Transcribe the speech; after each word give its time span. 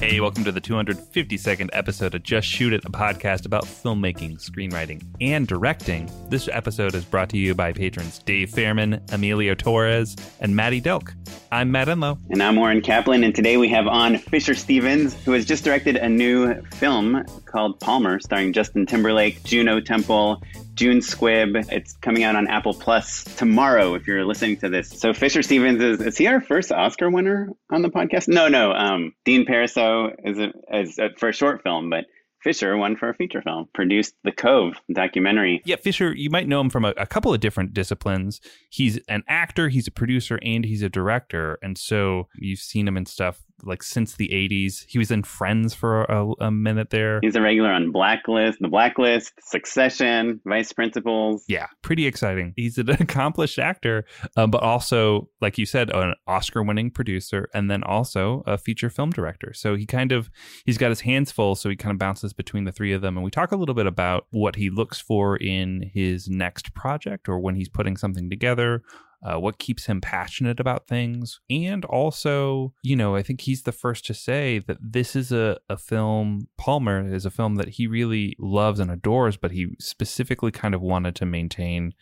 Hey, 0.00 0.18
welcome 0.18 0.44
to 0.44 0.52
the 0.52 0.62
252nd 0.62 1.68
episode 1.74 2.14
of 2.14 2.22
Just 2.22 2.48
Shoot 2.48 2.72
It, 2.72 2.86
a 2.86 2.90
podcast 2.90 3.44
about 3.44 3.64
filmmaking, 3.66 4.38
screenwriting, 4.40 5.04
and 5.20 5.46
directing. 5.46 6.10
This 6.30 6.48
episode 6.50 6.94
is 6.94 7.04
brought 7.04 7.28
to 7.28 7.36
you 7.36 7.54
by 7.54 7.74
patrons 7.74 8.18
Dave 8.20 8.48
Fairman, 8.48 9.12
Emilio 9.12 9.54
Torres, 9.54 10.16
and 10.40 10.56
Maddie 10.56 10.80
Delk. 10.80 11.12
I'm 11.52 11.70
Matt 11.70 11.88
Enlow. 11.88 12.18
And 12.30 12.42
I'm 12.42 12.56
Oren 12.56 12.80
Kaplan, 12.80 13.24
and 13.24 13.34
today 13.34 13.58
we 13.58 13.68
have 13.68 13.86
on 13.86 14.16
Fisher 14.16 14.54
Stevens, 14.54 15.12
who 15.22 15.32
has 15.32 15.44
just 15.44 15.64
directed 15.64 15.96
a 15.96 16.08
new 16.08 16.62
film 16.78 17.22
called 17.44 17.78
Palmer, 17.80 18.20
starring 18.20 18.54
Justin 18.54 18.86
Timberlake, 18.86 19.42
Juno 19.44 19.80
Temple, 19.80 20.42
June 20.80 21.00
Squibb. 21.00 21.70
It's 21.70 21.92
coming 21.98 22.22
out 22.22 22.36
on 22.36 22.48
Apple 22.48 22.72
Plus 22.72 23.24
tomorrow 23.36 23.92
if 23.92 24.06
you're 24.06 24.24
listening 24.24 24.56
to 24.56 24.70
this. 24.70 24.88
So 24.88 25.12
Fisher 25.12 25.42
Stevens 25.42 25.82
is 25.82 26.00
is 26.00 26.16
he 26.16 26.26
our 26.26 26.40
first 26.40 26.72
Oscar 26.72 27.10
winner 27.10 27.50
on 27.68 27.82
the 27.82 27.90
podcast? 27.90 28.28
No, 28.28 28.48
no. 28.48 28.72
Um, 28.72 29.12
Dean 29.26 29.44
Parisot 29.44 30.14
is 30.24 30.38
a, 30.38 30.52
is 30.72 30.98
a, 30.98 31.10
for 31.18 31.28
a 31.28 31.34
short 31.34 31.62
film, 31.62 31.90
but 31.90 32.06
Fisher 32.42 32.74
won 32.78 32.96
for 32.96 33.10
a 33.10 33.14
feature 33.14 33.42
film. 33.42 33.68
Produced 33.74 34.14
The 34.24 34.32
Cove 34.32 34.80
documentary. 34.90 35.60
Yeah, 35.66 35.76
Fisher, 35.76 36.14
you 36.14 36.30
might 36.30 36.48
know 36.48 36.62
him 36.62 36.70
from 36.70 36.86
a, 36.86 36.94
a, 36.96 37.04
couple 37.04 37.34
of 37.34 37.40
different 37.40 37.74
disciplines. 37.74 38.40
He's 38.70 38.98
an 39.06 39.22
actor, 39.28 39.68
he's 39.68 39.86
a 39.86 39.90
producer, 39.90 40.38
and 40.42 40.64
he's 40.64 40.80
a 40.80 40.88
director. 40.88 41.58
And 41.62 41.76
so 41.76 42.28
you've 42.36 42.60
seen 42.60 42.88
him 42.88 42.96
in 42.96 43.04
stuff 43.04 43.42
like 43.64 43.82
since 43.82 44.14
the 44.14 44.28
80s. 44.28 44.84
He 44.88 44.98
was 44.98 45.10
in 45.10 45.22
Friends 45.22 45.74
for 45.74 46.04
a, 46.04 46.30
a, 46.40 46.50
minute 46.50 46.90
there. 46.90 47.20
He's 47.22 47.36
a 47.36 47.40
regular 47.40 47.70
on 47.70 47.92
Blacklist, 47.92 48.58
The 48.60 48.68
Blacklist, 48.68 49.32
Succession, 49.40 50.40
Vice 50.44 50.72
Principals. 50.72 51.44
Yeah, 51.48 51.66
pretty 51.82 52.06
exciting. 52.06 52.52
He's 52.56 52.78
an 52.78 52.90
accomplished 53.00 53.58
actor, 53.58 54.04
um, 54.36 54.50
but 54.50 54.62
also, 54.62 55.28
like 55.40 55.58
you 55.58 55.66
said, 55.66 55.90
an 55.90 56.14
Oscar 56.26 56.62
winning 56.62 56.90
producer 56.90 57.48
and 57.54 57.70
then 57.70 57.82
also 57.82 58.42
a 58.46 58.58
feature 58.58 58.90
film 58.90 59.10
director. 59.10 59.52
So 59.54 59.76
he 59.76 59.86
kind 59.86 60.12
of, 60.12 60.30
he's 60.64 60.78
got 60.78 60.90
his 60.90 61.00
hands 61.00 61.32
full. 61.32 61.54
So 61.54 61.68
he 61.68 61.76
kind 61.76 61.92
of 61.92 61.98
bounces 61.98 62.32
between 62.32 62.64
the 62.64 62.72
three 62.72 62.92
of 62.92 63.02
them. 63.02 63.16
And 63.16 63.24
we 63.24 63.30
talk 63.30 63.52
a 63.52 63.56
little 63.56 63.74
bit 63.74 63.86
about 63.86 64.26
what 64.30 64.56
he 64.56 64.70
looks 64.70 65.00
for 65.00 65.36
in 65.36 65.90
his 65.94 66.28
next 66.28 66.74
project 66.74 67.28
or 67.28 67.38
when 67.38 67.54
he's 67.54 67.68
putting 67.68 67.96
something 67.96 68.28
together 68.28 68.82
uh, 69.22 69.38
what 69.38 69.58
keeps 69.58 69.86
him 69.86 70.00
passionate 70.00 70.60
about 70.60 70.86
things. 70.86 71.40
And 71.50 71.84
also, 71.84 72.72
you 72.82 72.96
know, 72.96 73.14
I 73.14 73.22
think 73.22 73.42
he's 73.42 73.62
the 73.62 73.72
first 73.72 74.06
to 74.06 74.14
say 74.14 74.60
that 74.60 74.78
this 74.80 75.14
is 75.14 75.30
a, 75.30 75.58
a 75.68 75.76
film, 75.76 76.48
Palmer 76.56 77.12
is 77.12 77.26
a 77.26 77.30
film 77.30 77.56
that 77.56 77.70
he 77.70 77.86
really 77.86 78.34
loves 78.38 78.80
and 78.80 78.90
adores, 78.90 79.36
but 79.36 79.52
he 79.52 79.74
specifically 79.78 80.50
kind 80.50 80.74
of 80.74 80.80
wanted 80.80 81.14
to 81.16 81.26
maintain 81.26 81.94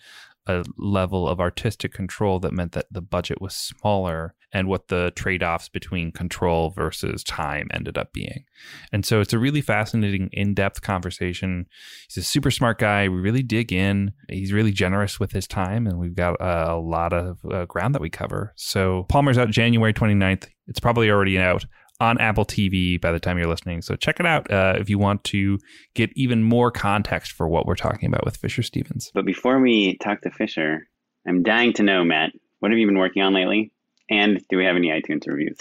a 0.46 0.64
level 0.78 1.28
of 1.28 1.40
artistic 1.40 1.92
control 1.92 2.38
that 2.40 2.52
meant 2.52 2.72
that 2.72 2.86
the 2.90 3.02
budget 3.02 3.40
was 3.40 3.54
smaller 3.54 4.34
and 4.52 4.68
what 4.68 4.88
the 4.88 5.12
trade 5.14 5.42
offs 5.42 5.68
between 5.68 6.12
control 6.12 6.70
versus 6.70 7.22
time 7.22 7.68
ended 7.72 7.98
up 7.98 8.12
being. 8.12 8.44
And 8.92 9.04
so 9.04 9.20
it's 9.20 9.32
a 9.32 9.38
really 9.38 9.60
fascinating, 9.60 10.30
in 10.32 10.54
depth 10.54 10.82
conversation. 10.82 11.66
He's 12.08 12.24
a 12.24 12.26
super 12.26 12.50
smart 12.50 12.78
guy. 12.78 13.08
We 13.08 13.18
really 13.18 13.42
dig 13.42 13.72
in. 13.72 14.12
He's 14.28 14.52
really 14.52 14.72
generous 14.72 15.20
with 15.20 15.32
his 15.32 15.46
time, 15.46 15.86
and 15.86 15.98
we've 15.98 16.14
got 16.14 16.40
uh, 16.40 16.66
a 16.68 16.78
lot 16.80 17.12
of 17.12 17.38
uh, 17.50 17.66
ground 17.66 17.94
that 17.94 18.02
we 18.02 18.10
cover. 18.10 18.52
So 18.56 19.04
Palmer's 19.08 19.38
out 19.38 19.50
January 19.50 19.92
29th. 19.92 20.48
It's 20.66 20.80
probably 20.80 21.10
already 21.10 21.38
out 21.38 21.64
on 22.00 22.18
Apple 22.18 22.44
TV 22.44 23.00
by 23.00 23.12
the 23.12 23.18
time 23.18 23.38
you're 23.38 23.48
listening. 23.48 23.82
So 23.82 23.96
check 23.96 24.20
it 24.20 24.26
out 24.26 24.50
uh, 24.50 24.76
if 24.78 24.88
you 24.88 24.98
want 24.98 25.24
to 25.24 25.58
get 25.94 26.10
even 26.14 26.42
more 26.42 26.70
context 26.70 27.32
for 27.32 27.48
what 27.48 27.66
we're 27.66 27.74
talking 27.74 28.08
about 28.08 28.24
with 28.24 28.36
Fisher 28.36 28.62
Stevens. 28.62 29.10
But 29.14 29.26
before 29.26 29.60
we 29.60 29.96
talk 29.98 30.22
to 30.22 30.30
Fisher, 30.30 30.88
I'm 31.26 31.42
dying 31.42 31.72
to 31.74 31.82
know, 31.82 32.04
Matt, 32.04 32.30
what 32.60 32.70
have 32.70 32.78
you 32.78 32.86
been 32.86 32.98
working 32.98 33.22
on 33.22 33.34
lately? 33.34 33.72
And 34.10 34.42
do 34.48 34.56
we 34.56 34.64
have 34.64 34.76
any 34.76 34.88
iTunes 34.88 35.26
reviews? 35.26 35.58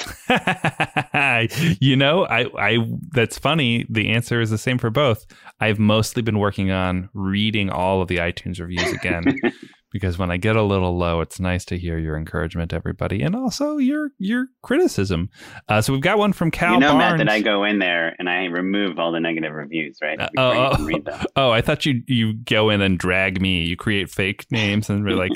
you 1.82 1.96
know, 1.96 2.26
I, 2.26 2.46
I 2.58 2.88
that's 3.12 3.38
funny. 3.38 3.86
The 3.90 4.10
answer 4.10 4.40
is 4.40 4.50
the 4.50 4.58
same 4.58 4.78
for 4.78 4.90
both. 4.90 5.26
I've 5.60 5.80
mostly 5.80 6.22
been 6.22 6.40
working 6.40 6.72
on 6.72 7.10
reading 7.14 7.70
all 7.70 8.02
of 8.02 8.08
the 8.08 8.18
iTunes 8.18 8.60
reviews 8.60 8.92
again 8.94 9.26
because 9.98 10.20
when 10.20 10.30
I 10.30 10.38
get 10.38 10.56
a 10.56 10.62
little 10.62 10.96
low, 10.96 11.22
it's 11.22 11.40
nice 11.40 11.66
to 11.66 11.78
hear 11.78 11.98
your 11.98 12.18
encouragement, 12.18 12.72
everybody, 12.72 13.24
and 13.24 13.36
also 13.36 13.78
your 13.78 14.12
your 14.20 14.46
criticism. 14.62 15.32
Uh, 15.68 15.82
so 15.82 15.92
we've 15.92 16.04
got 16.04 16.20
one 16.20 16.34
from 16.34 16.52
Cal. 16.52 16.76
You 16.76 16.80
know, 16.80 16.94
Barnes. 16.94 17.18
Matt, 17.18 17.26
that 17.26 17.34
I 17.34 17.42
go 17.42 17.64
in 17.64 17.80
there 17.80 18.16
and 18.20 18.30
I 18.30 18.46
remove 18.46 19.00
all 19.00 19.12
the 19.12 19.20
negative 19.20 19.52
reviews, 19.54 19.98
right? 20.00 20.20
Uh, 20.20 20.30
oh, 20.38 20.76
oh, 20.78 21.26
oh, 21.36 21.50
I 21.50 21.62
thought 21.62 21.88
you 21.88 22.04
you 22.06 22.34
go 22.34 22.70
in 22.70 22.82
and 22.82 23.00
drag 23.00 23.42
me. 23.42 23.64
You 23.64 23.76
create 23.76 24.12
fake 24.12 24.46
names 24.52 24.88
and 24.88 25.04
we're 25.04 25.16
like, 25.16 25.32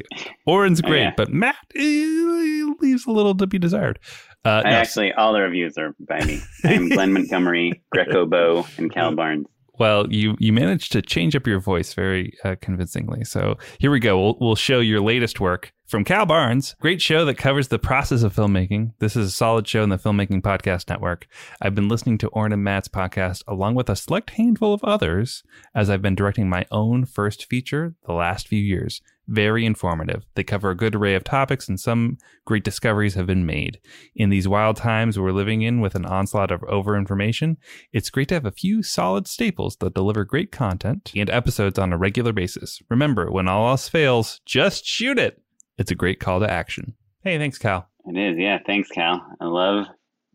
"Oren's 0.46 0.82
great," 0.82 1.00
oh, 1.00 1.04
yeah. 1.06 1.14
but 1.18 1.34
Matt 1.34 1.56
leaves 1.74 3.08
a 3.08 3.12
little 3.12 3.34
to 3.36 3.48
be 3.48 3.58
desired. 3.58 3.98
Uh, 4.46 4.62
I 4.66 4.70
no. 4.70 4.76
actually, 4.78 5.14
all 5.14 5.34
the 5.34 5.42
reviews 5.42 5.78
are 5.78 5.96
by 6.00 6.24
me. 6.24 6.40
I'm 6.64 6.90
Glenn 6.90 7.14
Montgomery, 7.14 7.84
Greco 7.92 8.26
Bow, 8.26 8.66
and 8.78 8.92
Cal 8.92 9.16
Barnes. 9.16 9.48
Well, 9.82 10.14
you 10.14 10.36
you 10.38 10.54
managed 10.54 10.92
to 10.92 11.02
change 11.02 11.36
up 11.36 11.48
your 11.48 11.60
voice 11.60 11.96
very 11.96 12.38
uh, 12.44 12.56
convincingly. 12.62 13.24
So 13.24 13.58
here 13.80 13.90
we 13.90 14.00
go. 14.00 14.16
We'll, 14.22 14.38
we'll 14.40 14.56
show 14.56 14.80
your 14.80 15.02
latest 15.02 15.40
work 15.40 15.74
from 15.88 16.04
Cal 16.04 16.28
Barnes. 16.28 16.76
Great 16.80 17.02
show 17.02 17.26
that 17.26 17.40
covers 17.40 17.70
the 17.70 17.80
process 17.80 18.22
of 18.22 18.36
filmmaking. 18.36 18.94
This 19.00 19.16
is 19.16 19.30
a 19.30 19.32
solid 19.32 19.68
show 19.68 19.82
in 19.82 19.90
the 19.90 19.98
Filmmaking 19.98 20.44
Podcast 20.44 20.88
Network. 20.88 21.26
I've 21.64 21.74
been 21.74 21.90
listening 21.90 22.20
to 22.20 22.28
Oren 22.28 22.54
and 22.54 22.64
Matt's 22.64 22.90
podcast 22.90 23.42
along 23.48 23.74
with 23.74 23.90
a 23.90 23.96
select 23.96 24.30
handful 24.30 24.72
of 24.72 24.84
others 24.84 25.42
as 25.74 25.90
I've 25.90 26.04
been 26.04 26.14
directing 26.14 26.48
my 26.48 26.68
own 26.70 27.06
first 27.06 27.50
feature 27.50 27.96
the 28.06 28.14
last 28.14 28.48
few 28.48 28.62
years. 28.62 29.02
Very 29.32 29.66
informative. 29.66 30.26
They 30.36 30.44
cover 30.44 30.72
a 30.72 30.76
good 30.76 30.94
array 30.94 31.16
of 31.16 31.24
topics, 31.24 31.70
and 31.70 31.80
some 31.80 32.18
great 32.46 32.66
discoveries 32.66 33.14
have 33.16 33.28
been 33.28 33.46
made. 33.46 33.80
In 34.14 34.30
these 34.30 34.46
wild 34.46 34.76
times 34.76 35.18
we're 35.18 35.32
living 35.32 35.62
in 35.62 35.80
with 35.80 35.96
an 35.96 36.06
onslaught 36.06 36.52
of 36.52 36.60
overinformation, 36.64 37.56
it's 37.94 38.10
great 38.10 38.28
to 38.28 38.34
have 38.34 38.46
a 38.46 38.52
few 38.52 38.84
solid 38.84 39.28
staples 39.28 39.78
that 39.78 39.94
deliver 39.94 40.26
great 40.26 40.52
content 40.52 41.14
and 41.16 41.30
episodes 41.30 41.80
on 41.80 41.94
a 41.94 41.98
regular 41.98 42.34
basis. 42.34 42.82
Remember, 42.90 43.32
when 43.32 43.48
all 43.48 43.70
else 43.70 43.88
fails, 43.88 44.42
just 44.46 44.86
shoot 44.86 45.18
it. 45.18 45.42
It's 45.78 45.92
a 45.92 45.96
great 45.96 46.20
call 46.20 46.42
to 46.42 46.52
action. 46.52 46.96
Hey, 47.24 47.38
thanks, 47.38 47.58
Cal. 47.58 47.88
It 48.08 48.18
is, 48.18 48.38
yeah. 48.38 48.58
Thanks, 48.66 48.90
Cal. 48.90 49.26
I 49.40 49.46
love 49.46 49.86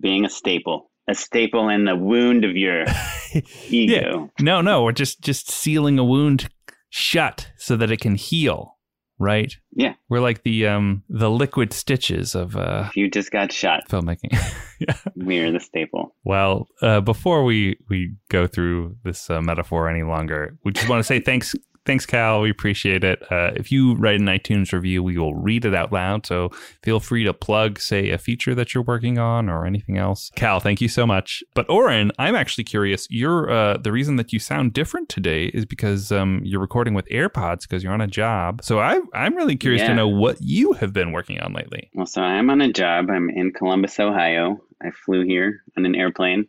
being 0.00 0.24
a 0.24 0.30
staple. 0.30 0.90
A 1.06 1.14
staple 1.14 1.68
in 1.68 1.84
the 1.84 1.96
wound 1.96 2.46
of 2.46 2.56
your 2.56 2.86
ego. 3.68 4.30
Yeah. 4.38 4.42
No, 4.44 4.62
no, 4.62 4.84
we're 4.84 4.92
just 4.92 5.20
just 5.20 5.50
sealing 5.50 5.98
a 5.98 6.04
wound 6.04 6.48
shut 6.88 7.50
so 7.58 7.76
that 7.76 7.90
it 7.90 8.00
can 8.00 8.14
heal. 8.14 8.75
Right? 9.18 9.56
Yeah. 9.72 9.94
We're 10.08 10.20
like 10.20 10.42
the 10.42 10.66
um 10.66 11.02
the 11.08 11.30
liquid 11.30 11.72
stitches 11.72 12.34
of 12.34 12.56
uh 12.56 12.90
you 12.94 13.10
just 13.10 13.30
got 13.30 13.52
shot. 13.52 13.88
Filmmaking. 13.88 14.36
yeah. 14.78 14.96
We're 15.14 15.50
the 15.52 15.60
staple. 15.60 16.14
Well, 16.24 16.68
uh, 16.82 17.00
before 17.00 17.44
we 17.44 17.78
we 17.88 18.14
go 18.28 18.46
through 18.46 18.96
this 19.04 19.30
uh, 19.30 19.40
metaphor 19.40 19.88
any 19.88 20.02
longer, 20.02 20.58
we 20.64 20.72
just 20.72 20.88
want 20.88 21.00
to 21.00 21.04
say 21.04 21.20
thanks 21.20 21.54
Thanks, 21.86 22.04
Cal. 22.04 22.40
We 22.40 22.50
appreciate 22.50 23.04
it. 23.04 23.22
Uh, 23.30 23.52
if 23.54 23.70
you 23.72 23.94
write 23.94 24.20
an 24.20 24.26
iTunes 24.26 24.72
review, 24.72 25.02
we 25.02 25.16
will 25.16 25.34
read 25.34 25.64
it 25.64 25.74
out 25.74 25.92
loud. 25.92 26.26
So 26.26 26.50
feel 26.82 26.98
free 27.00 27.24
to 27.24 27.32
plug, 27.32 27.78
say, 27.78 28.10
a 28.10 28.18
feature 28.18 28.54
that 28.56 28.74
you're 28.74 28.82
working 28.82 29.18
on 29.18 29.48
or 29.48 29.64
anything 29.64 29.96
else. 29.96 30.30
Cal, 30.34 30.58
thank 30.60 30.80
you 30.80 30.88
so 30.88 31.06
much. 31.06 31.44
But 31.54 31.70
Oren, 31.70 32.10
I'm 32.18 32.34
actually 32.34 32.64
curious. 32.64 33.06
You're 33.08 33.50
uh, 33.50 33.76
the 33.78 33.92
reason 33.92 34.16
that 34.16 34.32
you 34.32 34.38
sound 34.40 34.72
different 34.72 35.08
today 35.08 35.46
is 35.46 35.64
because 35.64 36.10
um, 36.10 36.40
you're 36.44 36.60
recording 36.60 36.92
with 36.94 37.06
AirPods 37.08 37.62
because 37.62 37.82
you're 37.84 37.92
on 37.92 38.00
a 38.00 38.06
job. 38.08 38.62
So 38.64 38.80
I, 38.80 39.00
I'm 39.14 39.36
really 39.36 39.56
curious 39.56 39.82
Yeah. 39.82 39.88
to 39.88 39.94
know 39.94 40.08
what 40.08 40.36
you 40.40 40.72
have 40.74 40.92
been 40.92 41.12
working 41.12 41.40
on 41.40 41.52
lately. 41.52 41.88
Well, 41.94 42.06
so 42.06 42.20
I'm 42.20 42.50
on 42.50 42.60
a 42.60 42.72
job. 42.72 43.08
I'm 43.10 43.30
in 43.30 43.52
Columbus, 43.52 44.00
Ohio. 44.00 44.60
I 44.82 44.90
flew 44.90 45.24
here 45.24 45.62
on 45.78 45.86
an 45.86 45.94
airplane 45.94 46.48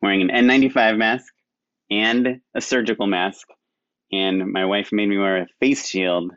wearing 0.00 0.22
an 0.22 0.28
N95 0.28 0.96
mask 0.96 1.32
and 1.90 2.40
a 2.54 2.60
surgical 2.60 3.06
mask. 3.06 3.48
And 4.12 4.52
my 4.52 4.64
wife 4.64 4.90
made 4.92 5.08
me 5.08 5.18
wear 5.18 5.38
a 5.42 5.46
face 5.60 5.88
shield, 5.88 6.32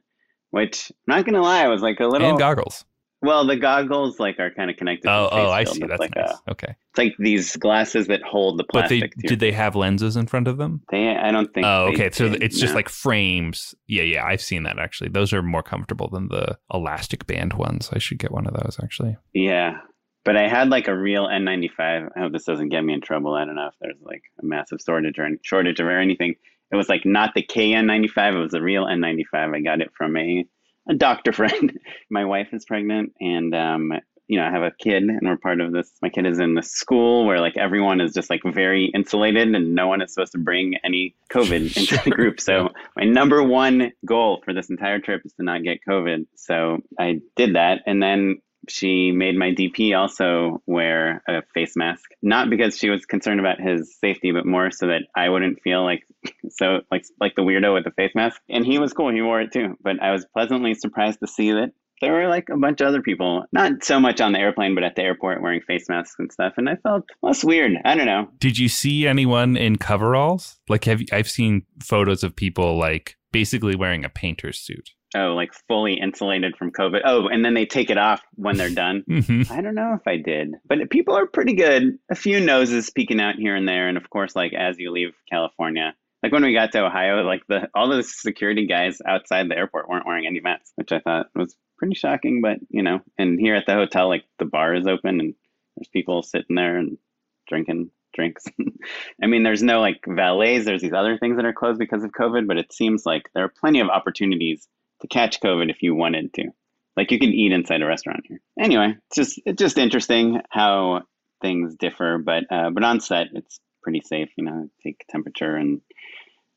which 0.51 0.91
I'm 1.07 1.15
not 1.17 1.25
gonna 1.25 1.41
lie, 1.41 1.63
I 1.63 1.67
was 1.67 1.81
like 1.81 1.99
a 1.99 2.07
little. 2.07 2.29
And 2.29 2.39
goggles. 2.39 2.83
well, 3.21 3.45
the 3.45 3.57
goggles 3.57 4.19
like 4.19 4.39
are 4.39 4.49
kind 4.51 4.71
of 4.71 4.77
connected. 4.77 5.07
to 5.07 5.13
Oh, 5.13 5.23
the 5.25 5.29
face 5.29 5.37
oh, 5.47 5.51
I 5.51 5.63
see. 5.65 5.79
It's 5.81 5.87
That's 5.89 5.99
like 5.99 6.15
nice. 6.15 6.31
a, 6.47 6.51
okay. 6.51 6.75
it's 6.89 6.97
like 6.97 7.13
these 7.19 7.55
glasses 7.57 8.07
that 8.07 8.21
hold 8.23 8.57
the 8.57 8.65
But 8.71 8.89
they 8.89 8.99
plastic. 9.01 9.27
did 9.27 9.39
they 9.39 9.51
have 9.51 9.75
lenses 9.75 10.15
in 10.17 10.25
front 10.27 10.47
of 10.47 10.57
them? 10.57 10.81
They, 10.91 11.09
I 11.15 11.29
don't 11.31 11.53
think. 11.53 11.65
Oh, 11.67 11.87
okay. 11.93 12.09
So 12.11 12.29
did, 12.29 12.41
it's 12.41 12.59
just 12.59 12.73
like 12.73 12.89
frames. 12.89 13.75
Yeah, 13.87 14.03
yeah. 14.03 14.25
I've 14.25 14.41
seen 14.41 14.63
that 14.63 14.79
actually. 14.79 15.09
Those 15.09 15.31
are 15.33 15.43
more 15.43 15.63
comfortable 15.63 16.09
than 16.09 16.29
the 16.29 16.57
elastic 16.73 17.27
band 17.27 17.53
ones. 17.53 17.89
I 17.93 17.99
should 17.99 18.17
get 18.19 18.31
one 18.31 18.47
of 18.47 18.53
those 18.53 18.77
actually. 18.81 19.17
Yeah. 19.33 19.77
But 20.25 20.35
I 20.35 20.47
had 20.49 20.69
like 20.69 20.87
a 20.87 20.95
real 20.97 21.27
N95. 21.27 22.09
I 22.15 22.19
hope 22.19 22.33
this 22.33 22.43
doesn't 22.43 22.69
get 22.69 22.81
me 22.83 22.93
in 22.93 23.01
trouble. 23.01 23.33
I 23.35 23.45
don't 23.45 23.55
know 23.55 23.67
if 23.67 23.73
there's 23.79 24.01
like 24.01 24.21
a 24.41 24.45
massive 24.45 24.79
shortage 24.85 25.17
or 25.17 25.27
shortage 25.43 25.79
or 25.79 25.91
anything. 25.97 26.35
It 26.71 26.75
was 26.75 26.89
like 26.89 27.05
not 27.05 27.33
the 27.35 27.43
KN95. 27.43 28.35
It 28.35 28.37
was 28.37 28.53
a 28.53 28.61
real 28.61 28.85
N95. 28.85 29.55
I 29.55 29.59
got 29.61 29.81
it 29.81 29.91
from 29.95 30.15
a, 30.17 30.45
a 30.89 30.93
doctor 30.93 31.31
friend. 31.33 31.77
My 32.09 32.25
wife 32.25 32.49
is 32.53 32.65
pregnant 32.65 33.13
and, 33.19 33.53
um, 33.55 33.93
you 34.27 34.37
know, 34.37 34.45
I 34.45 34.51
have 34.51 34.61
a 34.61 34.71
kid 34.71 35.03
and 35.03 35.21
we're 35.23 35.37
part 35.37 35.59
of 35.59 35.71
this. 35.71 35.91
My 36.03 36.09
kid 36.09 36.27
is 36.27 36.37
in 36.37 36.53
the 36.53 36.61
school 36.61 37.25
where 37.25 37.39
like 37.39 37.57
everyone 37.57 37.99
is 37.99 38.13
just 38.13 38.29
like 38.29 38.41
very 38.45 38.91
insulated 38.93 39.55
and 39.55 39.73
no 39.73 39.87
one 39.87 40.03
is 40.03 40.13
supposed 40.13 40.33
to 40.33 40.37
bring 40.37 40.75
any 40.83 41.15
COVID 41.31 41.75
into 41.77 41.99
the 42.03 42.11
group. 42.11 42.39
So 42.39 42.69
my 42.95 43.05
number 43.05 43.41
one 43.41 43.91
goal 44.05 44.41
for 44.45 44.53
this 44.53 44.69
entire 44.69 44.99
trip 44.99 45.23
is 45.25 45.33
to 45.33 45.43
not 45.43 45.63
get 45.63 45.79
COVID. 45.87 46.27
So 46.35 46.77
I 46.99 47.21
did 47.35 47.55
that. 47.55 47.79
And 47.87 48.03
then 48.03 48.39
she 48.69 49.11
made 49.11 49.35
my 49.35 49.51
DP 49.51 49.97
also 49.97 50.61
wear 50.65 51.21
a 51.27 51.41
face 51.53 51.75
mask, 51.75 52.11
not 52.21 52.49
because 52.49 52.77
she 52.77 52.89
was 52.89 53.05
concerned 53.05 53.39
about 53.39 53.59
his 53.59 53.95
safety, 53.99 54.31
but 54.31 54.45
more 54.45 54.71
so 54.71 54.87
that 54.87 55.03
I 55.15 55.29
wouldn't 55.29 55.61
feel 55.61 55.83
like 55.83 56.03
so 56.49 56.81
like 56.91 57.05
like 57.19 57.35
the 57.35 57.41
weirdo 57.41 57.73
with 57.73 57.83
the 57.83 57.91
face 57.91 58.13
mask. 58.15 58.41
And 58.49 58.65
he 58.65 58.79
was 58.79 58.93
cool; 58.93 59.11
he 59.11 59.21
wore 59.21 59.41
it 59.41 59.51
too. 59.51 59.77
But 59.81 60.01
I 60.01 60.11
was 60.11 60.25
pleasantly 60.25 60.73
surprised 60.73 61.19
to 61.19 61.27
see 61.27 61.51
that 61.51 61.71
there 62.01 62.13
were 62.13 62.27
like 62.29 62.47
a 62.49 62.57
bunch 62.57 62.79
of 62.81 62.87
other 62.87 63.01
people, 63.01 63.45
not 63.51 63.83
so 63.83 63.99
much 63.99 64.21
on 64.21 64.31
the 64.31 64.39
airplane, 64.39 64.73
but 64.73 64.85
at 64.85 64.95
the 64.95 65.01
airport 65.01 65.41
wearing 65.41 65.61
face 65.61 65.89
masks 65.89 66.15
and 66.17 66.31
stuff. 66.31 66.53
And 66.57 66.69
I 66.69 66.75
felt 66.77 67.03
less 67.21 67.43
weird. 67.43 67.73
I 67.83 67.95
don't 67.95 68.05
know. 68.05 68.29
Did 68.37 68.57
you 68.57 68.69
see 68.69 69.05
anyone 69.05 69.57
in 69.57 69.77
coveralls? 69.77 70.59
Like, 70.69 70.85
have 70.85 71.01
you, 71.01 71.07
I've 71.11 71.29
seen 71.29 71.63
photos 71.83 72.23
of 72.23 72.37
people 72.37 72.77
like 72.77 73.17
basically 73.31 73.75
wearing 73.75 74.05
a 74.05 74.09
painter's 74.09 74.59
suit. 74.59 74.91
Oh, 75.15 75.33
like 75.33 75.53
fully 75.67 75.95
insulated 75.95 76.55
from 76.55 76.71
COVID. 76.71 77.01
Oh, 77.03 77.27
and 77.27 77.43
then 77.43 77.55
they 77.55 77.65
take 77.65 77.89
it 77.89 77.97
off 77.97 78.21
when 78.35 78.57
they're 78.57 78.69
done. 78.69 79.03
hmm 79.07 79.41
I 79.49 79.61
don't 79.61 79.73
know 79.75 79.95
if 79.95 80.07
I 80.07 80.17
did, 80.17 80.55
but 80.67 80.89
people 80.91 81.15
are 81.15 81.25
pretty 81.25 81.53
good. 81.53 81.97
A 82.11 82.15
few 82.15 82.39
noses 82.39 82.91
peeking 82.91 83.19
out 83.19 83.35
here 83.35 83.55
and 83.55 83.67
there, 83.67 83.87
and 83.87 83.97
of 83.97 84.09
course, 84.09 84.35
like 84.35 84.53
as 84.53 84.77
you 84.77 84.91
leave 84.91 85.15
California, 85.29 85.95
like 86.21 86.31
when 86.31 86.43
we 86.43 86.53
got 86.53 86.71
to 86.73 86.85
Ohio, 86.85 87.23
like 87.23 87.41
the 87.47 87.69
all 87.73 87.89
the 87.89 88.03
security 88.03 88.67
guys 88.67 89.01
outside 89.05 89.49
the 89.49 89.57
airport 89.57 89.89
weren't 89.89 90.05
wearing 90.05 90.27
any 90.27 90.41
masks, 90.41 90.71
which 90.75 90.91
I 90.91 90.99
thought 90.99 91.27
was 91.35 91.55
pretty 91.77 91.95
shocking. 91.95 92.41
But 92.41 92.59
you 92.69 92.83
know, 92.83 92.99
and 93.17 93.39
here 93.39 93.55
at 93.55 93.65
the 93.65 93.73
hotel, 93.73 94.09
like 94.09 94.25
the 94.37 94.45
bar 94.45 94.75
is 94.75 94.85
open 94.85 95.19
and 95.19 95.33
there's 95.75 95.87
people 95.87 96.21
sitting 96.21 96.55
there 96.55 96.77
and 96.77 96.99
drinking 97.47 97.89
drinks. 98.13 98.45
I 99.23 99.25
mean, 99.27 99.43
there's 99.43 99.63
no 99.63 99.79
like 99.79 100.01
valets. 100.07 100.65
There's 100.65 100.81
these 100.81 100.93
other 100.93 101.17
things 101.17 101.37
that 101.37 101.45
are 101.45 101.53
closed 101.53 101.79
because 101.79 102.03
of 102.03 102.11
COVID, 102.11 102.47
but 102.47 102.57
it 102.57 102.73
seems 102.73 103.05
like 103.05 103.29
there 103.33 103.45
are 103.45 103.53
plenty 103.59 103.79
of 103.79 103.87
opportunities 103.89 104.67
to 105.01 105.07
catch 105.07 105.39
COVID 105.39 105.69
if 105.69 105.81
you 105.81 105.95
wanted 105.95 106.33
to. 106.35 106.49
Like 106.95 107.11
you 107.11 107.19
can 107.19 107.29
eat 107.29 107.51
inside 107.51 107.81
a 107.81 107.85
restaurant 107.85 108.25
here. 108.27 108.41
Anyway, 108.59 108.95
it's 109.07 109.15
just 109.15 109.41
it's 109.45 109.59
just 109.59 109.77
interesting 109.77 110.41
how 110.49 111.03
things 111.41 111.75
differ, 111.75 112.17
but 112.17 112.43
uh, 112.51 112.69
but 112.71 112.83
on 112.83 112.99
set 112.99 113.27
it's 113.33 113.59
pretty 113.81 114.01
safe. 114.01 114.29
You 114.35 114.45
know, 114.45 114.69
take 114.83 115.05
temperature 115.09 115.55
and 115.55 115.81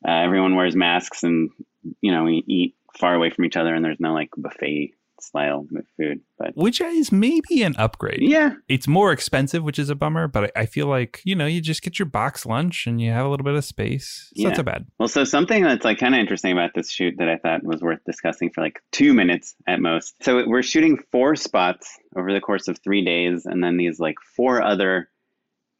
uh, 0.06 0.10
everyone 0.10 0.56
wears 0.56 0.74
masks, 0.74 1.22
and 1.22 1.50
you 2.00 2.12
know 2.12 2.24
we 2.24 2.44
eat 2.46 2.74
far 2.98 3.14
away 3.14 3.30
from 3.30 3.44
each 3.44 3.56
other, 3.56 3.74
and 3.74 3.84
there's 3.84 4.00
no 4.00 4.12
like 4.12 4.30
buffet 4.36 4.94
style 5.22 5.66
food. 5.96 6.20
But 6.38 6.56
Which 6.56 6.80
is 6.80 7.12
maybe 7.12 7.62
an 7.62 7.74
upgrade. 7.78 8.20
yeah, 8.22 8.54
It's 8.68 8.88
more 8.88 9.12
expensive, 9.12 9.62
which 9.62 9.78
is 9.78 9.90
a 9.90 9.94
bummer, 9.94 10.28
but 10.28 10.44
I 10.56 10.62
I 10.62 10.66
feel 10.66 10.86
like, 10.86 11.20
you 11.24 11.34
know, 11.34 11.46
you 11.46 11.60
just 11.60 11.82
get 11.82 11.98
your 11.98 12.06
box 12.06 12.46
lunch 12.46 12.86
and 12.86 13.00
you 13.00 13.10
have 13.10 13.26
a 13.26 13.28
little 13.28 13.44
bit 13.44 13.54
of 13.54 13.64
space. 13.64 14.28
It's 14.32 14.40
Yeah. 14.40 14.48
not 14.48 14.56
so 14.56 14.62
bad. 14.62 14.86
Well, 14.98 15.08
so 15.08 15.24
something 15.24 15.62
that's 15.64 15.84
like 15.84 15.98
kind 15.98 16.14
of 16.14 16.20
interesting 16.20 16.52
about 16.52 16.70
this 16.74 16.90
shoot 16.90 17.14
that 17.18 17.28
I 17.28 17.36
thought 17.36 17.64
was 17.64 17.80
worth 17.82 17.98
discussing 18.06 18.50
for 18.50 18.60
like 18.62 18.80
two 18.92 19.12
minutes 19.12 19.54
at 19.66 19.80
most. 19.80 20.14
So 20.22 20.44
we're 20.46 20.62
shooting 20.62 20.98
four 21.10 21.34
spots 21.36 21.98
over 22.16 22.32
the 22.32 22.40
course 22.40 22.68
of 22.68 22.78
three 22.78 23.04
days, 23.04 23.44
and 23.46 23.62
then 23.62 23.76
these 23.76 23.98
like 23.98 24.16
four 24.36 24.62
other 24.62 25.08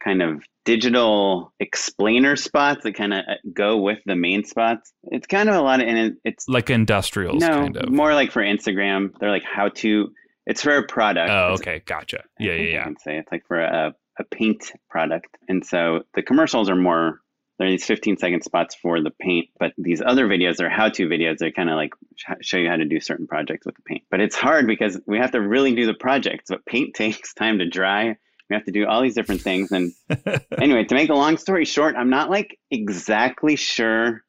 kind 0.03 0.23
of 0.23 0.43
digital 0.65 1.53
explainer 1.61 2.37
spots 2.37 2.83
that 2.85 2.95
kind 2.95 3.13
of 3.13 3.21
uh, 3.29 3.35
go 3.53 3.79
with 3.79 3.99
the 4.07 4.17
main 4.17 4.45
spots. 4.45 4.93
It's 5.05 5.27
kind 5.27 5.49
of 5.49 5.55
a 5.55 5.61
lot 5.61 5.81
of, 5.81 5.89
and 5.89 5.99
it, 5.99 6.15
it's 6.25 6.49
Like 6.49 6.71
industrials, 6.71 7.41
no 7.41 7.49
kind 7.49 7.77
of. 7.77 7.91
more 7.91 8.15
like 8.15 8.31
for 8.33 8.43
Instagram. 8.43 9.11
They're 9.21 9.31
like 9.31 9.45
how 9.45 9.69
to. 9.69 10.13
It's 10.47 10.63
for 10.63 10.77
a 10.77 10.83
product. 10.87 11.31
oh, 11.31 11.55
It's- 11.55 11.61
okay. 11.61 11.83
Gotcha. 11.87 12.21
I 12.21 12.45
Yeah, 12.45 12.53
yeah, 12.55 12.59
I 12.61 12.65
yeah. 12.65 12.83
can 12.85 12.99
say 12.99 13.19
it's 13.19 13.31
like 13.31 13.47
for 13.47 13.61
a, 13.61 13.95
a 14.19 14.25
paint 14.25 14.73
product. 14.91 15.37
And 15.49 15.65
so 15.65 16.03
the 16.15 16.23
commercials 16.23 16.69
are 16.69 16.75
more, 16.75 17.21
there 17.59 17.69
are 17.69 17.71
these 17.71 17.85
15 17.87 18.17
second 18.17 18.43
spots 18.43 18.75
for 18.75 19.01
the 19.01 19.13
paint, 19.21 19.49
but 19.61 19.73
these 19.79 20.03
other 20.05 20.27
videos 20.27 20.61
are 20.61 20.69
how 20.69 20.89
to 20.89 21.07
videos. 21.09 21.39
They 21.39 21.53
kind 21.53 21.71
of 21.71 21.77
like 21.77 21.93
sh- 22.17 22.25
show 22.41 22.57
you 22.57 22.69
how 22.69 22.77
to 22.77 22.85
do 22.85 22.99
certain 22.99 23.29
projects 23.29 23.65
with 23.67 23.77
the 23.77 23.83
paint. 23.83 24.03
But 24.11 24.19
it's 24.21 24.35
hard 24.35 24.67
because 24.67 25.01
we 25.07 25.19
have 25.19 25.31
to 25.33 25.41
really 25.41 25.75
do 25.77 25.87
the 25.87 25.95
projects, 25.95 26.47
but 26.49 26.67
paint 26.67 26.95
takes 26.97 27.35
time 27.35 27.59
to 27.61 27.69
dry. 27.69 28.17
We 28.53 28.57
have 28.57 28.65
to 28.67 28.73
do 28.73 28.87
all 28.87 29.01
these 29.03 29.15
different 29.15 29.41
things. 29.41 29.73
And 29.73 29.93
anyway, 30.61 30.85
to 30.85 30.95
make 30.95 31.09
a 31.09 31.15
long 31.15 31.37
story 31.39 31.65
short, 31.65 31.97
I'm 31.97 32.11
not 32.11 32.29
like 32.31 32.59
exactly 32.71 33.57
sure 33.57 34.23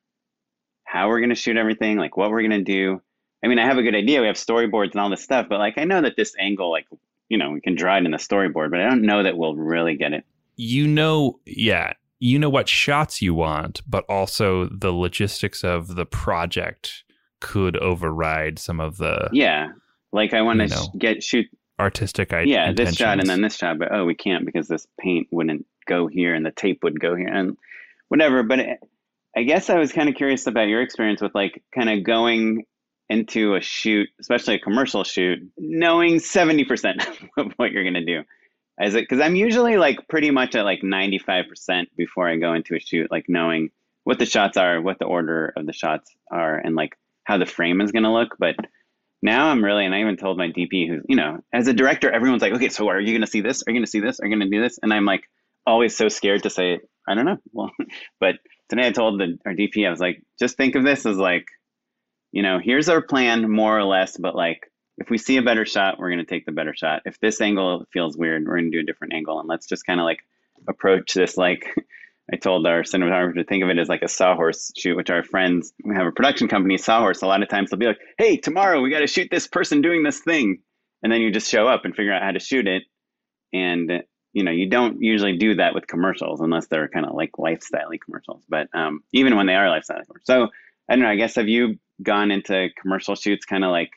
how 0.85 1.09
we're 1.09 1.19
going 1.19 1.29
to 1.29 1.35
shoot 1.35 1.57
everything, 1.57 1.97
like 1.97 2.15
what 2.17 2.29
we're 2.31 2.41
going 2.47 2.51
to 2.51 2.61
do. 2.63 3.01
I 3.43 3.47
mean, 3.47 3.59
I 3.59 3.65
have 3.65 3.77
a 3.77 3.83
good 3.83 3.95
idea. 3.95 4.21
We 4.21 4.27
have 4.27 4.37
storyboards 4.37 4.91
and 4.91 5.01
all 5.01 5.09
this 5.09 5.23
stuff, 5.23 5.47
but 5.49 5.59
like 5.59 5.77
I 5.77 5.83
know 5.83 6.01
that 6.01 6.13
this 6.15 6.33
angle, 6.39 6.71
like, 6.71 6.85
you 7.29 7.37
know, 7.37 7.51
we 7.51 7.59
can 7.61 7.75
draw 7.75 7.97
it 7.97 8.05
in 8.05 8.11
the 8.11 8.17
storyboard, 8.17 8.71
but 8.71 8.79
I 8.79 8.87
don't 8.87 9.01
know 9.01 9.23
that 9.23 9.37
we'll 9.37 9.55
really 9.55 9.95
get 9.97 10.13
it. 10.13 10.23
you 10.55 10.87
know, 10.87 11.39
yeah, 11.45 11.93
you 12.19 12.39
know 12.39 12.49
what 12.49 12.69
shots 12.69 13.21
you 13.21 13.33
want, 13.33 13.81
but 13.85 14.05
also 14.07 14.69
the 14.69 14.93
logistics 14.93 15.63
of 15.63 15.95
the 15.95 16.05
project 16.05 17.03
could 17.41 17.75
override 17.77 18.57
some 18.59 18.79
of 18.79 18.95
the 18.97 19.29
Yeah. 19.33 19.69
Like 20.13 20.33
I 20.33 20.41
want 20.43 20.59
to 20.59 20.65
You 20.67 20.69
know. 20.69 20.83
sh- 20.83 20.97
get 20.97 21.23
shoot 21.23 21.47
artistic 21.83 22.33
i- 22.33 22.41
yeah, 22.43 22.71
this 22.71 22.95
shot 22.95 23.19
and 23.19 23.29
then 23.29 23.41
this 23.41 23.55
shot, 23.57 23.77
but 23.77 23.89
oh, 23.91 24.05
we 24.05 24.15
can't 24.15 24.45
because 24.45 24.67
this 24.67 24.87
paint 24.99 25.27
wouldn't 25.31 25.65
go 25.85 26.07
here 26.07 26.33
and 26.33 26.45
the 26.45 26.51
tape 26.51 26.83
would 26.83 26.99
go 26.99 27.15
here 27.15 27.27
and 27.27 27.57
whatever. 28.07 28.41
But 28.43 28.59
it, 28.59 28.79
I 29.35 29.43
guess 29.43 29.69
I 29.69 29.77
was 29.77 29.91
kind 29.91 30.09
of 30.09 30.15
curious 30.15 30.47
about 30.47 30.67
your 30.67 30.81
experience 30.81 31.21
with 31.21 31.35
like 31.35 31.63
kind 31.73 31.89
of 31.89 32.03
going 32.03 32.65
into 33.09 33.55
a 33.55 33.61
shoot, 33.61 34.09
especially 34.19 34.55
a 34.55 34.59
commercial 34.59 35.03
shoot, 35.03 35.39
knowing 35.57 36.15
70% 36.15 37.05
of 37.37 37.51
what 37.57 37.71
you're 37.71 37.83
going 37.83 37.93
to 37.95 38.05
do. 38.05 38.23
As 38.79 38.95
it, 38.95 39.01
because 39.01 39.19
I'm 39.19 39.35
usually 39.35 39.77
like 39.77 40.07
pretty 40.07 40.31
much 40.31 40.55
at 40.55 40.65
like 40.65 40.81
95% 40.81 41.87
before 41.95 42.27
I 42.27 42.37
go 42.37 42.53
into 42.53 42.75
a 42.75 42.79
shoot, 42.79 43.11
like 43.11 43.25
knowing 43.27 43.69
what 44.03 44.17
the 44.19 44.25
shots 44.25 44.57
are, 44.57 44.81
what 44.81 44.97
the 44.99 45.05
order 45.05 45.53
of 45.55 45.65
the 45.65 45.73
shots 45.73 46.09
are, 46.31 46.57
and 46.57 46.75
like 46.75 46.97
how 47.23 47.37
the 47.37 47.45
frame 47.45 47.81
is 47.81 47.91
going 47.91 48.03
to 48.03 48.11
look. 48.11 48.35
But 48.39 48.55
now 49.23 49.47
I'm 49.47 49.63
really, 49.63 49.85
and 49.85 49.95
I 49.95 50.01
even 50.01 50.17
told 50.17 50.37
my 50.37 50.49
DP, 50.49 50.87
who's, 50.87 51.03
you 51.07 51.15
know, 51.15 51.39
as 51.53 51.67
a 51.67 51.73
director, 51.73 52.11
everyone's 52.11 52.41
like, 52.41 52.53
okay, 52.53 52.67
so 52.67 52.89
are 52.89 52.99
you 52.99 53.13
going 53.13 53.21
to 53.21 53.27
see 53.27 53.39
this? 53.39 53.63
Are 53.65 53.71
you 53.71 53.75
going 53.75 53.85
to 53.85 53.89
see 53.89 54.01
this? 54.01 54.19
Are 54.19 54.27
you 54.27 54.35
going 54.35 54.47
to 54.47 54.55
do 54.55 54.61
this? 54.61 54.79
And 54.83 54.93
I'm 54.93 55.05
like, 55.05 55.23
always 55.65 55.95
so 55.95 56.09
scared 56.09 56.43
to 56.43 56.49
say, 56.49 56.81
I 57.07 57.15
don't 57.15 57.25
know. 57.25 57.37
Well, 57.53 57.71
but 58.19 58.35
today 58.69 58.85
I 58.85 58.91
told 58.91 59.21
the, 59.21 59.37
our 59.45 59.53
DP, 59.53 59.87
I 59.87 59.91
was 59.91 60.01
like, 60.01 60.21
just 60.39 60.57
think 60.57 60.75
of 60.75 60.83
this 60.83 61.05
as 61.05 61.15
like, 61.15 61.47
you 62.33 62.43
know, 62.43 62.59
here's 62.61 62.89
our 62.89 63.01
plan 63.01 63.49
more 63.49 63.77
or 63.77 63.85
less, 63.85 64.17
but 64.17 64.35
like, 64.35 64.69
if 64.97 65.09
we 65.09 65.17
see 65.17 65.37
a 65.37 65.41
better 65.41 65.65
shot, 65.65 65.97
we're 65.97 66.09
going 66.09 66.19
to 66.19 66.25
take 66.25 66.45
the 66.45 66.51
better 66.51 66.75
shot. 66.75 67.03
If 67.05 67.17
this 67.19 67.39
angle 67.39 67.85
feels 67.93 68.17
weird, 68.17 68.45
we're 68.45 68.57
going 68.57 68.71
to 68.71 68.77
do 68.77 68.81
a 68.81 68.85
different 68.85 69.13
angle. 69.13 69.39
And 69.39 69.47
let's 69.47 69.67
just 69.67 69.85
kind 69.85 70.01
of 70.01 70.03
like 70.03 70.19
approach 70.67 71.13
this 71.13 71.37
like, 71.37 71.65
I 72.31 72.37
told 72.37 72.65
our 72.65 72.83
cinematographer 72.83 73.35
to 73.35 73.43
think 73.43 73.63
of 73.63 73.69
it 73.69 73.77
as 73.77 73.89
like 73.89 74.01
a 74.01 74.07
sawhorse 74.07 74.71
shoot, 74.77 74.95
which 74.95 75.09
our 75.09 75.23
friends, 75.23 75.73
we 75.83 75.95
have 75.95 76.07
a 76.07 76.11
production 76.11 76.47
company, 76.47 76.77
Sawhorse. 76.77 77.21
A 77.21 77.27
lot 77.27 77.43
of 77.43 77.49
times 77.49 77.69
they'll 77.69 77.79
be 77.79 77.87
like, 77.87 77.99
hey, 78.17 78.37
tomorrow 78.37 78.81
we 78.81 78.89
got 78.89 78.99
to 78.99 79.07
shoot 79.07 79.27
this 79.29 79.47
person 79.47 79.81
doing 79.81 80.03
this 80.03 80.19
thing. 80.19 80.59
And 81.01 81.11
then 81.11 81.19
you 81.19 81.31
just 81.31 81.49
show 81.49 81.67
up 81.67 81.83
and 81.83 81.93
figure 81.93 82.13
out 82.13 82.23
how 82.23 82.31
to 82.31 82.39
shoot 82.39 82.65
it. 82.65 82.83
And, 83.51 84.03
you 84.31 84.43
know, 84.43 84.51
you 84.51 84.69
don't 84.69 85.01
usually 85.01 85.37
do 85.37 85.55
that 85.55 85.75
with 85.75 85.85
commercials 85.85 86.39
unless 86.39 86.67
they're 86.67 86.87
kind 86.87 87.05
of 87.05 87.13
like 87.13 87.37
lifestyle 87.37 87.89
commercials. 88.03 88.43
But 88.47 88.67
um, 88.73 89.03
even 89.11 89.35
when 89.35 89.45
they 89.45 89.55
are 89.55 89.69
lifestyle 89.69 90.01
commercials. 90.05 90.25
So 90.25 90.47
I 90.89 90.95
don't 90.95 91.03
know. 91.03 91.09
I 91.09 91.17
guess 91.17 91.35
have 91.35 91.49
you 91.49 91.77
gone 92.01 92.31
into 92.31 92.69
commercial 92.81 93.15
shoots 93.15 93.45
kind 93.45 93.65
of 93.65 93.71
like 93.71 93.91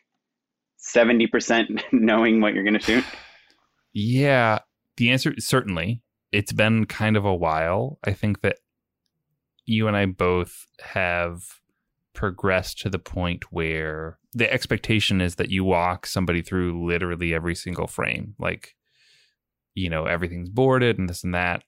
70% 0.81 1.85
knowing 1.93 2.41
what 2.41 2.55
you're 2.55 2.65
going 2.65 2.75
to 2.75 2.81
shoot? 2.81 3.05
Yeah, 3.93 4.59
the 4.97 5.11
answer 5.11 5.33
is 5.33 5.47
certainly. 5.47 6.03
It's 6.33 6.53
been 6.53 6.87
kind 6.87 7.17
of 7.17 7.25
a 7.25 7.35
while. 7.35 7.99
I 8.05 8.13
think 8.13 8.41
that 8.43 8.59
you 9.65 9.89
and 9.89 9.97
I 9.97 10.07
both 10.07 10.67
have 10.81 11.43
progressed 12.15 12.79
to 12.81 12.89
the 12.89 12.99
point 12.99 13.53
where 13.53 14.19
the 14.33 14.51
expectation 14.53 15.21
is 15.21 15.35
that 15.37 15.51
you 15.51 15.65
walk 15.65 16.07
somebody 16.07 16.43
through 16.43 16.87
literally 16.87 17.35
every 17.35 17.55
single 17.55 17.87
frame. 17.87 18.35
Like, 18.39 18.75
you 19.75 19.91
know, 19.91 20.05
everything's 20.07 20.49
boarded 20.49 20.99
and 20.99 21.09
this 21.09 21.25
and 21.25 21.35
that. 21.35 21.63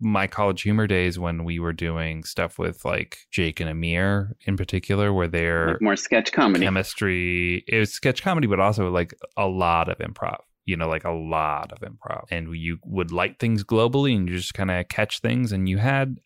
My 0.00 0.28
CollegeHumor 0.28 0.88
days 0.88 1.18
when 1.18 1.42
we 1.42 1.58
were 1.58 1.72
doing 1.72 2.22
stuff 2.22 2.56
with 2.56 2.84
like 2.84 3.18
Jake 3.32 3.58
and 3.58 3.68
Amir 3.68 4.36
in 4.42 4.56
particular, 4.56 5.12
where 5.12 5.26
they're 5.26 5.72
Like 5.72 5.82
more 5.82 5.96
sketch 5.96 6.30
comedy. 6.30 6.64
chemistry. 6.64 7.64
It 7.66 7.78
was 7.80 7.92
sketch 7.92 8.22
comedy, 8.22 8.46
but 8.46 8.60
also 8.60 8.90
like 8.90 9.12
a 9.36 9.48
lot 9.48 9.88
of 9.88 9.98
improv. 9.98 10.38
You 10.68 10.76
know, 10.76 10.88
like 10.88 11.04
a 11.04 11.10
lot 11.10 11.72
of 11.72 11.80
improv, 11.80 12.26
and 12.30 12.54
you 12.54 12.78
would 12.84 13.10
light 13.10 13.38
things 13.38 13.64
globally, 13.64 14.14
and 14.14 14.28
you 14.28 14.36
just 14.36 14.54
kind 14.54 14.70
of 14.70 14.88
catch 14.88 15.20
things, 15.20 15.50
and 15.50 15.68
you 15.68 15.78
had 15.78 16.20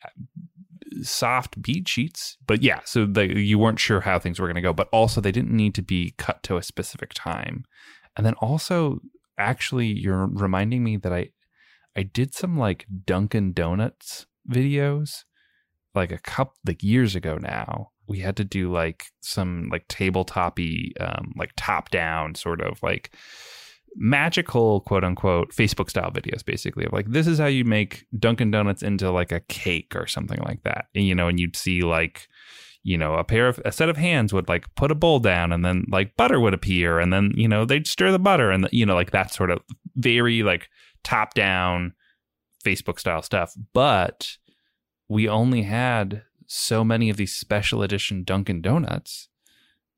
soft 1.02 1.62
beat 1.62 1.88
sheets. 1.88 2.36
But 2.46 2.62
yeah, 2.62 2.80
so 2.84 3.06
you 3.06 3.58
weren't 3.58 3.78
sure 3.78 4.00
how 4.00 4.18
things 4.18 4.40
were 4.40 4.48
going 4.48 4.56
to 4.56 4.60
go, 4.60 4.72
but 4.72 4.88
also 4.92 5.20
they 5.20 5.32
didn't 5.32 5.56
need 5.56 5.74
to 5.76 5.82
be 5.82 6.14
cut 6.18 6.42
to 6.44 6.56
a 6.56 6.62
specific 6.62 7.12
time. 7.14 7.64
And 8.16 8.26
then 8.26 8.34
also, 8.34 8.98
actually, 9.38 9.86
you're 9.86 10.26
reminding 10.26 10.82
me 10.82 10.96
that 10.96 11.12
I 11.12 11.30
I 11.96 12.02
did 12.02 12.34
some 12.34 12.58
like 12.58 12.86
Dunkin' 13.04 13.52
Donuts 13.52 14.26
videos 14.50 15.24
like 15.94 16.10
a 16.10 16.18
couple 16.18 16.54
like 16.66 16.82
years 16.82 17.14
ago 17.14 17.36
now 17.36 17.92
we 18.08 18.18
had 18.18 18.36
to 18.36 18.44
do 18.44 18.72
like 18.72 19.06
some 19.20 19.68
like 19.70 19.86
tabletopy 19.88 20.90
um 21.00 21.32
like 21.36 21.52
top 21.56 21.90
down 21.90 22.34
sort 22.34 22.60
of 22.60 22.82
like 22.82 23.14
magical 23.96 24.80
quote 24.80 25.04
unquote 25.04 25.50
facebook 25.52 25.90
style 25.90 26.10
videos 26.10 26.44
basically 26.44 26.84
of 26.84 26.92
like 26.92 27.10
this 27.10 27.26
is 27.26 27.38
how 27.38 27.46
you 27.46 27.64
make 27.64 28.06
dunkin 28.18 28.50
donuts 28.50 28.82
into 28.82 29.10
like 29.10 29.32
a 29.32 29.40
cake 29.40 29.94
or 29.94 30.06
something 30.06 30.40
like 30.46 30.62
that 30.62 30.86
and, 30.94 31.06
you 31.06 31.14
know 31.14 31.28
and 31.28 31.38
you'd 31.38 31.56
see 31.56 31.82
like 31.82 32.28
you 32.82 32.96
know 32.96 33.14
a 33.14 33.24
pair 33.24 33.48
of 33.48 33.60
a 33.64 33.72
set 33.72 33.88
of 33.88 33.96
hands 33.96 34.32
would 34.32 34.48
like 34.48 34.74
put 34.76 34.90
a 34.90 34.94
bowl 34.94 35.18
down 35.18 35.52
and 35.52 35.64
then 35.64 35.84
like 35.90 36.16
butter 36.16 36.40
would 36.40 36.54
appear 36.54 36.98
and 36.98 37.12
then 37.12 37.32
you 37.36 37.46
know 37.46 37.64
they'd 37.64 37.86
stir 37.86 38.10
the 38.10 38.18
butter 38.18 38.50
and 38.50 38.68
you 38.72 38.86
know 38.86 38.94
like 38.94 39.10
that 39.10 39.32
sort 39.32 39.50
of 39.50 39.60
very 39.96 40.42
like 40.42 40.68
top 41.04 41.34
down 41.34 41.92
facebook 42.64 42.98
style 42.98 43.22
stuff 43.22 43.54
but 43.74 44.36
we 45.08 45.28
only 45.28 45.62
had 45.62 46.22
so 46.46 46.84
many 46.84 47.08
of 47.08 47.16
these 47.16 47.34
special 47.34 47.82
edition 47.82 48.24
Dunkin' 48.24 48.60
Donuts. 48.60 49.28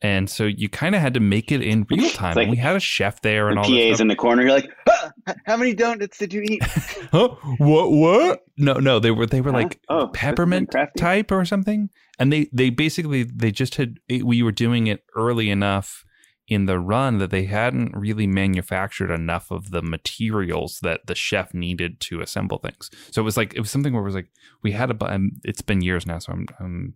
And 0.05 0.29
so 0.29 0.45
you 0.45 0.69
kind 0.69 0.95
of 0.95 1.01
had 1.01 1.15
to 1.15 1.21
make 1.21 1.51
it 1.51 1.63
in 1.63 1.87
real 1.89 2.11
time. 2.11 2.37
like 2.37 2.43
and 2.45 2.51
we 2.51 2.59
had 2.59 2.77
a 2.77 2.81
chef 2.81 3.23
there 3.23 3.49
and 3.49 3.57
the 3.57 3.63
all 3.63 3.67
PA's 3.91 4.01
in 4.01 4.09
the 4.09 4.15
corner. 4.15 4.43
You're 4.43 4.51
like, 4.53 4.71
"Ah, 4.87 5.13
how 5.47 5.57
many 5.57 5.73
donuts 5.73 6.19
did 6.19 6.35
you 6.35 6.43
eat? 6.43 6.63
huh? 7.11 7.29
What 7.57 7.91
what? 7.91 8.41
No, 8.59 8.75
no, 8.75 8.99
they 8.99 9.11
were 9.11 9.25
they 9.25 9.41
were 9.41 9.51
Huh? 9.51 9.57
like 9.59 9.81
Oh, 9.89 10.09
peppermint 10.13 10.75
type 10.99 11.33
or 11.33 11.47
something. 11.47 11.89
And 12.19 12.31
they 12.31 12.49
they 12.53 12.69
basically 12.69 13.23
they 13.23 13.51
just 13.51 13.77
had 13.77 13.99
we 14.23 14.43
were 14.43 14.53
doing 14.53 14.89
it 14.89 15.03
early 15.17 15.49
enough 15.49 16.05
in 16.49 16.67
the 16.67 16.79
run 16.79 17.17
that 17.17 17.31
they 17.31 17.45
hadn't 17.47 17.97
really 17.97 18.27
manufactured 18.27 19.11
enough 19.11 19.51
of 19.51 19.71
the 19.71 19.81
materials 19.81 20.81
that 20.83 21.07
the 21.07 21.15
chef 21.15 21.55
needed 21.55 21.99
to 22.01 22.21
assemble 22.21 22.59
things. 22.59 22.91
So 23.11 23.23
it 23.23 23.25
was 23.25 23.39
like 23.39 23.55
it 23.55 23.61
was 23.61 23.71
something 23.71 23.95
where 23.95 24.03
it 24.03 24.05
was 24.07 24.15
like 24.15 24.29
we 24.63 24.73
had 24.73 24.91
a 24.91 25.19
it's 25.45 25.63
been 25.63 25.81
years 25.81 26.07
now 26.07 26.19
so 26.19 26.33
I'm 26.35 26.47
I'm 26.61 26.95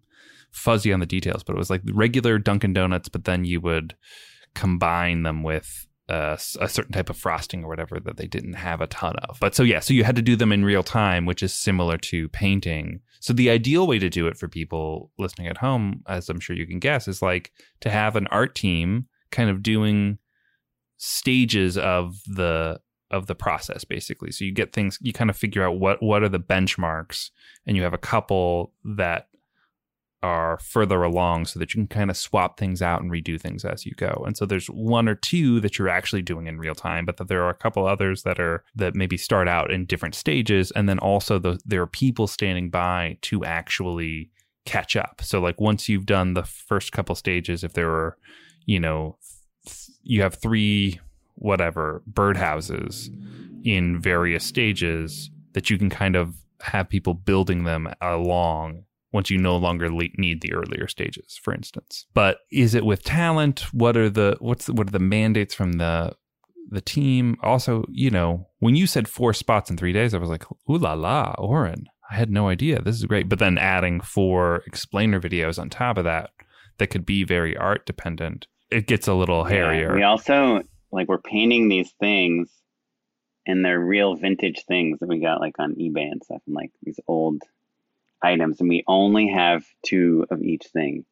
fuzzy 0.50 0.92
on 0.92 1.00
the 1.00 1.06
details, 1.06 1.42
but 1.42 1.54
it 1.54 1.58
was 1.58 1.70
like 1.70 1.82
regular 1.92 2.38
Dunkin' 2.38 2.72
Donuts, 2.72 3.08
but 3.08 3.24
then 3.24 3.44
you 3.44 3.60
would 3.60 3.94
combine 4.54 5.22
them 5.22 5.42
with 5.42 5.86
uh, 6.08 6.36
a 6.60 6.68
certain 6.68 6.92
type 6.92 7.10
of 7.10 7.16
frosting 7.18 7.64
or 7.64 7.68
whatever 7.68 8.00
that 8.00 8.16
they 8.16 8.26
didn't 8.26 8.54
have 8.54 8.80
a 8.80 8.86
ton 8.86 9.14
of. 9.28 9.38
But 9.40 9.54
so 9.54 9.62
yeah, 9.62 9.80
so 9.80 9.92
you 9.92 10.04
had 10.04 10.16
to 10.16 10.22
do 10.22 10.36
them 10.36 10.52
in 10.52 10.64
real 10.64 10.82
time, 10.82 11.26
which 11.26 11.42
is 11.42 11.54
similar 11.54 11.98
to 11.98 12.28
painting. 12.30 13.00
So 13.20 13.32
the 13.32 13.50
ideal 13.50 13.86
way 13.86 13.98
to 13.98 14.08
do 14.08 14.26
it 14.26 14.36
for 14.36 14.48
people 14.48 15.10
listening 15.18 15.48
at 15.48 15.58
home, 15.58 16.02
as 16.08 16.28
I'm 16.28 16.40
sure 16.40 16.56
you 16.56 16.66
can 16.66 16.78
guess, 16.78 17.08
is 17.08 17.20
like 17.20 17.52
to 17.80 17.90
have 17.90 18.16
an 18.16 18.26
art 18.28 18.54
team 18.54 19.06
kind 19.30 19.50
of 19.50 19.62
doing 19.62 20.18
stages 20.96 21.76
of 21.76 22.16
the 22.26 22.80
of 23.10 23.26
the 23.26 23.34
process 23.34 23.84
basically 23.84 24.30
so 24.30 24.44
you 24.44 24.52
get 24.52 24.72
things 24.72 24.98
you 25.00 25.14
kind 25.14 25.30
of 25.30 25.36
figure 25.36 25.62
out 25.62 25.78
what 25.78 26.02
what 26.02 26.22
are 26.22 26.28
the 26.28 26.40
benchmarks 26.40 27.30
and 27.66 27.76
you 27.76 27.82
have 27.82 27.94
a 27.94 27.98
couple 27.98 28.72
that 28.84 29.27
are 30.22 30.58
further 30.58 31.02
along 31.02 31.46
so 31.46 31.58
that 31.58 31.74
you 31.74 31.78
can 31.78 31.86
kind 31.86 32.10
of 32.10 32.16
swap 32.16 32.58
things 32.58 32.82
out 32.82 33.00
and 33.00 33.10
redo 33.10 33.40
things 33.40 33.64
as 33.64 33.86
you 33.86 33.92
go. 33.92 34.24
And 34.26 34.36
so 34.36 34.46
there's 34.46 34.66
one 34.66 35.08
or 35.08 35.14
two 35.14 35.60
that 35.60 35.78
you're 35.78 35.88
actually 35.88 36.22
doing 36.22 36.46
in 36.46 36.58
real 36.58 36.74
time, 36.74 37.04
but 37.04 37.18
that 37.18 37.28
there 37.28 37.44
are 37.44 37.50
a 37.50 37.54
couple 37.54 37.86
others 37.86 38.22
that 38.24 38.40
are 38.40 38.64
that 38.74 38.94
maybe 38.94 39.16
start 39.16 39.48
out 39.48 39.70
in 39.70 39.86
different 39.86 40.14
stages 40.14 40.70
and 40.72 40.88
then 40.88 40.98
also 40.98 41.38
the, 41.38 41.60
there 41.64 41.82
are 41.82 41.86
people 41.86 42.26
standing 42.26 42.68
by 42.68 43.16
to 43.22 43.44
actually 43.44 44.30
catch 44.64 44.96
up. 44.96 45.20
So 45.22 45.40
like 45.40 45.60
once 45.60 45.88
you've 45.88 46.06
done 46.06 46.34
the 46.34 46.42
first 46.42 46.92
couple 46.92 47.14
stages 47.14 47.62
if 47.62 47.74
there 47.74 47.90
are, 47.90 48.16
you 48.66 48.80
know, 48.80 49.16
th- 49.66 49.90
you 50.02 50.22
have 50.22 50.34
three 50.34 51.00
whatever 51.36 52.02
birdhouses 52.10 53.08
in 53.64 54.00
various 54.00 54.44
stages 54.44 55.30
that 55.52 55.70
you 55.70 55.78
can 55.78 55.90
kind 55.90 56.16
of 56.16 56.34
have 56.60 56.88
people 56.88 57.14
building 57.14 57.62
them 57.62 57.88
along 58.00 58.82
once 59.12 59.30
you 59.30 59.38
no 59.38 59.56
longer 59.56 59.90
le- 59.90 60.08
need 60.16 60.40
the 60.40 60.52
earlier 60.52 60.86
stages 60.86 61.38
for 61.42 61.54
instance. 61.54 62.06
But 62.14 62.38
is 62.50 62.74
it 62.74 62.84
with 62.84 63.02
talent? 63.02 63.66
What 63.72 63.96
are 63.96 64.10
the 64.10 64.36
what's 64.40 64.66
the, 64.66 64.72
what 64.72 64.88
are 64.88 64.92
the 64.92 64.98
mandates 64.98 65.54
from 65.54 65.72
the 65.72 66.14
the 66.70 66.80
team? 66.80 67.36
Also 67.42 67.84
you 67.90 68.10
know 68.10 68.48
when 68.58 68.76
you 68.76 68.86
said 68.86 69.08
four 69.08 69.32
spots 69.32 69.70
in 69.70 69.76
three 69.76 69.92
days 69.92 70.14
i 70.14 70.18
was 70.18 70.30
like 70.30 70.44
ooh 70.70 70.78
la 70.78 70.94
la 70.94 71.34
oren. 71.38 71.86
I 72.10 72.14
had 72.14 72.30
no 72.30 72.48
idea. 72.48 72.80
This 72.80 72.96
is 72.96 73.04
great. 73.04 73.28
But 73.28 73.38
then 73.38 73.58
adding 73.58 74.00
four 74.00 74.62
explainer 74.66 75.20
videos 75.20 75.58
on 75.58 75.68
top 75.68 75.98
of 75.98 76.04
that 76.04 76.30
that 76.78 76.86
could 76.86 77.04
be 77.04 77.22
very 77.22 77.54
art 77.56 77.84
dependent 77.84 78.46
it 78.70 78.86
gets 78.86 79.08
a 79.08 79.14
little 79.14 79.44
hairier. 79.44 79.90
Yeah, 79.90 79.94
we 79.94 80.02
also 80.02 80.62
like 80.92 81.08
we're 81.08 81.18
painting 81.18 81.68
these 81.68 81.92
things 82.00 82.50
and 83.46 83.64
they're 83.64 83.80
real 83.80 84.14
vintage 84.14 84.64
things 84.66 84.98
that 85.00 85.08
we 85.08 85.20
got 85.20 85.40
like 85.40 85.58
on 85.58 85.74
eBay 85.74 86.10
and 86.10 86.22
stuff 86.22 86.42
and 86.46 86.54
like 86.54 86.70
these 86.82 87.00
old 87.06 87.42
items 88.22 88.60
and 88.60 88.68
we 88.68 88.84
only 88.86 89.28
have 89.28 89.64
two 89.84 90.26
of 90.30 90.42
each 90.42 90.66
thing 90.66 91.04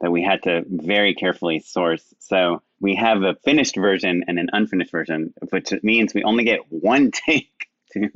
that 0.00 0.10
we 0.10 0.22
had 0.22 0.42
to 0.44 0.64
very 0.66 1.14
carefully 1.14 1.60
source. 1.60 2.02
So 2.18 2.62
we 2.80 2.94
have 2.96 3.22
a 3.22 3.34
finished 3.44 3.76
version 3.76 4.24
and 4.26 4.38
an 4.38 4.48
unfinished 4.52 4.90
version, 4.90 5.34
which 5.50 5.72
means 5.82 6.14
we 6.14 6.22
only 6.24 6.44
get 6.44 6.60
one 6.70 7.10
take 7.26 7.68
to 7.92 8.08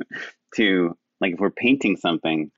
to 0.56 0.96
like 1.20 1.34
if 1.34 1.40
we're 1.40 1.50
painting 1.50 1.96
something, 1.96 2.50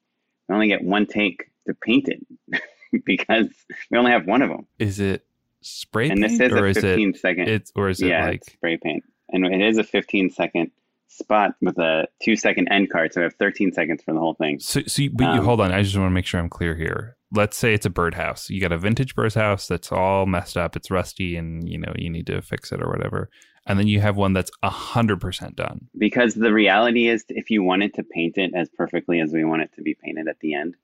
we 0.48 0.54
only 0.54 0.68
get 0.68 0.82
one 0.82 1.06
take 1.06 1.50
to 1.66 1.74
paint 1.74 2.08
it 2.08 2.62
because 3.04 3.48
we 3.90 3.98
only 3.98 4.12
have 4.12 4.26
one 4.26 4.42
of 4.42 4.48
them. 4.48 4.66
is 4.78 5.00
it 5.00 5.24
spray 5.62 6.08
And 6.10 6.20
paint 6.20 6.38
this 6.38 6.40
is 6.40 6.52
or 6.52 6.66
a 6.66 6.70
is 6.70 6.76
it 6.84 7.16
second 7.16 7.48
it's 7.48 7.72
or 7.74 7.88
is 7.88 8.00
it 8.00 8.08
yeah, 8.08 8.26
like 8.26 8.44
spray 8.44 8.76
paint. 8.76 9.04
And 9.28 9.44
it 9.44 9.60
is 9.60 9.78
a 9.78 9.84
15 9.84 10.30
second 10.30 10.70
spot 11.08 11.52
with 11.60 11.78
a 11.78 12.06
two 12.22 12.36
second 12.36 12.68
end 12.70 12.90
card. 12.90 13.12
So 13.12 13.20
we 13.20 13.24
have 13.24 13.34
13 13.34 13.72
seconds 13.72 14.02
for 14.02 14.12
the 14.12 14.20
whole 14.20 14.34
thing. 14.34 14.58
So, 14.60 14.82
so 14.86 15.02
you, 15.02 15.10
but 15.10 15.34
you 15.34 15.40
Um, 15.40 15.44
hold 15.44 15.60
on. 15.60 15.72
I 15.72 15.82
just 15.82 15.96
want 15.96 16.06
to 16.06 16.14
make 16.14 16.26
sure 16.26 16.40
I'm 16.40 16.48
clear 16.48 16.74
here. 16.74 17.16
Let's 17.32 17.56
say 17.56 17.74
it's 17.74 17.86
a 17.86 17.90
birdhouse. 17.90 18.48
You 18.50 18.60
got 18.60 18.72
a 18.72 18.78
vintage 18.78 19.14
birdhouse 19.14 19.66
that's 19.66 19.90
all 19.90 20.26
messed 20.26 20.56
up. 20.56 20.76
It's 20.76 20.90
rusty, 20.90 21.36
and 21.36 21.68
you 21.68 21.78
know 21.78 21.92
you 21.96 22.08
need 22.08 22.26
to 22.28 22.40
fix 22.40 22.70
it 22.72 22.80
or 22.80 22.88
whatever. 22.88 23.30
And 23.66 23.80
then 23.80 23.88
you 23.88 24.00
have 24.00 24.16
one 24.16 24.32
that's 24.32 24.50
hundred 24.62 25.20
percent 25.20 25.56
done. 25.56 25.88
Because 25.98 26.34
the 26.34 26.52
reality 26.52 27.08
is, 27.08 27.24
if 27.28 27.50
you 27.50 27.64
wanted 27.64 27.94
to 27.94 28.04
paint 28.04 28.38
it 28.38 28.52
as 28.54 28.68
perfectly 28.70 29.20
as 29.20 29.32
we 29.32 29.44
want 29.44 29.62
it 29.62 29.72
to 29.74 29.82
be 29.82 29.94
painted 29.94 30.28
at 30.28 30.38
the 30.38 30.54
end, 30.54 30.76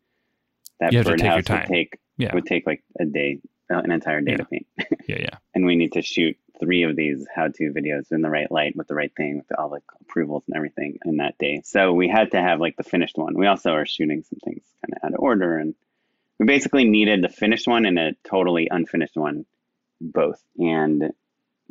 that 0.80 0.92
You 0.92 0.98
have 0.98 1.06
to 1.06 1.12
take 1.12 1.20
your 1.22 1.42
birdhouse 1.42 1.68
would 1.68 1.68
take 1.68 1.98
Yeah, 2.16 2.34
would 2.34 2.46
take 2.46 2.66
like 2.66 2.82
a 2.98 3.04
day, 3.04 3.38
an 3.78 3.90
entire 3.90 4.20
day 4.20 4.32
Yeah. 4.32 4.36
to 4.38 4.44
paint. 4.44 4.66
yeah, 5.08 5.16
yeah. 5.20 5.36
and 5.54 5.64
we 5.66 5.76
need 5.76 5.92
to 5.92 6.02
shoot 6.02 6.36
three 6.60 6.84
of 6.84 6.94
these 6.94 7.26
how-to 7.34 7.72
videos 7.72 8.12
in 8.12 8.22
the 8.22 8.30
right 8.30 8.50
light 8.52 8.76
with 8.76 8.86
the 8.86 8.94
right 8.94 9.12
thing 9.16 9.38
with 9.38 9.58
all 9.58 9.68
the 9.70 9.80
approvals 10.02 10.44
and 10.46 10.56
everything 10.56 10.98
in 11.04 11.16
that 11.16 11.36
day 11.38 11.60
so 11.64 11.92
we 11.92 12.08
had 12.08 12.30
to 12.30 12.40
have 12.40 12.60
like 12.60 12.76
the 12.76 12.84
finished 12.84 13.16
one 13.18 13.34
we 13.36 13.46
also 13.46 13.72
are 13.72 13.86
shooting 13.86 14.22
some 14.22 14.38
things 14.44 14.62
kind 14.86 14.94
of 14.96 15.04
out 15.08 15.14
of 15.14 15.20
order 15.20 15.58
and 15.58 15.74
we 16.38 16.46
basically 16.46 16.84
needed 16.84 17.22
the 17.22 17.28
finished 17.28 17.66
one 17.66 17.84
and 17.84 17.98
a 17.98 18.12
totally 18.22 18.68
unfinished 18.70 19.16
one 19.16 19.44
both 20.00 20.40
and 20.58 21.12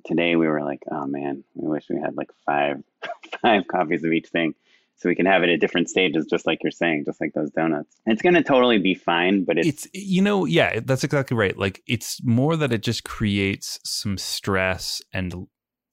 today 0.05 0.35
we 0.35 0.47
were 0.47 0.61
like 0.63 0.83
oh 0.91 1.05
man 1.05 1.43
we 1.55 1.69
wish 1.69 1.85
we 1.89 1.99
had 1.99 2.17
like 2.17 2.31
five 2.45 2.83
five 3.41 3.67
copies 3.67 4.03
of 4.03 4.11
each 4.11 4.27
thing 4.27 4.55
so 4.97 5.09
we 5.09 5.15
can 5.15 5.25
have 5.25 5.41
it 5.43 5.49
at 5.49 5.59
different 5.59 5.89
stages 5.89 6.25
just 6.29 6.45
like 6.45 6.59
you're 6.63 6.71
saying 6.71 7.03
just 7.05 7.19
like 7.19 7.33
those 7.33 7.49
donuts 7.51 7.95
it's 8.05 8.21
going 8.21 8.35
to 8.35 8.43
totally 8.43 8.77
be 8.77 8.93
fine 8.93 9.43
but 9.43 9.57
it's, 9.57 9.67
It's 9.67 9.87
you 9.93 10.21
know 10.21 10.45
yeah, 10.45 10.79
that's 10.83 11.03
exactly 11.03 11.35
right. 11.35 11.57
Like 11.57 11.81
it's 11.87 12.21
more 12.23 12.55
that 12.55 12.71
it 12.71 12.83
just 12.83 13.03
creates 13.03 13.79
some 13.83 14.17
stress 14.17 15.01
and 15.13 15.47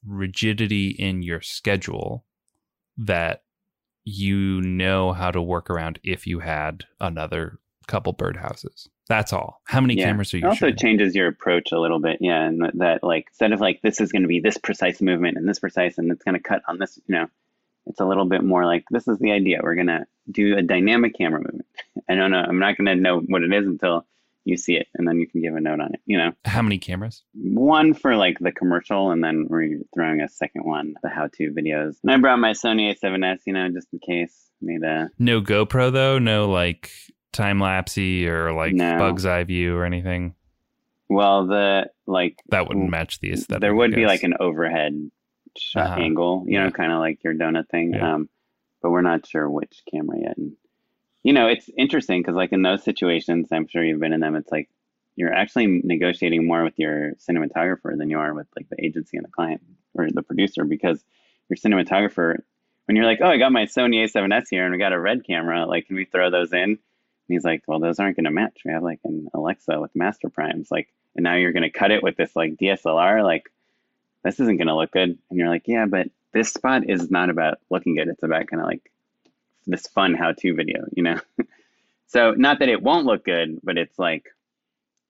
rigidity 0.07 0.89
in 0.91 1.23
your 1.23 1.41
schedule 1.41 2.25
that 2.97 3.43
you 4.05 4.61
know 4.63 5.13
how 5.13 5.31
to 5.31 5.41
work 5.43 5.69
around 5.71 5.99
if 6.03 6.27
you 6.27 6.39
had 6.41 6.85
another 7.01 7.59
couple 7.87 8.15
birdhouses. 8.15 8.89
That's 9.09 9.33
all. 9.33 9.61
How 9.65 9.81
many 9.81 9.95
Yeah. 9.95 10.07
cameras 10.07 10.33
are 10.35 10.39
It 10.39 10.43
you 10.43 10.49
also 10.49 10.67
shooting? 10.67 10.77
changes 10.77 11.15
your 11.15 11.29
approach 11.29 11.73
a 11.73 11.79
little 11.81 12.01
bit. 12.01 12.19
Yeah. 12.21 12.45
And 12.45 12.63
that, 12.63 12.79
that 12.79 13.05
like, 13.05 13.27
instead 13.29 13.53
of 13.53 13.61
like, 13.61 13.81
this 13.83 14.01
is 14.01 14.13
going 14.13 14.23
to 14.23 14.29
be 14.29 14.41
this 14.41 14.59
precise 14.59 15.01
movement 15.01 15.37
and 15.39 15.49
this 15.49 15.59
precise, 15.59 15.97
and 15.99 16.11
it's 16.11 16.23
going 16.25 16.35
to 16.35 16.41
cut 16.41 16.63
on 16.69 16.79
this, 16.79 16.99
you 17.07 17.15
know, 17.15 17.27
it's 17.89 18.01
a 18.01 18.05
little 18.07 18.25
bit 18.27 18.43
more 18.45 18.65
like, 18.65 18.85
this 18.91 19.09
is 19.09 19.19
the 19.19 19.33
idea. 19.33 19.61
We're 19.63 19.75
going 19.75 19.87
to 19.89 20.07
do 20.31 20.57
a 20.57 20.63
dynamic 20.63 21.15
camera 21.17 21.41
movement. 21.41 21.67
I 22.09 22.15
don't 22.15 22.31
know. 22.31 22.39
I'm 22.47 22.59
not 22.59 22.77
going 22.77 22.87
to 22.87 22.95
know 22.97 23.21
what 23.21 23.43
it 23.43 23.53
is 23.53 23.67
until 23.67 24.07
you 24.45 24.57
see 24.57 24.75
it. 24.77 24.87
And 24.95 25.07
then 25.07 25.19
you 25.19 25.27
can 25.27 25.43
give 25.43 25.55
a 25.57 25.61
note 25.61 25.81
on 25.81 25.93
it, 25.95 26.01
you 26.07 26.17
know, 26.17 26.33
How 26.45 26.63
many 26.63 26.79
cameras? 26.79 27.23
one 27.35 27.93
for 27.95 28.17
like 28.17 28.39
the 28.39 28.53
commercial 28.53 29.11
and 29.11 29.23
then 29.23 29.47
we're 29.49 29.79
throwing 29.95 30.21
a 30.23 30.29
second 30.29 30.65
one, 30.65 30.95
the 31.03 31.09
how 31.11 31.27
to 31.35 31.51
videos. 31.53 31.97
And 32.03 32.13
I 32.13 32.17
brought 32.17 32.39
my 32.39 32.53
Sony 32.53 32.95
A7S, 32.99 33.41
you 33.47 33.53
know, 33.53 33.69
just 33.71 33.89
in 33.93 33.99
case. 33.99 34.45
Made 34.61 34.83
a, 34.83 35.11
No 35.19 35.41
GoPro 35.41 35.93
though. 35.93 36.19
No 36.19 36.49
like 36.51 36.91
time 37.33 37.59
lapsey 37.59 38.27
or 38.27 38.53
like 38.53 38.75
No. 38.75 38.97
bug's 38.99 39.25
eye 39.27 39.45
view 39.45 39.77
or 39.77 39.85
anything. 39.85 40.35
well, 41.09 41.47
the 41.47 41.91
like, 42.07 42.39
That 42.49 42.69
wouldn't 42.69 42.91
match 42.91 43.21
the 43.21 43.33
aesthetic. 43.33 43.61
there 43.61 43.75
would 43.75 43.95
be 43.95 44.07
like 44.07 44.23
an 44.23 44.35
overhead 44.41 45.11
shot 45.61 45.87
Uh-huh. 45.93 46.01
angle, 46.01 46.45
you 46.47 46.59
know, 46.59 46.65
Yeah. 46.67 46.71
kind 46.71 46.93
of 46.93 46.99
like 47.01 47.23
your 47.25 47.35
donut 47.35 47.69
thing. 47.69 47.95
Yeah. 47.95 48.15
Um, 48.15 48.29
but 48.83 48.91
we're 48.91 49.03
not 49.03 49.27
sure 49.27 49.49
which 49.51 49.83
camera 49.91 50.19
yet. 50.21 50.37
And 50.37 50.53
you 51.25 51.33
know, 51.33 51.49
it's 51.49 51.69
interesting 51.77 52.21
because 52.23 52.37
like 52.37 52.53
in 52.53 52.63
those 52.63 52.83
situations, 52.85 53.49
I'm 53.51 53.67
sure 53.67 53.85
you've 53.85 54.01
been 54.01 54.13
in 54.13 54.21
them. 54.21 54.37
It's 54.37 54.53
like 54.53 54.69
you're 55.17 55.33
actually 55.35 55.67
negotiating 55.85 56.47
more 56.47 56.63
with 56.63 56.79
your 56.79 57.13
cinematographer 57.15 57.97
than 57.99 58.09
you 58.09 58.19
are 58.19 58.33
with 58.35 58.47
like 58.57 58.69
the 58.69 58.83
agency 58.85 59.17
and 59.17 59.27
the 59.27 59.31
client 59.31 59.61
or 59.95 60.09
the 60.11 60.23
producer 60.23 60.65
because 60.65 61.05
your 61.49 61.57
cinematographer, 61.57 62.37
when 62.85 62.97
you're 62.97 63.05
like, 63.05 63.19
oh, 63.21 63.27
I 63.27 63.37
got 63.37 63.51
my 63.53 63.65
Sony 63.67 64.05
A7S 64.05 64.47
here 64.49 64.65
and 64.65 64.73
we 64.73 64.79
got 64.79 64.93
a 64.93 65.01
red 65.01 65.27
camera, 65.27 65.67
like, 65.67 65.87
can 65.89 65.97
we 65.97 66.05
throw 66.05 66.31
those 66.31 66.53
in? 66.53 66.61
And 66.63 66.79
he's 67.27 67.45
like, 67.45 67.63
well, 67.67 67.81
those 67.81 67.99
aren't 67.99 68.17
going 68.17 68.25
to 68.27 68.31
match. 68.31 68.61
We 68.65 68.73
have 68.73 68.85
like 68.85 69.01
an 69.05 69.27
Alexa 69.35 69.81
with 69.81 69.95
master 69.97 70.31
primes, 70.31 70.71
like, 70.71 70.89
and 71.17 71.25
now 71.25 71.35
you're 71.35 71.53
going 71.53 71.65
to 71.65 71.71
cut 71.71 71.91
it 71.91 72.03
with 72.03 72.17
this 72.17 72.37
like 72.37 72.57
DSLR, 72.57 73.25
like, 73.25 73.51
this 74.25 74.41
isn't 74.41 74.57
going 74.57 74.69
to 74.69 74.77
look 74.77 74.93
good. 74.93 75.19
And 75.31 75.39
you're 75.39 75.49
like, 75.49 75.65
yeah, 75.67 75.87
but 75.87 76.09
this 76.33 76.51
spot 76.53 76.89
is 76.89 77.11
not 77.11 77.31
about 77.31 77.59
looking 77.71 77.95
good. 77.95 78.09
It's 78.09 78.23
about 78.23 78.47
kind 78.49 78.61
of 78.61 78.67
like 78.67 78.91
this 79.67 79.87
fun 79.89 80.15
how-to 80.15 80.55
video, 80.55 80.85
you 80.93 81.03
know? 81.03 81.21
so 82.07 82.33
not 82.33 82.59
that 82.61 82.69
it 82.69 82.83
won't 82.83 83.07
look 83.07 83.25
good, 83.25 83.59
but 83.63 83.77
it's 83.79 83.99
like, 83.99 84.27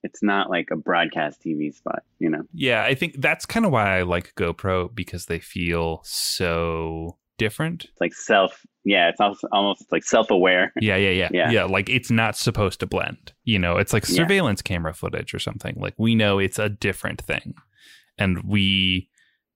it's 0.04 0.22
not 0.22 0.48
like 0.50 0.68
a 0.70 0.76
broadcast 0.76 1.42
TV 1.42 1.74
spot, 1.74 2.02
you 2.18 2.30
know? 2.30 2.42
Yeah, 2.52 2.82
I 2.84 2.94
think 2.94 3.20
that's 3.20 3.46
kind 3.46 3.66
of 3.66 3.72
why 3.72 3.98
I 3.98 4.02
like 4.02 4.34
GoPro 4.36 4.94
because 4.94 5.26
they 5.26 5.38
feel 5.40 6.00
so 6.04 7.18
different. 7.36 7.84
It's 7.84 8.00
like 8.00 8.14
self, 8.14 8.64
yeah, 8.84 9.08
it's 9.08 9.20
also 9.20 9.48
almost 9.52 9.90
like 9.90 10.04
self-aware. 10.04 10.72
Yeah, 10.80 10.96
yeah, 10.96 11.10
yeah, 11.10 11.28
Yeah. 11.32 11.50
yeah. 11.50 11.64
Like 11.64 11.88
it's 11.88 12.10
not 12.10 12.36
supposed 12.36 12.80
to 12.80 12.86
blend. 12.86 13.32
You 13.44 13.58
know, 13.58 13.76
it's 13.76 13.92
like 13.92 14.08
Yeah. 14.08 14.16
surveillance 14.16 14.62
camera 14.62 14.92
footage 14.94 15.34
or 15.34 15.38
something. 15.38 15.76
Like 15.78 15.94
we 15.98 16.14
know 16.14 16.38
it's 16.38 16.58
a 16.58 16.68
different 16.68 17.20
thing, 17.20 17.54
and 18.18 18.42
we, 18.42 19.08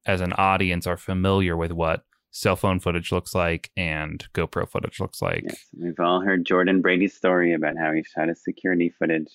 as 0.06 0.20
an 0.20 0.32
audience, 0.34 0.86
are 0.86 0.96
familiar 0.96 1.56
with 1.56 1.72
what 1.72 2.04
cell 2.32 2.56
phone 2.56 2.80
footage 2.80 3.12
looks 3.12 3.34
like 3.34 3.70
and 3.76 4.26
GoPro 4.32 4.68
footage 4.68 4.98
looks 5.00 5.22
like. 5.22 5.44
Yes, 5.44 5.66
we've 5.78 6.00
all 6.00 6.20
heard 6.20 6.44
Jordan 6.44 6.80
Brady's 6.80 7.14
story 7.14 7.52
about 7.52 7.76
how 7.76 7.92
he 7.92 8.02
shot 8.02 8.28
his 8.28 8.42
security 8.42 8.92
footage 8.98 9.28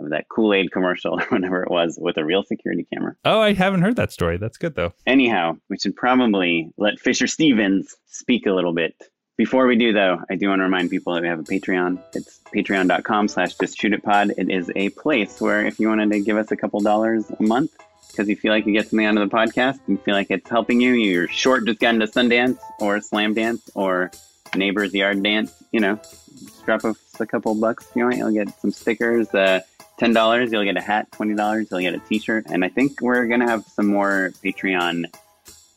of 0.00 0.10
that 0.10 0.28
Kool-Aid 0.28 0.72
commercial 0.72 1.14
or 1.20 1.24
whatever 1.26 1.62
it 1.62 1.70
was 1.70 1.96
with 2.00 2.16
a 2.16 2.24
real 2.24 2.42
security 2.42 2.86
camera. 2.92 3.14
Oh, 3.24 3.40
I 3.40 3.54
haven't 3.54 3.82
heard 3.82 3.96
that 3.96 4.12
story. 4.12 4.36
That's 4.36 4.58
good 4.58 4.74
though. 4.74 4.92
Anyhow, 5.06 5.56
we 5.70 5.78
should 5.78 5.96
probably 5.96 6.70
let 6.76 6.98
Fisher 6.98 7.28
Stevens 7.28 7.94
speak 8.06 8.46
a 8.46 8.52
little 8.52 8.74
bit. 8.74 8.94
Before 9.36 9.66
we 9.66 9.74
do, 9.74 9.92
though, 9.92 10.20
I 10.30 10.36
do 10.36 10.48
want 10.48 10.60
to 10.60 10.64
remind 10.64 10.90
people 10.90 11.12
that 11.14 11.22
we 11.22 11.28
have 11.28 11.40
a 11.40 11.42
Patreon. 11.42 12.00
It's 12.12 12.40
patreon.com 12.54 13.26
slash 13.26 13.54
just 13.56 13.76
shoot 13.76 13.92
it 13.92 14.04
pod. 14.04 14.32
It 14.38 14.48
is 14.48 14.70
a 14.76 14.90
place 14.90 15.40
where 15.40 15.66
if 15.66 15.80
you 15.80 15.88
wanted 15.88 16.12
to 16.12 16.20
give 16.20 16.36
us 16.36 16.52
a 16.52 16.56
couple 16.56 16.78
dollars 16.78 17.24
a 17.36 17.42
month 17.42 17.72
because 18.14 18.28
you 18.28 18.36
feel 18.36 18.52
like 18.52 18.64
you 18.66 18.72
get 18.72 18.88
something 18.88 19.04
out 19.04 19.16
of 19.16 19.28
the 19.28 19.34
podcast, 19.34 19.80
you 19.88 19.96
feel 19.98 20.14
like 20.14 20.30
it's 20.30 20.48
helping 20.48 20.80
you, 20.80 20.92
you're 20.92 21.28
short, 21.28 21.66
just 21.66 21.80
got 21.80 21.94
into 21.94 22.06
Sundance 22.06 22.58
or 22.78 22.98
Slamdance 22.98 23.68
or 23.74 24.10
Neighbors 24.54 24.94
Yard 24.94 25.22
Dance, 25.22 25.52
you 25.72 25.80
know, 25.80 25.96
just 26.38 26.64
drop 26.64 26.84
us 26.84 26.96
a 27.18 27.26
couple 27.26 27.54
bucks 27.54 27.86
if 27.90 27.96
you 27.96 28.04
want. 28.04 28.16
You'll 28.16 28.32
get 28.32 28.60
some 28.60 28.70
stickers. 28.70 29.28
Uh, 29.34 29.60
$10, 30.00 30.52
you'll 30.52 30.64
get 30.64 30.76
a 30.76 30.80
hat. 30.80 31.10
$20, 31.12 31.70
you'll 31.70 31.80
get 31.80 31.94
a 31.94 31.98
t 31.98 32.18
shirt. 32.18 32.46
And 32.48 32.64
I 32.64 32.68
think 32.68 33.00
we're 33.00 33.26
going 33.26 33.40
to 33.40 33.46
have 33.46 33.64
some 33.66 33.86
more 33.86 34.32
Patreon 34.44 35.06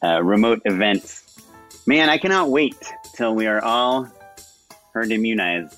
uh, 0.04 0.23
remote 0.23 0.62
events. 0.65 1.23
Man, 1.86 2.10
I 2.10 2.17
cannot 2.17 2.50
wait 2.50 2.76
till 3.15 3.34
we 3.36 3.47
are 3.47 3.63
all 3.63 4.08
herd 4.93 5.12
immunized 5.12 5.78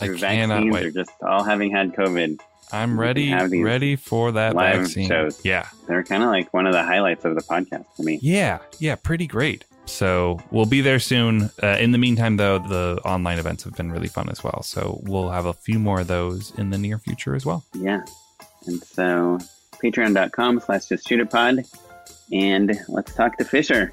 I 0.00 0.06
through 0.06 0.18
vaccines 0.18 0.72
wait. 0.72 0.86
or 0.86 0.90
just 0.90 1.10
all 1.22 1.44
having 1.44 1.70
had 1.70 1.94
COVID. 1.94 2.40
I'm 2.72 2.98
ready, 2.98 3.32
ready 3.32 3.96
for 3.96 4.32
that 4.32 4.54
live 4.54 4.80
vaccine. 4.80 5.08
shows. 5.08 5.40
Yeah, 5.44 5.68
They're 5.86 6.02
kind 6.02 6.22
of 6.22 6.28
like 6.30 6.52
one 6.52 6.66
of 6.66 6.72
the 6.72 6.82
highlights 6.82 7.24
of 7.24 7.34
the 7.36 7.42
podcast 7.42 7.84
for 7.96 8.02
me. 8.02 8.18
yeah, 8.22 8.58
yeah. 8.78 8.96
Pretty 8.96 9.26
great. 9.26 9.64
So 9.86 10.40
we'll 10.50 10.64
be 10.66 10.80
there 10.80 10.98
soon. 10.98 11.50
Uh, 11.62 11.76
in 11.78 11.92
the 11.92 11.98
meantime, 11.98 12.36
though, 12.38 12.58
the 12.58 13.00
online 13.04 13.38
events 13.38 13.64
have 13.64 13.74
been 13.74 13.92
really 13.92 14.08
fun 14.08 14.28
as 14.30 14.42
well. 14.42 14.62
So 14.62 15.00
we'll 15.04 15.28
have 15.30 15.44
a 15.46 15.52
few 15.52 15.78
more 15.78 16.00
of 16.00 16.06
those 16.06 16.52
in 16.58 16.70
the 16.70 16.78
near 16.78 16.98
future 16.98 17.34
as 17.34 17.44
well. 17.44 17.64
Yeah. 17.74 18.02
And 18.66 18.82
so 18.82 19.38
patreon.com 19.82 20.60
slash 20.60 20.86
just 20.86 21.06
shoot 21.06 21.20
it 21.20 21.30
pod. 21.30 21.64
And 22.32 22.78
let's 22.88 23.14
talk 23.14 23.36
to 23.38 23.44
Fisher. 23.44 23.92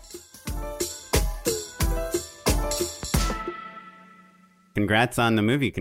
Congrats 4.75 5.19
on 5.19 5.35
the 5.35 5.41
movie. 5.41 5.73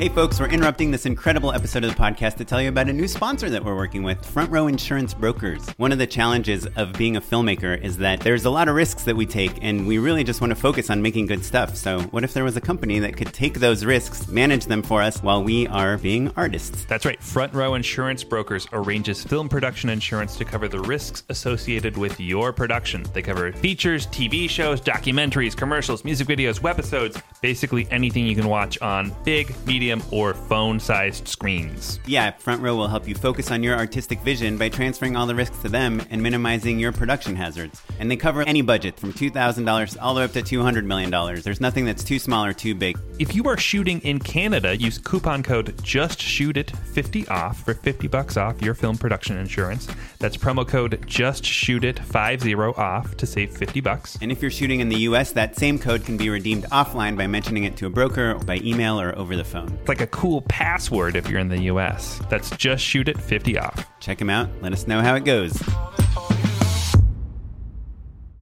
Hey 0.00 0.08
folks, 0.08 0.40
we're 0.40 0.48
interrupting 0.48 0.90
this 0.90 1.04
incredible 1.04 1.52
episode 1.52 1.84
of 1.84 1.94
the 1.94 2.02
podcast 2.02 2.36
to 2.36 2.44
tell 2.46 2.62
you 2.62 2.70
about 2.70 2.88
a 2.88 2.92
new 2.94 3.06
sponsor 3.06 3.50
that 3.50 3.62
we're 3.62 3.76
working 3.76 4.02
with, 4.02 4.24
Front 4.24 4.50
Row 4.50 4.66
Insurance 4.66 5.12
Brokers. 5.12 5.68
One 5.76 5.92
of 5.92 5.98
the 5.98 6.06
challenges 6.06 6.66
of 6.76 6.94
being 6.94 7.16
a 7.16 7.20
filmmaker 7.20 7.78
is 7.78 7.98
that 7.98 8.20
there's 8.20 8.46
a 8.46 8.50
lot 8.50 8.68
of 8.68 8.74
risks 8.76 9.04
that 9.04 9.14
we 9.14 9.26
take, 9.26 9.58
and 9.60 9.86
we 9.86 9.98
really 9.98 10.24
just 10.24 10.40
want 10.40 10.52
to 10.52 10.54
focus 10.54 10.88
on 10.88 11.02
making 11.02 11.26
good 11.26 11.44
stuff. 11.44 11.76
So, 11.76 12.00
what 12.00 12.24
if 12.24 12.32
there 12.32 12.44
was 12.44 12.56
a 12.56 12.62
company 12.62 12.98
that 13.00 13.14
could 13.14 13.34
take 13.34 13.60
those 13.60 13.84
risks, 13.84 14.26
manage 14.26 14.64
them 14.64 14.82
for 14.82 15.02
us 15.02 15.22
while 15.22 15.44
we 15.44 15.66
are 15.66 15.98
being 15.98 16.32
artists? 16.34 16.86
That's 16.86 17.04
right. 17.04 17.22
Front 17.22 17.52
Row 17.52 17.74
Insurance 17.74 18.24
Brokers 18.24 18.66
arranges 18.72 19.22
film 19.22 19.50
production 19.50 19.90
insurance 19.90 20.34
to 20.38 20.46
cover 20.46 20.66
the 20.66 20.80
risks 20.80 21.24
associated 21.28 21.98
with 21.98 22.18
your 22.18 22.54
production. 22.54 23.04
They 23.12 23.20
cover 23.20 23.52
features, 23.52 24.06
TV 24.06 24.48
shows, 24.48 24.80
documentaries, 24.80 25.54
commercials, 25.54 26.06
music 26.06 26.26
videos, 26.26 26.58
webisodes, 26.58 27.22
basically 27.42 27.86
anything 27.90 28.26
you 28.26 28.34
can 28.34 28.48
watch 28.48 28.80
on 28.80 29.14
big, 29.24 29.54
medium, 29.66 29.89
or 30.10 30.34
phone 30.34 30.78
sized 30.78 31.26
screens. 31.26 31.98
Yeah, 32.06 32.32
Front 32.32 32.62
Row 32.62 32.76
will 32.76 32.88
help 32.88 33.08
you 33.08 33.14
focus 33.14 33.50
on 33.50 33.62
your 33.62 33.76
artistic 33.76 34.20
vision 34.20 34.58
by 34.58 34.68
transferring 34.68 35.16
all 35.16 35.26
the 35.26 35.34
risks 35.34 35.58
to 35.62 35.68
them 35.68 36.02
and 36.10 36.22
minimizing 36.22 36.78
your 36.78 36.92
production 36.92 37.34
hazards. 37.34 37.82
And 37.98 38.10
they 38.10 38.16
cover 38.16 38.42
any 38.42 38.62
budget 38.62 39.00
from 39.00 39.12
$2,000 39.12 39.96
all 40.00 40.14
the 40.14 40.20
way 40.20 40.24
up 40.24 40.32
to 40.32 40.42
$200 40.42 40.84
million. 40.84 41.10
There's 41.42 41.60
nothing 41.60 41.86
that's 41.86 42.04
too 42.04 42.18
small 42.18 42.44
or 42.44 42.52
too 42.52 42.74
big. 42.74 42.98
If 43.18 43.34
you 43.34 43.44
are 43.48 43.56
shooting 43.56 44.00
in 44.02 44.18
Canada, 44.18 44.76
use 44.76 44.98
coupon 44.98 45.42
code 45.42 45.76
JustShootIt50 45.78 47.30
off 47.30 47.64
for 47.64 47.74
50 47.74 48.06
bucks 48.06 48.36
off 48.36 48.62
your 48.62 48.74
film 48.74 48.96
production 48.96 49.38
insurance. 49.38 49.88
That's 50.18 50.36
promo 50.36 50.66
code 50.68 51.02
just 51.06 51.44
shoot 51.44 51.80
JustShootIt50 51.80 52.78
off 52.78 53.16
to 53.16 53.26
save 53.26 53.56
50 53.56 53.80
bucks. 53.80 54.18
And 54.20 54.30
if 54.30 54.42
you're 54.42 54.50
shooting 54.50 54.80
in 54.80 54.88
the 54.88 55.00
US, 55.00 55.32
that 55.32 55.56
same 55.56 55.78
code 55.78 56.04
can 56.04 56.16
be 56.16 56.28
redeemed 56.28 56.64
offline 56.64 57.16
by 57.16 57.26
mentioning 57.26 57.64
it 57.64 57.76
to 57.78 57.86
a 57.86 57.90
broker, 57.90 58.34
by 58.34 58.56
email, 58.56 59.00
or 59.00 59.16
over 59.18 59.36
the 59.36 59.44
phone. 59.44 59.78
It's 59.80 59.88
like 59.88 60.02
a 60.02 60.06
cool 60.08 60.42
password 60.42 61.16
if 61.16 61.28
you're 61.30 61.40
in 61.40 61.48
the 61.48 61.62
US. 61.62 62.20
That's 62.28 62.50
just 62.50 62.84
shoot 62.84 63.08
it 63.08 63.18
50 63.18 63.58
off. 63.58 63.86
Check 63.98 64.18
them 64.18 64.28
out. 64.28 64.50
Let 64.60 64.74
us 64.74 64.86
know 64.86 65.00
how 65.00 65.14
it 65.14 65.24
goes. 65.24 65.52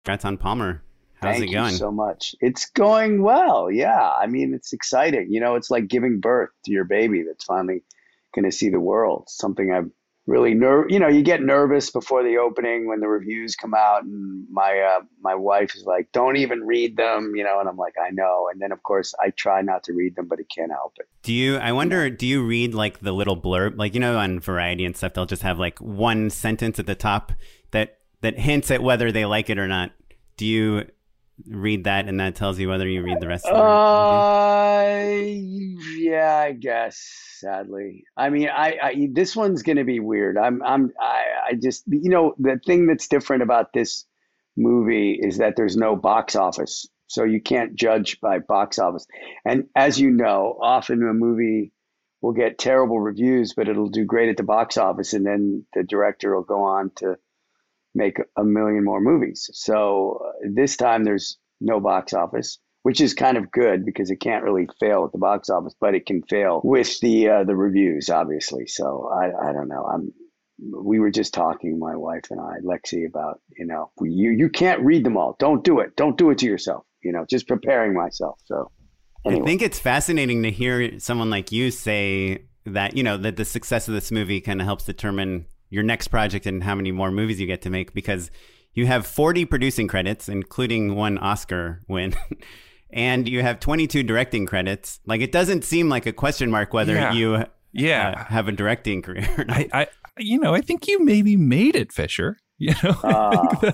Congrats 0.04 0.24
on 0.24 0.36
Palmer. 0.36 0.82
How's 1.14 1.38
Thank 1.38 1.50
it 1.50 1.54
going? 1.54 1.70
you 1.72 1.76
so 1.76 1.92
much. 1.92 2.34
It's 2.40 2.66
going 2.70 3.22
well. 3.22 3.70
Yeah. 3.70 4.10
I 4.10 4.26
mean, 4.26 4.52
it's 4.52 4.72
exciting. 4.72 5.28
You 5.30 5.40
know, 5.40 5.54
it's 5.54 5.70
like 5.70 5.86
giving 5.86 6.18
birth 6.18 6.50
to 6.64 6.72
your 6.72 6.84
baby 6.84 7.22
that's 7.22 7.44
finally 7.44 7.82
going 8.34 8.44
to 8.44 8.52
see 8.52 8.68
the 8.68 8.80
world. 8.80 9.24
Something 9.28 9.72
I've 9.72 9.90
really 10.28 10.52
ner- 10.52 10.86
you 10.88 10.98
know, 10.98 11.08
you 11.08 11.22
get 11.22 11.42
nervous 11.42 11.90
before 11.90 12.22
the 12.22 12.36
opening 12.36 12.86
when 12.86 13.00
the 13.00 13.08
reviews 13.08 13.56
come 13.56 13.74
out 13.74 14.04
and 14.04 14.46
my 14.50 14.78
uh, 14.78 15.00
my 15.22 15.34
wife 15.34 15.74
is 15.74 15.84
like, 15.84 16.12
"Don't 16.12 16.36
even 16.36 16.60
read 16.60 16.96
them," 16.96 17.32
you 17.34 17.42
know, 17.42 17.58
and 17.58 17.68
I'm 17.68 17.78
like, 17.78 17.94
"I 18.00 18.10
know." 18.10 18.48
And 18.52 18.60
then 18.60 18.70
of 18.70 18.82
course, 18.82 19.14
I 19.20 19.30
try 19.30 19.62
not 19.62 19.82
to 19.84 19.94
read 19.94 20.14
them, 20.14 20.28
but 20.28 20.38
it 20.38 20.46
can't 20.54 20.70
help 20.70 20.94
it. 20.98 21.06
Do 21.22 21.32
you? 21.32 21.56
I 21.56 21.72
wonder. 21.72 22.08
Do 22.10 22.26
you 22.26 22.44
read 22.44 22.74
like 22.74 23.00
the 23.00 23.12
little 23.12 23.40
blurb, 23.40 23.78
like 23.78 23.94
you 23.94 24.00
know, 24.00 24.18
on 24.18 24.38
Variety 24.38 24.84
and 24.84 24.96
stuff? 24.96 25.14
They'll 25.14 25.26
just 25.26 25.42
have 25.42 25.58
like 25.58 25.80
one 25.80 26.30
sentence 26.30 26.78
at 26.78 26.86
the 26.86 26.94
top 26.94 27.32
that 27.70 27.98
that 28.20 28.38
hints 28.38 28.70
at 28.70 28.82
whether 28.82 29.10
they 29.10 29.24
like 29.24 29.48
it 29.48 29.58
or 29.58 29.66
not. 29.66 29.92
Do 30.36 30.46
you 30.46 30.86
read 31.46 31.84
that, 31.84 32.08
and 32.08 32.20
that 32.20 32.34
tells 32.36 32.58
you 32.58 32.68
whether 32.68 32.88
you 32.88 33.02
read 33.02 33.20
the 33.20 33.28
rest 33.28 33.50
of 33.50 33.56
the? 33.56 33.64
Uh, 33.64 35.04
yeah, 35.96 36.36
I 36.36 36.52
guess. 36.52 36.98
Sadly, 37.40 38.04
I 38.16 38.30
mean, 38.30 38.48
I, 38.48 38.78
I 38.82 39.08
this 39.12 39.36
one's 39.36 39.62
gonna 39.62 39.84
be 39.84 40.00
weird. 40.00 40.36
I'm, 40.38 40.62
I'm, 40.62 40.92
I, 41.00 41.24
I 41.50 41.54
just, 41.54 41.84
you 41.86 42.10
know, 42.10 42.34
the 42.38 42.60
thing 42.66 42.86
that's 42.86 43.08
different 43.08 43.42
about 43.44 43.72
this 43.72 44.06
movie 44.56 45.12
is 45.12 45.38
that 45.38 45.54
there's 45.56 45.76
no 45.76 45.96
box 45.96 46.34
office 46.36 46.88
So 47.08 47.24
you 47.24 47.40
can't 47.40 47.74
judge 47.74 48.20
by 48.20 48.38
box 48.38 48.78
office. 48.78 49.06
And 49.44 49.68
as 49.74 49.98
you 49.98 50.10
know, 50.10 50.56
often 50.60 51.02
a 51.02 51.14
movie 51.14 51.72
will 52.20 52.32
get 52.32 52.58
terrible 52.58 53.00
reviews, 53.00 53.54
but 53.54 53.68
it'll 53.68 53.88
do 53.88 54.04
great 54.04 54.28
at 54.28 54.36
the 54.36 54.42
box 54.42 54.76
office, 54.76 55.14
and 55.14 55.24
then 55.26 55.64
the 55.74 55.82
director 55.82 56.34
will 56.34 56.42
go 56.42 56.62
on 56.62 56.90
to 56.96 57.16
make 57.94 58.18
a 58.36 58.44
million 58.44 58.84
more 58.84 59.00
movies. 59.00 59.48
So 59.52 60.20
uh, 60.24 60.48
this 60.54 60.76
time 60.76 61.04
there's 61.04 61.38
no 61.60 61.80
box 61.80 62.12
office, 62.12 62.58
which 62.82 63.00
is 63.00 63.14
kind 63.14 63.36
of 63.36 63.50
good 63.50 63.84
because 63.84 64.10
it 64.10 64.20
can't 64.20 64.44
really 64.44 64.68
fail 64.80 65.04
at 65.04 65.12
the 65.12 65.18
box 65.18 65.48
office, 65.50 65.74
but 65.80 65.94
it 65.94 66.06
can 66.06 66.22
fail 66.22 66.60
with 66.64 67.00
the 67.00 67.28
uh, 67.28 67.44
the 67.44 67.56
reviews, 67.56 68.10
obviously. 68.10 68.66
So 68.66 69.10
I, 69.12 69.50
I 69.50 69.52
don't 69.52 69.68
know. 69.68 69.84
I'm 69.84 70.12
we 70.58 70.98
were 70.98 71.10
just 71.10 71.34
talking, 71.34 71.78
my 71.78 71.94
wife 71.94 72.24
and 72.30 72.40
I, 72.40 72.54
Lexi, 72.64 73.06
about 73.06 73.40
you 73.56 73.66
know 73.66 73.90
you 74.00 74.30
you 74.30 74.48
can't 74.48 74.80
read 74.82 75.04
them 75.04 75.16
all. 75.16 75.36
Don't 75.38 75.64
do 75.64 75.80
it. 75.80 75.96
Don't 75.96 76.18
do 76.18 76.30
it 76.30 76.38
to 76.38 76.46
yourself. 76.46 76.84
You 77.02 77.12
know, 77.12 77.24
just 77.28 77.46
preparing 77.46 77.94
myself. 77.94 78.40
So 78.44 78.70
anyway. 79.24 79.42
I 79.42 79.44
think 79.44 79.62
it's 79.62 79.78
fascinating 79.78 80.42
to 80.42 80.50
hear 80.50 80.98
someone 80.98 81.30
like 81.30 81.52
you 81.52 81.70
say 81.70 82.44
that 82.66 82.96
you 82.96 83.02
know 83.02 83.16
that 83.16 83.36
the 83.36 83.44
success 83.44 83.88
of 83.88 83.94
this 83.94 84.10
movie 84.10 84.40
kind 84.40 84.60
of 84.60 84.66
helps 84.66 84.84
determine 84.84 85.46
your 85.70 85.82
next 85.82 86.08
project 86.08 86.46
and 86.46 86.64
how 86.64 86.74
many 86.74 86.92
more 86.92 87.10
movies 87.10 87.40
you 87.40 87.46
get 87.46 87.62
to 87.62 87.70
make 87.70 87.94
because 87.94 88.30
you 88.72 88.86
have 88.86 89.06
40 89.06 89.44
producing 89.44 89.88
credits, 89.88 90.28
including 90.28 90.94
one 90.94 91.18
Oscar 91.18 91.82
win. 91.88 92.14
and 92.90 93.28
you 93.28 93.42
have 93.42 93.60
22 93.60 94.02
directing 94.02 94.46
credits. 94.46 95.00
Like 95.06 95.20
it 95.20 95.32
doesn't 95.32 95.64
seem 95.64 95.88
like 95.88 96.06
a 96.06 96.12
question 96.12 96.50
mark 96.50 96.72
whether 96.72 96.94
yeah. 96.94 97.12
you 97.12 97.44
yeah 97.72 98.14
uh, 98.16 98.24
have 98.24 98.48
a 98.48 98.52
directing 98.52 99.02
career. 99.02 99.28
I, 99.48 99.68
I, 99.72 99.86
you 100.16 100.38
know, 100.38 100.54
I 100.54 100.60
think 100.60 100.86
you 100.86 101.04
maybe 101.04 101.36
made 101.36 101.76
it, 101.76 101.92
Fisher. 101.92 102.38
You 102.60 102.74
know, 102.82 102.90
uh, 103.04 103.72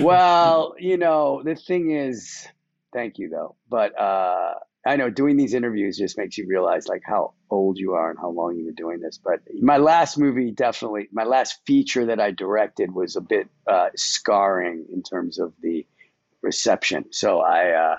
well, 0.00 0.74
you 0.78 0.96
know, 0.96 1.42
the 1.44 1.54
thing 1.54 1.90
is, 1.90 2.48
thank 2.94 3.18
you 3.18 3.28
though, 3.28 3.56
but 3.68 3.92
uh, 4.00 4.54
I 4.86 4.96
know 4.96 5.10
doing 5.10 5.36
these 5.36 5.52
interviews 5.52 5.98
just 5.98 6.16
makes 6.16 6.38
you 6.38 6.46
realize 6.48 6.88
like 6.88 7.02
how 7.04 7.34
old 7.50 7.78
you 7.78 7.92
are 7.92 8.10
and 8.10 8.18
how 8.18 8.30
long 8.30 8.56
you've 8.56 8.66
been 8.66 8.74
doing 8.74 9.00
this. 9.00 9.18
But 9.22 9.40
my 9.60 9.76
last 9.76 10.16
movie, 10.16 10.52
definitely, 10.52 11.08
my 11.12 11.24
last 11.24 11.60
feature 11.66 12.06
that 12.06 12.18
I 12.18 12.30
directed 12.30 12.94
was 12.94 13.16
a 13.16 13.20
bit 13.20 13.48
uh, 13.66 13.88
scarring 13.94 14.86
in 14.92 15.02
terms 15.02 15.38
of 15.38 15.52
the 15.60 15.86
reception. 16.42 17.12
So 17.12 17.40
I, 17.40 17.70
uh, 17.72 17.96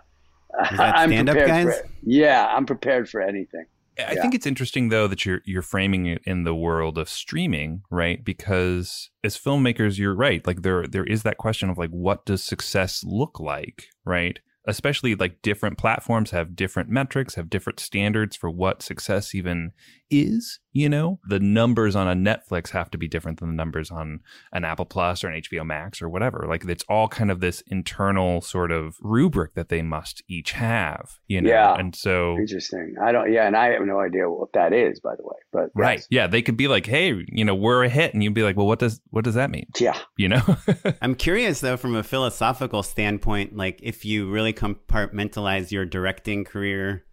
I'm 0.60 1.10
prepared 1.10 1.48
guys? 1.48 1.64
for 1.66 1.72
it. 1.72 1.90
Yeah, 2.04 2.46
I'm 2.46 2.66
prepared 2.66 3.10
for 3.10 3.22
anything. 3.22 3.66
I 4.00 4.14
yeah. 4.14 4.22
think 4.22 4.34
it's 4.34 4.48
interesting 4.48 4.90
though 4.90 5.08
that 5.08 5.26
you're 5.26 5.42
you're 5.46 5.62
framing 5.62 6.06
it 6.06 6.22
in 6.26 6.44
the 6.44 6.56
world 6.56 6.98
of 6.98 7.10
streaming, 7.10 7.84
right? 7.92 8.24
Because 8.24 9.12
as 9.24 9.38
filmmakers, 9.38 9.98
you're 9.98 10.16
right. 10.16 10.46
Like 10.48 10.62
there 10.62 10.88
there 10.88 11.04
is 11.04 11.24
that 11.24 11.38
question 11.38 11.70
of 11.70 11.78
like 11.78 11.90
what 11.90 12.26
does 12.26 12.44
success 12.44 13.04
look 13.04 13.40
like, 13.40 13.90
right? 14.06 14.40
Especially 14.66 15.16
like 15.16 15.42
different 15.42 15.78
platforms 15.78 16.32
have 16.32 16.56
different 16.56 16.90
metrics, 16.90 17.36
have 17.36 17.50
different 17.50 17.80
standards 17.80 18.36
for 18.36 18.50
what 18.50 18.82
success 18.82 19.34
even 19.34 19.72
is, 20.12 20.60
you 20.74 20.90
know? 20.90 21.20
The 21.28 21.40
numbers 21.40 21.96
on 21.96 22.08
a 22.08 22.14
Netflix 22.14 22.70
have 22.72 22.92
to 22.92 22.98
be 22.98 23.08
different 23.08 23.40
than 23.40 23.50
the 23.50 23.56
numbers 23.56 23.90
on 23.90 24.20
an 24.52 24.66
Apple 24.66 24.86
Plus 24.86 25.24
or 25.24 25.30
an 25.30 25.42
HBO 25.42 25.66
Max 25.66 26.02
or 26.02 26.10
whatever. 26.10 26.46
Like 26.48 26.66
it's 26.66 26.84
all 26.90 27.08
kind 27.08 27.32
of 27.32 27.40
this 27.40 27.62
internal 27.68 28.42
sort 28.42 28.72
of 28.72 28.98
rubric 29.02 29.56
that 29.56 29.70
they 29.70 29.82
must 29.82 30.22
each 30.28 30.52
have, 30.52 31.20
you 31.28 31.42
know? 31.42 31.50
Yeah. 31.50 31.76
And 31.76 31.96
so 31.96 32.38
interesting. 32.38 32.96
I 33.02 33.12
don't, 33.12 33.32
yeah. 33.32 33.48
And 33.48 33.56
I 33.56 33.72
have 33.72 33.86
no 33.86 34.00
idea 34.00 34.30
what 34.30 34.54
that 34.54 34.74
is, 34.74 35.00
by 35.00 35.16
the 35.16 35.24
way, 35.24 35.38
but 35.52 35.70
right. 35.74 36.00
Yes. 36.00 36.08
Yeah. 36.10 36.28
They 36.28 36.42
could 36.42 36.58
be 36.58 36.68
like, 36.68 36.86
Hey, 36.86 37.26
you 37.28 37.46
know, 37.46 37.56
we're 37.56 37.84
a 37.84 37.90
hit. 37.90 38.14
And 38.14 38.24
you'd 38.24 38.34
be 38.34 38.44
like, 38.44 38.58
well, 38.58 38.68
what 38.68 38.80
does, 38.80 39.02
what 39.10 39.24
does 39.24 39.36
that 39.36 39.50
mean? 39.50 39.68
Yeah. 39.80 39.98
You 40.18 40.30
know? 40.30 40.58
I'm 41.02 41.16
curious 41.16 41.62
though, 41.62 41.78
from 41.78 41.96
a 41.96 42.04
philosophical 42.04 42.84
standpoint, 42.84 43.56
like 43.56 43.80
if 43.82 44.06
you 44.06 44.30
really 44.30 44.54
compartmentalize 44.54 45.72
your 45.72 45.86
directing 45.86 46.44
career 46.44 47.06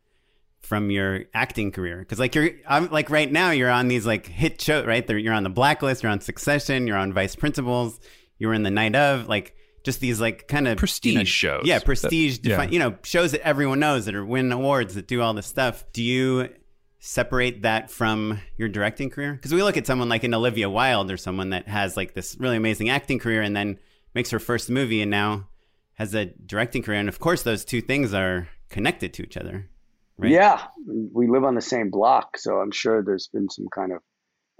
from 0.68 0.90
your 0.90 1.24
acting 1.32 1.72
career? 1.72 1.98
Because 1.98 2.18
like 2.18 2.34
you're 2.34 2.50
I'm 2.68 2.90
like 2.90 3.08
right 3.08 3.30
now 3.32 3.50
you're 3.50 3.70
on 3.70 3.88
these 3.88 4.06
like 4.06 4.26
hit 4.26 4.60
show 4.60 4.84
right? 4.84 5.08
You're 5.08 5.32
on 5.32 5.42
the 5.42 5.50
blacklist 5.50 6.02
you're 6.02 6.12
on 6.12 6.20
succession 6.20 6.86
you're 6.86 6.98
on 6.98 7.12
vice 7.12 7.34
principals 7.34 7.98
you 8.38 8.48
were 8.48 8.54
in 8.54 8.62
the 8.62 8.70
night 8.70 8.94
of 8.94 9.28
like 9.28 9.54
just 9.82 10.00
these 10.00 10.20
like 10.20 10.46
kind 10.46 10.68
of 10.68 10.76
prestige 10.76 11.12
you 11.12 11.18
know, 11.18 11.24
shows 11.24 11.62
yeah 11.64 11.78
prestige 11.78 12.38
that, 12.40 12.48
yeah. 12.48 12.62
you 12.68 12.78
know 12.78 12.96
shows 13.02 13.32
that 13.32 13.40
everyone 13.40 13.80
knows 13.80 14.04
that 14.04 14.14
are 14.14 14.24
win 14.24 14.52
awards 14.52 14.94
that 14.94 15.08
do 15.08 15.22
all 15.22 15.32
this 15.32 15.46
stuff. 15.46 15.84
Do 15.92 16.02
you 16.02 16.50
separate 16.98 17.62
that 17.62 17.90
from 17.90 18.40
your 18.58 18.68
directing 18.68 19.08
career? 19.08 19.32
Because 19.32 19.54
we 19.54 19.62
look 19.62 19.76
at 19.78 19.86
someone 19.86 20.08
like 20.10 20.24
an 20.24 20.34
olivia 20.34 20.68
wilde 20.68 21.10
or 21.10 21.16
someone 21.16 21.50
that 21.50 21.66
has 21.66 21.96
like 21.96 22.12
this 22.12 22.36
really 22.38 22.56
amazing 22.56 22.90
acting 22.90 23.18
career 23.18 23.40
and 23.40 23.56
then 23.56 23.78
makes 24.14 24.30
her 24.30 24.38
first 24.38 24.68
movie 24.68 25.00
and 25.00 25.10
now 25.10 25.48
has 25.94 26.14
a 26.14 26.26
directing 26.26 26.82
career. 26.82 27.00
And 27.00 27.08
of 27.08 27.18
course 27.18 27.42
those 27.42 27.64
two 27.64 27.80
things 27.80 28.12
are 28.12 28.48
connected 28.68 29.14
to 29.14 29.22
each 29.22 29.36
other 29.36 29.70
Right? 30.18 30.32
Yeah, 30.32 30.64
we 30.86 31.28
live 31.28 31.44
on 31.44 31.54
the 31.54 31.60
same 31.60 31.90
block, 31.90 32.36
so 32.36 32.56
I'm 32.56 32.72
sure 32.72 33.02
there's 33.04 33.28
been 33.28 33.48
some 33.48 33.66
kind 33.72 33.92
of 33.92 34.00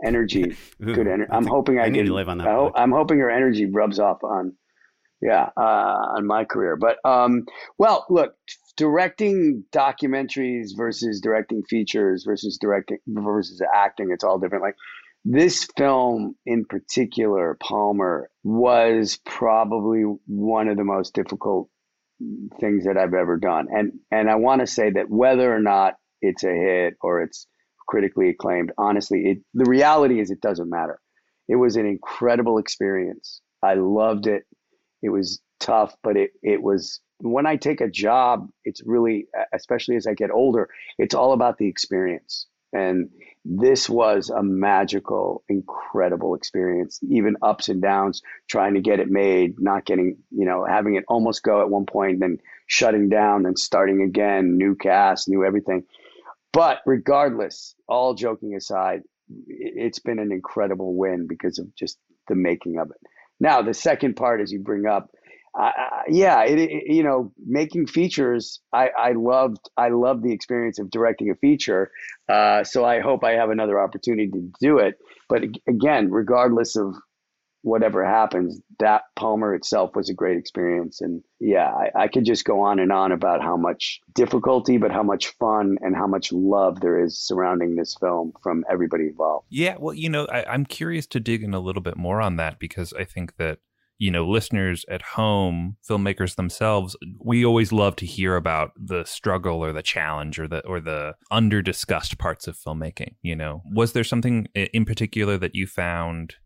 energy, 0.05 0.57
good 0.81 1.09
energy. 1.09 1.31
I'm 1.31 1.47
hoping 1.47 1.81
I, 1.81 1.85
I 1.85 1.89
need 1.89 2.07
to 2.07 2.15
live 2.15 2.29
on 2.29 2.39
that. 2.39 2.47
I, 2.47 2.83
am 2.83 2.93
hoping 2.93 3.19
your 3.19 3.31
energy 3.31 3.67
rubs 3.67 3.99
off 3.99 4.23
on, 4.23 4.55
yeah, 5.21 5.49
uh, 5.57 5.61
on 6.17 6.27
my 6.27 6.45
career. 6.45 6.77
But 6.77 6.99
um, 7.05 7.45
well, 7.77 8.07
look, 8.09 8.35
directing 8.77 9.65
documentaries 9.73 10.69
versus 10.77 11.21
directing 11.21 11.65
features 11.69 12.25
versus 12.25 12.59
directing 12.61 12.99
versus 13.09 13.61
acting, 13.75 14.11
it's 14.13 14.23
all 14.23 14.39
different. 14.39 14.63
Like 14.63 14.77
this 15.25 15.69
film 15.77 16.37
in 16.47 16.65
particular, 16.65 17.59
Palmer, 17.61 18.31
was 18.45 19.19
probably 19.27 20.03
one 20.27 20.69
of 20.69 20.77
the 20.77 20.85
most 20.85 21.15
difficult 21.15 21.69
things 22.61 22.85
that 22.85 22.97
I've 22.97 23.15
ever 23.15 23.37
done. 23.37 23.69
And 23.71 23.93
and 24.11 24.31
I 24.31 24.37
want 24.37 24.61
to 24.61 24.67
say 24.67 24.91
that 24.91 25.11
whether 25.11 25.55
or 25.55 25.61
not 25.61 25.95
it's 26.21 26.45
a 26.45 26.53
hit 26.53 26.95
or 27.01 27.23
it's 27.23 27.47
critically 27.87 28.29
acclaimed, 28.29 28.73
honestly, 28.79 29.27
it 29.27 29.39
the 29.55 29.69
reality 29.69 30.21
is 30.21 30.31
it 30.31 30.41
doesn't 30.41 30.71
matter. 30.71 31.01
It 31.49 31.57
was 31.57 31.77
an 31.77 31.87
incredible 31.87 32.59
experience. 32.59 33.41
I 33.63 33.75
loved 33.75 34.27
it. 34.27 34.45
It 35.03 35.11
was 35.11 35.41
tough, 35.61 35.97
but 36.03 36.17
it 36.17 36.31
it 36.43 36.63
was 36.63 37.01
when 37.21 37.47
I 37.47 37.57
take 37.57 37.81
a 37.81 37.89
job, 37.89 38.49
it's 38.65 38.83
really 38.85 39.27
especially 39.53 39.97
as 39.97 40.07
I 40.07 40.15
get 40.15 40.31
older, 40.31 40.69
it's 40.99 41.15
all 41.15 41.33
about 41.33 41.59
the 41.59 41.67
experience. 41.67 42.47
And 42.73 43.09
this 43.51 43.89
was 43.89 44.29
a 44.29 44.43
magical, 44.43 45.43
incredible 45.49 46.35
experience, 46.35 47.01
even 47.09 47.37
ups 47.41 47.71
and 47.71 47.81
downs, 47.81 48.21
trying 48.47 48.75
to 48.75 48.83
get 48.83 49.01
it 49.01 49.09
made, 49.09 49.59
not 49.59 49.87
getting, 49.87 50.19
you 50.31 50.45
know, 50.45 50.67
having 50.69 50.97
it 50.97 51.05
almost 51.09 51.43
go 51.43 51.63
at 51.63 51.71
one 51.71 51.87
point, 51.87 52.21
then 52.21 52.39
shutting 52.67 53.09
down, 53.09 53.45
then 53.45 53.57
starting 53.57 54.03
again, 54.03 54.59
new 54.59 54.75
cast, 54.75 55.31
new 55.31 55.47
everything. 55.47 55.85
But 56.53 56.81
regardless, 56.85 57.75
all 57.89 58.13
joking 58.13 58.55
aside, 58.55 59.03
it's 59.47 59.99
been 59.99 60.19
an 60.19 60.31
incredible 60.31 60.95
win 60.95 61.27
because 61.27 61.59
of 61.59 61.75
just 61.75 61.99
the 62.29 62.35
making 62.35 62.79
of 62.79 62.91
it. 62.91 62.99
Now, 63.41 63.63
the 63.63 63.73
second 63.73 64.17
part, 64.17 64.43
as 64.43 64.53
you 64.53 64.59
bring 64.61 64.85
up, 64.87 65.11
uh, 65.59 65.71
yeah, 66.09 66.45
it, 66.45 66.59
it, 66.59 66.83
you 66.87 67.03
know, 67.03 67.33
making 67.45 67.87
features. 67.87 68.61
I, 68.73 68.91
I 68.99 69.13
loved 69.13 69.59
I 69.77 69.89
loved 69.89 70.23
the 70.23 70.33
experience 70.33 70.79
of 70.79 70.91
directing 70.91 71.31
a 71.31 71.35
feature. 71.35 71.91
Uh, 72.29 72.65
so 72.65 72.85
I 72.85 73.01
hope 73.01 73.25
I 73.25 73.33
have 73.33 73.51
another 73.51 73.81
opportunity 73.81 74.31
to 74.31 74.51
do 74.61 74.79
it. 74.79 74.99
But 75.29 75.43
again, 75.67 76.11
regardless 76.11 76.77
of 76.77 76.95
whatever 77.63 78.05
happens, 78.05 78.61
that 78.79 79.03
Palmer 79.17 79.55
itself 79.55 79.95
was 79.95 80.09
a 80.09 80.15
great 80.15 80.39
experience. 80.39 81.01
And 81.01 81.23
yeah, 81.41 81.71
I, 81.71 82.05
I 82.05 82.09
could 82.09 82.25
just 82.25 82.45
go 82.45 82.61
on 82.61 82.79
and 82.79 82.93
on 82.93 83.13
about 83.13 83.43
how 83.43 83.57
much 83.57 84.01
difficulty, 84.15 84.79
but 84.79 84.93
how 84.93 85.03
much 85.03 85.29
fun 85.39 85.77
and 85.81 85.97
how 85.97 86.07
much 86.07 86.33
love 86.33 86.81
there 86.81 87.03
is 87.03 87.19
surrounding 87.19 87.75
this 87.75 87.97
film 87.99 88.33
from 88.43 88.65
everybody 88.71 89.09
involved. 89.09 89.47
Yeah, 89.51 89.77
well, 89.79 89.95
you 89.95 90.09
know, 90.09 90.27
I, 90.27 90.45
I'm 90.45 90.65
curious 90.65 91.07
to 91.09 91.21
dig 91.21 91.43
in 91.43 91.53
a 91.53 91.61
little 91.61 91.83
bit 91.83 91.97
more 91.97 92.21
on 92.21 92.37
that 92.37 92.59
because 92.59 92.93
I 92.93 93.05
think 93.05 93.37
that 93.37 93.59
you 93.99 94.13
know, 94.13 94.27
listeners 94.27 94.85
at 94.89 95.03
home, 95.03 95.77
filmmakers 95.89 96.37
themselves, 96.37 96.97
we 97.19 97.45
always 97.45 97.73
love 97.73 97.97
to 97.97 98.07
hear 98.07 98.37
about 98.37 98.71
the 98.77 99.05
struggle 99.05 99.63
or 99.63 99.73
the 99.73 99.83
challenge 99.83 100.39
or 100.39 100.47
the 100.47 100.65
or 100.67 100.81
the 100.81 101.15
under 101.31 101.61
discussed 101.61 102.17
parts 102.17 102.47
of 102.47 102.57
filmmaking. 102.57 103.17
You 103.23 103.35
know, 103.35 103.63
was 103.73 103.93
there 103.93 104.05
something 104.05 104.47
in 104.55 104.85
particular 104.85 105.37
that 105.39 105.57
you 105.57 105.67
found, 105.67 106.37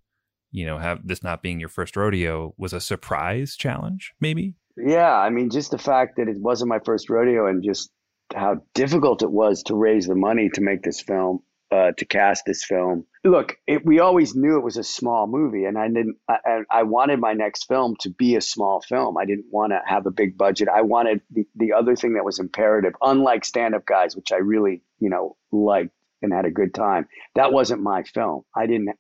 you 0.51 0.65
know, 0.65 0.79
have 0.79 1.07
this 1.07 1.23
not 1.23 1.43
being 1.43 1.61
your 1.61 1.69
first 1.69 1.95
rodeo 1.95 2.55
was 2.57 2.73
a 2.73 2.81
surprise 2.81 3.55
challenge, 3.55 4.15
maybe? 4.19 4.55
Yeah, 4.77 5.15
I 5.15 5.29
mean, 5.29 5.51
just 5.51 5.71
the 5.71 5.79
fact 5.79 6.17
that 6.17 6.29
it 6.29 6.39
wasn't 6.39 6.71
my 6.71 6.81
first 6.85 7.11
rodeo 7.11 7.47
and 7.47 7.63
just 7.63 7.91
how 8.35 8.63
difficult 8.73 9.23
it 9.23 9.31
was 9.31 9.63
to 9.65 9.75
raise 9.75 10.07
the 10.07 10.15
money 10.15 10.49
to 10.55 10.63
make 10.63 10.83
this 10.83 11.03
film 11.03 11.41
uh, 11.73 11.93
to 11.97 12.05
cast 12.05 12.45
this 12.45 12.65
film. 12.65 13.07
Look, 13.25 13.57
it, 13.67 13.85
we 13.87 14.01
always 14.01 14.35
knew 14.35 14.59
it 14.59 14.65
was 14.65 14.77
a 14.77 14.85
small 14.85 15.27
movie, 15.27 15.65
and 15.65 15.79
I 15.79 15.89
didn't. 15.89 16.17
I, 16.29 16.61
I 16.71 16.83
wanted 16.83 17.21
my 17.21 17.33
next 17.33 17.67
film 17.67 17.97
to 18.01 18.11
be 18.11 18.37
a 18.37 18.41
small 18.41 18.83
film. 18.83 19.17
I 19.17 19.25
didn't 19.25 19.47
want 19.51 19.73
to 19.73 19.81
have 19.87 20.07
a 20.07 20.11
big 20.11 20.37
budget. 20.37 20.69
I 20.69 20.83
wanted 20.83 21.23
the, 21.31 21.45
the 21.57 21.73
other 21.73 21.97
thing 21.97 22.15
that 22.15 22.25
was 22.25 22.39
imperative, 22.39 22.95
unlike 23.01 23.45
Stand 23.45 23.75
Up 23.75 23.87
Guys, 23.87 24.17
which 24.17 24.33
I 24.33 24.37
really, 24.37 24.83
you 25.01 25.11
know, 25.11 25.37
liked 25.51 25.93
and 26.21 26.33
had 26.33 26.45
a 26.45 26.51
good 26.51 26.75
time. 26.75 27.09
That 27.35 27.53
wasn't 27.53 27.83
my 27.83 28.03
film. 28.03 28.43
I 28.55 28.67
didn't. 28.67 28.91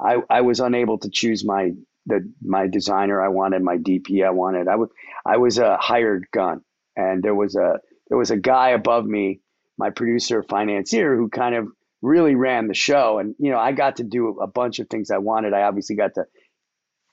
I, 0.00 0.18
I 0.28 0.40
was 0.42 0.60
unable 0.60 0.98
to 0.98 1.10
choose 1.10 1.44
my 1.44 1.70
the 2.06 2.32
my 2.42 2.66
designer 2.66 3.22
I 3.22 3.28
wanted, 3.28 3.62
my 3.62 3.76
DP 3.76 4.24
I 4.24 4.30
wanted. 4.30 4.68
I 4.68 4.76
would 4.76 4.90
I 5.26 5.36
was 5.38 5.58
a 5.58 5.76
hired 5.76 6.26
gun 6.32 6.62
And 6.96 7.22
there 7.22 7.34
was 7.34 7.56
a 7.56 7.80
there 8.08 8.18
was 8.18 8.30
a 8.30 8.36
guy 8.36 8.70
above 8.70 9.06
me, 9.06 9.40
my 9.78 9.90
producer 9.90 10.42
financier, 10.42 11.16
who 11.16 11.28
kind 11.28 11.54
of 11.54 11.68
really 12.02 12.34
ran 12.34 12.68
the 12.68 12.74
show. 12.74 13.18
And 13.18 13.34
you 13.38 13.50
know, 13.50 13.58
I 13.58 13.72
got 13.72 13.96
to 13.96 14.04
do 14.04 14.38
a 14.40 14.46
bunch 14.46 14.78
of 14.78 14.88
things 14.88 15.10
I 15.10 15.18
wanted. 15.18 15.52
I 15.52 15.62
obviously 15.62 15.96
got 15.96 16.14
to 16.14 16.24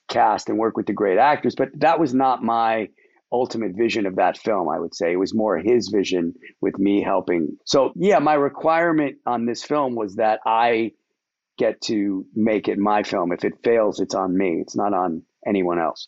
cast 0.10 0.50
and 0.50 0.58
work 0.58 0.78
with 0.78 0.86
the 0.86 0.94
great 0.94 1.18
actors, 1.18 1.56
but 1.56 1.70
that 1.80 2.00
was 2.00 2.14
not 2.14 2.44
my 2.44 2.90
ultimate 3.32 3.76
vision 3.76 4.06
of 4.06 4.18
that 4.18 4.38
film, 4.38 4.70
I 4.70 4.80
would 4.80 4.94
say. 4.94 5.12
It 5.12 5.18
was 5.18 5.34
more 5.34 5.58
his 5.58 5.90
vision 5.90 6.36
with 6.62 6.78
me 6.78 7.02
helping. 7.02 7.58
So, 7.66 7.92
yeah, 7.96 8.20
my 8.20 8.36
requirement 8.36 9.18
on 9.26 9.46
this 9.46 9.64
film 9.64 9.96
was 9.96 10.16
that 10.16 10.40
I 10.46 10.92
get 11.58 11.82
to 11.82 12.26
make 12.36 12.68
it 12.68 12.78
my 12.78 13.04
film. 13.04 13.32
If 13.32 13.44
it 13.44 13.64
fails, 13.64 14.00
it's 14.00 14.16
on 14.16 14.38
me, 14.38 14.60
it's 14.62 14.76
not 14.76 14.94
on 14.94 15.24
anyone 15.46 15.80
else. 15.80 16.08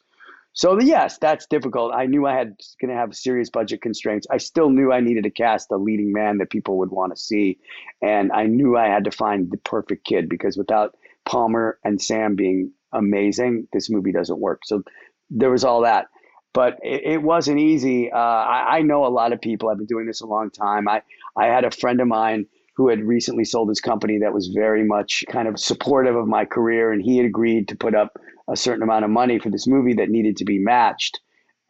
So, 0.55 0.79
yes, 0.79 1.17
that's 1.17 1.45
difficult. 1.45 1.93
I 1.93 2.05
knew 2.05 2.25
I 2.25 2.33
had 2.33 2.55
going 2.81 2.89
to 2.89 2.97
have 2.97 3.13
serious 3.13 3.49
budget 3.49 3.81
constraints. 3.81 4.25
I 4.31 4.37
still 4.37 4.69
knew 4.69 4.91
I 4.91 5.01
needed 5.01 5.25
to 5.25 5.29
cast 5.29 5.69
a 5.69 5.77
leading 5.77 6.11
man 6.11 6.39
that 6.39 6.49
people 6.49 6.79
would 6.79 6.91
want 6.91 7.13
to 7.13 7.21
see. 7.21 7.59
And 8.01 8.31
I 8.31 8.45
knew 8.45 8.77
I 8.77 8.87
had 8.87 9.03
to 9.03 9.11
find 9.11 9.51
the 9.51 9.57
perfect 9.57 10.05
kid 10.05 10.29
because 10.29 10.57
without 10.57 10.95
Palmer 11.25 11.77
and 11.83 12.01
Sam 12.01 12.35
being 12.35 12.71
amazing, 12.91 13.67
this 13.73 13.89
movie 13.89 14.11
doesn't 14.11 14.39
work. 14.39 14.61
So, 14.65 14.83
there 15.29 15.51
was 15.51 15.63
all 15.63 15.81
that 15.81 16.07
but 16.55 16.79
it, 16.81 17.01
it 17.03 17.21
wasn't 17.21 17.59
easy. 17.59 18.09
Uh, 18.09 18.17
I, 18.17 18.77
I, 18.77 18.81
know 18.81 19.05
a 19.05 19.09
lot 19.09 19.33
of 19.33 19.41
people. 19.41 19.67
I've 19.67 19.77
been 19.77 19.85
doing 19.87 20.07
this 20.07 20.21
a 20.21 20.25
long 20.25 20.49
time. 20.49 20.87
I, 20.87 21.01
I 21.35 21.47
had 21.47 21.65
a 21.65 21.69
friend 21.69 21.99
of 21.99 22.07
mine 22.07 22.45
who 22.75 22.89
had 22.89 23.03
recently 23.03 23.43
sold 23.43 23.69
his 23.69 23.81
company 23.81 24.19
that 24.19 24.33
was 24.33 24.47
very 24.47 24.85
much 24.85 25.25
kind 25.29 25.47
of 25.47 25.59
supportive 25.59 26.15
of 26.15 26.27
my 26.27 26.45
career, 26.45 26.91
and 26.91 27.01
he 27.01 27.17
had 27.17 27.25
agreed 27.25 27.67
to 27.67 27.75
put 27.75 27.93
up 27.93 28.17
a 28.49 28.55
certain 28.55 28.83
amount 28.83 29.05
of 29.05 29.11
money 29.11 29.39
for 29.39 29.49
this 29.49 29.67
movie 29.67 29.95
that 29.95 30.09
needed 30.09 30.37
to 30.37 30.45
be 30.45 30.59
matched. 30.59 31.19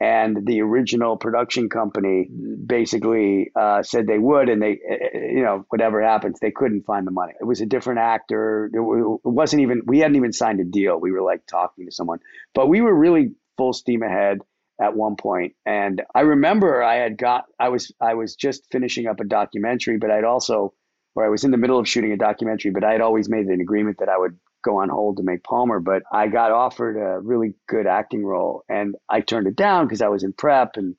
And 0.02 0.46
the 0.46 0.62
original 0.62 1.16
production 1.16 1.70
company 1.70 2.28
basically 2.66 3.52
uh, 3.56 3.82
said 3.82 4.08
they 4.08 4.20
would, 4.20 4.50
and 4.50 4.62
they, 4.62 4.72
eh, 4.72 4.98
eh, 5.14 5.20
you 5.36 5.44
know, 5.44 5.66
whatever 5.70 6.02
happens, 6.02 6.38
they 6.40 6.52
couldn't 6.52 6.86
find 6.86 7.08
the 7.08 7.12
money. 7.12 7.32
It 7.40 7.46
was 7.46 7.62
a 7.62 7.66
different 7.66 8.00
actor. 8.00 8.70
It 8.74 8.80
wasn't 9.24 9.62
even, 9.62 9.84
we 9.86 10.00
hadn't 10.00 10.18
even 10.18 10.34
signed 10.34 10.60
a 10.60 10.66
deal. 10.66 11.00
We 11.00 11.12
were 11.12 11.22
like 11.22 11.48
talking 11.48 11.86
to 11.86 11.94
someone, 11.94 12.20
but 12.54 12.68
we 12.68 12.82
were 12.82 12.94
really 12.94 13.32
full 13.58 13.72
steam 13.72 14.04
ahead 14.04 14.40
at 14.80 14.96
one 14.96 15.16
point 15.16 15.54
and 15.66 16.02
i 16.14 16.22
remember 16.22 16.84
i 16.84 16.96
had 16.96 17.18
got 17.18 17.46
i 17.60 17.70
was 17.70 17.94
i 18.02 18.14
was 18.14 18.36
just 18.36 18.70
finishing 18.72 19.08
up 19.08 19.20
a 19.20 19.24
documentary 19.24 19.98
but 19.98 20.12
i'd 20.12 20.26
also 20.26 20.74
or 21.16 21.26
i 21.26 21.30
was 21.30 21.46
in 21.46 21.52
the 21.52 21.58
middle 21.58 21.80
of 21.80 21.88
shooting 21.88 22.12
a 22.12 22.18
documentary 22.18 22.72
but 22.72 22.84
i 22.84 22.92
had 22.92 23.02
always 23.02 23.30
made 23.30 23.46
an 23.46 23.62
agreement 23.62 23.98
that 24.00 24.10
i 24.10 24.18
would 24.18 24.38
go 24.65 24.82
on 24.82 24.89
hold 24.89 25.17
to 25.17 25.23
make 25.23 25.43
palmer 25.43 25.80
but 25.80 26.04
i 26.12 26.28
got 26.28 26.51
offered 26.51 26.97
a 26.97 27.19
really 27.21 27.54
good 27.67 27.86
acting 27.88 28.25
role 28.25 28.63
and 28.67 28.95
i 29.10 29.21
turned 29.21 29.47
it 29.47 29.56
down 29.56 29.86
because 29.86 30.01
i 30.01 30.08
was 30.08 30.23
in 30.23 30.34
prep 30.34 30.71
and 30.75 30.95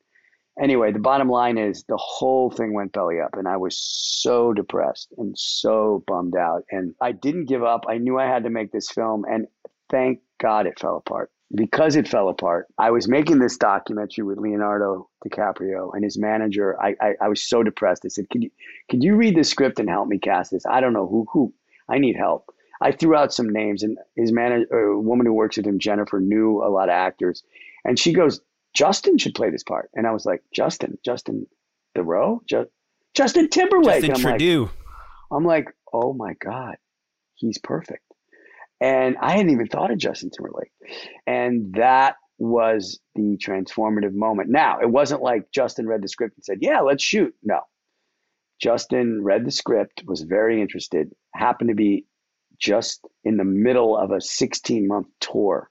anyway 0.60 0.92
the 0.92 0.98
bottom 0.98 1.28
line 1.28 1.58
is 1.58 1.84
the 1.88 1.98
whole 1.98 2.50
thing 2.50 2.72
went 2.72 2.92
belly 2.92 3.20
up 3.20 3.34
and 3.34 3.48
i 3.48 3.56
was 3.56 3.76
so 3.76 4.52
depressed 4.52 5.12
and 5.18 5.36
so 5.36 6.04
bummed 6.06 6.36
out 6.36 6.62
and 6.70 6.94
i 7.00 7.10
didn't 7.10 7.46
give 7.46 7.64
up 7.64 7.84
i 7.88 7.98
knew 7.98 8.18
i 8.18 8.26
had 8.26 8.44
to 8.44 8.50
make 8.50 8.70
this 8.70 8.88
film 8.90 9.24
and 9.28 9.46
thank 9.90 10.20
god 10.38 10.66
it 10.66 10.78
fell 10.78 10.96
apart 10.96 11.30
because 11.54 11.94
it 11.96 12.08
fell 12.08 12.28
apart, 12.28 12.66
I 12.78 12.90
was 12.90 13.08
making 13.08 13.38
this 13.38 13.56
documentary 13.56 14.24
with 14.24 14.38
Leonardo 14.38 15.08
DiCaprio 15.24 15.90
and 15.94 16.02
his 16.02 16.18
manager. 16.18 16.80
I, 16.80 16.94
I, 17.00 17.14
I, 17.22 17.28
was 17.28 17.46
so 17.48 17.62
depressed. 17.62 18.02
I 18.04 18.08
said, 18.08 18.28
"Could 18.30 18.42
you 18.42 18.50
could 18.90 19.04
you 19.04 19.14
read 19.14 19.36
the 19.36 19.44
script 19.44 19.78
and 19.78 19.88
help 19.88 20.08
me 20.08 20.18
cast 20.18 20.50
this? 20.50 20.66
I 20.66 20.80
don't 20.80 20.92
know 20.92 21.06
who 21.06 21.26
who. 21.32 21.54
I 21.88 21.98
need 21.98 22.16
help." 22.16 22.52
I 22.80 22.92
threw 22.92 23.14
out 23.14 23.32
some 23.32 23.48
names, 23.48 23.82
and 23.82 23.98
his 24.16 24.32
manager, 24.32 24.66
a 24.92 25.00
woman 25.00 25.26
who 25.26 25.32
works 25.32 25.56
with 25.56 25.66
him, 25.66 25.78
Jennifer, 25.78 26.20
knew 26.20 26.62
a 26.62 26.68
lot 26.68 26.88
of 26.88 26.94
actors, 26.94 27.42
and 27.84 27.98
she 27.98 28.12
goes, 28.12 28.40
"Justin 28.74 29.18
should 29.18 29.34
play 29.34 29.50
this 29.50 29.62
part." 29.62 29.90
And 29.94 30.06
I 30.06 30.12
was 30.12 30.26
like, 30.26 30.42
"Justin, 30.52 30.98
Justin, 31.04 31.46
Theroux, 31.96 32.40
Just, 32.46 32.70
Justin 33.14 33.48
Timberlake." 33.48 34.04
Justin 34.04 34.26
I'm 34.26 34.38
Trudeau. 34.38 34.62
Like, 34.62 34.72
I'm 35.30 35.44
like, 35.44 35.68
"Oh 35.92 36.12
my 36.12 36.34
god, 36.34 36.76
he's 37.34 37.58
perfect." 37.58 38.02
And 38.80 39.16
I 39.20 39.32
hadn't 39.32 39.50
even 39.50 39.68
thought 39.68 39.90
of 39.90 39.98
Justin 39.98 40.30
Timberlake. 40.30 40.72
And 41.26 41.74
that 41.74 42.16
was 42.38 43.00
the 43.14 43.38
transformative 43.38 44.12
moment. 44.12 44.50
Now, 44.50 44.78
it 44.80 44.90
wasn't 44.90 45.22
like 45.22 45.50
Justin 45.50 45.86
read 45.86 46.02
the 46.02 46.08
script 46.08 46.36
and 46.36 46.44
said, 46.44 46.58
Yeah, 46.60 46.80
let's 46.80 47.02
shoot. 47.02 47.34
No. 47.42 47.60
Justin 48.60 49.22
read 49.22 49.44
the 49.44 49.50
script, 49.50 50.02
was 50.06 50.22
very 50.22 50.60
interested, 50.60 51.14
happened 51.34 51.68
to 51.68 51.74
be 51.74 52.06
just 52.58 53.06
in 53.24 53.36
the 53.36 53.44
middle 53.44 53.96
of 53.96 54.10
a 54.10 54.20
16 54.20 54.86
month 54.86 55.08
tour, 55.20 55.70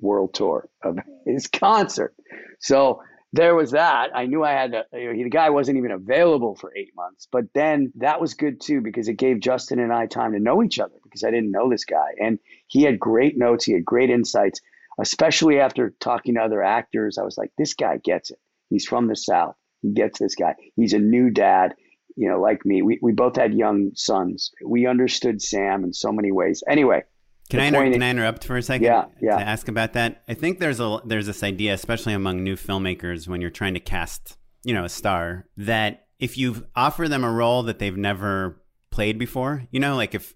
world 0.00 0.34
tour 0.34 0.68
of 0.82 0.98
his 1.26 1.46
concert. 1.46 2.14
So 2.60 3.02
there 3.32 3.54
was 3.54 3.70
that. 3.70 4.10
I 4.14 4.26
knew 4.26 4.44
I 4.44 4.52
had 4.52 4.72
to, 4.72 4.84
you 4.92 5.12
know, 5.12 5.24
the 5.24 5.30
guy 5.30 5.50
wasn't 5.50 5.78
even 5.78 5.90
available 5.90 6.54
for 6.54 6.72
eight 6.76 6.92
months. 6.94 7.26
But 7.30 7.44
then 7.54 7.92
that 7.96 8.20
was 8.20 8.34
good 8.34 8.60
too 8.60 8.82
because 8.82 9.08
it 9.08 9.14
gave 9.14 9.40
Justin 9.40 9.78
and 9.78 9.92
I 9.92 10.06
time 10.06 10.32
to 10.32 10.38
know 10.38 10.62
each 10.62 10.78
other 10.78 10.94
because 11.02 11.24
I 11.24 11.30
didn't 11.30 11.50
know 11.50 11.70
this 11.70 11.84
guy. 11.84 12.10
And 12.20 12.38
he 12.66 12.82
had 12.82 13.00
great 13.00 13.38
notes, 13.38 13.64
he 13.64 13.72
had 13.72 13.84
great 13.84 14.10
insights, 14.10 14.60
especially 15.00 15.60
after 15.60 15.94
talking 15.98 16.34
to 16.34 16.42
other 16.42 16.62
actors. 16.62 17.16
I 17.16 17.22
was 17.22 17.38
like, 17.38 17.50
this 17.56 17.72
guy 17.72 17.96
gets 17.96 18.30
it. 18.30 18.38
He's 18.68 18.86
from 18.86 19.08
the 19.08 19.16
South. 19.16 19.56
He 19.80 19.92
gets 19.92 20.18
this 20.18 20.34
guy. 20.34 20.54
He's 20.76 20.92
a 20.92 20.98
new 20.98 21.30
dad, 21.30 21.74
you 22.16 22.28
know, 22.28 22.40
like 22.40 22.64
me. 22.64 22.82
We, 22.82 22.98
we 23.02 23.12
both 23.12 23.36
had 23.36 23.54
young 23.54 23.92
sons. 23.94 24.52
We 24.64 24.86
understood 24.86 25.42
Sam 25.42 25.84
in 25.84 25.92
so 25.92 26.12
many 26.12 26.32
ways. 26.32 26.62
Anyway, 26.68 27.04
can 27.50 27.60
I, 27.60 27.66
inter- 27.66 27.92
can 27.92 28.02
I 28.02 28.10
interrupt 28.10 28.44
for 28.44 28.56
a 28.56 28.62
second? 28.62 28.84
Yeah, 28.84 29.04
yeah. 29.20 29.36
To 29.36 29.46
ask 29.46 29.68
about 29.68 29.92
that, 29.94 30.22
I 30.28 30.34
think 30.34 30.58
there's 30.58 30.80
a 30.80 31.00
there's 31.04 31.26
this 31.26 31.42
idea, 31.42 31.74
especially 31.74 32.14
among 32.14 32.42
new 32.42 32.56
filmmakers, 32.56 33.28
when 33.28 33.40
you're 33.40 33.50
trying 33.50 33.74
to 33.74 33.80
cast, 33.80 34.36
you 34.64 34.74
know, 34.74 34.84
a 34.84 34.88
star, 34.88 35.46
that 35.56 36.06
if 36.18 36.38
you 36.38 36.66
offer 36.74 37.08
them 37.08 37.24
a 37.24 37.30
role 37.30 37.64
that 37.64 37.78
they've 37.78 37.96
never 37.96 38.62
played 38.90 39.18
before, 39.18 39.66
you 39.70 39.80
know, 39.80 39.96
like 39.96 40.14
if 40.14 40.34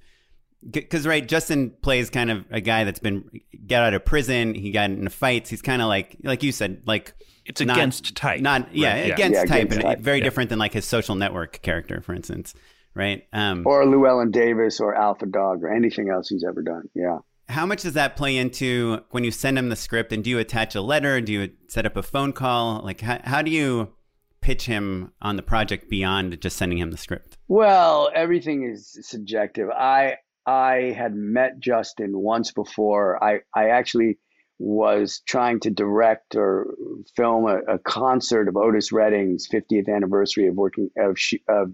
because 0.68 1.06
right, 1.06 1.26
Justin 1.26 1.70
plays 1.80 2.10
kind 2.10 2.30
of 2.30 2.44
a 2.50 2.60
guy 2.60 2.84
that's 2.84 2.98
been 2.98 3.30
got 3.66 3.82
out 3.82 3.94
of 3.94 4.04
prison. 4.04 4.54
He 4.54 4.70
got 4.70 4.90
into 4.90 5.10
fights. 5.10 5.48
He's 5.48 5.62
kind 5.62 5.80
of 5.80 5.88
like 5.88 6.16
like 6.22 6.42
you 6.42 6.52
said, 6.52 6.82
like 6.86 7.14
it's 7.46 7.60
not, 7.60 7.76
against 7.76 8.14
type. 8.16 8.40
Not 8.40 8.74
yeah, 8.74 8.92
right? 8.92 9.12
against 9.12 9.34
yeah, 9.34 9.44
type, 9.44 9.64
against 9.64 9.74
and 9.76 9.82
type. 9.82 9.98
very 10.00 10.18
yeah. 10.18 10.24
different 10.24 10.50
than 10.50 10.58
like 10.58 10.72
his 10.72 10.84
social 10.84 11.14
network 11.14 11.62
character, 11.62 12.00
for 12.00 12.14
instance 12.14 12.54
right? 12.96 13.26
Um, 13.32 13.62
or 13.66 13.84
Llewyn 13.84 14.32
Davis 14.32 14.80
or 14.80 14.94
Alpha 14.94 15.26
Dog 15.26 15.62
or 15.62 15.72
anything 15.72 16.10
else 16.10 16.28
he's 16.28 16.44
ever 16.48 16.62
done. 16.62 16.88
Yeah. 16.94 17.18
How 17.48 17.64
much 17.66 17.82
does 17.82 17.92
that 17.92 18.16
play 18.16 18.36
into 18.36 19.00
when 19.10 19.22
you 19.22 19.30
send 19.30 19.56
him 19.56 19.68
the 19.68 19.76
script 19.76 20.12
and 20.12 20.24
do 20.24 20.30
you 20.30 20.38
attach 20.40 20.74
a 20.74 20.80
letter? 20.80 21.20
Do 21.20 21.32
you 21.32 21.50
set 21.68 21.86
up 21.86 21.96
a 21.96 22.02
phone 22.02 22.32
call? 22.32 22.80
Like, 22.82 23.02
how, 23.02 23.20
how 23.22 23.42
do 23.42 23.52
you 23.52 23.92
pitch 24.40 24.66
him 24.66 25.12
on 25.22 25.36
the 25.36 25.42
project 25.42 25.88
beyond 25.88 26.40
just 26.40 26.56
sending 26.56 26.78
him 26.78 26.90
the 26.90 26.96
script? 26.96 27.36
Well, 27.46 28.10
everything 28.14 28.68
is 28.68 28.98
subjective. 29.02 29.68
I 29.70 30.16
I 30.44 30.94
had 30.96 31.14
met 31.14 31.60
Justin 31.60 32.18
once 32.18 32.52
before. 32.52 33.22
I, 33.22 33.40
I 33.54 33.70
actually 33.70 34.18
was 34.58 35.20
trying 35.26 35.60
to 35.60 35.70
direct 35.70 36.34
or 36.34 36.74
film 37.14 37.46
a, 37.46 37.74
a 37.74 37.78
concert 37.78 38.48
of 38.48 38.56
Otis 38.56 38.92
Redding's 38.92 39.48
50th 39.48 39.88
anniversary 39.94 40.48
of 40.48 40.54
working 40.54 40.90
of, 40.98 41.18
of 41.48 41.72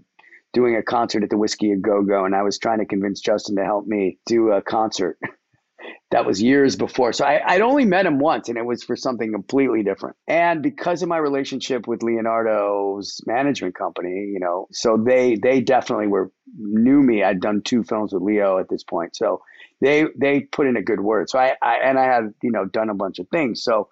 doing 0.53 0.75
a 0.75 0.83
concert 0.83 1.23
at 1.23 1.29
the 1.29 1.37
Whisky 1.37 1.71
a 1.71 1.77
Go 1.77 2.03
Go, 2.03 2.25
and 2.25 2.35
I 2.35 2.43
was 2.43 2.57
trying 2.57 2.79
to 2.79 2.85
convince 2.85 3.21
Justin 3.21 3.55
to 3.55 3.63
help 3.63 3.87
me 3.87 4.19
do 4.25 4.51
a 4.51 4.61
concert. 4.61 5.17
that 6.11 6.25
was 6.25 6.41
years 6.41 6.75
before. 6.75 7.11
So 7.11 7.25
I, 7.25 7.53
would 7.53 7.63
only 7.63 7.85
met 7.85 8.05
him 8.05 8.19
once, 8.19 8.47
and 8.47 8.57
it 8.57 8.65
was 8.65 8.83
for 8.83 8.95
something 8.95 9.31
completely 9.31 9.83
different. 9.83 10.15
And 10.27 10.61
because 10.61 11.01
of 11.01 11.09
my 11.09 11.17
relationship 11.17 11.87
with 11.87 12.03
Leonardo's 12.03 13.19
management 13.25 13.75
company, 13.75 14.29
you 14.31 14.39
know, 14.39 14.67
so 14.71 14.97
they 15.03 15.35
they 15.35 15.61
definitely 15.61 16.07
were 16.07 16.31
knew 16.55 17.01
me. 17.01 17.23
I'd 17.23 17.41
done 17.41 17.61
two 17.63 17.83
films 17.83 18.13
with 18.13 18.21
Leo 18.21 18.59
at 18.59 18.69
this 18.69 18.83
point, 18.83 19.15
so 19.15 19.41
they 19.83 20.05
they 20.17 20.39
put 20.39 20.65
in 20.65 20.77
a 20.77 20.81
good 20.81 21.01
word. 21.01 21.29
So 21.29 21.37
I, 21.37 21.55
I 21.61 21.75
and 21.83 21.99
I 21.99 22.05
had 22.05 22.33
you 22.41 22.51
know 22.51 22.65
done 22.65 22.89
a 22.89 22.95
bunch 22.95 23.19
of 23.19 23.27
things. 23.29 23.63
So 23.63 23.89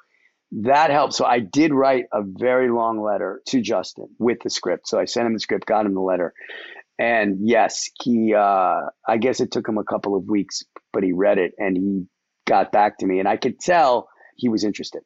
that 0.52 0.90
helped. 0.90 1.14
So 1.14 1.26
I 1.26 1.40
did 1.40 1.74
write 1.74 2.06
a 2.14 2.22
very 2.24 2.70
long 2.70 3.02
letter 3.02 3.42
to 3.48 3.62
Justin 3.62 4.08
with 4.18 4.40
the 4.44 4.50
script. 4.50 4.88
So 4.88 5.00
I 5.00 5.06
sent 5.06 5.28
him 5.28 5.34
the 5.34 5.40
script, 5.40 5.66
got 5.66 5.86
him 5.86 5.94
the 5.94 6.02
letter. 6.02 6.34
And 7.00 7.38
yes, 7.42 7.90
he, 8.04 8.34
uh, 8.34 8.82
I 9.08 9.18
guess 9.20 9.40
it 9.40 9.52
took 9.52 9.68
him 9.68 9.78
a 9.78 9.84
couple 9.84 10.16
of 10.16 10.26
weeks, 10.26 10.62
but 10.94 11.04
he 11.04 11.14
read 11.14 11.38
it 11.38 11.54
and 11.58 11.76
he 11.76 12.06
got 12.46 12.72
back 12.72 12.98
to 13.00 13.06
me. 13.06 13.20
And 13.20 13.28
I 13.28 13.38
could 13.38 13.60
tell 13.60 14.10
he 14.36 14.50
was 14.50 14.64
interested. 14.64 15.02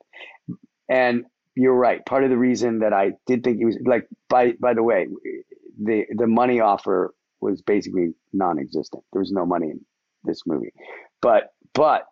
And 0.90 1.26
you're 1.56 1.76
right. 1.76 2.06
Part 2.06 2.24
of 2.24 2.32
the 2.32 2.38
reason 2.38 2.80
that 2.80 2.92
I 2.92 3.12
did 3.28 3.44
think 3.44 3.60
he 3.60 3.66
was 3.66 3.78
like, 3.86 4.08
by, 4.30 4.54
by 4.60 4.74
the 4.74 4.84
way, 4.84 5.08
the, 5.82 6.06
the 6.18 6.28
money 6.28 6.60
offer 6.60 7.14
was 7.40 7.62
basically 7.62 8.14
non 8.34 8.60
existent. 8.60 9.04
There 9.14 9.22
was 9.22 9.32
no 9.32 9.46
money 9.46 9.72
this 10.26 10.42
movie. 10.46 10.74
But, 11.22 11.54
but 11.74 12.06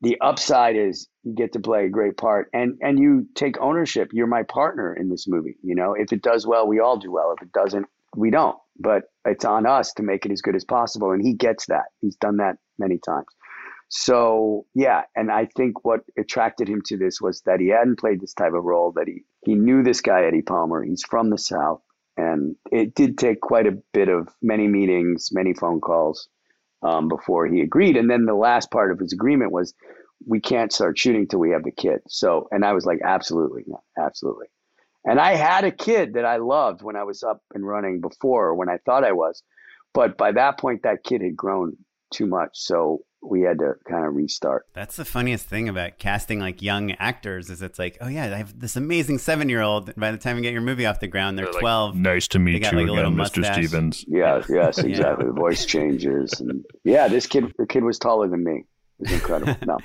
the 0.00 0.18
upside 0.20 0.76
is 0.76 1.08
you 1.24 1.34
get 1.34 1.52
to 1.54 1.60
play 1.60 1.86
a 1.86 1.90
great 1.90 2.16
part 2.16 2.48
and 2.52 2.78
and 2.80 2.98
you 2.98 3.26
take 3.34 3.58
ownership. 3.60 4.10
You're 4.12 4.26
my 4.26 4.42
partner 4.42 4.94
in 4.94 5.08
this 5.08 5.26
movie 5.26 5.56
you 5.62 5.74
know? 5.74 5.94
If 5.98 6.12
it 6.12 6.22
does 6.22 6.46
well 6.46 6.66
we 6.66 6.80
all 6.80 6.98
do 6.98 7.10
well. 7.10 7.34
If 7.36 7.42
it 7.42 7.52
doesn't 7.52 7.86
we 8.14 8.30
don't. 8.30 8.56
But 8.78 9.04
it's 9.24 9.44
on 9.44 9.66
us 9.66 9.92
to 9.94 10.02
make 10.02 10.26
it 10.26 10.32
as 10.32 10.42
good 10.42 10.54
as 10.54 10.64
possible 10.64 11.12
and 11.12 11.22
he 11.24 11.34
gets 11.34 11.66
that. 11.66 11.86
He's 12.00 12.16
done 12.16 12.38
that 12.38 12.56
many 12.78 12.98
times. 12.98 13.26
So 13.88 14.66
yeah 14.74 15.02
and 15.14 15.30
i 15.30 15.46
think 15.56 15.84
what 15.84 16.00
attracted 16.18 16.68
him 16.68 16.82
to 16.86 16.96
this 16.96 17.20
was 17.20 17.40
that 17.46 17.60
he 17.60 17.68
hadn't 17.68 18.00
played 18.00 18.20
this 18.20 18.34
type 18.34 18.52
of 18.52 18.64
role 18.64 18.92
that 18.96 19.06
he 19.06 19.22
he 19.44 19.54
knew 19.54 19.82
this 19.82 20.00
guy 20.00 20.24
Eddie 20.24 20.42
Palmer. 20.42 20.82
He's 20.82 21.04
from 21.08 21.30
the 21.30 21.38
South, 21.38 21.80
and 22.16 22.56
it 22.72 22.96
did 22.96 23.16
take 23.16 23.40
quite 23.40 23.68
a 23.68 23.78
bit 23.94 24.08
of 24.08 24.28
many 24.42 24.66
meetings, 24.66 25.28
many 25.32 25.54
phone 25.54 25.80
calls 25.80 26.28
um, 26.82 27.08
before 27.08 27.46
he 27.46 27.60
agreed. 27.60 27.96
And 27.96 28.10
then 28.10 28.26
the 28.26 28.34
last 28.34 28.70
part 28.70 28.90
of 28.90 28.98
his 28.98 29.12
agreement 29.12 29.52
was, 29.52 29.74
we 30.26 30.40
can't 30.40 30.72
start 30.72 30.98
shooting 30.98 31.28
till 31.28 31.40
we 31.40 31.50
have 31.50 31.62
the 31.62 31.70
kid. 31.70 32.00
So, 32.08 32.48
and 32.50 32.64
I 32.64 32.72
was 32.72 32.86
like, 32.86 33.00
absolutely, 33.04 33.64
absolutely. 33.98 34.46
And 35.04 35.20
I 35.20 35.34
had 35.34 35.64
a 35.64 35.70
kid 35.70 36.14
that 36.14 36.24
I 36.24 36.38
loved 36.38 36.82
when 36.82 36.96
I 36.96 37.04
was 37.04 37.22
up 37.22 37.40
and 37.54 37.66
running 37.66 38.00
before, 38.00 38.54
when 38.54 38.68
I 38.68 38.78
thought 38.78 39.04
I 39.04 39.12
was, 39.12 39.42
but 39.94 40.16
by 40.16 40.32
that 40.32 40.58
point, 40.58 40.82
that 40.82 41.04
kid 41.04 41.22
had 41.22 41.36
grown 41.36 41.76
too 42.12 42.26
much. 42.26 42.50
So 42.54 43.02
we 43.22 43.42
had 43.42 43.58
to 43.58 43.74
kind 43.88 44.06
of 44.06 44.14
restart. 44.14 44.66
That's 44.74 44.96
the 44.96 45.04
funniest 45.04 45.46
thing 45.46 45.68
about 45.68 45.98
casting 45.98 46.38
like 46.38 46.62
young 46.62 46.92
actors 46.92 47.50
is 47.50 47.62
it's 47.62 47.78
like, 47.78 47.98
oh 48.00 48.08
yeah, 48.08 48.24
I 48.24 48.38
have 48.38 48.58
this 48.58 48.76
amazing 48.76 49.18
seven 49.18 49.48
year 49.48 49.62
old. 49.62 49.94
By 49.96 50.12
the 50.12 50.18
time 50.18 50.36
you 50.36 50.42
get 50.42 50.52
your 50.52 50.62
movie 50.62 50.86
off 50.86 51.00
the 51.00 51.08
ground, 51.08 51.38
they're, 51.38 51.46
they're 51.50 51.60
twelve. 51.60 51.94
Like, 51.94 52.02
nice 52.02 52.28
to 52.28 52.38
meet 52.38 52.62
you 52.70 52.78
like 52.78 52.88
again, 52.88 53.16
Mr. 53.16 53.52
Stevens. 53.52 54.04
Yeah, 54.06 54.42
yes, 54.48 54.78
exactly. 54.78 54.92
yeah. 54.92 55.16
The 55.16 55.32
voice 55.32 55.64
changes, 55.64 56.40
and 56.40 56.64
yeah, 56.84 57.08
this 57.08 57.26
kid, 57.26 57.52
the 57.58 57.66
kid 57.66 57.84
was 57.84 57.98
taller 57.98 58.28
than 58.28 58.44
me. 58.44 58.64
It 59.00 59.10
was 59.10 59.12
incredible. 59.12 59.56
No. 59.66 59.78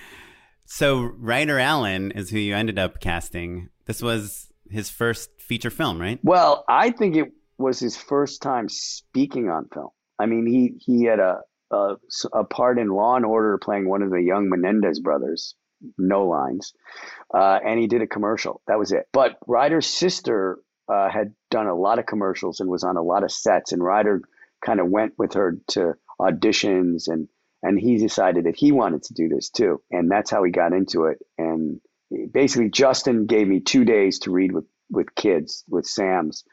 So 0.65 1.11
Ryder 1.17 1.59
Allen 1.59 2.11
is 2.11 2.29
who 2.29 2.39
you 2.39 2.55
ended 2.55 2.79
up 2.79 3.01
casting. 3.01 3.67
This 3.87 4.01
was 4.01 4.51
his 4.69 4.89
first 4.89 5.29
feature 5.37 5.69
film, 5.69 5.99
right? 5.99 6.17
Well, 6.23 6.63
I 6.69 6.91
think 6.91 7.17
it 7.17 7.33
was 7.57 7.79
his 7.79 7.97
first 7.97 8.41
time 8.41 8.69
speaking 8.69 9.49
on 9.49 9.67
film. 9.73 9.89
I 10.17 10.27
mean, 10.27 10.45
he 10.45 10.75
he 10.79 11.03
had 11.05 11.19
a 11.19 11.39
a, 11.71 11.95
a 12.33 12.43
part 12.43 12.77
in 12.79 12.89
Law 12.89 13.15
and 13.15 13.25
Order 13.25 13.57
playing 13.57 13.87
one 13.87 14.01
of 14.01 14.09
the 14.11 14.21
young 14.21 14.49
Menendez 14.49 14.99
brothers, 14.99 15.55
no 15.97 16.27
lines, 16.27 16.73
uh, 17.33 17.59
and 17.65 17.79
he 17.79 17.87
did 17.87 18.01
a 18.01 18.07
commercial. 18.07 18.61
That 18.67 18.79
was 18.79 18.91
it. 18.91 19.07
But 19.13 19.37
Ryder's 19.47 19.87
sister 19.87 20.59
uh, 20.87 21.09
had 21.09 21.33
done 21.49 21.67
a 21.67 21.75
lot 21.75 21.99
of 21.99 22.05
commercials 22.05 22.59
and 22.59 22.69
was 22.69 22.83
on 22.83 22.97
a 22.97 23.01
lot 23.01 23.23
of 23.23 23.31
sets, 23.31 23.71
and 23.71 23.83
Ryder 23.83 24.21
kind 24.63 24.79
of 24.79 24.89
went 24.89 25.13
with 25.17 25.33
her 25.33 25.57
to 25.69 25.95
auditions 26.19 27.07
and 27.07 27.27
and 27.63 27.79
he 27.79 27.97
decided 27.97 28.45
that 28.45 28.55
he 28.55 28.71
wanted 28.71 29.03
to 29.03 29.13
do 29.13 29.27
this 29.27 29.49
too 29.49 29.81
and 29.89 30.09
that's 30.09 30.29
how 30.29 30.43
he 30.43 30.51
got 30.51 30.73
into 30.73 31.05
it 31.05 31.17
and 31.37 31.81
basically 32.31 32.69
justin 32.69 33.25
gave 33.25 33.47
me 33.47 33.59
two 33.59 33.83
days 33.83 34.19
to 34.19 34.31
read 34.31 34.51
with 34.51 34.65
with 34.91 35.13
kids 35.15 35.63
with 35.67 35.85
sam's 35.85 36.43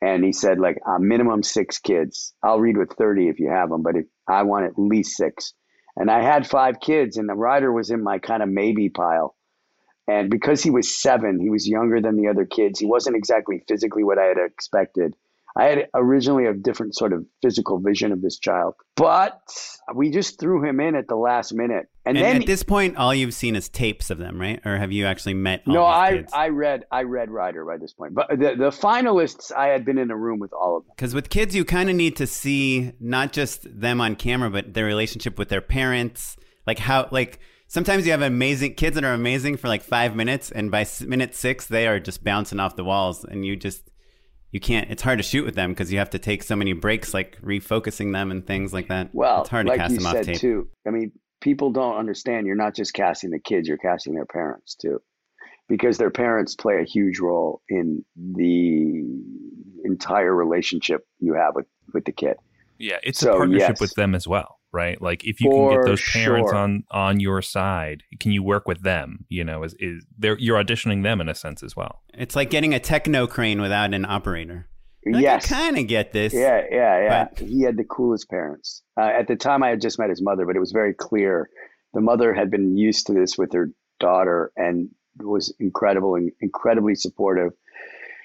and 0.00 0.24
he 0.24 0.32
said 0.32 0.58
like 0.58 0.78
a 0.86 1.00
minimum 1.00 1.42
six 1.42 1.78
kids. 1.78 2.34
I'll 2.42 2.60
read 2.60 2.76
with 2.76 2.92
30 2.92 3.28
if 3.28 3.40
you 3.40 3.50
have 3.50 3.70
them 3.70 3.82
but 3.82 3.96
if, 3.96 4.06
i 4.28 4.42
want 4.42 4.66
at 4.66 4.78
least 4.78 5.16
six. 5.16 5.54
And 5.96 6.10
i 6.10 6.22
had 6.22 6.46
five 6.46 6.80
kids 6.80 7.16
and 7.16 7.28
the 7.28 7.34
Ryder 7.34 7.72
was 7.72 7.90
in 7.90 8.02
my 8.02 8.18
kind 8.18 8.42
of 8.42 8.48
maybe 8.48 8.88
pile. 8.88 9.36
And 10.08 10.30
because 10.30 10.62
he 10.62 10.70
was 10.70 11.00
seven 11.00 11.40
he 11.40 11.50
was 11.50 11.68
younger 11.68 12.00
than 12.00 12.16
the 12.16 12.28
other 12.28 12.44
kids. 12.44 12.78
He 12.78 12.86
wasn't 12.86 13.16
exactly 13.16 13.62
physically 13.68 14.04
what 14.04 14.18
i 14.18 14.24
had 14.24 14.38
expected. 14.38 15.14
I 15.58 15.64
had 15.64 15.88
originally 15.94 16.44
a 16.44 16.52
different 16.52 16.94
sort 16.94 17.14
of 17.14 17.24
physical 17.40 17.78
vision 17.78 18.12
of 18.12 18.20
this 18.20 18.38
child, 18.38 18.74
but 18.94 19.40
we 19.94 20.10
just 20.10 20.38
threw 20.38 20.62
him 20.62 20.80
in 20.80 20.94
at 20.94 21.08
the 21.08 21.16
last 21.16 21.54
minute. 21.54 21.86
And, 22.06 22.16
and 22.16 22.24
then 22.24 22.36
at 22.36 22.46
this 22.46 22.62
point, 22.62 22.96
all 22.96 23.12
you've 23.12 23.34
seen 23.34 23.56
is 23.56 23.68
tapes 23.68 24.10
of 24.10 24.18
them, 24.18 24.40
right? 24.40 24.64
Or 24.64 24.76
have 24.76 24.92
you 24.92 25.06
actually 25.06 25.34
met? 25.34 25.66
no, 25.66 25.84
I 25.84 26.12
kids? 26.12 26.32
I 26.32 26.48
read 26.48 26.84
I 26.92 27.02
read 27.02 27.30
Ryder 27.30 27.64
by 27.64 27.78
this 27.78 27.92
point, 27.92 28.14
but 28.14 28.28
the 28.30 28.54
the 28.54 28.70
finalists 28.70 29.50
I 29.52 29.68
had 29.68 29.84
been 29.84 29.98
in 29.98 30.10
a 30.12 30.16
room 30.16 30.38
with 30.38 30.52
all 30.52 30.76
of 30.76 30.84
them. 30.84 30.92
Because 30.96 31.14
with 31.14 31.30
kids, 31.30 31.54
you 31.54 31.64
kind 31.64 31.90
of 31.90 31.96
need 31.96 32.16
to 32.16 32.26
see 32.26 32.92
not 33.00 33.32
just 33.32 33.66
them 33.68 34.00
on 34.00 34.14
camera, 34.14 34.50
but 34.50 34.72
their 34.72 34.84
relationship 34.84 35.36
with 35.36 35.48
their 35.48 35.60
parents, 35.60 36.36
like 36.64 36.78
how 36.78 37.08
like 37.10 37.40
sometimes 37.68 38.06
you 38.06 38.12
have 38.12 38.22
amazing 38.22 38.74
kids 38.74 38.94
that 38.94 39.04
are 39.04 39.12
amazing 39.12 39.56
for 39.56 39.68
like 39.68 39.82
five 39.82 40.14
minutes 40.14 40.50
and 40.50 40.70
by 40.70 40.86
minute 41.04 41.34
six 41.34 41.66
they 41.66 41.86
are 41.86 41.98
just 41.98 42.22
bouncing 42.22 42.60
off 42.60 42.76
the 42.76 42.84
walls 42.84 43.24
and 43.24 43.44
you 43.44 43.56
just 43.56 43.90
you 44.52 44.60
can't 44.60 44.90
it's 44.90 45.02
hard 45.02 45.18
to 45.18 45.22
shoot 45.22 45.44
with 45.44 45.54
them 45.54 45.72
because 45.72 45.92
you 45.92 45.98
have 45.98 46.10
to 46.10 46.18
take 46.18 46.42
so 46.42 46.56
many 46.56 46.72
breaks 46.72 47.12
like 47.12 47.40
refocusing 47.42 48.12
them 48.12 48.30
and 48.30 48.46
things 48.46 48.72
like 48.72 48.88
that 48.88 49.10
well 49.12 49.40
it's 49.40 49.50
hard 49.50 49.66
like 49.66 49.76
to 49.76 49.82
cast 49.82 49.92
you 49.92 49.98
them 49.98 50.12
said 50.12 50.20
off 50.20 50.26
tape 50.26 50.38
too 50.38 50.68
i 50.86 50.90
mean 50.90 51.12
people 51.46 51.70
don't 51.70 51.96
understand 51.96 52.44
you're 52.44 52.56
not 52.56 52.74
just 52.74 52.92
casting 52.92 53.30
the 53.30 53.38
kids 53.38 53.68
you're 53.68 53.76
casting 53.76 54.14
their 54.14 54.26
parents 54.26 54.74
too 54.74 55.00
because 55.68 55.96
their 55.96 56.10
parents 56.10 56.56
play 56.56 56.80
a 56.80 56.84
huge 56.84 57.20
role 57.20 57.62
in 57.68 58.04
the 58.16 59.04
entire 59.84 60.34
relationship 60.34 61.06
you 61.20 61.34
have 61.34 61.54
with 61.54 61.66
with 61.94 62.04
the 62.04 62.10
kid 62.10 62.34
yeah 62.78 62.96
it's 63.04 63.20
so, 63.20 63.34
a 63.34 63.36
partnership 63.36 63.68
yes. 63.68 63.80
with 63.80 63.94
them 63.94 64.12
as 64.12 64.26
well 64.26 64.58
right? 64.72 65.00
Like 65.00 65.24
if 65.24 65.40
you 65.40 65.50
For 65.50 65.70
can 65.70 65.78
get 65.78 65.86
those 65.86 66.02
parents 66.12 66.50
sure. 66.50 66.58
on 66.58 66.84
on 66.90 67.18
your 67.18 67.40
side, 67.40 68.02
can 68.20 68.32
you 68.32 68.42
work 68.42 68.68
with 68.68 68.82
them? 68.82 69.24
You 69.30 69.42
know, 69.42 69.62
is 69.62 69.74
is 69.78 70.04
they're 70.18 70.38
you're 70.38 70.62
auditioning 70.62 71.02
them 71.02 71.18
in 71.22 71.30
a 71.30 71.34
sense 71.34 71.62
as 71.62 71.74
well. 71.74 72.02
It's 72.12 72.36
like 72.36 72.50
getting 72.50 72.74
a 72.74 72.78
techno 72.78 73.26
crane 73.26 73.62
without 73.62 73.94
an 73.94 74.04
operator. 74.04 74.68
Like, 75.06 75.22
yes, 75.22 75.48
kind 75.48 75.78
of 75.78 75.86
get 75.86 76.12
this. 76.12 76.34
Yeah, 76.34 76.62
yeah, 76.70 77.02
yeah. 77.02 77.28
But... 77.32 77.38
He 77.46 77.62
had 77.62 77.76
the 77.76 77.84
coolest 77.84 78.28
parents. 78.28 78.82
Uh, 79.00 79.04
at 79.04 79.28
the 79.28 79.36
time, 79.36 79.62
I 79.62 79.68
had 79.68 79.80
just 79.80 79.98
met 79.98 80.10
his 80.10 80.20
mother, 80.20 80.44
but 80.46 80.56
it 80.56 80.60
was 80.60 80.72
very 80.72 80.94
clear 80.94 81.48
the 81.94 82.00
mother 82.00 82.34
had 82.34 82.50
been 82.50 82.76
used 82.76 83.06
to 83.06 83.14
this 83.14 83.38
with 83.38 83.52
her 83.52 83.70
daughter 84.00 84.52
and 84.56 84.88
was 85.18 85.54
incredible 85.58 86.14
and 86.16 86.32
incredibly 86.40 86.94
supportive 86.94 87.52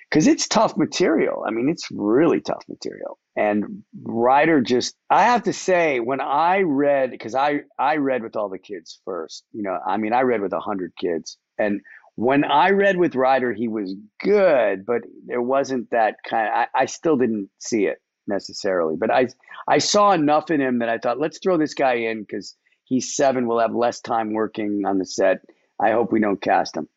because 0.09 0.27
it's 0.27 0.47
tough 0.47 0.75
material. 0.75 1.45
I 1.47 1.51
mean, 1.51 1.69
it's 1.69 1.87
really 1.91 2.41
tough 2.41 2.65
material. 2.67 3.17
And 3.35 3.83
Ryder 4.03 4.61
just, 4.61 4.95
I 5.09 5.23
have 5.23 5.43
to 5.43 5.53
say, 5.53 6.01
when 6.01 6.19
I 6.19 6.61
read, 6.61 7.11
because 7.11 7.33
I 7.33 7.61
I 7.79 7.95
read 7.97 8.23
with 8.23 8.35
all 8.35 8.49
the 8.49 8.59
kids 8.59 8.99
first. 9.05 9.45
You 9.53 9.63
know, 9.63 9.77
I 9.85 9.97
mean, 9.97 10.11
I 10.11 10.21
read 10.21 10.41
with 10.41 10.51
a 10.51 10.59
hundred 10.59 10.93
kids, 10.99 11.37
and 11.57 11.81
when 12.15 12.43
I 12.43 12.69
read 12.71 12.97
with 12.97 13.15
Ryder, 13.15 13.53
he 13.53 13.67
was 13.67 13.95
good, 14.21 14.85
but 14.85 15.01
there 15.25 15.41
wasn't 15.41 15.89
that 15.91 16.15
kind. 16.27 16.47
Of, 16.47 16.53
I, 16.53 16.67
I 16.81 16.85
still 16.85 17.17
didn't 17.17 17.49
see 17.59 17.85
it 17.85 17.97
necessarily, 18.27 18.95
but 18.97 19.11
I 19.11 19.27
I 19.67 19.77
saw 19.77 20.11
enough 20.11 20.51
in 20.51 20.61
him 20.61 20.79
that 20.79 20.89
I 20.89 20.97
thought, 20.97 21.19
let's 21.19 21.39
throw 21.39 21.57
this 21.57 21.73
guy 21.73 21.93
in 21.93 22.21
because 22.21 22.55
he's 22.85 23.15
seven. 23.15 23.47
We'll 23.47 23.59
have 23.59 23.73
less 23.73 24.01
time 24.01 24.33
working 24.33 24.83
on 24.85 24.97
the 24.97 25.05
set. 25.05 25.41
I 25.81 25.91
hope 25.91 26.11
we 26.11 26.19
don't 26.19 26.41
cast 26.41 26.77
him 26.77 26.87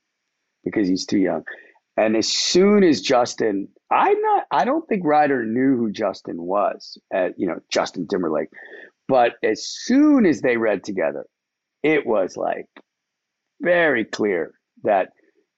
because 0.64 0.88
he's 0.88 1.07
too 1.07 1.18
young. 1.18 1.44
And 1.96 2.16
as 2.16 2.29
soon 2.29 2.83
as 2.83 3.00
Justin, 3.00 3.68
I'm 3.90 4.20
not, 4.20 4.44
I 4.50 4.64
don't 4.64 4.87
think 4.88 5.05
Ryder 5.05 5.44
knew 5.44 5.77
who 5.77 5.92
Justin 5.92 6.42
was, 6.42 6.98
uh, 7.14 7.29
you 7.37 7.46
know, 7.46 7.61
Justin 7.70 8.09
Timberlake. 8.09 8.48
But 9.07 9.35
as 9.44 9.64
soon 9.64 10.27
as 10.27 10.40
they 10.40 10.57
read 10.57 10.83
together, 10.83 11.27
it 11.83 12.07
was 12.07 12.37
like 12.37 12.66
very 13.61 14.05
clear 14.05 14.55
that 14.85 15.11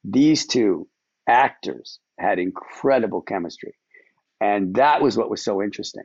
these 0.04 0.46
two 0.46 0.88
actors 1.28 2.00
had 2.18 2.38
incredible 2.38 3.20
chemistry. 3.20 3.74
And 4.40 4.74
that 4.76 5.02
was 5.02 5.16
what 5.16 5.30
was 5.30 5.44
so 5.44 5.62
interesting 5.62 6.04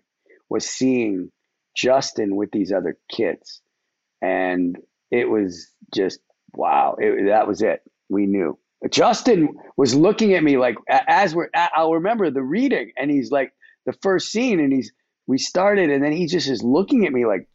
was 0.49 0.67
seeing 0.67 1.31
Justin 1.75 2.35
with 2.35 2.51
these 2.51 2.73
other 2.73 2.97
kids. 3.09 3.61
And 4.21 4.77
it 5.09 5.29
was 5.29 5.71
just 5.93 6.19
wow. 6.53 6.97
It, 6.99 7.27
that 7.27 7.47
was 7.47 7.61
it. 7.61 7.81
We 8.09 8.25
knew. 8.25 8.59
Justin 8.89 9.49
was 9.77 9.95
looking 9.95 10.33
at 10.33 10.43
me 10.43 10.57
like 10.57 10.75
as 10.89 11.35
we're 11.35 11.49
I'll 11.53 11.93
remember 11.93 12.31
the 12.31 12.41
reading 12.41 12.91
and 12.97 13.11
he's 13.11 13.29
like 13.31 13.53
the 13.85 13.93
first 13.93 14.31
scene 14.31 14.59
and 14.59 14.73
he's 14.73 14.91
we 15.27 15.37
started 15.37 15.91
and 15.91 16.03
then 16.03 16.11
he 16.11 16.25
just 16.25 16.49
is 16.49 16.63
looking 16.63 17.05
at 17.05 17.13
me 17.13 17.27
like 17.27 17.47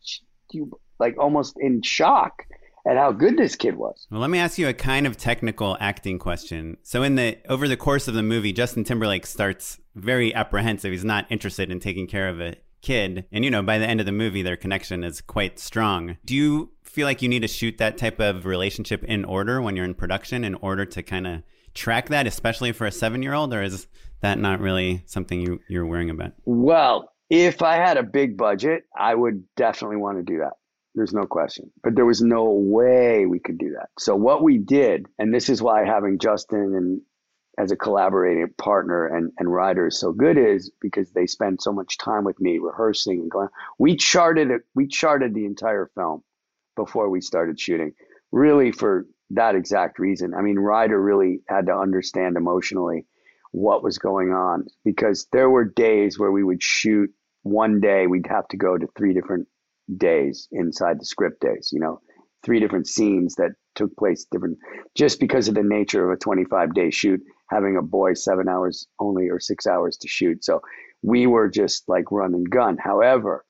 you 0.52 0.70
like 1.00 1.16
almost 1.18 1.56
in 1.58 1.82
shock 1.82 2.44
at 2.86 2.96
how 2.96 3.12
good 3.12 3.36
this 3.36 3.56
kid 3.56 3.76
was. 3.76 4.06
Well, 4.10 4.20
let 4.20 4.30
me 4.30 4.38
ask 4.38 4.58
you 4.58 4.68
a 4.68 4.74
kind 4.74 5.06
of 5.06 5.16
technical 5.16 5.76
acting 5.80 6.18
question. 6.18 6.76
So 6.82 7.02
in 7.02 7.16
the 7.16 7.38
over 7.48 7.68
the 7.68 7.76
course 7.76 8.08
of 8.08 8.14
the 8.14 8.22
movie, 8.22 8.52
Justin 8.52 8.84
Timberlake 8.84 9.26
starts 9.26 9.80
very 9.94 10.34
apprehensive. 10.34 10.92
He's 10.92 11.04
not 11.04 11.26
interested 11.30 11.70
in 11.70 11.80
taking 11.80 12.06
care 12.06 12.28
of 12.28 12.40
a 12.40 12.54
kid. 12.82 13.24
And 13.32 13.44
you 13.44 13.50
know, 13.50 13.62
by 13.62 13.78
the 13.78 13.86
end 13.86 14.00
of 14.00 14.06
the 14.06 14.12
movie 14.12 14.42
their 14.42 14.56
connection 14.56 15.02
is 15.02 15.20
quite 15.20 15.58
strong. 15.58 16.16
Do 16.24 16.34
you 16.34 16.70
feel 16.84 17.06
like 17.06 17.22
you 17.22 17.28
need 17.28 17.42
to 17.42 17.48
shoot 17.48 17.78
that 17.78 17.98
type 17.98 18.20
of 18.20 18.46
relationship 18.46 19.02
in 19.04 19.24
order 19.24 19.60
when 19.60 19.76
you're 19.76 19.84
in 19.84 19.94
production 19.94 20.44
in 20.44 20.54
order 20.56 20.84
to 20.86 21.02
kind 21.02 21.26
of 21.26 21.42
track 21.74 22.08
that, 22.08 22.26
especially 22.26 22.72
for 22.72 22.86
a 22.86 22.92
seven 22.92 23.22
year 23.22 23.34
old, 23.34 23.52
or 23.52 23.62
is 23.62 23.86
that 24.20 24.38
not 24.38 24.60
really 24.60 25.02
something 25.06 25.40
you, 25.40 25.60
you're 25.68 25.84
worrying 25.84 26.10
about? 26.10 26.32
Well, 26.44 27.12
if 27.28 27.60
I 27.62 27.74
had 27.74 27.96
a 27.96 28.02
big 28.02 28.36
budget, 28.36 28.84
I 28.96 29.14
would 29.14 29.44
definitely 29.56 29.96
want 29.96 30.18
to 30.18 30.22
do 30.22 30.38
that. 30.38 30.52
There's 30.96 31.12
no 31.12 31.26
question. 31.26 31.70
But 31.82 31.94
there 31.94 32.06
was 32.06 32.22
no 32.22 32.50
way 32.50 33.26
we 33.26 33.38
could 33.38 33.58
do 33.58 33.72
that. 33.78 33.90
So 33.98 34.16
what 34.16 34.42
we 34.42 34.58
did, 34.58 35.06
and 35.18 35.32
this 35.32 35.50
is 35.50 35.62
why 35.62 35.84
having 35.84 36.18
Justin 36.18 36.74
and 36.74 37.02
as 37.58 37.70
a 37.70 37.76
collaborating 37.76 38.48
partner 38.58 39.06
and, 39.06 39.32
and 39.38 39.52
Ryder 39.52 39.86
is 39.86 39.98
so 39.98 40.12
good 40.12 40.36
is 40.36 40.70
because 40.80 41.10
they 41.12 41.26
spend 41.26 41.62
so 41.62 41.72
much 41.72 41.96
time 41.96 42.24
with 42.24 42.38
me 42.38 42.58
rehearsing 42.58 43.20
and 43.20 43.30
going 43.30 43.48
we 43.78 43.96
charted 43.96 44.50
it 44.50 44.60
we 44.74 44.86
charted 44.88 45.32
the 45.32 45.46
entire 45.46 45.90
film 45.94 46.22
before 46.76 47.08
we 47.08 47.20
started 47.22 47.58
shooting, 47.58 47.94
really 48.30 48.72
for 48.72 49.06
that 49.30 49.54
exact 49.54 49.98
reason. 49.98 50.34
I 50.34 50.42
mean, 50.42 50.58
Ryder 50.58 51.00
really 51.00 51.40
had 51.48 51.66
to 51.66 51.74
understand 51.74 52.36
emotionally 52.36 53.06
what 53.52 53.82
was 53.82 53.98
going 53.98 54.32
on 54.32 54.66
because 54.84 55.26
there 55.32 55.48
were 55.50 55.64
days 55.64 56.18
where 56.18 56.30
we 56.30 56.44
would 56.44 56.62
shoot 56.62 57.10
one 57.42 57.80
day, 57.80 58.06
we'd 58.06 58.26
have 58.26 58.46
to 58.48 58.56
go 58.56 58.76
to 58.76 58.86
three 58.96 59.14
different 59.14 59.48
days 59.96 60.48
inside 60.52 61.00
the 61.00 61.04
script 61.04 61.40
days, 61.40 61.70
you 61.72 61.80
know, 61.80 62.00
three 62.44 62.60
different 62.60 62.86
scenes 62.86 63.34
that 63.36 63.52
took 63.74 63.94
place 63.96 64.26
different 64.30 64.58
just 64.94 65.20
because 65.20 65.48
of 65.48 65.54
the 65.54 65.62
nature 65.62 66.04
of 66.04 66.16
a 66.16 66.18
25 66.18 66.74
day 66.74 66.90
shoot 66.90 67.20
having 67.50 67.76
a 67.76 67.82
boy 67.82 68.14
seven 68.14 68.48
hours 68.48 68.86
only 68.98 69.28
or 69.28 69.38
six 69.38 69.66
hours 69.66 69.96
to 69.98 70.08
shoot. 70.08 70.44
So 70.44 70.62
we 71.02 71.26
were 71.26 71.48
just 71.48 71.88
like 71.88 72.10
run 72.10 72.34
and 72.34 72.48
gun. 72.48 72.76
However, 72.78 73.44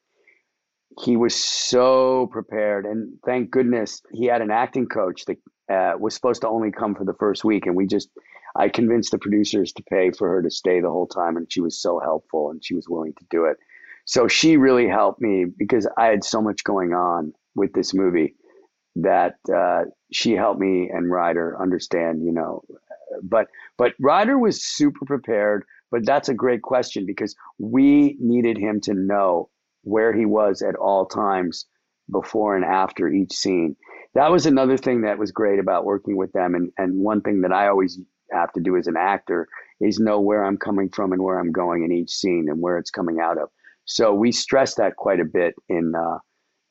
he 1.03 1.17
was 1.17 1.35
so 1.35 2.29
prepared, 2.33 2.87
and 2.87 3.19
thank 3.25 3.51
goodness 3.51 4.03
he 4.13 4.27
had 4.27 4.41
an 4.41 4.51
acting 4.51 4.87
coach 4.87 5.25
that 5.27 5.37
uh, 5.73 5.99
was 5.99 6.15
supposed 6.15 6.41
to 6.43 6.49
only 6.49 6.71
come 6.71 6.95
for 6.95 7.05
the 7.05 7.15
first 7.19 7.45
week, 7.45 7.67
and 7.67 7.77
we 7.77 7.87
just 7.87 8.09
I 8.55 8.69
convinced 8.71 9.11
the 9.11 9.19
producers 9.19 9.73
to 9.75 9.83
pay 9.83 10.11
for 10.11 10.29
her 10.29 10.43
to 10.43 10.51
stay 10.51 10.81
the 10.81 10.91
whole 10.91 11.07
time, 11.07 11.37
and 11.37 11.51
she 11.53 11.61
was 11.61 11.81
so 11.81 11.99
helpful, 11.99 12.51
and 12.51 12.65
she 12.65 12.75
was 12.75 12.89
willing 12.89 13.13
to 13.15 13.25
do 13.31 13.45
it. 13.45 13.59
So 14.07 14.29
she 14.29 14.57
really 14.57 14.89
helped 14.89 15.21
me 15.21 15.45
because 15.45 15.87
I 15.99 16.07
had 16.07 16.25
so 16.25 16.41
much 16.41 16.65
going 16.65 16.95
on 16.95 17.35
with 17.55 17.73
this 17.75 17.93
movie 17.93 18.35
that 18.97 19.35
uh, 19.55 19.83
she 20.11 20.33
helped 20.33 20.61
me 20.61 20.89
and 20.91 21.11
Ryder 21.11 21.61
understand, 21.61 22.25
you 22.25 22.33
know. 22.33 22.65
But 23.23 23.49
but 23.77 23.93
Ryder 24.01 24.39
was 24.39 24.63
super 24.63 25.05
prepared. 25.05 25.65
But 25.91 26.05
that's 26.05 26.29
a 26.29 26.35
great 26.35 26.63
question 26.63 27.07
because 27.07 27.37
we 27.59 28.17
needed 28.21 28.59
him 28.59 28.81
to 28.83 28.95
know 28.95 29.51
where 29.83 30.13
he 30.13 30.27
was 30.27 30.63
at 30.63 30.75
all 30.75 31.07
times 31.07 31.67
before 32.11 32.57
and 32.57 32.65
after 32.65 33.09
each 33.09 33.33
scene. 33.33 33.77
That 34.15 34.31
was 34.31 34.47
another 34.47 34.77
thing 34.77 35.03
that 35.03 35.19
was 35.19 35.31
great 35.31 35.59
about 35.59 35.85
working 35.85 36.17
with 36.17 36.33
them. 36.33 36.55
And, 36.55 36.73
and 36.77 37.05
one 37.05 37.21
thing 37.21 37.43
that 37.43 37.53
I 37.53 37.69
always 37.69 38.01
have 38.33 38.53
to 38.55 38.61
do 38.61 38.77
as 38.77 38.89
an 38.89 38.97
actor 38.99 39.47
is 39.81 40.01
know 40.01 40.21
where 40.21 40.45
I'm 40.45 40.57
coming 40.57 40.89
from 40.89 41.13
and 41.13 41.23
where 41.23 41.39
I'm 41.39 41.53
going 41.53 41.85
in 41.85 41.93
each 41.93 42.11
scene 42.11 42.47
and 42.49 42.61
where 42.61 42.79
it's 42.79 42.91
coming 42.91 43.21
out 43.21 43.39
of. 43.39 43.51
So 43.87 44.13
we 44.13 44.33
stress 44.33 44.75
that 44.75 44.97
quite 44.97 45.21
a 45.21 45.25
bit 45.25 45.55
in 45.69 45.93
uh, 45.97 46.19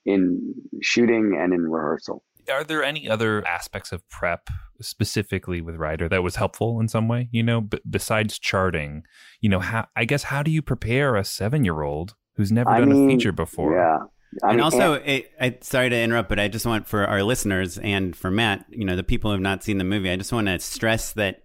in 0.05 0.53
shooting 0.82 1.38
and 1.39 1.53
in 1.53 1.61
rehearsal. 1.61 2.24
Are 2.51 2.63
there 2.63 2.84
any 2.84 3.09
other 3.09 3.45
aspects 3.47 3.91
of 3.91 4.07
prep 4.09 4.49
specifically 4.80 5.61
with 5.61 5.76
Ryder 5.78 6.07
that 6.09 6.22
was 6.22 6.36
helpful 6.36 6.80
in 6.80 6.88
some 6.88 7.07
way? 7.07 7.28
You 7.32 7.41
know, 7.41 7.61
b- 7.61 7.80
besides 7.89 8.38
charting, 8.38 9.03
you 9.41 9.49
know, 9.49 9.59
how 9.59 9.88
I 9.95 10.05
guess 10.05 10.24
how 10.24 10.43
do 10.43 10.51
you 10.51 10.61
prepare 10.61 11.16
a 11.16 11.24
seven 11.24 11.66
year 11.66 11.82
old 11.82 12.16
who's 12.36 12.51
never 12.51 12.70
I 12.70 12.80
done 12.80 12.89
mean, 12.89 13.09
a 13.09 13.13
feature 13.13 13.32
before? 13.32 13.76
Yeah. 13.76 13.97
I 14.43 14.49
and 14.49 14.57
mean, 14.57 14.63
also, 14.63 14.93
it, 14.95 15.32
I, 15.39 15.57
sorry 15.61 15.89
to 15.89 15.97
interrupt, 15.97 16.28
but 16.28 16.39
I 16.39 16.49
just 16.49 16.66
want 16.66 16.88
for 16.88 17.05
our 17.05 17.24
listeners 17.24 17.78
and 17.78 18.13
for 18.16 18.30
Matt, 18.30 18.66
you 18.70 18.84
know, 18.84 18.97
the 18.97 19.03
people 19.03 19.32
who 19.32 19.34
have 19.34 19.41
not 19.41 19.63
seen 19.63 19.78
the 19.78 19.86
movie, 19.86 20.09
I 20.09 20.18
just 20.18 20.34
want 20.34 20.47
to 20.47 20.59
stress 20.59 21.13
that 21.13 21.45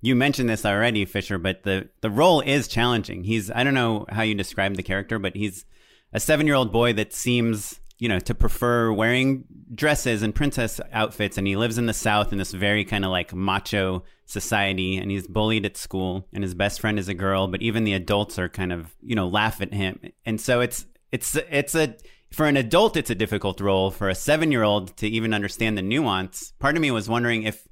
you 0.00 0.14
mentioned 0.14 0.48
this 0.48 0.64
already, 0.64 1.04
Fisher, 1.04 1.38
but 1.38 1.62
the 1.62 1.88
the 2.00 2.10
role 2.10 2.40
is 2.40 2.68
challenging. 2.68 3.24
He's 3.24 3.50
I 3.50 3.64
don't 3.64 3.74
know 3.74 4.06
how 4.08 4.22
you 4.22 4.34
describe 4.34 4.76
the 4.76 4.82
character, 4.82 5.18
but 5.18 5.36
he's 5.36 5.64
a 6.12 6.20
seven 6.20 6.46
year 6.46 6.56
old 6.56 6.72
boy 6.72 6.92
that 6.94 7.12
seems 7.12 7.80
you 8.00 8.08
know, 8.08 8.18
to 8.18 8.34
prefer 8.34 8.90
wearing 8.90 9.44
dresses 9.74 10.22
and 10.22 10.34
princess 10.34 10.80
outfits. 10.90 11.36
And 11.36 11.46
he 11.46 11.54
lives 11.54 11.76
in 11.76 11.84
the 11.84 11.92
South 11.92 12.32
in 12.32 12.38
this 12.38 12.50
very 12.50 12.82
kind 12.82 13.04
of 13.04 13.10
like 13.10 13.34
macho 13.34 14.02
society. 14.24 14.96
And 14.96 15.10
he's 15.10 15.28
bullied 15.28 15.66
at 15.66 15.76
school. 15.76 16.26
And 16.32 16.42
his 16.42 16.54
best 16.54 16.80
friend 16.80 16.98
is 16.98 17.08
a 17.08 17.14
girl, 17.14 17.46
but 17.46 17.60
even 17.60 17.84
the 17.84 17.92
adults 17.92 18.38
are 18.38 18.48
kind 18.48 18.72
of, 18.72 18.90
you 19.02 19.14
know, 19.14 19.28
laugh 19.28 19.60
at 19.60 19.74
him. 19.74 20.00
And 20.24 20.40
so 20.40 20.62
it's, 20.62 20.86
it's, 21.12 21.36
it's 21.50 21.74
a, 21.74 21.94
for 22.32 22.46
an 22.46 22.56
adult, 22.56 22.96
it's 22.96 23.10
a 23.10 23.14
difficult 23.14 23.60
role. 23.60 23.90
For 23.90 24.08
a 24.08 24.14
seven 24.14 24.50
year 24.50 24.62
old 24.62 24.96
to 24.96 25.06
even 25.06 25.34
understand 25.34 25.76
the 25.76 25.82
nuance, 25.82 26.54
part 26.58 26.76
of 26.76 26.80
me 26.80 26.90
was 26.90 27.06
wondering 27.06 27.42
if 27.42 27.68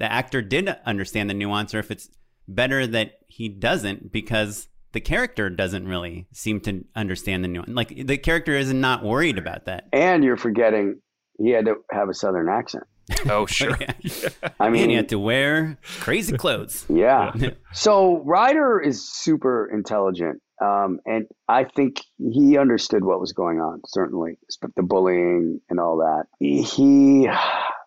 the 0.00 0.10
actor 0.10 0.42
did 0.42 0.68
understand 0.86 1.30
the 1.30 1.34
nuance 1.34 1.74
or 1.74 1.78
if 1.78 1.90
it's 1.90 2.08
better 2.48 2.86
that 2.86 3.18
he 3.28 3.48
doesn't 3.48 4.10
because 4.10 4.66
the 4.92 5.00
character 5.00 5.48
doesn't 5.48 5.86
really 5.86 6.26
seem 6.32 6.58
to 6.62 6.84
understand 6.96 7.44
the 7.44 7.48
nuance. 7.48 7.70
Like 7.70 8.06
the 8.06 8.18
character 8.18 8.54
is 8.54 8.72
not 8.72 9.04
worried 9.04 9.38
about 9.38 9.66
that. 9.66 9.84
And 9.92 10.24
you're 10.24 10.38
forgetting 10.38 11.00
he 11.38 11.50
had 11.50 11.66
to 11.66 11.76
have 11.92 12.08
a 12.08 12.14
southern 12.14 12.48
accent. 12.48 12.84
Oh 13.28 13.44
sure. 13.44 13.76
I 14.60 14.70
mean, 14.70 14.82
and 14.82 14.90
he 14.90 14.96
had 14.96 15.08
to 15.10 15.18
wear 15.18 15.78
crazy 15.98 16.36
clothes. 16.36 16.86
Yeah. 16.90 17.32
so 17.72 18.22
Ryder 18.24 18.80
is 18.80 19.06
super 19.06 19.68
intelligent, 19.72 20.40
um, 20.62 21.00
and 21.04 21.26
I 21.48 21.64
think 21.64 22.02
he 22.18 22.56
understood 22.56 23.04
what 23.04 23.20
was 23.20 23.32
going 23.32 23.58
on. 23.58 23.82
Certainly, 23.86 24.38
the 24.76 24.82
bullying 24.84 25.60
and 25.68 25.80
all 25.80 25.96
that. 25.96 26.26
He, 26.38 27.28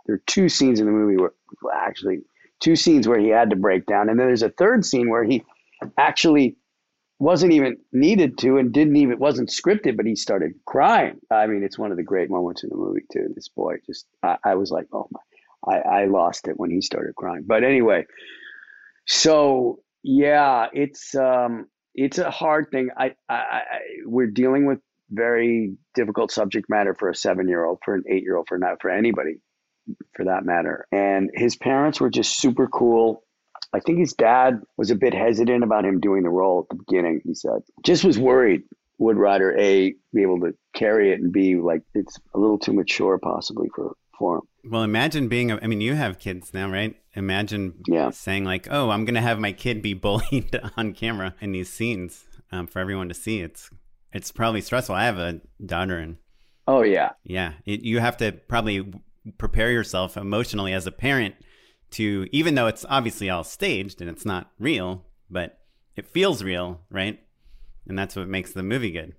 there 0.06 0.16
are 0.16 0.22
two 0.28 0.50
scenes 0.50 0.80
in 0.80 0.86
the 0.86 0.92
movie 0.92 1.18
where 1.18 1.32
actually 1.74 2.20
two 2.60 2.76
scenes 2.76 3.08
where 3.08 3.20
he 3.20 3.30
had 3.30 3.50
to 3.50 3.56
break 3.56 3.86
down, 3.86 4.10
and 4.10 4.20
then 4.20 4.28
there's 4.28 4.44
a 4.44 4.50
third 4.50 4.86
scene 4.86 5.10
where 5.10 5.24
he 5.24 5.44
actually 5.98 6.58
wasn't 7.20 7.54
even 7.54 7.78
needed 7.92 8.38
to 8.38 8.58
and 8.58 8.74
didn't 8.74 8.98
even 8.98 9.18
wasn't 9.18 9.50
scripted 9.50 9.96
but 9.96 10.06
he 10.06 10.16
started 10.16 10.54
crying. 10.66 11.20
I 11.32 11.48
mean 11.48 11.64
it's 11.64 11.80
one 11.80 11.92
of 11.92 11.98
the 11.98 12.04
great 12.04 12.30
moments 12.30 12.64
in 12.64 12.70
the 12.70 12.76
movie 12.76 13.06
too 13.12 13.30
this 13.36 13.48
boy 13.48 13.76
just 13.86 14.06
i, 14.24 14.38
I 14.44 14.56
was 14.56 14.72
like 14.72 14.88
oh 14.92 15.08
my 15.12 15.20
I, 15.66 16.02
I 16.02 16.06
lost 16.06 16.50
it 16.50 16.60
when 16.60 16.70
he 16.70 16.82
started 16.82 17.16
crying. 17.16 17.44
But 17.46 17.64
anyway 17.64 18.06
so 19.06 19.80
yeah 20.04 20.68
it's 20.74 21.16
um 21.16 21.68
it's 21.96 22.18
a 22.18 22.32
hard 22.32 22.72
thing. 22.72 22.90
I 22.98 23.14
i, 23.30 23.36
I 23.36 23.62
we're 24.06 24.28
dealing 24.28 24.66
with 24.66 24.80
very 25.12 25.76
difficult 25.94 26.32
subject 26.32 26.66
matter 26.70 26.96
for 26.98 27.10
a 27.10 27.16
seven 27.16 27.48
year 27.48 27.64
old 27.64 27.80
for 27.86 27.96
an 27.96 28.04
eight 28.10 28.24
year 28.24 28.36
old 28.36 28.48
for 28.50 28.58
not 28.58 28.82
for 28.82 28.90
anybody 28.90 29.36
for 30.16 30.26
that 30.26 30.46
matter 30.46 30.88
and 30.92 31.30
his 31.34 31.56
parents 31.56 32.00
were 32.00 32.10
just 32.10 32.38
super 32.40 32.68
cool 32.68 33.24
I 33.76 33.80
think 33.80 33.98
his 33.98 34.14
dad 34.14 34.62
was 34.78 34.92
a 34.92 34.96
bit 34.96 35.16
hesitant 35.16 35.64
about 35.64 35.84
him 35.84 36.00
doing 36.00 36.22
the 36.22 36.30
role 36.30 36.62
at 36.62 36.70
the 36.70 36.84
beginning. 36.84 37.22
He 37.26 37.34
said, 37.34 37.64
just 37.84 38.04
was 38.04 38.20
worried 38.20 38.62
would 39.00 39.18
Ryder 39.18 39.58
A 39.60 39.94
be 40.14 40.22
able 40.22 40.40
to 40.42 40.54
carry 40.74 41.12
it 41.12 41.20
and 41.20 41.32
be 41.32 41.56
like 41.56 41.82
it's 41.94 42.18
a 42.34 42.40
little 42.40 42.58
too 42.58 42.74
mature 42.74 43.18
possibly 43.18 43.70
for 43.76 43.96
for 44.18 44.38
him. 44.38 44.42
Well, 44.72 44.84
imagine 44.84 45.28
being. 45.28 45.52
A, 45.52 45.60
I 45.62 45.68
mean, 45.68 45.82
you 45.82 45.96
have 45.96 46.20
kids 46.20 46.54
now, 46.54 46.70
right? 46.70 46.96
Imagine 47.16 47.84
yeah. 47.88 48.12
saying 48.12 48.46
like, 48.46 48.68
"Oh, 48.70 48.90
I'm 48.90 49.06
going 49.06 49.16
to 49.16 49.22
have 49.22 49.40
my 49.40 49.52
kid 49.52 49.82
be 49.82 49.94
bullied 50.06 50.58
on 50.78 50.94
camera 50.94 51.36
in 51.42 51.52
these 51.52 51.70
scenes 51.70 52.26
um, 52.52 52.68
for 52.68 52.80
everyone 52.80 53.10
to 53.10 53.16
see." 53.16 53.42
It's 53.42 53.70
it's 54.14 54.32
probably 54.32 54.62
stressful. 54.62 54.96
I 54.96 55.06
have 55.06 55.18
a 55.18 55.42
daughter, 55.64 55.98
and 55.98 56.18
oh 56.68 56.84
yeah, 56.84 57.12
yeah, 57.24 57.54
it, 57.66 57.82
you 57.82 58.00
have 58.00 58.18
to 58.18 58.32
probably 58.32 58.94
prepare 59.38 59.72
yourself 59.72 60.18
emotionally 60.18 60.74
as 60.74 60.88
a 60.88 60.92
parent 60.92 61.36
to 61.92 62.28
even 62.32 62.56
though 62.56 62.68
it's 62.68 62.86
obviously 62.90 63.30
all 63.30 63.44
staged 63.44 64.02
and 64.02 64.10
it's 64.10 64.26
not 64.26 64.52
real, 64.60 65.06
but 65.30 65.60
it 65.96 66.08
feels 66.08 66.44
real, 66.44 66.82
right? 66.90 67.20
And 67.88 67.98
that's 67.98 68.16
what 68.16 68.28
makes 68.28 68.52
the 68.52 68.64
movie 68.64 68.92
good. 68.92 69.14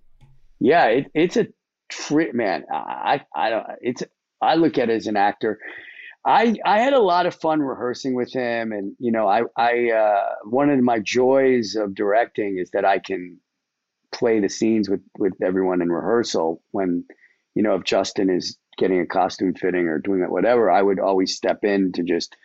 Yeah, 0.61 0.87
it, 0.87 1.07
it's 1.15 1.37
a 1.37 1.49
trip, 1.89 2.35
man. 2.35 2.65
I 2.73 3.21
I 3.35 3.51
don't. 3.51 3.67
It's 3.81 4.03
I 4.41 4.55
look 4.57 4.79
at 4.79 4.91
it 4.91 4.95
as 4.95 5.07
an 5.07 5.17
actor. 5.17 5.59
I 6.25 6.57
I 6.65 6.81
had 6.81 6.95
a 6.95 7.01
lot 7.01 7.27
of 7.27 7.35
fun 7.35 7.61
rehearsing 7.61 8.15
with 8.15 8.33
him, 8.33 8.73
and 8.73 8.95
you 8.99 9.13
know, 9.13 9.29
I 9.29 9.43
I 9.57 9.91
uh, 9.91 10.35
one 10.45 10.71
of 10.71 10.81
my 10.81 11.01
joys 11.01 11.77
of 11.77 11.95
directing 11.95 12.59
is 12.59 12.71
that 12.71 12.85
I 12.85 12.99
can 12.99 13.39
play 14.11 14.41
the 14.41 14.49
scenes 14.49 14.89
with 14.89 15.03
with 15.19 15.35
everyone 15.43 15.83
in 15.83 15.93
rehearsal. 15.93 16.63
When 16.71 17.05
you 17.55 17.63
know, 17.63 17.75
if 17.75 17.85
Justin 17.85 18.31
is 18.31 18.57
getting 18.77 19.01
a 19.01 19.07
costume 19.07 19.55
fitting 19.55 19.89
or 19.89 19.99
doing 19.99 20.23
it, 20.23 20.31
whatever, 20.31 20.71
I 20.71 20.83
would 20.83 20.99
always 21.01 21.35
step 21.37 21.65
in 21.65 21.93
to 21.93 22.03
just 22.03 22.37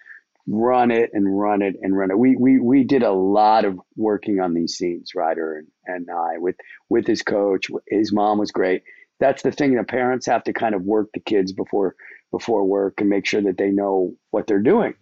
run 0.47 0.89
it 0.91 1.11
and 1.13 1.39
run 1.39 1.61
it 1.61 1.75
and 1.81 1.95
run 1.95 2.11
it. 2.11 2.17
We 2.17 2.35
we 2.35 2.59
we 2.59 2.83
did 2.83 3.03
a 3.03 3.11
lot 3.11 3.65
of 3.65 3.79
working 3.95 4.39
on 4.39 4.53
these 4.53 4.75
scenes, 4.75 5.11
Ryder 5.15 5.57
and, 5.57 5.67
and 5.85 6.07
I 6.09 6.37
with 6.39 6.55
with 6.89 7.05
his 7.07 7.21
coach. 7.21 7.67
His 7.87 8.11
mom 8.11 8.39
was 8.39 8.51
great. 8.51 8.83
That's 9.19 9.43
the 9.43 9.51
thing. 9.51 9.75
The 9.75 9.83
parents 9.83 10.25
have 10.27 10.43
to 10.45 10.53
kind 10.53 10.73
of 10.75 10.83
work 10.83 11.09
the 11.13 11.19
kids 11.19 11.51
before 11.53 11.95
before 12.31 12.63
work 12.65 12.95
and 13.01 13.09
make 13.09 13.25
sure 13.25 13.41
that 13.41 13.57
they 13.57 13.69
know 13.71 14.13
what 14.31 14.47
they're 14.47 14.59
doing. 14.61 14.93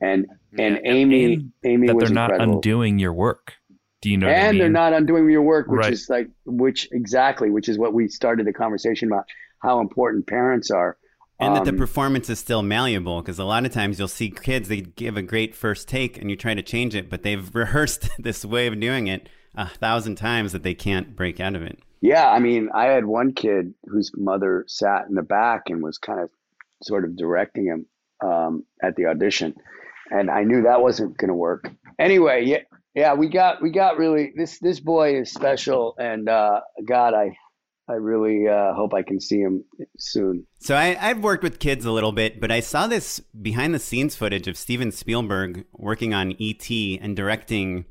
And 0.00 0.26
and 0.58 0.80
yeah, 0.82 0.92
Amy 0.92 1.24
and 1.24 1.52
Amy 1.64 1.86
that 1.88 1.94
was 1.94 2.04
they're 2.04 2.14
not 2.14 2.30
incredible. 2.30 2.54
undoing 2.56 2.98
your 2.98 3.12
work. 3.12 3.54
Do 4.02 4.10
you 4.10 4.16
know? 4.16 4.28
And 4.28 4.48
I 4.48 4.50
mean? 4.52 4.58
they're 4.58 4.70
not 4.70 4.92
undoing 4.94 5.28
your 5.30 5.42
work, 5.42 5.70
which 5.70 5.78
Right. 5.78 5.92
is 5.92 6.08
like 6.08 6.28
which 6.46 6.88
exactly, 6.90 7.50
which 7.50 7.68
is 7.68 7.78
what 7.78 7.92
we 7.92 8.08
started 8.08 8.46
the 8.46 8.52
conversation 8.52 9.08
about 9.08 9.24
how 9.62 9.80
important 9.80 10.26
parents 10.26 10.70
are. 10.70 10.96
And 11.38 11.56
that 11.56 11.64
the 11.64 11.70
Um, 11.70 11.78
performance 11.78 12.28
is 12.28 12.38
still 12.38 12.62
malleable 12.62 13.22
because 13.22 13.38
a 13.38 13.44
lot 13.44 13.64
of 13.64 13.72
times 13.72 13.98
you'll 13.98 14.08
see 14.08 14.30
kids, 14.30 14.68
they 14.68 14.82
give 14.82 15.16
a 15.16 15.22
great 15.22 15.54
first 15.54 15.88
take 15.88 16.18
and 16.20 16.30
you 16.30 16.36
try 16.36 16.52
to 16.54 16.62
change 16.62 16.94
it, 16.94 17.08
but 17.08 17.22
they've 17.22 17.54
rehearsed 17.54 18.10
this 18.18 18.44
way 18.44 18.66
of 18.66 18.78
doing 18.78 19.06
it 19.06 19.28
a 19.54 19.66
thousand 19.66 20.16
times 20.16 20.52
that 20.52 20.62
they 20.62 20.74
can't 20.74 21.16
break 21.16 21.40
out 21.40 21.54
of 21.56 21.62
it. 21.62 21.78
Yeah, 22.02 22.30
I 22.30 22.38
mean, 22.38 22.68
I 22.74 22.86
had 22.86 23.04
one 23.04 23.32
kid 23.32 23.74
whose 23.84 24.10
mother 24.16 24.64
sat 24.68 25.06
in 25.08 25.14
the 25.14 25.22
back 25.22 25.64
and 25.68 25.82
was 25.82 25.98
kind 25.98 26.20
of 26.20 26.30
sort 26.82 27.04
of 27.04 27.16
directing 27.16 27.66
him 27.66 27.86
um, 28.22 28.64
at 28.82 28.96
the 28.96 29.06
audition, 29.06 29.54
and 30.10 30.30
I 30.30 30.44
knew 30.44 30.62
that 30.62 30.80
wasn't 30.80 31.18
going 31.18 31.28
to 31.28 31.34
work. 31.34 31.70
Anyway, 31.98 32.44
yeah, 32.46 32.60
yeah, 32.94 33.14
we 33.14 33.28
got 33.28 33.60
we 33.60 33.70
got 33.70 33.98
really 33.98 34.32
this 34.34 34.58
this 34.60 34.80
boy 34.80 35.16
is 35.20 35.30
special, 35.32 35.94
and 35.98 36.28
uh, 36.28 36.60
God, 36.86 37.12
I 37.12 37.36
I 37.90 37.94
really 37.94 38.46
uh, 38.46 38.72
hope 38.74 38.94
I 38.94 39.02
can 39.02 39.20
see 39.20 39.40
him 39.40 39.64
soon. 39.98 40.46
So 40.60 40.76
I, 40.76 40.96
I've 41.00 41.22
worked 41.24 41.42
with 41.42 41.58
kids 41.58 41.84
a 41.84 41.90
little 41.90 42.12
bit, 42.12 42.40
but 42.40 42.52
I 42.52 42.60
saw 42.60 42.86
this 42.86 43.18
behind 43.42 43.74
the 43.74 43.80
scenes 43.80 44.14
footage 44.14 44.46
of 44.46 44.56
Steven 44.56 44.92
Spielberg 44.92 45.64
working 45.72 46.14
on 46.14 46.32
E.T. 46.38 46.98
and 47.02 47.16
directing, 47.16 47.84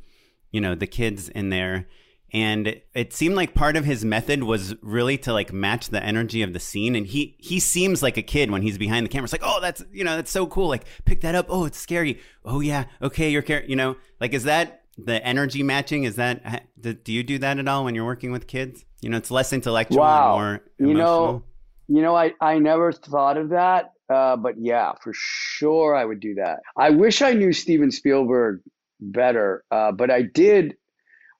you 0.51 0.61
know, 0.61 0.73
the 0.73 0.87
kids 0.87 1.27
in 1.27 1.49
there. 1.49 1.87
and 2.31 2.79
it 2.93 3.11
seemed 3.11 3.35
like 3.35 3.53
part 3.53 3.75
of 3.75 3.85
his 3.85 4.05
method 4.05 4.43
was 4.43 4.75
really 4.81 5.17
to 5.17 5.33
like 5.33 5.51
match 5.51 5.89
the 5.89 6.03
energy 6.03 6.43
of 6.43 6.53
the 6.53 6.59
scene. 6.59 6.95
And 6.95 7.07
he 7.07 7.35
he 7.39 7.59
seems 7.59 8.03
like 8.03 8.17
a 8.17 8.21
kid 8.21 8.51
when 8.51 8.61
he's 8.61 8.77
behind 8.77 9.05
the 9.05 9.09
camera. 9.09 9.25
It's 9.25 9.33
like 9.33 9.41
oh 9.43 9.59
that's 9.59 9.83
you 9.91 10.03
know 10.03 10.15
that's 10.15 10.31
so 10.31 10.47
cool. 10.47 10.67
Like 10.67 10.85
pick 11.05 11.21
that 11.21 11.35
up. 11.35 11.47
Oh 11.49 11.65
it's 11.65 11.79
scary. 11.79 12.19
Oh 12.45 12.59
yeah. 12.59 12.85
Okay 13.01 13.31
you're 13.31 13.43
you 13.67 13.75
know? 13.75 13.97
Like 14.19 14.33
is 14.33 14.43
that 14.43 14.83
the 14.97 15.25
energy 15.25 15.63
matching? 15.63 16.03
Is 16.03 16.15
that 16.17 16.69
do 16.79 17.11
you 17.11 17.23
do 17.23 17.39
that 17.39 17.57
at 17.57 17.67
all 17.67 17.83
when 17.83 17.95
you're 17.95 18.05
working 18.05 18.31
with 18.31 18.47
kids 18.47 18.85
you 19.01 19.09
know 19.09 19.17
it's 19.17 19.31
less 19.31 19.53
intellectual 19.53 19.99
wow. 19.99 20.33
and 20.33 20.41
more 20.41 20.61
emotional. 20.79 20.89
you 20.89 20.97
know 20.97 21.43
you 21.87 22.01
know 22.01 22.15
i 22.15 22.33
i 22.41 22.59
never 22.59 22.91
thought 22.91 23.37
of 23.37 23.49
that 23.49 23.93
uh, 24.09 24.35
but 24.35 24.55
yeah 24.57 24.93
for 25.01 25.13
sure 25.13 25.95
i 25.95 26.03
would 26.03 26.19
do 26.19 26.35
that 26.35 26.59
i 26.77 26.89
wish 26.89 27.21
i 27.21 27.33
knew 27.33 27.53
steven 27.53 27.91
spielberg 27.91 28.61
better 28.99 29.63
uh, 29.71 29.91
but 29.91 30.09
i 30.11 30.21
did 30.21 30.75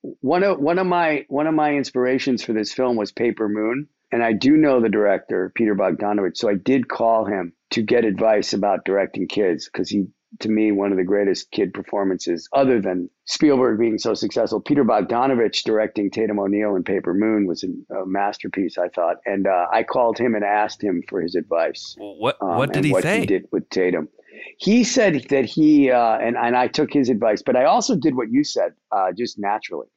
one 0.02 0.44
of 0.44 0.60
one 0.60 0.80
of 0.80 0.88
my 0.88 1.26
one 1.28 1.48
of 1.48 1.54
my 1.54 1.74
inspirations 1.74 2.44
for 2.44 2.54
this 2.54 2.74
film 2.74 2.96
was 2.96 3.12
Paper 3.12 3.50
Moon, 3.50 3.88
and 4.12 4.24
I 4.24 4.34
do 4.34 4.56
know 4.56 4.82
the 4.82 4.90
director 4.90 5.52
Peter 5.54 5.76
Bogdanovich, 5.76 6.38
so 6.38 6.50
I 6.50 6.56
did 6.56 6.88
call 6.88 7.26
him 7.26 7.54
to 7.72 7.82
get 7.82 8.06
advice 8.06 8.54
about 8.54 8.86
directing 8.86 9.28
kids 9.28 9.70
because 9.72 9.90
he, 9.90 10.08
to 10.40 10.50
me, 10.50 10.72
one 10.72 10.92
of 10.92 10.98
the 10.98 11.04
greatest 11.04 11.52
kid 11.52 11.74
performances, 11.74 12.48
other 12.54 12.80
than 12.82 13.10
Spielberg 13.26 13.80
being 13.80 13.98
so 13.98 14.14
successful. 14.14 14.62
Peter 14.62 14.84
Bogdanovich 14.84 15.64
directing 15.64 16.12
Tatum 16.12 16.40
O'Neal 16.40 16.76
in 16.76 16.84
Paper 16.84 17.14
Moon 17.14 17.48
was 17.48 17.64
a, 17.64 17.96
a 17.96 18.06
masterpiece, 18.06 18.78
I 18.78 18.90
thought, 18.90 19.18
and 19.26 19.48
uh, 19.48 19.68
I 19.72 19.84
called 19.84 20.18
him 20.18 20.36
and 20.36 20.44
asked 20.44 20.84
him 20.84 21.04
for 21.10 21.22
his 21.22 21.36
advice. 21.36 21.96
What 21.98 22.38
um, 22.42 22.58
what 22.58 22.74
did 22.74 22.86
he 22.86 22.92
what 22.92 23.04
say? 23.04 23.22
He 23.22 23.26
did 23.26 23.48
with 23.52 23.70
Tatum 23.70 24.10
he 24.58 24.84
said 24.84 25.26
that 25.30 25.46
he 25.46 25.92
uh, 25.92 26.18
and 26.18 26.38
and 26.38 26.56
I 26.56 26.68
took 26.68 26.92
his 26.94 27.10
advice, 27.10 27.42
but 27.42 27.56
I 27.56 27.66
also 27.66 27.96
did 27.96 28.16
what 28.16 28.32
you 28.32 28.44
said, 28.44 28.74
uh, 28.92 29.12
just 29.12 29.40
naturally. 29.40 29.88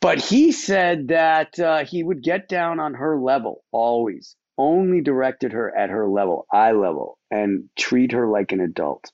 But 0.00 0.18
he 0.18 0.50
said 0.52 1.08
that 1.08 1.58
uh, 1.58 1.84
he 1.84 2.02
would 2.02 2.22
get 2.22 2.48
down 2.48 2.80
on 2.80 2.94
her 2.94 3.18
level 3.18 3.64
always, 3.70 4.34
only 4.56 5.02
directed 5.02 5.52
her 5.52 5.76
at 5.76 5.90
her 5.90 6.08
level, 6.08 6.46
eye 6.52 6.72
level, 6.72 7.18
and 7.30 7.68
treat 7.76 8.12
her 8.12 8.26
like 8.26 8.52
an 8.52 8.60
adult, 8.60 9.12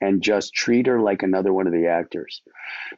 and 0.00 0.22
just 0.22 0.54
treat 0.54 0.86
her 0.86 1.00
like 1.00 1.22
another 1.22 1.52
one 1.52 1.66
of 1.66 1.72
the 1.72 1.86
actors, 1.86 2.42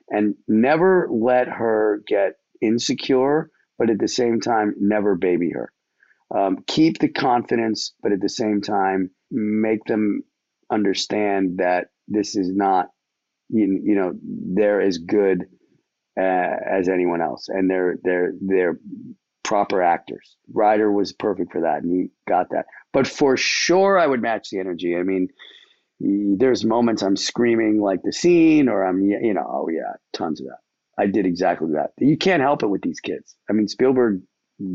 and 0.08 0.34
never 0.48 1.08
let 1.10 1.48
her 1.48 2.02
get 2.06 2.34
insecure, 2.60 3.50
but 3.78 3.90
at 3.90 3.98
the 3.98 4.08
same 4.08 4.40
time, 4.40 4.74
never 4.78 5.14
baby 5.14 5.50
her. 5.50 5.72
Um, 6.36 6.58
keep 6.66 6.98
the 6.98 7.08
confidence, 7.08 7.94
but 8.02 8.12
at 8.12 8.20
the 8.20 8.28
same 8.28 8.60
time, 8.60 9.10
make 9.30 9.84
them 9.84 10.22
understand 10.70 11.58
that 11.58 11.86
this 12.06 12.36
is 12.36 12.50
not, 12.54 12.88
you, 13.48 13.80
you 13.82 13.94
know, 13.94 14.12
they're 14.22 14.80
as 14.80 14.98
good 14.98 15.46
uh, 16.18 16.56
as 16.70 16.88
anyone 16.88 17.20
else, 17.20 17.48
and 17.48 17.70
they're 17.70 17.96
they're 18.02 18.32
they're 18.40 18.78
proper 19.42 19.82
actors. 19.82 20.36
Ryder 20.52 20.92
was 20.92 21.12
perfect 21.12 21.50
for 21.50 21.62
that, 21.62 21.82
and 21.82 21.90
he 21.92 22.10
got 22.28 22.50
that. 22.50 22.66
But 22.92 23.06
for 23.06 23.36
sure, 23.36 23.98
I 23.98 24.06
would 24.06 24.22
match 24.22 24.50
the 24.50 24.60
energy. 24.60 24.96
I 24.96 25.02
mean, 25.02 25.28
there's 26.00 26.64
moments 26.64 27.02
I'm 27.02 27.16
screaming 27.16 27.80
like 27.80 28.02
the 28.02 28.12
scene, 28.12 28.68
or 28.68 28.84
I'm 28.84 29.02
you 29.02 29.34
know, 29.34 29.46
oh 29.46 29.68
yeah, 29.68 29.92
tons 30.12 30.40
of 30.40 30.46
that. 30.46 30.58
I 30.98 31.06
did 31.06 31.26
exactly 31.26 31.72
that. 31.74 31.92
You 31.98 32.16
can't 32.16 32.42
help 32.42 32.62
it 32.62 32.68
with 32.68 32.82
these 32.82 33.00
kids. 33.00 33.36
I 33.48 33.52
mean, 33.52 33.68
Spielberg 33.68 34.20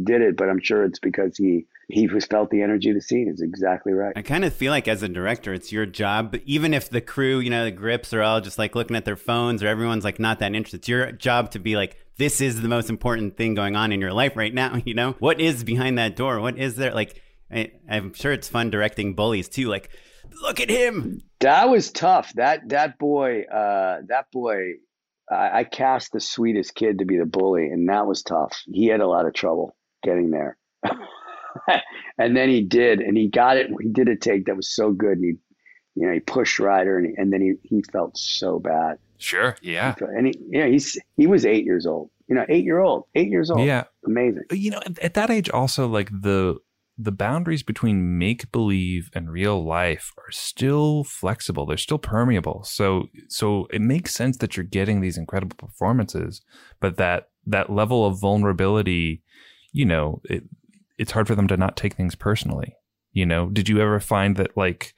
did 0.04 0.22
it, 0.22 0.38
but 0.38 0.50
I'm 0.50 0.62
sure 0.62 0.84
it's 0.84 1.00
because 1.00 1.38
he 1.38 1.66
he 1.88 2.08
was 2.08 2.26
felt 2.26 2.50
the 2.50 2.64
energy 2.64 2.90
of 2.90 2.96
the 2.96 3.02
scene. 3.02 3.28
Is 3.28 3.42
exactly 3.42 3.94
right. 3.94 4.14
I 4.16 4.22
kind 4.22 4.46
of 4.46 4.54
feel 4.54 4.72
like 4.72 4.88
as 4.88 5.04
a 5.04 5.10
director, 5.10 5.54
it's 5.54 5.72
your 5.72 5.86
job, 5.86 6.36
even 6.46 6.74
if 6.74 6.90
the 6.90 7.02
crew, 7.02 7.40
you 7.40 7.50
know, 7.50 7.66
the 7.66 7.72
grips 7.72 8.14
are 8.14 8.22
all 8.22 8.42
just 8.42 8.58
like 8.58 8.76
looking 8.76 8.96
at 8.96 9.06
their 9.06 9.16
phones 9.16 9.64
or 9.64 9.68
everyone's 9.68 10.04
like 10.04 10.20
not 10.20 10.40
that 10.40 10.54
interested. 10.54 10.78
It's 10.78 10.90
your 10.90 11.12
job 11.12 11.52
to 11.52 11.60
be 11.60 11.76
like, 11.76 11.98
this 12.18 12.42
is 12.42 12.62
the 12.62 12.68
most 12.68 12.90
important 12.90 13.38
thing 13.38 13.56
going 13.56 13.76
on 13.76 13.92
in 13.92 14.02
your 14.02 14.14
life 14.14 14.36
right 14.36 14.54
now. 14.54 14.82
You 14.86 14.94
know, 14.94 15.16
what 15.20 15.40
is 15.40 15.64
behind 15.64 15.98
that 15.98 16.16
door? 16.16 16.40
What 16.40 16.58
is 16.58 16.76
there? 16.76 16.94
Like, 16.94 17.22
I, 17.52 17.72
I'm 17.90 18.14
sure 18.14 18.32
it's 18.32 18.48
fun 18.48 18.70
directing 18.70 19.16
bullies 19.16 19.50
too. 19.50 19.68
Like, 19.68 19.90
look 20.42 20.60
at 20.60 20.70
him. 20.70 21.22
That 21.40 21.70
was 21.70 21.92
tough. 21.92 22.34
That 22.34 22.70
that 22.70 22.98
boy, 22.98 23.44
uh, 23.44 24.02
that 24.08 24.32
boy 24.32 24.74
I, 25.32 25.60
I 25.60 25.64
cast 25.64 26.12
the 26.12 26.20
sweetest 26.20 26.76
kid 26.76 27.00
to 27.00 27.06
be 27.06 27.18
the 27.18 27.26
bully, 27.26 27.68
and 27.68 27.90
that 27.90 28.08
was 28.08 28.24
tough. 28.24 28.62
He 28.66 28.88
had 28.88 29.02
a 29.02 29.08
lot 29.08 29.26
of 29.26 29.34
trouble 29.34 29.76
getting 30.04 30.32
there. 30.32 30.58
and 32.18 32.36
then 32.36 32.50
he 32.50 32.62
did, 32.62 33.00
and 33.00 33.18
he 33.18 33.28
got 33.28 33.58
it. 33.58 33.70
He 33.82 33.90
did 33.90 34.08
a 34.08 34.16
take 34.16 34.46
that 34.46 34.56
was 34.56 34.74
so 34.74 34.92
good. 34.92 35.18
And 35.18 35.26
he, 35.26 36.00
you 36.00 36.08
know, 36.08 36.14
he 36.14 36.20
pushed 36.20 36.60
Ryder, 36.60 36.98
and, 36.98 37.08
he, 37.08 37.14
and 37.18 37.34
then 37.34 37.42
he, 37.42 37.54
he 37.64 37.82
felt 37.92 38.18
so 38.18 38.60
bad. 38.60 38.98
Sure, 39.18 39.56
yeah. 39.62 39.94
Felt, 39.94 40.12
and 40.12 40.28
he, 40.28 40.40
yeah, 40.50 40.68
he's 40.68 40.98
he 41.16 41.28
was 41.28 41.46
eight 41.46 41.66
years 41.66 41.86
old. 41.86 42.10
You 42.28 42.36
know, 42.36 42.46
eight 42.50 42.66
year 42.66 42.80
old, 42.80 43.06
eight 43.16 43.30
years 43.30 43.50
old. 43.50 43.66
Yeah, 43.66 43.86
amazing. 44.06 44.44
You 44.52 44.72
know, 44.72 44.82
at, 44.86 45.00
at 45.00 45.14
that 45.14 45.30
age, 45.30 45.50
also 45.50 45.88
like 45.88 46.10
the 46.12 46.58
the 46.98 47.12
boundaries 47.12 47.64
between 47.64 48.18
make 48.18 48.52
believe 48.52 49.10
and 49.14 49.30
real 49.30 49.64
life 49.64 50.12
are 50.18 50.32
still 50.32 51.04
flexible. 51.04 51.66
They're 51.66 51.78
still 51.78 51.98
permeable. 51.98 52.64
So 52.64 53.08
so 53.28 53.68
it 53.72 53.82
makes 53.82 54.14
sense 54.14 54.38
that 54.38 54.56
you're 54.56 54.64
getting 54.64 55.02
these 55.02 55.18
incredible 55.18 55.58
performances, 55.58 56.42
but 56.80 56.98
that 56.98 57.30
that 57.48 57.70
level 57.70 58.06
of 58.06 58.20
vulnerability, 58.20 59.22
you 59.72 59.86
know, 59.86 60.22
it, 60.26 60.44
it's 60.98 61.12
hard 61.12 61.28
for 61.28 61.36
them 61.36 61.48
to 61.48 61.58
not 61.58 61.78
take 61.78 61.96
things 61.96 62.16
personally. 62.16 62.76
You 63.12 63.26
know, 63.26 63.50
did 63.50 63.70
you 63.70 63.80
ever 63.80 64.00
find 64.00 64.36
that 64.38 64.56
like 64.58 64.94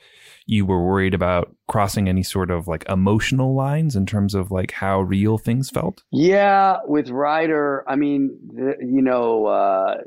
you 0.48 0.66
were 0.66 0.84
worried 0.84 1.14
about 1.14 1.54
crossing 1.68 2.08
any 2.08 2.24
sort 2.24 2.50
of 2.50 2.68
like 2.68 2.88
emotional 2.90 3.54
lines 3.56 3.96
in 3.96 4.06
terms 4.06 4.34
of 4.34 4.50
like 4.50 4.72
how 4.72 5.02
real 5.02 5.38
things 5.38 5.70
felt? 5.70 6.04
Yeah, 6.12 6.78
with 6.86 7.10
Ryder, 7.10 7.84
I 7.88 7.96
mean, 7.96 8.38
you 8.80 9.02
know, 9.02 9.46
uh, 9.46 9.98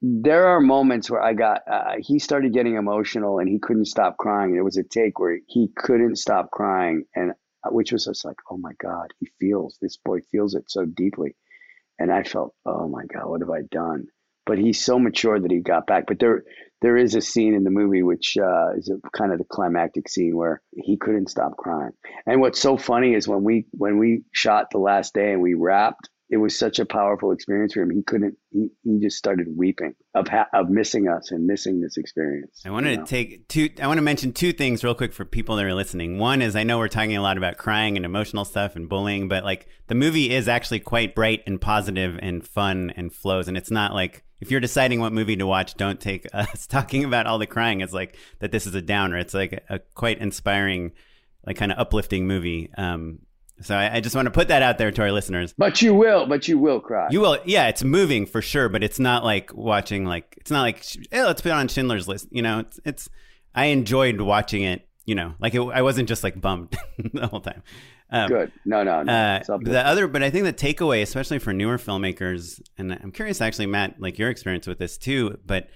there 0.00 0.46
are 0.48 0.60
moments 0.60 1.10
where 1.10 1.22
I 1.22 1.34
got 1.34 1.62
uh, 1.70 1.94
he 1.98 2.18
started 2.18 2.52
getting 2.52 2.76
emotional 2.76 3.38
and 3.38 3.48
he 3.48 3.58
couldn't 3.58 3.86
stop 3.86 4.16
crying. 4.16 4.52
There 4.52 4.64
was 4.64 4.76
a 4.76 4.84
take 4.84 5.18
where 5.18 5.38
he 5.46 5.70
couldn't 5.76 6.16
stop 6.16 6.50
crying, 6.50 7.04
and 7.14 7.32
uh, 7.64 7.70
which 7.70 7.92
was 7.92 8.04
just 8.04 8.24
like, 8.24 8.36
oh 8.50 8.56
my 8.56 8.72
god, 8.80 9.12
he 9.18 9.28
feels 9.40 9.76
this 9.80 9.96
boy 9.96 10.20
feels 10.30 10.54
it 10.54 10.64
so 10.68 10.84
deeply, 10.84 11.34
and 11.98 12.12
I 12.12 12.22
felt, 12.22 12.54
oh 12.64 12.88
my 12.88 13.04
god, 13.12 13.28
what 13.28 13.40
have 13.40 13.50
I 13.50 13.62
done? 13.70 14.06
But 14.46 14.58
he's 14.58 14.82
so 14.82 14.98
mature 14.98 15.38
that 15.38 15.50
he 15.50 15.60
got 15.60 15.86
back. 15.86 16.04
But 16.06 16.20
there 16.20 16.44
there 16.80 16.96
is 16.96 17.16
a 17.16 17.20
scene 17.20 17.54
in 17.54 17.64
the 17.64 17.70
movie 17.70 18.04
which 18.04 18.36
uh, 18.40 18.74
is 18.76 18.88
a, 18.88 19.10
kind 19.10 19.32
of 19.32 19.38
the 19.38 19.44
climactic 19.44 20.08
scene 20.08 20.36
where 20.36 20.62
he 20.76 20.96
couldn't 20.96 21.28
stop 21.28 21.56
crying. 21.56 21.90
And 22.24 22.40
what's 22.40 22.60
so 22.60 22.76
funny 22.76 23.14
is 23.14 23.26
when 23.26 23.42
we 23.42 23.66
when 23.72 23.98
we 23.98 24.22
shot 24.32 24.66
the 24.70 24.78
last 24.78 25.12
day 25.12 25.32
and 25.32 25.42
we 25.42 25.54
wrapped 25.54 26.08
it 26.30 26.36
was 26.36 26.58
such 26.58 26.78
a 26.78 26.84
powerful 26.84 27.32
experience 27.32 27.72
for 27.72 27.80
him. 27.80 27.90
He 27.90 28.02
couldn't. 28.02 28.36
He, 28.50 28.68
he 28.84 28.98
just 29.00 29.16
started 29.16 29.46
weeping 29.56 29.94
of 30.14 30.28
ha- 30.28 30.48
of 30.52 30.68
missing 30.68 31.08
us 31.08 31.30
and 31.30 31.46
missing 31.46 31.80
this 31.80 31.96
experience. 31.96 32.62
I 32.66 32.70
wanted 32.70 32.90
you 32.90 32.96
know? 32.98 33.04
to 33.04 33.08
take 33.08 33.48
two. 33.48 33.70
I 33.80 33.86
want 33.86 33.98
to 33.98 34.02
mention 34.02 34.32
two 34.32 34.52
things 34.52 34.84
real 34.84 34.94
quick 34.94 35.14
for 35.14 35.24
people 35.24 35.56
that 35.56 35.64
are 35.64 35.74
listening. 35.74 36.18
One 36.18 36.42
is 36.42 36.54
I 36.54 36.64
know 36.64 36.78
we're 36.78 36.88
talking 36.88 37.16
a 37.16 37.22
lot 37.22 37.38
about 37.38 37.56
crying 37.56 37.96
and 37.96 38.04
emotional 38.04 38.44
stuff 38.44 38.76
and 38.76 38.88
bullying, 38.88 39.28
but 39.28 39.42
like 39.42 39.68
the 39.86 39.94
movie 39.94 40.30
is 40.30 40.48
actually 40.48 40.80
quite 40.80 41.14
bright 41.14 41.42
and 41.46 41.60
positive 41.60 42.18
and 42.20 42.46
fun 42.46 42.92
and 42.96 43.12
flows. 43.12 43.48
And 43.48 43.56
it's 43.56 43.70
not 43.70 43.94
like 43.94 44.22
if 44.40 44.50
you're 44.50 44.60
deciding 44.60 45.00
what 45.00 45.14
movie 45.14 45.36
to 45.36 45.46
watch, 45.46 45.74
don't 45.74 46.00
take 46.00 46.26
us 46.34 46.66
talking 46.66 47.04
about 47.04 47.26
all 47.26 47.38
the 47.38 47.46
crying 47.46 47.80
as 47.80 47.94
like 47.94 48.16
that. 48.40 48.52
This 48.52 48.66
is 48.66 48.74
a 48.74 48.82
downer. 48.82 49.16
It's 49.16 49.34
like 49.34 49.52
a, 49.54 49.76
a 49.76 49.78
quite 49.78 50.18
inspiring, 50.18 50.92
like 51.46 51.56
kind 51.56 51.72
of 51.72 51.78
uplifting 51.78 52.26
movie. 52.26 52.70
Um, 52.76 53.20
so 53.60 53.76
I, 53.76 53.96
I, 53.96 54.00
just 54.00 54.14
want 54.14 54.26
to 54.26 54.30
put 54.30 54.48
that 54.48 54.62
out 54.62 54.78
there 54.78 54.90
to 54.90 55.02
our 55.02 55.12
listeners. 55.12 55.54
But 55.56 55.82
you 55.82 55.94
will, 55.94 56.26
but 56.26 56.48
you 56.48 56.58
will 56.58 56.80
cry. 56.80 57.08
You 57.10 57.20
will, 57.20 57.38
yeah. 57.44 57.68
It's 57.68 57.82
moving 57.82 58.26
for 58.26 58.40
sure, 58.40 58.68
but 58.68 58.82
it's 58.82 58.98
not 58.98 59.24
like 59.24 59.52
watching 59.54 60.04
like 60.04 60.34
it's 60.38 60.50
not 60.50 60.62
like 60.62 60.84
hey, 61.10 61.24
let's 61.24 61.40
put 61.40 61.50
it 61.50 61.52
on 61.52 61.68
Schindler's 61.68 62.08
List. 62.08 62.28
You 62.30 62.42
know, 62.42 62.60
it's 62.60 62.80
it's. 62.84 63.08
I 63.54 63.66
enjoyed 63.66 64.20
watching 64.20 64.62
it. 64.62 64.86
You 65.04 65.14
know, 65.14 65.34
like 65.40 65.54
it, 65.54 65.60
I 65.60 65.82
wasn't 65.82 66.08
just 66.08 66.22
like 66.22 66.40
bummed 66.40 66.76
the 67.12 67.26
whole 67.26 67.40
time. 67.40 67.62
Um, 68.10 68.28
Good. 68.28 68.52
No, 68.64 68.82
no, 68.84 69.02
no. 69.02 69.12
Uh, 69.12 69.58
the 69.58 69.86
other, 69.86 70.08
but 70.08 70.22
I 70.22 70.30
think 70.30 70.44
the 70.44 70.52
takeaway, 70.52 71.02
especially 71.02 71.38
for 71.38 71.52
newer 71.52 71.76
filmmakers, 71.76 72.60
and 72.78 72.92
I'm 72.92 73.12
curious, 73.12 73.40
actually, 73.40 73.66
Matt, 73.66 74.00
like 74.00 74.18
your 74.18 74.30
experience 74.30 74.66
with 74.66 74.78
this 74.78 74.96
too. 74.96 75.38
But 75.44 75.68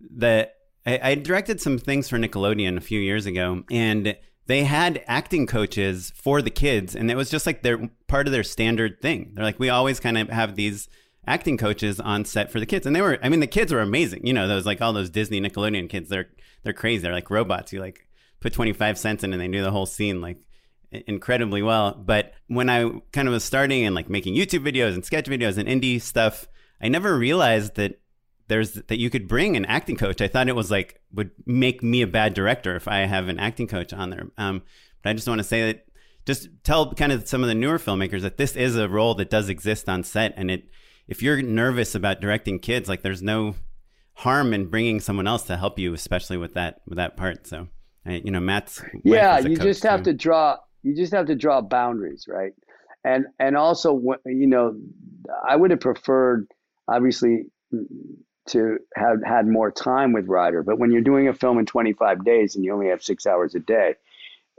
the 0.00 0.50
I, 0.86 1.00
I 1.02 1.14
directed 1.14 1.60
some 1.60 1.78
things 1.78 2.08
for 2.08 2.18
Nickelodeon 2.18 2.76
a 2.76 2.80
few 2.80 3.00
years 3.00 3.26
ago, 3.26 3.62
and 3.70 4.16
they 4.48 4.64
had 4.64 5.04
acting 5.06 5.46
coaches 5.46 6.10
for 6.16 6.40
the 6.42 6.50
kids 6.50 6.96
and 6.96 7.10
it 7.10 7.16
was 7.16 7.30
just 7.30 7.46
like 7.46 7.62
they're 7.62 7.88
part 8.08 8.26
of 8.26 8.32
their 8.32 8.42
standard 8.42 9.00
thing. 9.00 9.30
They're 9.34 9.44
like 9.44 9.60
we 9.60 9.68
always 9.68 10.00
kind 10.00 10.18
of 10.18 10.30
have 10.30 10.56
these 10.56 10.88
acting 11.26 11.58
coaches 11.58 12.00
on 12.00 12.24
set 12.24 12.50
for 12.50 12.58
the 12.58 12.64
kids 12.64 12.86
and 12.86 12.96
they 12.96 13.02
were 13.02 13.18
i 13.22 13.28
mean 13.28 13.40
the 13.40 13.46
kids 13.46 13.72
were 13.72 13.80
amazing. 13.80 14.26
You 14.26 14.32
know 14.32 14.48
those 14.48 14.66
like 14.66 14.80
all 14.80 14.94
those 14.94 15.10
disney 15.10 15.40
nickelodeon 15.40 15.88
kids 15.88 16.08
they're 16.08 16.28
they're 16.64 16.72
crazy. 16.72 17.02
They're 17.02 17.12
like 17.12 17.30
robots. 17.30 17.72
You 17.72 17.80
like 17.80 18.08
put 18.40 18.54
25 18.54 18.98
cents 18.98 19.22
in 19.22 19.32
and 19.32 19.40
they 19.40 19.48
knew 19.48 19.62
the 19.62 19.70
whole 19.70 19.86
scene 19.86 20.20
like 20.20 20.38
incredibly 20.90 21.62
well. 21.62 21.92
But 21.92 22.32
when 22.46 22.70
i 22.70 22.90
kind 23.12 23.28
of 23.28 23.32
was 23.32 23.44
starting 23.44 23.84
and 23.84 23.94
like 23.94 24.08
making 24.08 24.34
youtube 24.34 24.66
videos 24.66 24.94
and 24.94 25.04
sketch 25.04 25.26
videos 25.26 25.58
and 25.58 25.68
indie 25.68 26.00
stuff 26.00 26.48
i 26.80 26.88
never 26.88 27.18
realized 27.18 27.74
that 27.74 28.00
there's 28.48 28.72
that 28.72 28.98
you 28.98 29.10
could 29.10 29.28
bring 29.28 29.56
an 29.56 29.64
acting 29.66 29.96
coach. 29.96 30.20
I 30.20 30.28
thought 30.28 30.48
it 30.48 30.56
was 30.56 30.70
like 30.70 31.00
would 31.12 31.30
make 31.46 31.82
me 31.82 32.02
a 32.02 32.06
bad 32.06 32.34
director 32.34 32.76
if 32.76 32.88
I 32.88 32.98
have 33.00 33.28
an 33.28 33.38
acting 33.38 33.66
coach 33.66 33.92
on 33.92 34.10
there. 34.10 34.26
Um, 34.36 34.62
but 35.02 35.10
I 35.10 35.12
just 35.12 35.28
want 35.28 35.38
to 35.38 35.44
say 35.44 35.66
that 35.66 35.86
just 36.26 36.48
tell 36.64 36.92
kind 36.92 37.12
of 37.12 37.28
some 37.28 37.42
of 37.42 37.48
the 37.48 37.54
newer 37.54 37.78
filmmakers 37.78 38.22
that 38.22 38.36
this 38.36 38.56
is 38.56 38.76
a 38.76 38.88
role 38.88 39.14
that 39.14 39.30
does 39.30 39.48
exist 39.48 39.88
on 39.88 40.02
set, 40.02 40.34
and 40.36 40.50
it 40.50 40.68
if 41.06 41.22
you're 41.22 41.40
nervous 41.40 41.94
about 41.94 42.20
directing 42.20 42.58
kids, 42.58 42.88
like 42.88 43.02
there's 43.02 43.22
no 43.22 43.54
harm 44.14 44.52
in 44.52 44.66
bringing 44.66 45.00
someone 45.00 45.26
else 45.26 45.44
to 45.44 45.56
help 45.56 45.78
you, 45.78 45.94
especially 45.94 46.36
with 46.36 46.54
that 46.54 46.80
with 46.86 46.96
that 46.96 47.16
part. 47.16 47.46
So, 47.46 47.68
you 48.04 48.30
know, 48.30 48.40
Matt's 48.40 48.82
yeah, 49.04 49.38
you 49.38 49.56
just 49.56 49.82
have 49.84 50.02
to 50.04 50.12
draw 50.12 50.56
you 50.82 50.94
just 50.94 51.12
have 51.12 51.26
to 51.26 51.34
draw 51.34 51.60
boundaries, 51.60 52.26
right? 52.28 52.52
And 53.04 53.26
and 53.38 53.56
also, 53.56 54.00
you 54.26 54.46
know, 54.46 54.76
I 55.48 55.56
would 55.56 55.70
have 55.70 55.80
preferred 55.80 56.46
obviously 56.88 57.46
to 58.48 58.78
have 58.96 59.22
had 59.24 59.46
more 59.46 59.70
time 59.70 60.12
with 60.12 60.26
Ryder, 60.26 60.62
but 60.62 60.78
when 60.78 60.90
you're 60.90 61.02
doing 61.02 61.28
a 61.28 61.34
film 61.34 61.58
in 61.58 61.66
25 61.66 62.24
days 62.24 62.56
and 62.56 62.64
you 62.64 62.72
only 62.72 62.88
have 62.88 63.02
six 63.02 63.26
hours 63.26 63.54
a 63.54 63.60
day, 63.60 63.94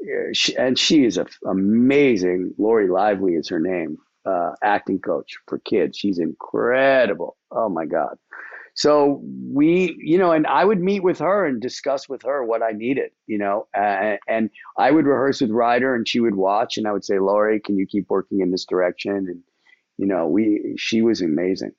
eh, 0.03 0.29
she, 0.33 0.55
and 0.55 0.77
she 0.77 1.05
is 1.05 1.19
amazing. 1.45 2.53
Lori 2.57 2.87
Lively 2.87 3.33
is 3.33 3.49
her 3.49 3.59
name, 3.59 3.97
uh, 4.25 4.51
acting 4.63 4.99
coach 4.99 5.33
for 5.47 5.59
kids. 5.59 5.97
She's 5.97 6.19
incredible. 6.19 7.37
Oh 7.51 7.69
my 7.69 7.85
god. 7.85 8.17
So 8.75 9.21
we, 9.51 9.97
you 9.99 10.17
know, 10.17 10.31
and 10.31 10.47
I 10.47 10.63
would 10.63 10.79
meet 10.79 11.03
with 11.03 11.19
her 11.19 11.45
and 11.45 11.61
discuss 11.61 12.07
with 12.07 12.21
her 12.23 12.45
what 12.45 12.63
I 12.63 12.71
needed, 12.71 13.11
you 13.27 13.37
know, 13.37 13.67
uh, 13.77 14.15
and 14.27 14.49
I 14.77 14.91
would 14.91 15.05
rehearse 15.05 15.41
with 15.41 15.51
Ryder 15.51 15.95
and 15.95 16.07
she 16.07 16.21
would 16.21 16.35
watch 16.35 16.77
and 16.77 16.87
I 16.87 16.93
would 16.93 17.03
say, 17.03 17.19
Lori, 17.19 17.59
can 17.59 17.77
you 17.77 17.85
keep 17.85 18.09
working 18.09 18.39
in 18.39 18.51
this 18.51 18.65
direction? 18.65 19.11
And, 19.27 19.41
you 19.97 20.05
know, 20.05 20.27
we, 20.27 20.75
she 20.77 21.01
was 21.01 21.21
amazing. 21.21 21.71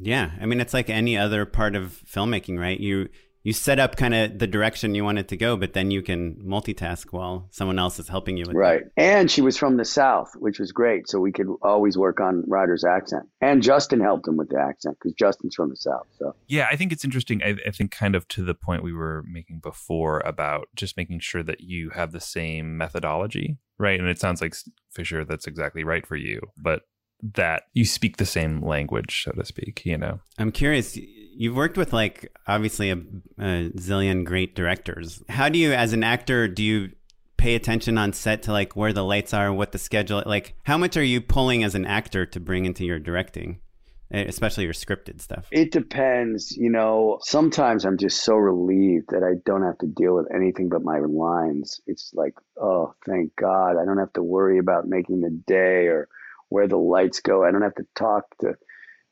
Yeah. 0.00 0.30
I 0.40 0.46
mean, 0.46 0.60
it's 0.60 0.74
like 0.74 0.90
any 0.90 1.16
other 1.16 1.44
part 1.44 1.74
of 1.74 2.00
filmmaking, 2.06 2.58
right? 2.58 2.78
You, 2.78 3.08
you 3.42 3.52
set 3.52 3.78
up 3.78 3.96
kind 3.96 4.14
of 4.14 4.38
the 4.38 4.46
direction 4.46 4.94
you 4.94 5.04
want 5.04 5.18
it 5.18 5.28
to 5.28 5.36
go, 5.36 5.56
but 5.56 5.72
then 5.72 5.90
you 5.90 6.02
can 6.02 6.34
multitask 6.34 7.06
while 7.12 7.48
someone 7.50 7.78
else 7.78 7.98
is 7.98 8.08
helping 8.08 8.36
you 8.36 8.44
with 8.46 8.56
right. 8.56 8.82
That. 8.96 9.02
And 9.02 9.30
she 9.30 9.40
was 9.40 9.56
from 9.56 9.76
the 9.76 9.84
South, 9.84 10.32
which 10.36 10.58
was 10.58 10.72
great. 10.72 11.08
So 11.08 11.18
we 11.18 11.32
could 11.32 11.46
always 11.62 11.96
work 11.96 12.20
on 12.20 12.44
Ryder's 12.46 12.84
accent. 12.84 13.24
And 13.40 13.62
Justin 13.62 14.00
helped 14.00 14.28
him 14.28 14.36
with 14.36 14.50
the 14.50 14.60
accent 14.60 14.98
because 14.98 15.14
Justin's 15.14 15.54
from 15.54 15.70
the 15.70 15.76
South. 15.76 16.06
So 16.18 16.34
yeah, 16.46 16.68
I 16.70 16.76
think 16.76 16.92
it's 16.92 17.04
interesting. 17.04 17.42
I, 17.42 17.56
I 17.66 17.70
think 17.70 17.90
kind 17.90 18.14
of 18.14 18.28
to 18.28 18.42
the 18.44 18.54
point 18.54 18.82
we 18.82 18.92
were 18.92 19.24
making 19.26 19.60
before 19.60 20.20
about 20.26 20.68
just 20.74 20.96
making 20.96 21.20
sure 21.20 21.42
that 21.44 21.60
you 21.60 21.90
have 21.90 22.12
the 22.12 22.20
same 22.20 22.76
methodology, 22.76 23.56
right? 23.78 23.98
And 23.98 24.08
it 24.08 24.18
sounds 24.18 24.42
like 24.42 24.54
Fisher, 24.90 25.24
that's 25.24 25.46
exactly 25.46 25.84
right 25.84 26.06
for 26.06 26.16
you. 26.16 26.40
But 26.56 26.82
that 27.22 27.64
you 27.72 27.84
speak 27.84 28.16
the 28.16 28.26
same 28.26 28.62
language, 28.64 29.24
so 29.24 29.32
to 29.32 29.44
speak, 29.44 29.82
you 29.84 29.96
know? 29.96 30.20
I'm 30.38 30.52
curious. 30.52 30.96
You've 30.96 31.56
worked 31.56 31.76
with 31.76 31.92
like 31.92 32.32
obviously 32.46 32.90
a, 32.90 32.96
a 33.38 33.70
zillion 33.76 34.24
great 34.24 34.54
directors. 34.54 35.22
How 35.28 35.48
do 35.48 35.58
you, 35.58 35.72
as 35.72 35.92
an 35.92 36.04
actor, 36.04 36.48
do 36.48 36.62
you 36.62 36.90
pay 37.36 37.54
attention 37.54 37.98
on 37.98 38.12
set 38.12 38.42
to 38.42 38.52
like 38.52 38.76
where 38.76 38.92
the 38.92 39.04
lights 39.04 39.32
are, 39.32 39.52
what 39.52 39.72
the 39.72 39.78
schedule, 39.78 40.22
like 40.26 40.54
how 40.64 40.76
much 40.76 40.96
are 40.96 41.02
you 41.02 41.20
pulling 41.20 41.64
as 41.64 41.74
an 41.74 41.86
actor 41.86 42.26
to 42.26 42.40
bring 42.40 42.64
into 42.64 42.84
your 42.84 42.98
directing? 42.98 43.60
Eh, 44.10 44.24
especially 44.26 44.64
your 44.64 44.72
scripted 44.72 45.20
stuff? 45.20 45.46
It 45.50 45.70
depends. 45.70 46.56
You 46.56 46.70
know, 46.70 47.18
sometimes 47.22 47.84
I'm 47.84 47.98
just 47.98 48.24
so 48.24 48.36
relieved 48.36 49.10
that 49.10 49.22
I 49.22 49.34
don't 49.44 49.64
have 49.64 49.78
to 49.78 49.86
deal 49.86 50.14
with 50.14 50.34
anything 50.34 50.68
but 50.68 50.82
my 50.82 50.98
lines. 51.00 51.80
It's 51.86 52.12
like, 52.14 52.34
oh, 52.60 52.94
thank 53.06 53.36
God. 53.36 53.76
I 53.76 53.84
don't 53.84 53.98
have 53.98 54.12
to 54.14 54.22
worry 54.22 54.58
about 54.58 54.88
making 54.88 55.20
the 55.20 55.30
day 55.46 55.86
or 55.86 56.08
where 56.48 56.68
the 56.68 56.76
lights 56.76 57.20
go. 57.20 57.44
I 57.44 57.50
don't 57.50 57.62
have 57.62 57.74
to 57.76 57.86
talk 57.94 58.24
to 58.40 58.54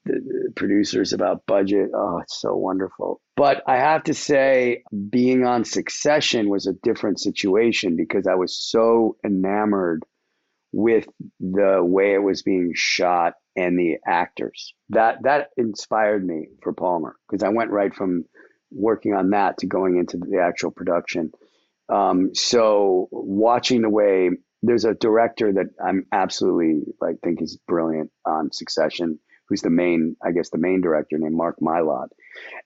the 0.04 0.52
producers 0.54 1.12
about 1.12 1.46
budget. 1.46 1.90
Oh, 1.94 2.18
it's 2.22 2.40
so 2.40 2.54
wonderful. 2.56 3.20
But 3.36 3.62
I 3.66 3.76
have 3.76 4.04
to 4.04 4.14
say, 4.14 4.82
being 5.10 5.44
on 5.44 5.64
Succession 5.64 6.48
was 6.48 6.66
a 6.66 6.72
different 6.82 7.20
situation 7.20 7.96
because 7.96 8.26
I 8.26 8.34
was 8.34 8.56
so 8.56 9.16
enamored 9.24 10.04
with 10.72 11.06
the 11.40 11.80
way 11.82 12.14
it 12.14 12.22
was 12.22 12.42
being 12.42 12.72
shot 12.74 13.34
and 13.56 13.78
the 13.78 13.96
actors. 14.06 14.74
That 14.90 15.22
that 15.24 15.48
inspired 15.56 16.24
me 16.24 16.48
for 16.62 16.72
Palmer 16.72 17.16
because 17.28 17.42
I 17.42 17.48
went 17.48 17.70
right 17.70 17.94
from 17.94 18.24
working 18.70 19.14
on 19.14 19.30
that 19.30 19.58
to 19.58 19.66
going 19.66 19.96
into 19.96 20.18
the 20.18 20.40
actual 20.40 20.70
production. 20.70 21.32
Um, 21.88 22.34
so 22.34 23.08
watching 23.10 23.82
the 23.82 23.90
way 23.90 24.30
there's 24.62 24.84
a 24.84 24.94
director 24.94 25.52
that 25.52 25.66
I'm 25.84 26.06
absolutely 26.12 26.82
like 27.00 27.16
think 27.22 27.42
is 27.42 27.58
brilliant 27.68 28.10
on 28.24 28.52
Succession, 28.52 29.18
who's 29.48 29.62
the 29.62 29.70
main, 29.70 30.16
I 30.24 30.32
guess, 30.32 30.50
the 30.50 30.58
main 30.58 30.80
director 30.80 31.18
named 31.18 31.36
Mark 31.36 31.56
Mylod. 31.60 32.08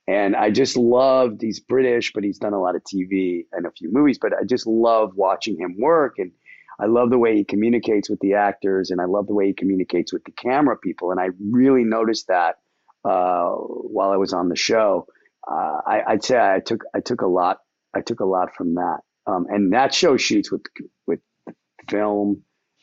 And 0.07 0.35
I 0.35 0.51
just 0.51 0.77
loved, 0.77 1.43
he's 1.43 1.61
British, 1.61 2.13
but 2.13 2.25
he's 2.25 2.39
done 2.39 2.55
a 2.55 2.61
lot 2.61 2.77
of 2.77 2.83
TV 2.83 3.45
and 3.53 3.67
a 3.67 3.73
few 3.73 3.93
movies, 3.93 4.19
but 4.21 4.33
I 4.33 4.45
just 4.45 4.67
love 4.67 5.13
watching 5.15 5.59
him 5.59 5.77
work. 5.79 6.15
And 6.19 6.33
I 6.81 6.87
love 6.87 7.11
the 7.11 7.19
way 7.19 7.37
he 7.37 7.45
communicates 7.45 8.09
with 8.09 8.21
the 8.21 8.35
actors 8.35 8.91
and 8.91 9.01
I 9.01 9.05
love 9.05 9.27
the 9.27 9.35
way 9.35 9.49
he 9.49 9.53
communicates 9.53 10.13
with 10.13 10.25
the 10.25 10.33
camera 10.33 10.77
people. 10.77 11.11
And 11.11 11.21
I 11.21 11.29
really 11.51 11.85
noticed 11.85 12.29
that 12.29 12.57
uh, 13.05 13.51
while 13.51 14.11
I 14.11 14.17
was 14.17 14.33
on 14.33 14.49
the 14.49 14.57
show. 14.57 15.07
Uh, 15.51 15.81
I, 15.87 16.13
would 16.13 16.25
say 16.25 16.39
I 16.39 16.61
took 16.61 16.85
I 16.95 17.01
took 17.01 17.23
a 17.23 17.27
lot 17.27 17.59
I 17.95 18.03
took 18.03 18.21
a 18.21 18.27
lot 18.27 18.55
from 18.55 18.75
that. 18.75 18.99
Um, 19.27 19.47
and 19.49 19.73
that 19.73 19.95
show 19.95 20.17
shoots 20.17 20.51
with 20.51 20.63
with 21.07 21.21
film 21.91 22.43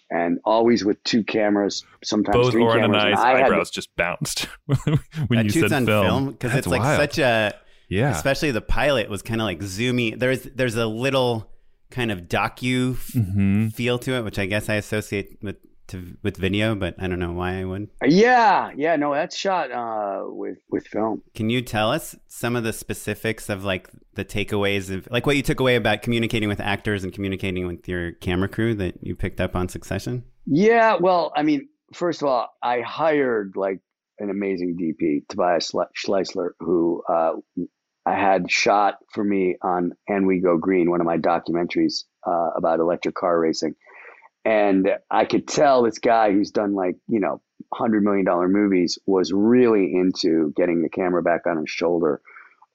and 0.10 0.40
always 0.46 0.86
with 0.86 1.04
two 1.04 1.24
cameras, 1.24 1.84
sometimes 2.04 2.36
Both 2.36 2.52
three 2.54 2.64
Oren 2.64 2.82
cameras. 2.82 3.04
and 3.04 3.14
I's 3.14 3.20
eyebrows 3.20 3.72
just 3.72 3.96
bounced 3.96 4.44
when 4.66 5.00
that 5.30 5.46
you 5.46 5.50
said 5.50 5.74
on 5.74 5.86
film 5.86 6.32
because 6.32 6.54
it's 6.54 6.68
like 6.68 6.82
wild. 6.82 7.00
such 7.00 7.18
a 7.20 7.54
yeah. 7.90 8.12
Especially 8.12 8.52
the 8.52 8.62
pilot 8.62 9.10
was 9.10 9.22
kind 9.22 9.42
of 9.42 9.46
like 9.46 9.60
zoomy. 9.60 10.18
There's 10.18 10.44
there's 10.44 10.76
a 10.76 10.86
little 10.86 11.50
kind 11.90 12.12
of 12.12 12.24
docu 12.24 12.96
mm-hmm. 12.96 13.70
feel 13.70 13.98
to 14.00 14.14
it, 14.16 14.24
which 14.24 14.40
I 14.40 14.46
guess 14.46 14.70
I 14.70 14.76
associate 14.76 15.38
with 15.42 15.56
to 15.88 16.18
with 16.24 16.38
video, 16.38 16.76
but 16.76 16.96
I 17.00 17.08
don't 17.08 17.20
know 17.20 17.34
why 17.34 17.60
I 17.60 17.66
would. 17.66 17.90
Yeah, 18.06 18.72
yeah, 18.76 18.96
no, 18.96 19.14
that's 19.14 19.36
shot 19.36 19.72
uh, 19.72 20.24
with 20.28 20.58
with 20.70 20.88
film. 20.88 21.24
Can 21.34 21.50
you 21.50 21.62
tell 21.62 21.92
us 21.92 22.16
some 22.28 22.56
of 22.56 22.64
the 22.64 22.74
specifics 22.74 23.50
of 23.50 23.64
like 23.64 23.90
the 24.14 24.26
takeaways 24.26 24.94
of 24.94 25.08
like 25.12 25.26
what 25.26 25.36
you 25.36 25.44
took 25.44 25.60
away 25.60 25.76
about 25.76 26.02
communicating 26.02 26.50
with 26.50 26.60
actors 26.60 27.04
and 27.04 27.14
communicating 27.14 27.68
with 27.68 27.88
your 27.88 28.14
camera 28.14 28.48
crew 28.48 28.76
that 28.76 28.96
you 29.02 29.16
picked 29.16 29.40
up 29.42 29.56
on 29.56 29.70
Succession? 29.70 30.24
Yeah, 30.46 30.96
well, 31.00 31.32
I 31.36 31.44
mean, 31.44 31.70
first 31.94 32.22
of 32.22 32.28
all, 32.28 32.50
I 32.64 32.82
hired 32.82 33.54
like 33.56 33.80
an 34.20 34.30
amazing 34.30 34.78
DP, 34.80 35.28
Tobias 35.28 35.72
Schliessler, 35.72 36.52
who 36.60 37.04
uh, 37.08 37.34
I 38.06 38.14
had 38.14 38.50
shot 38.50 38.96
for 39.14 39.24
me 39.24 39.58
on 39.62 39.92
And 40.08 40.26
We 40.26 40.40
Go 40.40 40.58
Green, 40.58 40.90
one 40.90 41.02
of 41.02 41.06
my 41.06 41.18
documentaries 41.18 42.06
uh, 42.26 42.52
about 42.56 42.80
electric 42.80 43.16
car 43.16 43.40
racing 43.40 43.76
and 44.48 44.88
I 45.12 45.26
could 45.26 45.46
tell 45.46 45.84
this 45.84 46.00
guy 46.00 46.32
who's 46.32 46.52
done 46.52 46.74
like, 46.74 46.96
you 47.10 47.20
know, 47.20 47.42
$100 47.74 48.02
million 48.02 48.26
movies 48.50 48.98
was 49.06 49.34
really 49.34 49.94
into 49.94 50.54
getting 50.56 50.82
the 50.82 50.90
camera 50.90 51.22
back 51.22 51.42
on 51.46 51.58
his 51.58 51.70
shoulder. 51.70 52.22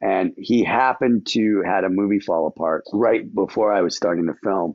And 0.02 0.34
he 0.36 0.64
happened 0.64 1.28
to 1.28 1.62
had 1.64 1.84
a 1.84 1.88
movie 1.88 2.20
fall 2.20 2.46
apart 2.46 2.84
right 2.92 3.22
before 3.34 3.72
I 3.72 3.80
was 3.80 3.96
starting 3.96 4.26
to 4.26 4.34
film. 4.44 4.74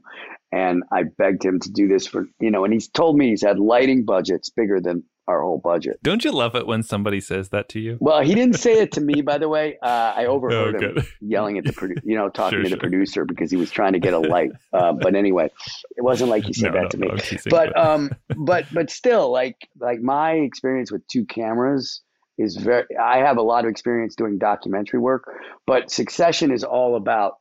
And 0.52 0.82
I 0.92 1.04
begged 1.04 1.46
him 1.46 1.60
to 1.60 1.72
do 1.72 1.88
this 1.88 2.08
for, 2.08 2.26
you 2.40 2.50
know, 2.50 2.64
and 2.64 2.74
he's 2.74 2.88
told 2.88 3.16
me 3.16 3.30
he's 3.30 3.44
had 3.44 3.60
lighting 3.60 4.04
budgets 4.04 4.50
bigger 4.50 4.82
than 4.82 5.04
our 5.28 5.42
whole 5.42 5.58
budget. 5.58 6.00
Don't 6.04 6.24
you 6.24 6.32
love 6.32 6.56
it 6.56 6.66
when 6.66 6.84
somebody 6.84 7.20
says 7.20 7.50
that 7.50 7.70
to 7.70 7.80
you? 7.80 7.98
Well, 8.00 8.22
he 8.22 8.34
didn't 8.34 8.56
say 8.56 8.80
it 8.80 8.94
to 8.94 9.02
me, 9.02 9.22
by 9.22 9.38
the 9.38 9.50
way. 9.50 9.78
Uh, 9.82 10.14
I 10.16 10.26
overheard 10.28 10.82
oh, 10.82 10.88
him 10.88 11.08
yelling 11.20 11.58
at 11.58 11.66
the 11.66 11.74
produ- 11.74 12.02
you 12.04 12.16
know, 12.16 12.30
talking 12.30 12.60
sure, 12.60 12.64
to 12.64 12.70
the 12.70 12.78
producer 12.78 13.26
because 13.26 13.52
he 13.52 13.58
was 13.58 13.70
trying 13.70 13.94
to 13.94 14.00
get 14.00 14.14
a 14.14 14.20
light. 14.20 14.52
Uh, 14.74 14.94
but 14.94 15.16
anyway, 15.16 15.50
it 15.96 16.02
wasn't 16.02 16.30
like 16.30 16.46
he 16.46 16.54
said 16.54 16.74
No, 16.74 16.80
that 16.80 16.84
no, 16.84 16.90
to 16.90 16.98
me. 16.98 17.40
but 17.50 17.74
but- 17.74 17.78
um, 17.78 18.12
but 18.36 18.66
but 18.74 18.90
still, 18.90 19.32
like 19.32 19.56
like 19.80 20.00
my 20.02 20.34
experience 20.34 20.92
with 20.92 21.06
two 21.08 21.26
cameras 21.26 22.02
is 22.38 22.56
very. 22.56 22.86
I 22.98 23.18
have 23.18 23.38
a 23.38 23.42
lot 23.42 23.66
of 23.66 23.72
experience 23.72 24.16
doing 24.16 24.38
documentary 24.38 25.00
work, 25.00 25.26
but 25.66 25.92
Succession 25.92 26.52
is 26.52 26.64
all 26.64 26.96
about 26.96 27.38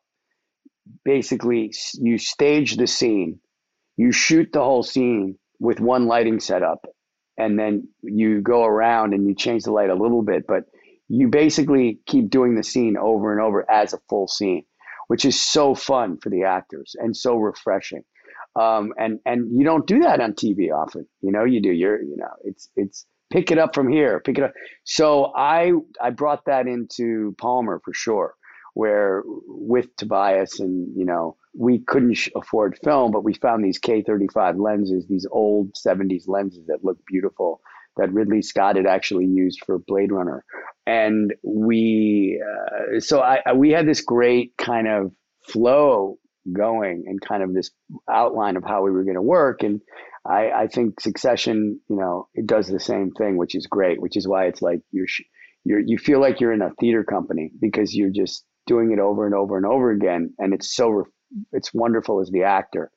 basically 1.05 1.73
you 1.95 2.19
stage 2.19 2.77
the 2.77 2.87
scene, 2.87 3.41
you 3.97 4.13
shoot 4.13 4.51
the 4.53 4.63
whole 4.63 4.83
scene 4.83 5.39
with 5.59 5.81
one 5.81 6.07
lighting 6.07 6.41
setup, 6.41 6.87
and 7.39 7.59
then 7.59 7.89
you 8.03 8.41
go 8.41 8.65
around 8.65 9.15
and 9.15 9.27
you 9.27 9.35
change 9.35 9.65
the 9.65 9.73
light 9.73 9.91
a 9.91 9.95
little 9.95 10.23
bit, 10.23 10.47
but 10.47 10.65
you 11.09 11.29
basically 11.29 12.01
keep 12.07 12.31
doing 12.31 12.55
the 12.55 12.63
scene 12.63 12.97
over 12.97 13.33
and 13.33 13.41
over 13.41 13.71
as 13.71 13.93
a 13.93 13.99
full 14.09 14.27
scene, 14.27 14.65
which 15.09 15.25
is 15.25 15.41
so 15.41 15.75
fun 15.75 16.19
for 16.19 16.31
the 16.31 16.45
actors 16.45 16.97
and 16.99 17.17
so 17.17 17.37
refreshing. 17.37 18.03
Um, 18.57 18.93
and 18.99 19.21
and 19.27 19.57
you 19.57 19.65
don't 19.65 19.87
do 19.87 20.01
that 20.01 20.21
on 20.21 20.33
TV 20.33 20.73
often. 20.73 21.07
You 21.21 21.31
know, 21.31 21.45
you 21.45 21.61
do. 21.61 21.71
You're 21.71 22.03
you 22.03 22.17
know, 22.17 22.31
it's 22.43 22.71
it's 22.75 23.07
pick 23.31 23.51
it 23.51 23.59
up 23.59 23.75
from 23.75 23.89
here, 23.89 24.21
pick 24.21 24.39
it 24.39 24.45
up. 24.45 24.53
So 24.85 25.33
I 25.37 25.73
I 26.01 26.11
brought 26.11 26.47
that 26.47 26.67
into 26.67 27.35
Palmer 27.39 27.81
for 27.85 27.93
sure, 27.93 28.35
where 28.77 29.23
with 29.25 29.87
Tobias 29.97 30.61
and 30.61 30.95
you 30.95 31.07
know 31.07 31.39
we 31.59 31.79
couldn't 31.79 32.19
afford 32.37 32.79
film, 32.85 33.11
but 33.11 33.25
we 33.25 33.33
found 33.33 33.65
these 33.65 33.81
K35 33.81 34.61
lenses, 34.61 35.07
these 35.09 35.27
old 35.31 35.73
70s 35.75 36.25
lenses 36.29 36.67
that 36.67 36.85
look 36.85 36.99
beautiful 37.07 37.63
that 37.97 38.13
Ridley 38.13 38.43
Scott 38.43 38.77
had 38.77 38.85
actually 38.85 39.25
used 39.25 39.61
for 39.65 39.79
Blade 39.79 40.13
Runner. 40.13 40.45
And 40.87 41.33
we, 41.43 42.39
uh, 42.45 43.01
so 43.01 43.21
I, 43.21 43.41
I, 43.47 43.53
we 43.55 43.71
had 43.71 43.89
this 43.89 44.03
great 44.03 44.53
kind 44.59 44.87
of 44.87 45.13
flow 45.49 46.19
going 46.53 47.05
and 47.07 47.19
kind 47.19 47.43
of 47.43 47.55
this 47.55 47.71
outline 48.11 48.59
of 48.59 48.65
how 48.65 48.83
we 48.83 48.91
were 48.91 49.05
going 49.05 49.15
to 49.15 49.23
work. 49.23 49.63
And 49.63 49.81
I, 50.27 50.51
I 50.51 50.67
think 50.67 51.01
Succession, 51.01 51.81
you 51.89 51.97
know, 51.97 52.29
it 52.35 52.47
does 52.47 52.69
the 52.69 52.79
same 52.79 53.13
thing, 53.13 53.39
which 53.39 53.55
is 53.55 53.67
great, 53.67 54.03
which 54.03 54.19
is 54.19 54.29
why 54.29 54.45
it's 54.45 54.61
like 54.61 54.81
you're, 54.93 55.07
you're, 55.65 55.81
you 55.81 55.97
feel 55.97 56.21
like 56.21 56.43
you're 56.43 56.53
in 56.53 56.61
a 56.61 56.75
theater 56.79 57.05
company 57.05 57.51
because 57.59 57.95
you're 57.95 58.11
just 58.11 58.45
doing 58.67 58.93
it 58.93 58.99
over 58.99 59.27
and 59.27 59.35
over 59.35 59.57
and 59.57 59.67
over 59.67 59.91
again. 59.91 60.35
And 60.39 60.53
it's 60.53 60.75
so, 60.75 61.07
it's 61.53 61.73
wonderful 61.73 62.21
as 62.21 62.31
the 62.31 62.45
actor 62.45 62.91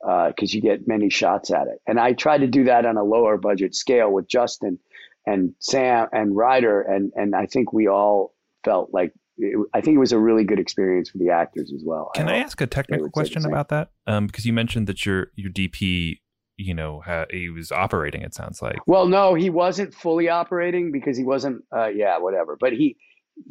because 0.00 0.52
uh, 0.52 0.54
you 0.54 0.60
get 0.60 0.86
many 0.86 1.10
shots 1.10 1.50
at 1.50 1.66
it. 1.68 1.80
And 1.86 1.98
I 1.98 2.12
tried 2.12 2.38
to 2.38 2.46
do 2.46 2.64
that 2.64 2.86
on 2.86 2.96
a 2.96 3.02
lower 3.02 3.36
budget 3.36 3.74
scale 3.74 4.10
with 4.10 4.28
Justin 4.28 4.78
and 5.26 5.54
Sam 5.58 6.08
and 6.12 6.36
Ryder. 6.36 6.82
And, 6.82 7.12
and 7.16 7.34
I 7.34 7.46
think 7.46 7.72
we 7.72 7.88
all 7.88 8.34
felt 8.64 8.90
like 8.92 9.12
it, 9.38 9.58
I 9.74 9.80
think 9.80 9.96
it 9.96 10.00
was 10.00 10.12
a 10.12 10.18
really 10.18 10.44
good 10.44 10.58
experience 10.58 11.10
for 11.10 11.18
the 11.18 11.30
actors 11.30 11.72
as 11.74 11.82
well. 11.84 12.10
Can 12.14 12.28
I, 12.28 12.36
I 12.36 12.38
ask 12.38 12.60
a 12.60 12.66
technical 12.66 13.10
question 13.10 13.44
about 13.44 13.68
that? 13.68 13.90
Um, 14.06 14.26
because 14.26 14.46
you 14.46 14.52
mentioned 14.52 14.86
that 14.86 15.04
your 15.04 15.28
your 15.34 15.50
DP, 15.50 16.20
you 16.56 16.74
know, 16.74 17.02
he 17.30 17.50
was 17.50 17.70
operating. 17.70 18.22
It 18.22 18.34
sounds 18.34 18.62
like. 18.62 18.78
Well, 18.86 19.06
no, 19.06 19.34
he 19.34 19.50
wasn't 19.50 19.94
fully 19.94 20.28
operating 20.28 20.90
because 20.90 21.16
he 21.16 21.24
wasn't. 21.24 21.64
Uh, 21.74 21.88
yeah, 21.88 22.18
whatever. 22.18 22.56
But 22.58 22.72
he 22.72 22.96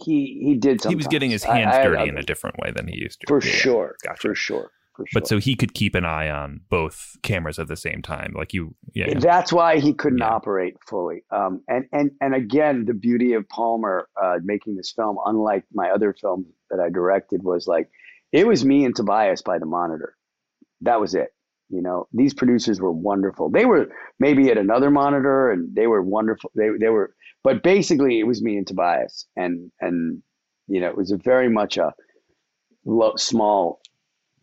he 0.04 0.40
he 0.44 0.56
did. 0.56 0.82
Sometimes. 0.82 0.92
He 0.92 0.96
was 0.96 1.08
getting 1.08 1.32
his 1.32 1.44
hands 1.44 1.76
I, 1.76 1.84
dirty 1.84 2.04
I, 2.04 2.06
in 2.06 2.18
a 2.18 2.24
different 2.24 2.58
way 2.60 2.72
than 2.76 2.88
he 2.88 2.98
used 2.98 3.22
to. 3.22 3.28
For 3.28 3.44
yeah, 3.44 3.52
sure. 3.52 3.96
Gotcha. 4.04 4.22
For 4.22 4.36
sure. 4.36 4.72
For 4.96 5.06
Sure. 5.08 5.20
But 5.20 5.28
so 5.28 5.40
he 5.40 5.56
could 5.56 5.74
keep 5.74 5.94
an 5.94 6.06
eye 6.06 6.30
on 6.30 6.62
both 6.70 7.18
cameras 7.22 7.60
at 7.60 7.68
the 7.68 7.76
same 7.76 8.02
time, 8.02 8.34
like 8.34 8.54
you. 8.54 8.74
Yeah. 8.94 9.20
That's 9.20 9.52
why 9.52 9.80
he 9.80 9.94
couldn't 9.94 10.20
yeah. 10.20 10.30
operate 10.30 10.78
fully. 10.88 11.24
Um, 11.32 11.62
and 11.68 11.86
and 11.92 12.12
and 12.22 12.34
again, 12.34 12.86
the 12.86 12.94
beauty 12.94 13.34
of 13.34 13.48
Palmer 13.50 14.08
uh, 14.22 14.38
making 14.42 14.78
this 14.78 14.94
film, 14.94 15.18
unlike 15.26 15.66
my 15.74 15.90
other 15.90 16.14
films 16.14 16.48
that 16.70 16.80
I 16.80 16.90
directed, 16.90 17.44
was 17.44 17.68
like 17.68 17.90
it 18.32 18.48
was 18.48 18.64
me 18.64 18.86
and 18.86 18.96
Tobias 18.96 19.42
by 19.42 19.60
the 19.60 19.66
monitor. 19.66 20.16
That 20.82 21.02
was 21.02 21.14
it. 21.14 21.34
You 21.70 21.82
know, 21.82 22.08
these 22.14 22.34
producers 22.34 22.80
were 22.80 22.92
wonderful. 22.92 23.50
They 23.50 23.66
were 23.66 23.90
maybe 24.20 24.50
at 24.50 24.58
another 24.58 24.92
monitor, 24.92 25.52
and 25.52 25.76
they 25.76 25.88
were 25.88 26.02
wonderful. 26.02 26.52
They 26.56 26.70
they 26.80 26.90
were, 26.90 27.16
but 27.46 27.62
basically, 27.62 28.20
it 28.20 28.24
was 28.24 28.41
me 28.41 28.58
and 28.58 28.66
Tobias, 28.66 29.28
and 29.36 29.72
and 29.80 30.24
you 30.68 30.82
know, 30.82 30.88
it 30.88 30.98
was 30.98 31.12
a 31.12 31.18
very 31.18 31.48
much 31.48 31.78
a 31.78 31.93
small 33.18 33.80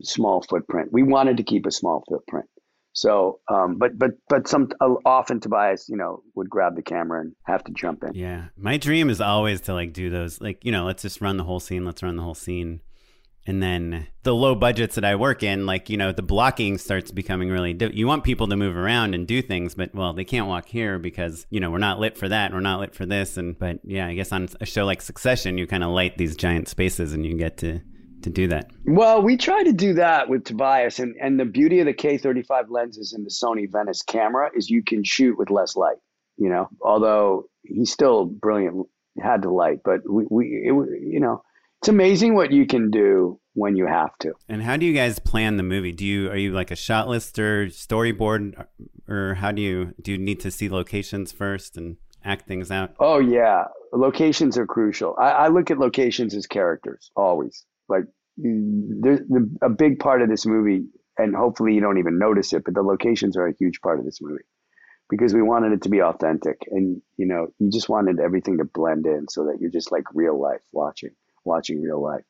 small 0.03 0.41
footprint. 0.49 0.91
We 0.93 1.03
wanted 1.03 1.37
to 1.39 1.43
keep 1.43 1.67
a 1.67 1.73
small 1.73 2.05
footprint. 2.09 2.47
So, 2.93 3.41
um, 3.51 3.77
but 3.77 3.99
but 3.99 4.13
but 4.29 4.47
some 4.47 4.71
uh, 4.81 4.95
often 5.05 5.41
Tobias, 5.41 5.89
you 5.89 5.97
know, 5.97 6.23
would 6.37 6.49
grab 6.49 6.77
the 6.77 6.83
camera 6.83 7.23
and 7.23 7.35
have 7.45 7.65
to 7.65 7.73
jump 7.73 8.05
in. 8.05 8.15
Yeah, 8.15 8.51
my 8.57 8.77
dream 8.77 9.11
is 9.11 9.21
always 9.21 9.63
to 9.63 9.75
like 9.75 9.93
do 9.93 10.09
those, 10.09 10.41
like 10.41 10.65
you 10.65 10.71
know, 10.71 10.85
let's 10.85 11.03
just 11.03 11.21
run 11.21 11.39
the 11.39 11.45
whole 11.45 11.59
scene. 11.59 11.85
Let's 11.85 12.05
run 12.05 12.15
the 12.15 12.23
whole 12.23 12.37
scene, 12.37 12.83
and 13.47 13.63
then 13.63 14.07
the 14.23 14.35
low 14.35 14.55
budgets 14.55 14.95
that 14.95 15.05
I 15.05 15.17
work 15.17 15.43
in, 15.43 15.67
like 15.67 15.91
you 15.91 15.97
know, 15.97 16.13
the 16.13 16.23
blocking 16.23 16.79
starts 16.79 17.11
becoming 17.11 17.51
really. 17.51 17.73
Di- 17.73 17.93
you 17.93 18.07
want 18.07 18.25
people 18.25 18.47
to 18.49 18.57
move 18.57 18.77
around 18.77 19.15
and 19.15 19.27
do 19.27 19.43
things, 19.43 19.75
but 19.75 19.95
well, 19.95 20.13
they 20.13 20.25
can't 20.25 20.47
walk 20.47 20.69
here 20.69 20.99
because 20.99 21.47
you 21.51 21.61
know 21.61 21.71
we're 21.71 21.79
not 21.79 21.99
lit 21.99 22.17
for 22.17 22.29
that. 22.29 22.53
We're 22.53 22.61
not 22.61 22.81
lit 22.81 22.95
for 22.95 23.07
this, 23.07 23.37
and 23.37 23.59
but 23.59 23.81
yeah, 23.85 24.07
I 24.07 24.15
guess 24.15 24.33
on 24.33 24.49
a 24.61 24.67
show 24.67 24.85
like 24.85 25.03
Succession, 25.03 25.59
you 25.59 25.67
kind 25.67 25.83
of 25.83 25.91
light 25.91 26.19
these 26.19 26.37
giant 26.37 26.69
spaces, 26.69 27.13
and 27.13 27.27
you 27.27 27.37
get 27.37 27.57
to 27.59 27.81
to 28.23 28.31
do 28.31 28.49
that? 28.49 28.71
Well, 28.85 29.23
we 29.23 29.37
try 29.37 29.63
to 29.65 29.73
do 29.73 29.95
that 29.95 30.29
with 30.29 30.45
Tobias, 30.45 30.99
and 30.99 31.17
and 31.21 31.39
the 31.39 31.45
beauty 31.45 31.81
of 31.81 31.87
the 31.87 31.95
K35 31.95 32.67
lenses 32.71 33.13
and 33.13 33.27
the 33.27 33.31
Sony 33.31 33.71
Venice 33.71 34.03
camera 34.03 34.51
is 34.55 34.71
you 34.71 34.83
can 34.83 35.05
shoot 35.05 35.37
with 35.37 35.51
less 35.51 35.77
light. 35.77 35.99
You 36.37 36.49
know, 36.49 36.69
although 36.81 37.49
he's 37.65 37.93
still 37.93 38.25
brilliant, 38.25 38.87
had 39.21 39.43
to 39.43 39.51
light, 39.51 39.81
but 39.85 40.01
we 40.09 40.27
we 40.31 40.47
it, 40.47 40.73
you 41.03 41.21
know 41.21 41.43
it's 41.83 41.89
amazing 41.89 42.37
what 42.37 42.53
you 42.53 42.65
can 42.65 42.93
do 42.93 43.41
when 43.55 43.75
you 43.75 43.89
have 43.89 44.17
to. 44.21 44.35
And 44.49 44.63
how 44.63 44.77
do 44.77 44.87
you 44.87 44.95
guys 44.95 45.19
plan 45.19 45.57
the 45.57 45.65
movie? 45.65 45.91
Do 45.91 46.07
you 46.07 46.31
are 46.31 46.37
you 46.37 46.53
like 46.53 46.71
a 46.71 46.77
shot 46.77 47.09
list 47.09 47.41
or 47.41 47.67
storyboard, 47.67 48.67
or 49.09 49.35
how 49.35 49.51
do 49.51 49.61
you 49.61 49.93
do 50.01 50.13
you 50.13 50.19
need 50.19 50.39
to 50.41 50.53
see 50.53 50.69
locations 50.69 51.33
first 51.33 51.77
and 51.77 51.97
act 52.25 52.47
things 52.47 52.71
out? 52.71 52.95
Oh 53.01 53.19
yeah, 53.19 53.65
locations 53.93 54.57
are 54.59 54.67
crucial. 54.67 55.17
I, 55.19 55.31
I 55.31 55.49
look 55.49 55.73
at 55.73 55.79
locations 55.79 56.37
as 56.37 56.47
characters 56.47 57.11
always. 57.17 57.65
Like 57.89 58.05
there's 58.37 59.21
the, 59.29 59.51
a 59.61 59.69
big 59.69 59.99
part 59.99 60.23
of 60.23 60.29
this 60.29 60.47
movie, 60.47 60.85
and 61.19 61.35
hopefully 61.35 61.75
you 61.75 61.81
don't 61.81 61.99
even 61.99 62.17
notice 62.17 62.53
it, 62.53 62.63
but 62.65 62.75
the 62.75 62.83
locations 62.83 63.37
are 63.37 63.49
a 63.49 63.55
huge 63.59 63.81
part 63.81 63.99
of 63.99 64.05
this 64.05 64.21
movie 64.23 64.45
because 65.11 65.35
we 65.35 65.43
wanted 65.43 65.73
it 65.73 65.83
to 65.83 65.89
be 65.89 66.01
authentic, 66.01 66.59
and 66.71 67.03
you 67.17 67.27
know, 67.27 67.49
you 67.59 67.71
just 67.71 67.89
wanted 67.89 68.21
everything 68.21 68.59
to 68.59 68.65
blend 68.65 69.05
in 69.05 69.27
so 69.29 69.47
that 69.47 69.59
you're 69.61 69.69
just 69.69 69.91
like 69.91 70.05
real 70.15 70.41
life 70.41 70.63
watching, 70.73 71.11
watching 71.45 71.83
real 71.83 72.03
life. 72.03 72.25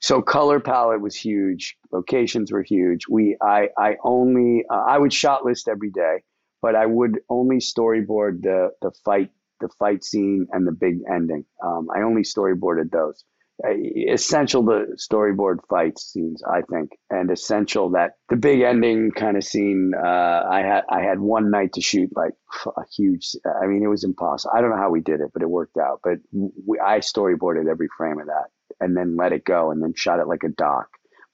So 0.00 0.22
color 0.22 0.60
palette 0.60 1.00
was 1.00 1.16
huge, 1.16 1.76
locations 1.92 2.52
were 2.52 2.62
huge. 2.62 3.08
We, 3.08 3.36
I, 3.42 3.68
I 3.76 3.96
only, 4.04 4.64
uh, 4.70 4.84
I 4.86 4.96
would 4.96 5.12
shot 5.12 5.44
list 5.44 5.68
every 5.68 5.90
day, 5.90 6.22
but 6.62 6.76
I 6.76 6.86
would 6.86 7.18
only 7.28 7.56
storyboard 7.58 8.42
the 8.42 8.70
the 8.80 8.92
fight, 9.04 9.30
the 9.60 9.68
fight 9.78 10.04
scene, 10.04 10.46
and 10.52 10.66
the 10.66 10.72
big 10.72 11.00
ending. 11.12 11.44
Um, 11.64 11.88
I 11.94 12.02
only 12.02 12.22
storyboarded 12.22 12.90
those 12.92 13.24
essential 13.64 14.64
to 14.66 14.86
storyboard 14.96 15.58
fight 15.68 15.98
scenes, 15.98 16.42
I 16.44 16.62
think, 16.62 16.90
and 17.10 17.30
essential 17.30 17.90
that 17.90 18.12
the 18.28 18.36
big 18.36 18.60
ending 18.60 19.10
kind 19.10 19.36
of 19.36 19.44
scene. 19.44 19.92
Uh, 19.96 20.42
I 20.50 20.60
had 20.60 20.82
I 20.90 21.02
had 21.02 21.18
one 21.20 21.50
night 21.50 21.72
to 21.74 21.80
shoot 21.80 22.10
like 22.14 22.34
a 22.66 22.82
huge. 22.96 23.34
I 23.62 23.66
mean, 23.66 23.82
it 23.82 23.88
was 23.88 24.04
impossible. 24.04 24.52
I 24.56 24.60
don't 24.60 24.70
know 24.70 24.76
how 24.76 24.90
we 24.90 25.00
did 25.00 25.20
it, 25.20 25.30
but 25.32 25.42
it 25.42 25.50
worked 25.50 25.76
out. 25.76 26.00
But 26.02 26.18
we, 26.32 26.78
I 26.78 26.98
storyboarded 26.98 27.68
every 27.68 27.88
frame 27.96 28.20
of 28.20 28.26
that, 28.26 28.50
and 28.80 28.96
then 28.96 29.16
let 29.16 29.32
it 29.32 29.44
go, 29.44 29.70
and 29.70 29.82
then 29.82 29.92
shot 29.96 30.20
it 30.20 30.28
like 30.28 30.44
a 30.44 30.48
doc 30.48 30.88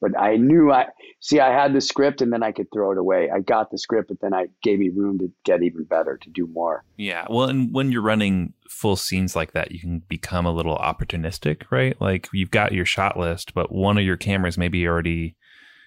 but 0.04 0.20
I 0.20 0.36
knew 0.36 0.70
I 0.70 0.88
see 1.20 1.40
I 1.40 1.50
had 1.50 1.72
the 1.72 1.80
script 1.80 2.20
and 2.20 2.30
then 2.30 2.42
I 2.42 2.52
could 2.52 2.66
throw 2.70 2.92
it 2.92 2.98
away. 2.98 3.30
I 3.34 3.40
got 3.40 3.70
the 3.70 3.78
script, 3.78 4.08
but 4.08 4.20
then 4.20 4.34
I 4.34 4.48
gave 4.62 4.78
me 4.78 4.90
room 4.90 5.18
to 5.20 5.32
get 5.44 5.62
even 5.62 5.84
better, 5.84 6.18
to 6.18 6.30
do 6.30 6.46
more. 6.46 6.84
Yeah. 6.98 7.26
Well, 7.30 7.48
and 7.48 7.72
when 7.72 7.90
you're 7.90 8.02
running 8.02 8.52
full 8.68 8.96
scenes 8.96 9.34
like 9.34 9.52
that, 9.52 9.72
you 9.72 9.80
can 9.80 10.02
become 10.06 10.44
a 10.44 10.52
little 10.52 10.76
opportunistic, 10.76 11.62
right? 11.70 11.98
Like 12.02 12.28
you've 12.34 12.50
got 12.50 12.72
your 12.72 12.84
shot 12.84 13.18
list, 13.18 13.54
but 13.54 13.72
one 13.72 13.96
of 13.96 14.04
your 14.04 14.18
cameras 14.18 14.58
maybe 14.58 14.86
already 14.86 15.36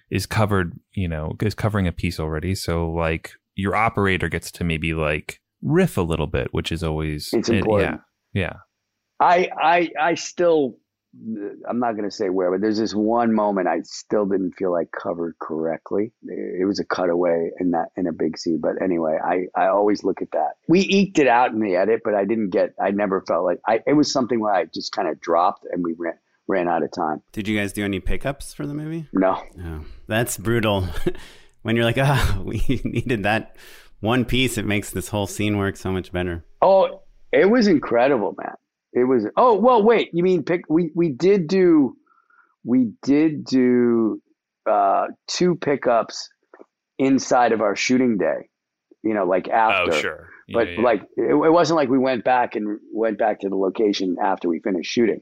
is 0.09 0.25
covered, 0.25 0.79
you 0.93 1.07
know, 1.07 1.35
is 1.39 1.53
covering 1.53 1.85
a 1.85 1.91
piece 1.91 2.19
already. 2.19 2.55
So 2.55 2.89
like 2.89 3.33
your 3.53 3.75
operator 3.75 4.29
gets 4.29 4.51
to 4.53 4.63
maybe 4.63 4.95
like 4.95 5.41
riff 5.61 5.95
a 5.95 6.01
little 6.01 6.25
bit, 6.25 6.51
which 6.55 6.71
is 6.71 6.83
always 6.83 7.29
it's 7.33 7.49
important. 7.49 8.01
It, 8.33 8.39
yeah. 8.39 8.41
Yeah. 8.41 8.53
I 9.19 9.49
I 9.61 9.89
I 9.99 10.13
still 10.15 10.79
I'm 11.67 11.79
not 11.79 11.93
going 11.93 12.09
to 12.09 12.15
say 12.15 12.29
where, 12.29 12.51
but 12.51 12.61
there's 12.61 12.77
this 12.77 12.93
one 12.93 13.33
moment 13.33 13.67
I 13.67 13.81
still 13.83 14.25
didn't 14.25 14.53
feel 14.53 14.71
like 14.71 14.91
covered 14.91 15.35
correctly. 15.39 16.11
It 16.23 16.67
was 16.67 16.79
a 16.79 16.85
cutaway 16.85 17.51
in 17.59 17.71
that 17.71 17.89
in 17.95 18.07
a 18.07 18.13
big 18.13 18.37
scene, 18.37 18.59
but 18.61 18.81
anyway, 18.81 19.17
I 19.23 19.47
I 19.55 19.67
always 19.67 20.03
look 20.03 20.21
at 20.21 20.31
that. 20.31 20.55
We 20.67 20.81
eked 20.81 21.19
it 21.19 21.27
out 21.27 21.51
in 21.51 21.59
the 21.59 21.75
edit, 21.75 22.01
but 22.03 22.13
I 22.13 22.25
didn't 22.25 22.49
get. 22.49 22.73
I 22.81 22.91
never 22.91 23.21
felt 23.21 23.45
like 23.45 23.59
I. 23.67 23.81
It 23.87 23.93
was 23.93 24.11
something 24.11 24.39
where 24.39 24.53
I 24.53 24.65
just 24.65 24.91
kind 24.91 25.07
of 25.07 25.19
dropped 25.19 25.65
and 25.71 25.83
we 25.83 25.93
ran 25.97 26.17
ran 26.47 26.67
out 26.67 26.83
of 26.83 26.91
time. 26.91 27.21
Did 27.31 27.47
you 27.47 27.57
guys 27.57 27.73
do 27.73 27.83
any 27.83 27.99
pickups 27.99 28.53
for 28.53 28.65
the 28.65 28.73
movie? 28.73 29.07
No. 29.13 29.41
No, 29.55 29.85
that's 30.07 30.37
brutal. 30.37 30.87
when 31.61 31.75
you're 31.75 31.85
like, 31.85 31.97
ah, 31.97 32.37
oh, 32.37 32.41
we 32.43 32.81
needed 32.83 33.23
that 33.23 33.55
one 33.99 34.25
piece, 34.25 34.57
it 34.57 34.65
makes 34.65 34.91
this 34.91 35.09
whole 35.09 35.27
scene 35.27 35.57
work 35.57 35.75
so 35.75 35.91
much 35.91 36.11
better. 36.11 36.45
Oh, 36.61 37.01
it 37.31 37.49
was 37.49 37.67
incredible, 37.67 38.35
man. 38.37 38.55
It 38.97 39.03
was 39.03 39.27
oh 39.37 39.59
well 39.59 39.83
wait 39.83 40.09
you 40.13 40.23
mean 40.23 40.43
pick 40.43 40.61
we 40.69 40.91
we 40.95 41.09
did 41.09 41.47
do 41.47 41.95
we 42.63 42.93
did 43.03 43.45
do 43.45 44.19
uh, 44.69 45.07
two 45.27 45.55
pickups 45.55 46.29
inside 46.97 47.51
of 47.51 47.61
our 47.61 47.75
shooting 47.75 48.17
day 48.17 48.49
you 49.03 49.13
know 49.13 49.25
like 49.25 49.47
after. 49.49 49.91
oh 49.91 50.01
sure. 50.01 50.29
Yeah, 50.47 50.53
but 50.53 50.71
yeah. 50.71 50.81
like 50.81 51.01
it, 51.15 51.33
it, 51.33 51.51
wasn't 51.51 51.77
like 51.77 51.89
we 51.89 51.99
went 51.99 52.23
back 52.23 52.55
and 52.55 52.79
went 52.91 53.19
back 53.19 53.41
to 53.41 53.49
the 53.49 53.55
location 53.55 54.15
after 54.23 54.47
we 54.47 54.61
finished 54.61 54.89
shooting. 54.89 55.21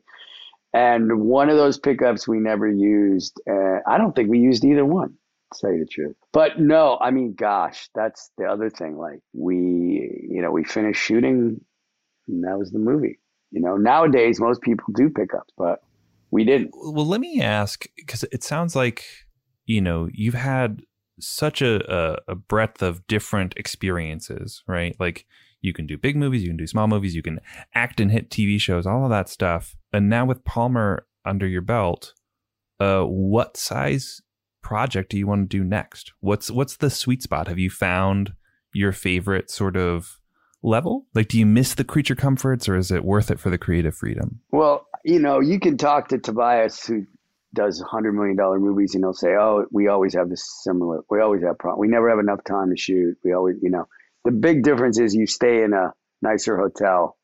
And 0.72 1.22
one 1.22 1.50
of 1.50 1.58
those 1.58 1.80
pickups 1.80 2.28
we 2.28 2.40
never 2.40 2.70
used 2.70 3.42
uh, 3.50 3.80
I 3.88 3.98
don't 3.98 4.16
think 4.16 4.30
we 4.30 4.40
used 4.40 4.64
either 4.64 4.86
one 4.86 5.16
to 5.54 5.60
tell 5.60 5.72
you 5.74 5.80
the 5.80 5.90
truth. 5.90 6.16
But 6.32 6.60
no 6.60 6.98
I 7.02 7.12
mean 7.12 7.34
gosh 7.34 7.90
that's 7.94 8.32
the 8.38 8.46
other 8.46 8.70
thing 8.70 8.98
like 8.98 9.20
we 9.34 10.28
you 10.30 10.42
know 10.42 10.52
we 10.52 10.64
finished 10.64 11.02
shooting 11.02 11.60
and 12.28 12.44
that 12.44 12.58
was 12.58 12.72
the 12.72 12.80
movie 12.80 13.20
you 13.52 13.62
know, 13.62 13.78
nowadays 13.78 14.40
most 14.40 14.62
people 14.62 14.86
do 14.96 15.10
pickups, 15.10 15.54
but 15.58 15.82
we 16.32 16.44
didn't. 16.44 16.72
Well, 16.74 17.06
let 17.06 17.22
me 17.22 17.42
ask 17.42 17.86
because 17.96 18.24
it 18.32 18.44
sounds 18.44 18.76
like 18.76 19.06
you 19.66 19.82
know 19.82 20.10
you've 20.14 20.34
had 20.34 20.82
such 21.20 21.62
a, 21.62 21.94
a, 21.94 22.18
a 22.28 22.36
breadth 22.36 22.82
of 22.82 23.06
different 23.08 23.54
experiences, 23.58 24.64
right? 24.68 24.96
Like 25.00 25.26
you 25.62 25.74
can 25.74 25.88
do 25.88 25.98
big 25.98 26.16
movies, 26.16 26.44
you 26.44 26.50
can 26.50 26.58
do 26.58 26.68
small 26.68 26.88
movies, 26.88 27.16
you 27.16 27.22
can 27.22 27.40
act 27.74 28.00
and 28.00 28.12
hit 28.12 28.30
TV 28.30 28.60
shows, 28.60 28.86
all 28.86 29.04
of 29.04 29.10
that 29.10 29.30
stuff. 29.30 29.76
And 29.94 30.10
now 30.10 30.26
with 30.26 30.44
Palmer 30.46 31.08
under 31.26 31.48
your 31.48 31.62
belt, 31.62 32.14
uh, 32.80 33.04
what 33.04 33.58
size 33.58 34.22
project 34.62 35.12
do 35.12 35.18
you 35.18 35.28
want 35.28 35.50
to 35.50 35.58
do 35.58 35.64
next? 35.64 36.12
What's 36.20 36.52
what's 36.52 36.78
the 36.78 36.90
sweet 36.90 37.24
spot? 37.24 37.48
Have 37.48 37.60
you 37.60 37.70
found 37.70 38.34
your 38.74 38.92
favorite 38.92 39.50
sort 39.50 39.78
of 39.78 40.20
level? 40.66 41.06
Like, 41.14 41.28
do 41.28 41.40
you 41.40 41.46
miss 41.46 41.74
the 41.76 41.84
creature 41.84 42.16
comforts 42.16 42.68
or 42.68 42.76
is 42.76 42.92
it 42.92 43.06
worth 43.06 43.32
it 43.32 43.40
for 43.40 43.50
the 43.50 43.58
creative 43.58 43.96
freedom? 43.96 44.42
Well, 44.52 44.88
you 45.04 45.20
know, 45.20 45.40
you 45.40 45.60
can 45.60 45.78
talk 45.78 46.10
to 46.10 46.18
Tobias, 46.18 46.86
who 46.86 47.06
does 47.54 47.82
hundred 47.82 48.14
million 48.14 48.36
dollar 48.36 48.60
movies 48.60 48.96
and 48.96 49.04
he'll 49.04 49.14
say, 49.14 49.36
"Oh, 49.40 49.66
we 49.72 49.88
always 49.88 50.14
have 50.16 50.30
this 50.30 50.44
similar. 50.64 51.02
We 51.10 51.22
always 51.22 51.42
have 51.44 51.58
problem. 51.58 51.80
We 51.80 51.88
never 51.88 52.10
have 52.10 52.20
enough 52.20 52.44
time 52.44 52.70
to 52.72 52.78
shoot. 52.78 53.18
We 53.24 53.34
always, 53.34 53.58
you 53.62 53.70
know." 53.70 53.88
The 54.26 54.32
big 54.32 54.64
difference 54.64 55.00
is 55.00 55.14
you 55.14 55.28
stay 55.28 55.62
in 55.62 55.74
a 55.74 55.94
nicer 56.24 56.58
hotel, 56.58 57.16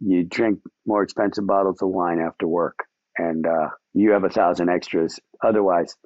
you 0.00 0.24
drink 0.24 0.60
more 0.86 1.02
expensive 1.02 1.46
bottles 1.46 1.80
of 1.80 1.88
wine 1.88 2.20
after 2.20 2.46
work, 2.46 2.80
and 3.16 3.46
uh, 3.46 3.68
you 3.94 4.12
have 4.12 4.24
a 4.24 4.28
thousand 4.28 4.68
extras. 4.68 5.18
Otherwise, 5.42 5.96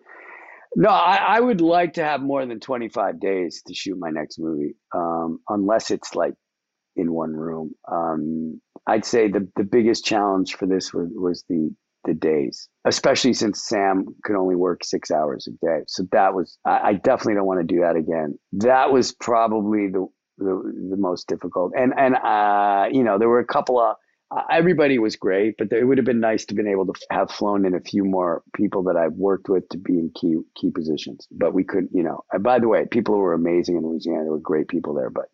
no, 0.77 0.91
I, 0.91 1.17
I, 1.17 1.41
would 1.41 1.61
like 1.61 1.95
to 1.95 2.05
have 2.05 2.21
more 2.21 2.45
than 2.45 2.61
25 2.61 3.21
days 3.21 3.63
to 3.67 3.75
shoot 3.75 3.99
my 3.99 4.11
next 4.11 4.39
movie, 4.39 4.77
um, 4.95 5.41
unless 5.49 5.91
it's 5.91 6.15
like 6.15 6.35
in 6.99 7.13
one 7.13 7.33
room. 7.33 7.73
Um, 7.91 8.61
I'd 8.87 9.05
say 9.05 9.29
the, 9.29 9.49
the 9.57 9.65
biggest 9.65 10.05
challenge 10.05 10.55
for 10.55 10.67
this 10.67 10.93
was, 10.93 11.09
was 11.15 11.45
the 11.49 11.75
the 12.05 12.15
days, 12.15 12.69
especially 12.85 13.35
since 13.35 13.65
Sam 13.65 14.07
could 14.25 14.37
only 14.37 14.55
work 14.55 14.85
six 14.85 15.11
hours 15.11 15.49
a 15.49 15.67
day. 15.67 15.81
So 15.89 16.05
that 16.13 16.33
was 16.33 16.59
I, 16.65 16.79
I 16.79 16.93
definitely 16.95 17.35
don't 17.35 17.47
want 17.47 17.61
to 17.61 17.75
do 17.75 17.81
that 17.81 17.97
again. 17.97 18.39
That 18.53 18.93
was 18.93 19.13
probably 19.13 19.89
the 19.89 20.07
the, 20.39 20.89
the 20.91 20.97
most 20.97 21.27
difficult. 21.27 21.73
And 21.77 21.93
and 21.97 22.15
uh, 22.17 22.89
you 22.91 23.03
know 23.03 23.19
there 23.19 23.29
were 23.29 23.41
a 23.41 23.47
couple 23.47 23.81
of 23.81 23.97
everybody 24.51 24.99
was 24.99 25.17
great, 25.17 25.55
but 25.59 25.73
it 25.73 25.85
would 25.85 25.99
have 25.99 26.05
been 26.05 26.21
nice 26.21 26.45
to 26.47 26.55
been 26.55 26.69
able 26.69 26.87
to 26.87 26.93
have 27.11 27.31
flown 27.31 27.65
in 27.65 27.75
a 27.75 27.81
few 27.81 28.05
more 28.05 28.43
people 28.55 28.83
that 28.85 28.97
I've 28.97 29.15
worked 29.15 29.49
with 29.49 29.69
to 29.71 29.79
be 29.79 29.95
in 29.95 30.11
key 30.15 30.37
key 30.57 30.71
positions. 30.71 31.27
But 31.31 31.55
we 31.55 31.65
couldn't, 31.65 31.91
you 31.93 32.03
know. 32.03 32.25
And 32.33 32.43
by 32.43 32.59
the 32.59 32.69
way, 32.69 32.87
people 32.91 33.17
were 33.17 33.33
amazing 33.33 33.77
in 33.77 33.85
Louisiana. 33.85 34.25
There 34.25 34.33
were 34.33 34.39
great 34.39 34.69
people 34.69 34.95
there, 34.95 35.11
but 35.11 35.27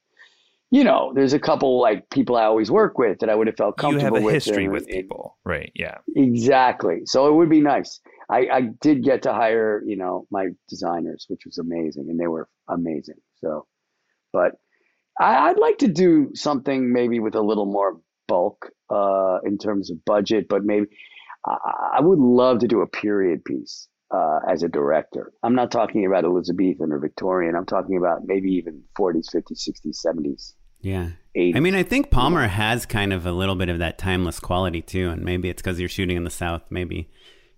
you 0.74 0.82
know, 0.82 1.12
there's 1.14 1.32
a 1.32 1.38
couple 1.38 1.80
like 1.80 2.10
people 2.10 2.34
I 2.34 2.42
always 2.46 2.68
work 2.68 2.98
with 2.98 3.20
that 3.20 3.30
I 3.30 3.34
would 3.36 3.46
have 3.46 3.56
felt 3.56 3.76
comfortable 3.76 4.14
with. 4.14 4.22
You 4.22 4.28
have 4.28 4.32
a 4.32 4.34
with 4.34 4.34
history 4.34 4.68
with 4.68 4.88
people, 4.88 5.38
right? 5.44 5.70
Yeah, 5.76 5.98
exactly. 6.16 7.02
So 7.04 7.28
it 7.28 7.32
would 7.34 7.48
be 7.48 7.60
nice. 7.60 8.00
I, 8.28 8.48
I 8.52 8.60
did 8.80 9.04
get 9.04 9.22
to 9.22 9.32
hire, 9.32 9.84
you 9.86 9.96
know, 9.96 10.26
my 10.32 10.48
designers, 10.68 11.26
which 11.28 11.42
was 11.46 11.58
amazing, 11.58 12.06
and 12.10 12.18
they 12.18 12.26
were 12.26 12.48
amazing. 12.68 13.20
So, 13.36 13.68
but 14.32 14.56
I, 15.20 15.52
would 15.52 15.60
like 15.60 15.78
to 15.78 15.86
do 15.86 16.32
something 16.34 16.92
maybe 16.92 17.20
with 17.20 17.36
a 17.36 17.40
little 17.40 17.66
more 17.66 18.00
bulk 18.26 18.72
uh, 18.90 19.38
in 19.44 19.58
terms 19.58 19.92
of 19.92 20.04
budget, 20.04 20.48
but 20.48 20.64
maybe 20.64 20.86
I, 21.46 21.98
I 21.98 22.00
would 22.00 22.18
love 22.18 22.58
to 22.58 22.66
do 22.66 22.80
a 22.80 22.88
period 22.88 23.44
piece 23.44 23.86
uh, 24.10 24.40
as 24.50 24.64
a 24.64 24.68
director. 24.68 25.32
I'm 25.44 25.54
not 25.54 25.70
talking 25.70 26.04
about 26.04 26.24
Elizabethan 26.24 26.90
or 26.90 26.98
Victorian. 26.98 27.54
I'm 27.54 27.64
talking 27.64 27.96
about 27.96 28.22
maybe 28.26 28.50
even 28.54 28.82
40s, 28.98 29.32
50s, 29.32 29.68
60s, 29.68 30.04
70s. 30.04 30.54
Yeah. 30.84 31.10
80s. 31.36 31.56
I 31.56 31.60
mean, 31.60 31.74
I 31.74 31.82
think 31.82 32.10
Palmer 32.10 32.46
has 32.46 32.86
kind 32.86 33.12
of 33.12 33.26
a 33.26 33.32
little 33.32 33.56
bit 33.56 33.68
of 33.68 33.78
that 33.80 33.98
timeless 33.98 34.38
quality 34.38 34.82
too, 34.82 35.10
and 35.10 35.22
maybe 35.22 35.48
it's 35.48 35.60
because 35.60 35.80
you're 35.80 35.88
shooting 35.88 36.16
in 36.16 36.24
the 36.24 36.30
South. 36.30 36.62
Maybe, 36.70 37.10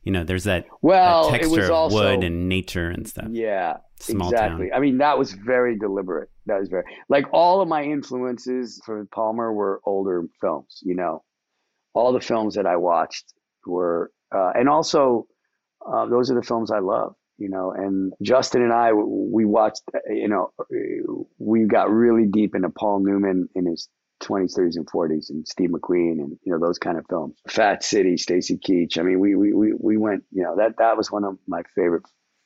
you 0.02 0.12
know, 0.12 0.24
there's 0.24 0.44
that, 0.44 0.66
well, 0.80 1.30
that 1.30 1.40
texture 1.40 1.70
of 1.70 1.92
wood 1.92 2.24
and 2.24 2.48
nature 2.48 2.88
and 2.88 3.06
stuff. 3.06 3.26
Yeah, 3.30 3.78
Small 4.00 4.30
exactly. 4.30 4.70
Town. 4.70 4.76
I 4.76 4.80
mean, 4.80 4.98
that 4.98 5.18
was 5.18 5.32
very 5.32 5.76
deliberate. 5.76 6.30
That 6.46 6.60
was 6.60 6.68
very 6.68 6.84
like 7.08 7.26
all 7.32 7.60
of 7.60 7.68
my 7.68 7.82
influences 7.82 8.80
for 8.84 9.04
Palmer 9.06 9.52
were 9.52 9.80
older 9.84 10.24
films. 10.40 10.80
You 10.82 10.94
know, 10.94 11.22
all 11.94 12.12
the 12.12 12.20
films 12.20 12.54
that 12.54 12.66
I 12.66 12.76
watched 12.76 13.34
were, 13.66 14.10
uh, 14.34 14.52
and 14.54 14.68
also 14.68 15.26
uh, 15.86 16.06
those 16.06 16.30
are 16.30 16.34
the 16.34 16.42
films 16.42 16.70
I 16.70 16.78
love. 16.78 17.14
You 17.38 17.48
know, 17.50 17.72
and 17.72 18.12
Justin 18.22 18.62
and 18.62 18.72
I, 18.72 18.92
we 18.92 19.44
watched. 19.44 19.82
You 20.08 20.28
know, 20.28 20.52
we 21.38 21.64
got 21.64 21.90
really 21.90 22.26
deep 22.26 22.54
into 22.54 22.70
Paul 22.70 23.00
Newman 23.00 23.48
in 23.54 23.66
his 23.66 23.88
20s, 24.22 24.56
30s, 24.58 24.76
and 24.76 24.86
40s, 24.86 25.28
and 25.28 25.46
Steve 25.46 25.70
McQueen, 25.70 26.18
and 26.18 26.38
you 26.42 26.52
know 26.52 26.58
those 26.58 26.78
kind 26.78 26.98
of 26.98 27.04
films. 27.08 27.36
Fat 27.48 27.82
City, 27.82 28.16
Stacy 28.16 28.56
Keach. 28.56 28.98
I 28.98 29.02
mean, 29.02 29.20
we 29.20 29.34
we 29.34 29.52
we 29.52 29.72
we 29.78 29.96
went. 29.96 30.24
You 30.32 30.44
know, 30.44 30.56
that 30.56 30.78
that 30.78 30.96
was 30.96 31.10
one 31.10 31.24
of 31.24 31.38
my 31.46 31.62
favorite 31.74 32.04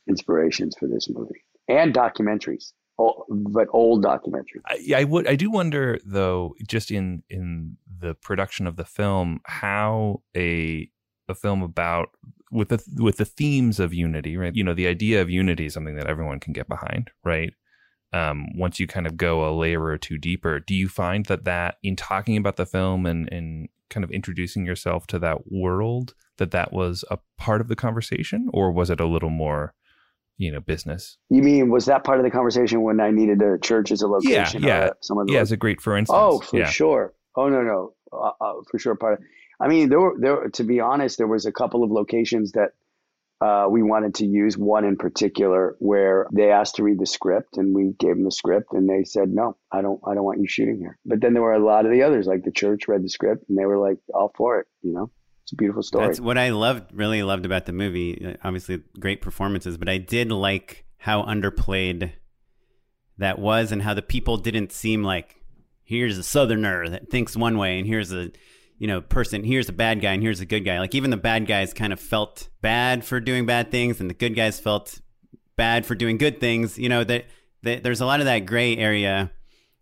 inspirations 0.09 0.75
for 0.79 0.89
this 0.89 1.09
movie 1.09 1.45
and 1.69 1.95
documentaries 1.95 2.73
but 3.31 3.69
old 3.73 4.05
documentaries. 4.05 4.63
I, 4.67 5.01
I, 5.01 5.05
would. 5.05 5.27
I 5.27 5.37
do 5.37 5.51
wonder, 5.51 5.99
though, 6.05 6.55
just 6.67 6.91
in 6.91 7.23
in 7.31 7.77
the 7.99 8.15
production 8.15 8.67
of 8.67 8.77
the 8.77 8.85
film, 8.85 9.41
how 9.45 10.23
a 10.37 10.89
a 11.29 11.35
film 11.35 11.63
about 11.63 12.11
with 12.51 12.69
the 12.69 12.83
with 13.03 13.17
the 13.17 13.25
themes 13.25 13.81
of 13.81 13.95
unity, 13.95 14.37
right? 14.37 14.55
You 14.55 14.65
know, 14.65 14.75
the 14.75 14.87
idea 14.87 15.23
of 15.23 15.31
unity 15.31 15.67
is 15.67 15.75
something 15.75 15.97
that 15.97 16.07
everyone 16.07 16.41
can 16.41 16.53
get 16.53 16.69
behind, 16.69 17.11
right? 17.25 17.53
Um, 18.13 18.47
once 18.57 18.81
you 18.81 18.87
kind 18.87 19.07
of 19.07 19.17
go 19.17 19.49
a 19.49 19.55
layer 19.55 19.85
or 19.85 19.97
two 19.97 20.19
deeper, 20.19 20.59
do 20.59 20.75
you 20.75 20.89
find 20.89 21.27
that 21.27 21.45
that 21.45 21.77
in 21.83 21.95
talking 21.95 22.37
about 22.37 22.57
the 22.57 22.67
film 22.67 23.07
and 23.07 23.33
and 23.33 23.69
kind 23.89 24.05
of 24.05 24.11
introducing 24.11 24.65
yourself 24.65 25.07
to 25.09 25.19
that 25.19 25.51
world, 25.51 26.15
that 26.39 26.51
that 26.53 26.73
was 26.73 27.05
a 27.11 27.19
part 27.39 27.61
of 27.61 27.69
the 27.69 27.77
conversation, 27.77 28.49
or 28.53 28.73
was 28.73 28.91
it 28.91 29.01
a 29.01 29.07
little 29.07 29.31
more 29.31 29.75
you 30.41 30.51
know 30.51 30.61
business. 30.61 31.19
You 31.29 31.43
mean 31.43 31.71
was 31.71 31.85
that 31.85 32.03
part 32.03 32.19
of 32.19 32.25
the 32.25 32.31
conversation 32.31 32.83
when 32.83 32.99
I 32.99 33.11
needed 33.11 33.43
a 33.43 33.59
church 33.59 33.93
as 33.93 34.01
a 34.01 34.09
location? 34.09 34.63
Yeah, 34.63 34.87
yeah, 34.87 34.91
some 35.03 35.19
of 35.19 35.27
the 35.27 35.35
yeah, 35.35 35.41
as 35.41 35.53
a 35.53 35.57
great 35.57 35.81
for 35.81 35.97
instance. 35.97 36.19
Oh, 36.19 36.41
for 36.41 36.59
yeah. 36.59 36.71
sure. 36.71 37.13
Oh 37.37 37.49
no, 37.49 37.63
no, 37.63 37.93
uh, 38.13 38.33
uh, 38.41 38.55
for 38.69 38.79
sure. 38.79 38.97
Part. 38.97 39.15
Of, 39.15 39.25
I 39.61 39.69
mean, 39.69 39.89
there 39.89 40.01
were 40.01 40.17
there. 40.19 40.49
To 40.49 40.65
be 40.65 40.81
honest, 40.81 41.19
there 41.19 41.27
was 41.27 41.47
a 41.47 41.53
couple 41.53 41.85
of 41.85 41.91
locations 41.91 42.53
that 42.53 42.73
uh, 43.41 43.67
we 43.71 43.83
wanted 43.83 44.15
to 44.17 44.27
use. 44.27 44.57
One 44.57 44.85
in 44.85 44.97
particular 44.97 45.77
where 45.79 46.27
they 46.33 46.51
asked 46.51 46.77
to 46.77 46.83
read 46.83 46.99
the 46.99 47.07
script, 47.07 47.59
and 47.59 47.75
we 47.75 47.93
gave 47.99 48.17
them 48.17 48.25
the 48.25 48.33
script, 48.33 48.73
and 48.73 48.89
they 48.89 49.05
said, 49.05 49.29
"No, 49.29 49.57
I 49.71 49.83
don't. 49.83 50.01
I 50.07 50.15
don't 50.15 50.25
want 50.25 50.41
you 50.41 50.49
shooting 50.49 50.79
here." 50.79 50.99
But 51.05 51.21
then 51.21 51.35
there 51.35 51.43
were 51.43 51.55
a 51.55 51.65
lot 51.65 51.85
of 51.85 51.93
the 51.93 52.03
others, 52.03 52.27
like 52.27 52.45
the 52.45 52.51
church 52.51 52.89
read 52.89 53.05
the 53.05 53.11
script, 53.11 53.45
and 53.49 53.59
they 53.59 53.67
were 53.67 53.79
like, 53.79 53.99
"All 54.15 54.33
for 54.35 54.61
it," 54.61 54.67
you 54.83 54.93
know 54.93 55.11
it's 55.51 55.53
a 55.53 55.57
beautiful 55.57 55.83
story. 55.83 56.07
That's 56.07 56.21
what 56.21 56.39
I 56.39 56.51
loved, 56.51 56.93
really 56.95 57.23
loved 57.25 57.45
about 57.45 57.67
the 57.67 57.73
movie. 57.73 58.37
Obviously, 58.45 58.83
great 59.01 59.21
performances, 59.21 59.77
but 59.77 59.89
I 59.89 59.99
did 59.99 60.31
like 60.31 60.85
how 60.97 61.23
underplayed 61.25 62.13
that 63.19 63.39
was, 63.39 63.73
and 63.73 63.83
how 63.83 63.95
the 63.95 64.03
people 64.03 64.37
didn't 64.37 64.71
seem 64.71 65.03
like 65.03 65.43
here's 65.83 66.17
a 66.19 66.23
southerner 66.23 66.89
that 66.89 67.11
thinks 67.11 67.37
one 67.37 67.59
way, 67.59 67.79
and 67.79 67.87
here's 67.87 68.13
a 68.13 68.31
you 68.81 68.89
know 68.89 69.01
person, 69.01 69.45
here's 69.45 69.69
a 69.69 69.73
bad 69.73 70.01
guy, 70.01 70.13
and 70.13 70.23
here's 70.23 70.41
a 70.41 70.47
good 70.47 70.65
guy. 70.65 70.81
Like 70.81 70.97
even 70.97 71.11
the 71.11 71.17
bad 71.17 71.47
guys 71.47 71.73
kind 71.73 71.93
of 71.93 72.01
felt 72.01 72.49
bad 72.61 73.05
for 73.05 73.21
doing 73.21 73.47
bad 73.47 73.71
things, 73.71 74.01
and 74.01 74.11
the 74.11 74.15
good 74.15 74.35
guys 74.35 74.59
felt 74.59 75.01
bad 75.55 75.87
for 75.87 75.95
doing 75.95 76.19
good 76.19 76.41
things. 76.41 76.77
You 76.77 76.89
know 76.89 77.05
that, 77.05 77.27
there's 77.63 78.01
a 78.01 78.07
lot 78.07 78.19
of 78.19 78.27
that 78.27 78.41
gray 78.41 78.77
area 78.77 79.31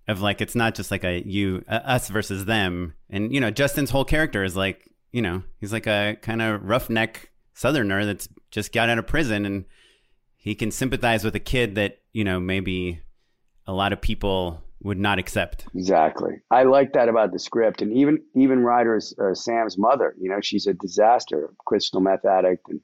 of 0.07 0.20
like 0.20 0.42
it's 0.42 0.55
not 0.55 0.74
just 0.74 0.90
like 0.90 1.05
a 1.05 1.22
you 1.26 1.64
us 1.66 2.09
versus 2.09 2.44
them 2.46 2.94
and 3.11 3.32
you 3.32 3.40
know 3.40 3.51
justin's 3.51 3.90
whole 3.90 4.07
character 4.07 4.42
is 4.42 4.57
like 4.57 4.88
you 5.12 5.22
know, 5.22 5.42
he's 5.59 5.72
like 5.72 5.86
a 5.86 6.16
kind 6.20 6.42
of 6.42 6.62
roughneck 6.62 7.30
southerner 7.55 8.05
that's 8.05 8.28
just 8.51 8.72
got 8.72 8.88
out 8.88 8.99
of 8.99 9.07
prison 9.07 9.44
and 9.46 9.64
he 10.36 10.55
can 10.55 10.70
sympathize 10.70 11.24
with 11.24 11.34
a 11.34 11.40
kid 11.40 11.74
that, 11.74 11.99
you 12.12 12.24
know, 12.24 12.38
maybe 12.38 13.01
a 13.66 13.72
lot 13.72 13.92
of 13.92 14.01
people 14.01 14.62
would 14.83 14.99
not 14.99 15.18
accept. 15.18 15.66
Exactly. 15.74 16.41
I 16.51 16.62
like 16.62 16.93
that 16.93 17.09
about 17.09 17.33
the 17.33 17.39
script. 17.39 17.83
And 17.83 17.93
even 17.93 18.22
even 18.35 18.61
Ryder's 18.61 19.14
uh, 19.18 19.35
Sam's 19.35 19.76
mother, 19.76 20.14
you 20.20 20.31
know, 20.31 20.41
she's 20.41 20.66
a 20.66 20.74
disaster, 20.74 21.51
crystal 21.66 22.01
meth 22.01 22.24
addict 22.24 22.68
and 22.68 22.81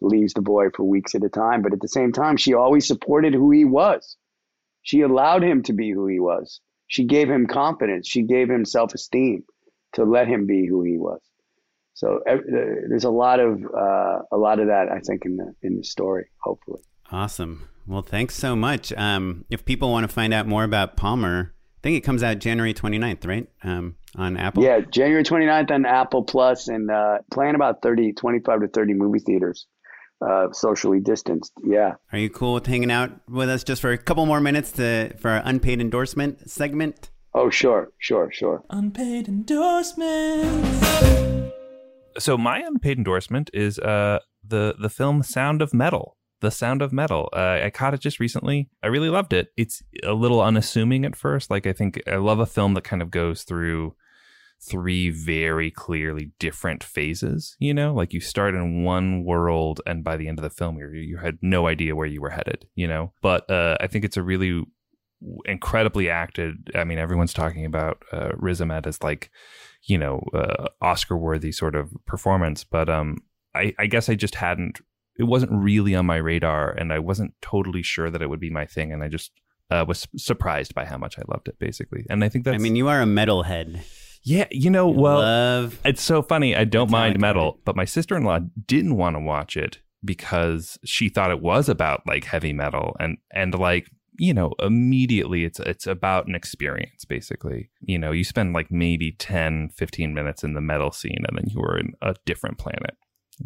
leaves 0.00 0.34
the 0.34 0.42
boy 0.42 0.70
for 0.70 0.84
weeks 0.84 1.14
at 1.14 1.24
a 1.24 1.28
time, 1.28 1.62
but 1.62 1.72
at 1.72 1.80
the 1.80 1.88
same 1.88 2.12
time 2.12 2.36
she 2.36 2.54
always 2.54 2.86
supported 2.86 3.34
who 3.34 3.50
he 3.50 3.64
was. 3.64 4.16
She 4.82 5.00
allowed 5.00 5.42
him 5.42 5.62
to 5.64 5.72
be 5.72 5.90
who 5.90 6.06
he 6.06 6.20
was. 6.20 6.60
She 6.86 7.04
gave 7.04 7.28
him 7.28 7.46
confidence. 7.46 8.08
She 8.08 8.22
gave 8.22 8.48
him 8.48 8.64
self-esteem 8.64 9.44
to 9.94 10.04
let 10.04 10.28
him 10.28 10.46
be 10.46 10.66
who 10.66 10.82
he 10.82 10.96
was. 10.96 11.20
So 11.94 12.20
there's 12.88 13.04
a 13.04 13.10
lot 13.10 13.40
of 13.40 13.60
uh, 13.64 14.18
a 14.30 14.36
lot 14.36 14.60
of 14.60 14.68
that 14.68 14.88
I 14.88 15.00
think 15.00 15.24
in 15.24 15.36
the 15.36 15.54
in 15.62 15.76
the 15.76 15.84
story. 15.84 16.26
Hopefully. 16.42 16.80
Awesome. 17.10 17.68
Well, 17.88 18.02
thanks 18.02 18.34
so 18.34 18.54
much. 18.54 18.92
Um, 18.92 19.46
if 19.48 19.64
people 19.64 19.90
want 19.90 20.04
to 20.04 20.12
find 20.12 20.34
out 20.34 20.46
more 20.46 20.62
about 20.62 20.96
Palmer, 20.96 21.54
I 21.54 21.80
think 21.82 21.96
it 21.96 22.02
comes 22.02 22.22
out 22.22 22.38
January 22.38 22.74
29th, 22.74 23.26
right? 23.26 23.48
Um, 23.64 23.96
on 24.14 24.36
Apple. 24.36 24.62
Yeah, 24.62 24.80
January 24.80 25.24
29th 25.24 25.70
on 25.70 25.86
Apple 25.86 26.22
Plus, 26.22 26.68
and 26.68 26.90
uh, 26.90 27.18
playing 27.32 27.54
about 27.54 27.80
30, 27.80 28.12
25 28.12 28.60
to 28.60 28.68
30 28.68 28.94
movie 28.94 29.20
theaters, 29.20 29.66
uh, 30.20 30.52
socially 30.52 31.00
distanced. 31.00 31.52
Yeah. 31.64 31.94
Are 32.12 32.18
you 32.18 32.28
cool 32.28 32.54
with 32.54 32.66
hanging 32.66 32.90
out 32.90 33.12
with 33.26 33.48
us 33.48 33.64
just 33.64 33.80
for 33.80 33.90
a 33.90 33.98
couple 33.98 34.26
more 34.26 34.40
minutes 34.40 34.72
to 34.72 35.14
for 35.18 35.30
our 35.30 35.40
unpaid 35.44 35.80
endorsement 35.80 36.50
segment? 36.50 37.10
Oh, 37.34 37.48
sure, 37.48 37.90
sure, 37.98 38.30
sure. 38.32 38.62
Unpaid 38.68 39.28
endorsements 39.28 40.78
so 42.18 42.36
my 42.36 42.58
unpaid 42.58 42.98
endorsement 42.98 43.50
is 43.54 43.78
uh 43.78 44.18
the 44.46 44.74
the 44.78 44.90
film 44.90 45.22
Sound 45.22 45.62
of 45.62 45.72
Metal. 45.72 46.16
The 46.40 46.50
Sound 46.50 46.82
of 46.82 46.92
Metal. 46.92 47.28
Uh, 47.32 47.60
I 47.64 47.70
caught 47.70 47.94
it 47.94 48.00
just 48.00 48.20
recently. 48.20 48.68
I 48.82 48.86
really 48.88 49.08
loved 49.08 49.32
it. 49.32 49.52
It's 49.56 49.82
a 50.04 50.12
little 50.12 50.40
unassuming 50.40 51.04
at 51.04 51.16
first. 51.16 51.50
Like 51.50 51.66
I 51.66 51.72
think 51.72 52.00
I 52.06 52.16
love 52.16 52.38
a 52.38 52.46
film 52.46 52.74
that 52.74 52.84
kind 52.84 53.02
of 53.02 53.10
goes 53.10 53.42
through 53.42 53.94
three 54.60 55.10
very 55.10 55.70
clearly 55.70 56.32
different 56.38 56.82
phases. 56.82 57.56
You 57.58 57.74
know, 57.74 57.94
like 57.94 58.12
you 58.12 58.20
start 58.20 58.54
in 58.54 58.84
one 58.84 59.24
world, 59.24 59.80
and 59.86 60.04
by 60.04 60.16
the 60.16 60.28
end 60.28 60.38
of 60.38 60.42
the 60.42 60.50
film, 60.50 60.78
you 60.78 60.88
you 60.90 61.18
had 61.18 61.38
no 61.42 61.66
idea 61.66 61.96
where 61.96 62.06
you 62.06 62.20
were 62.20 62.30
headed. 62.30 62.66
You 62.74 62.86
know, 62.86 63.12
but 63.22 63.48
uh, 63.50 63.76
I 63.80 63.86
think 63.86 64.04
it's 64.04 64.16
a 64.16 64.22
really 64.22 64.64
incredibly 65.46 66.08
acted. 66.08 66.70
I 66.74 66.84
mean, 66.84 66.98
everyone's 66.98 67.34
talking 67.34 67.64
about 67.64 68.04
uh, 68.12 68.30
Riz 68.36 68.60
Ahmed 68.60 68.86
as 68.86 69.02
like 69.02 69.30
you 69.84 69.98
know 69.98 70.24
uh, 70.34 70.68
Oscar 70.80 71.16
worthy 71.16 71.52
sort 71.52 71.74
of 71.74 71.90
performance. 72.06 72.64
But 72.64 72.88
um, 72.88 73.18
I, 73.54 73.74
I 73.78 73.86
guess 73.86 74.08
I 74.08 74.14
just 74.14 74.36
hadn't 74.36 74.80
it 75.18 75.24
wasn't 75.24 75.52
really 75.52 75.94
on 75.94 76.06
my 76.06 76.16
radar, 76.16 76.70
and 76.70 76.92
I 76.92 77.00
wasn't 77.00 77.34
totally 77.42 77.82
sure 77.82 78.10
that 78.10 78.22
it 78.22 78.30
would 78.30 78.40
be 78.40 78.50
my 78.50 78.66
thing, 78.66 78.92
and 78.92 79.02
I 79.02 79.08
just 79.08 79.32
uh, 79.70 79.84
was 79.86 80.06
surprised 80.16 80.74
by 80.74 80.84
how 80.84 80.96
much 80.96 81.18
I 81.18 81.22
loved 81.28 81.48
it, 81.48 81.58
basically. 81.58 82.06
And 82.08 82.24
I 82.24 82.28
think 82.28 82.44
that's. 82.44 82.54
I 82.54 82.58
mean, 82.58 82.76
you 82.76 82.88
are 82.88 83.02
a 83.02 83.06
metalhead. 83.06 83.80
yeah, 84.22 84.46
you 84.50 84.70
know, 84.70 84.88
well, 84.88 85.18
Love. 85.18 85.80
it's 85.84 86.02
so 86.02 86.22
funny. 86.22 86.54
I 86.54 86.64
don't 86.64 86.90
mind 86.90 87.20
metal, 87.20 87.52
right? 87.52 87.64
but 87.64 87.76
my 87.76 87.84
sister 87.84 88.16
in 88.16 88.24
law 88.24 88.38
didn't 88.66 88.96
want 88.96 89.16
to 89.16 89.20
watch 89.20 89.56
it 89.56 89.80
because 90.04 90.78
she 90.84 91.08
thought 91.08 91.30
it 91.30 91.42
was 91.42 91.68
about 91.68 92.02
like 92.06 92.24
heavy 92.24 92.52
metal 92.52 92.96
and 93.00 93.18
and 93.32 93.58
like 93.58 93.90
you 94.16 94.32
know 94.32 94.52
immediately 94.60 95.44
it's 95.44 95.58
it's 95.60 95.86
about 95.86 96.26
an 96.28 96.34
experience 96.34 97.04
basically 97.04 97.68
you 97.80 97.98
know 97.98 98.12
you 98.12 98.22
spend 98.22 98.52
like 98.52 98.70
maybe 98.70 99.12
10 99.12 99.70
15 99.70 100.14
minutes 100.14 100.44
in 100.44 100.54
the 100.54 100.60
metal 100.60 100.92
scene 100.92 101.24
and 101.26 101.36
then 101.36 101.46
you 101.48 101.60
are 101.60 101.78
in 101.78 101.94
a 102.00 102.14
different 102.24 102.58
planet 102.58 102.96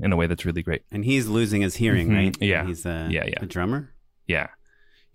in 0.01 0.13
a 0.13 0.17
way 0.17 0.27
that's 0.27 0.45
really 0.45 0.63
great 0.63 0.83
And 0.91 1.05
he's 1.05 1.27
losing 1.29 1.63
his 1.63 1.77
hearing, 1.77 2.09
Mhm. 2.09 2.15
right? 2.17 2.37
Yeah. 2.41 2.67
He's 2.67 2.87
a, 2.87 3.09
Yeah, 3.11 3.25
yeah. 3.27 3.39
a 3.43 3.47
drummer. 3.47 3.93
yeah 4.27 4.49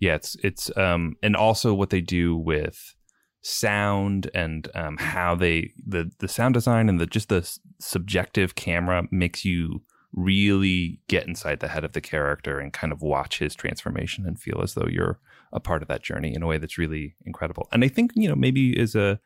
yeah 0.00 0.14
it's 0.14 0.36
it's 0.44 0.70
um 0.76 1.16
and 1.22 1.34
also 1.34 1.74
what 1.74 1.90
they 1.90 2.00
do 2.00 2.36
with 2.36 2.94
sound 3.42 4.30
and 4.34 4.68
um 4.74 4.96
how 4.98 5.34
they 5.34 5.72
the 5.86 6.10
the 6.18 6.28
sound 6.28 6.54
design 6.54 6.88
and 6.88 7.00
the 7.00 7.06
just 7.06 7.28
the 7.28 7.58
subjective 7.80 8.54
camera 8.54 9.04
makes 9.10 9.44
you 9.44 9.82
really 10.12 11.00
get 11.08 11.26
inside 11.26 11.60
the 11.60 11.68
head 11.68 11.84
of 11.84 11.92
the 11.92 12.00
character 12.00 12.58
and 12.58 12.72
kind 12.72 12.92
of 12.92 13.02
watch 13.02 13.38
his 13.38 13.54
transformation 13.54 14.26
and 14.26 14.40
feel 14.40 14.60
as 14.62 14.74
though 14.74 14.88
you're 14.88 15.18
a 15.52 15.60
part 15.60 15.82
of 15.82 15.88
that 15.88 16.02
journey 16.02 16.34
in 16.34 16.42
a 16.42 16.46
way 16.46 16.58
that's 16.58 16.78
really 16.78 17.14
incredible 17.24 17.68
and 17.72 17.84
i 17.84 17.88
think 17.88 18.10
you 18.14 18.28
know 18.28 18.34
maybe 18.36 18.78
is 18.78 18.94
a 18.94 19.18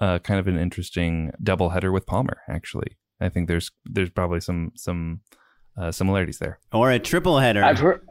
uh, 0.00 0.18
kind 0.20 0.40
of 0.40 0.48
an 0.48 0.56
interesting 0.56 1.30
double 1.42 1.70
header 1.70 1.92
with 1.92 2.06
palmer 2.06 2.38
actually 2.48 2.96
i 3.20 3.28
think 3.28 3.48
there's 3.48 3.70
there's 3.84 4.10
probably 4.10 4.40
some 4.40 4.72
some 4.76 5.20
uh, 5.76 5.90
similarities 5.92 6.38
there 6.38 6.58
Or 6.72 6.90
a 6.90 6.98
triple 6.98 7.38
header. 7.38 7.62
I've 7.64 7.78
heard. 7.78 8.06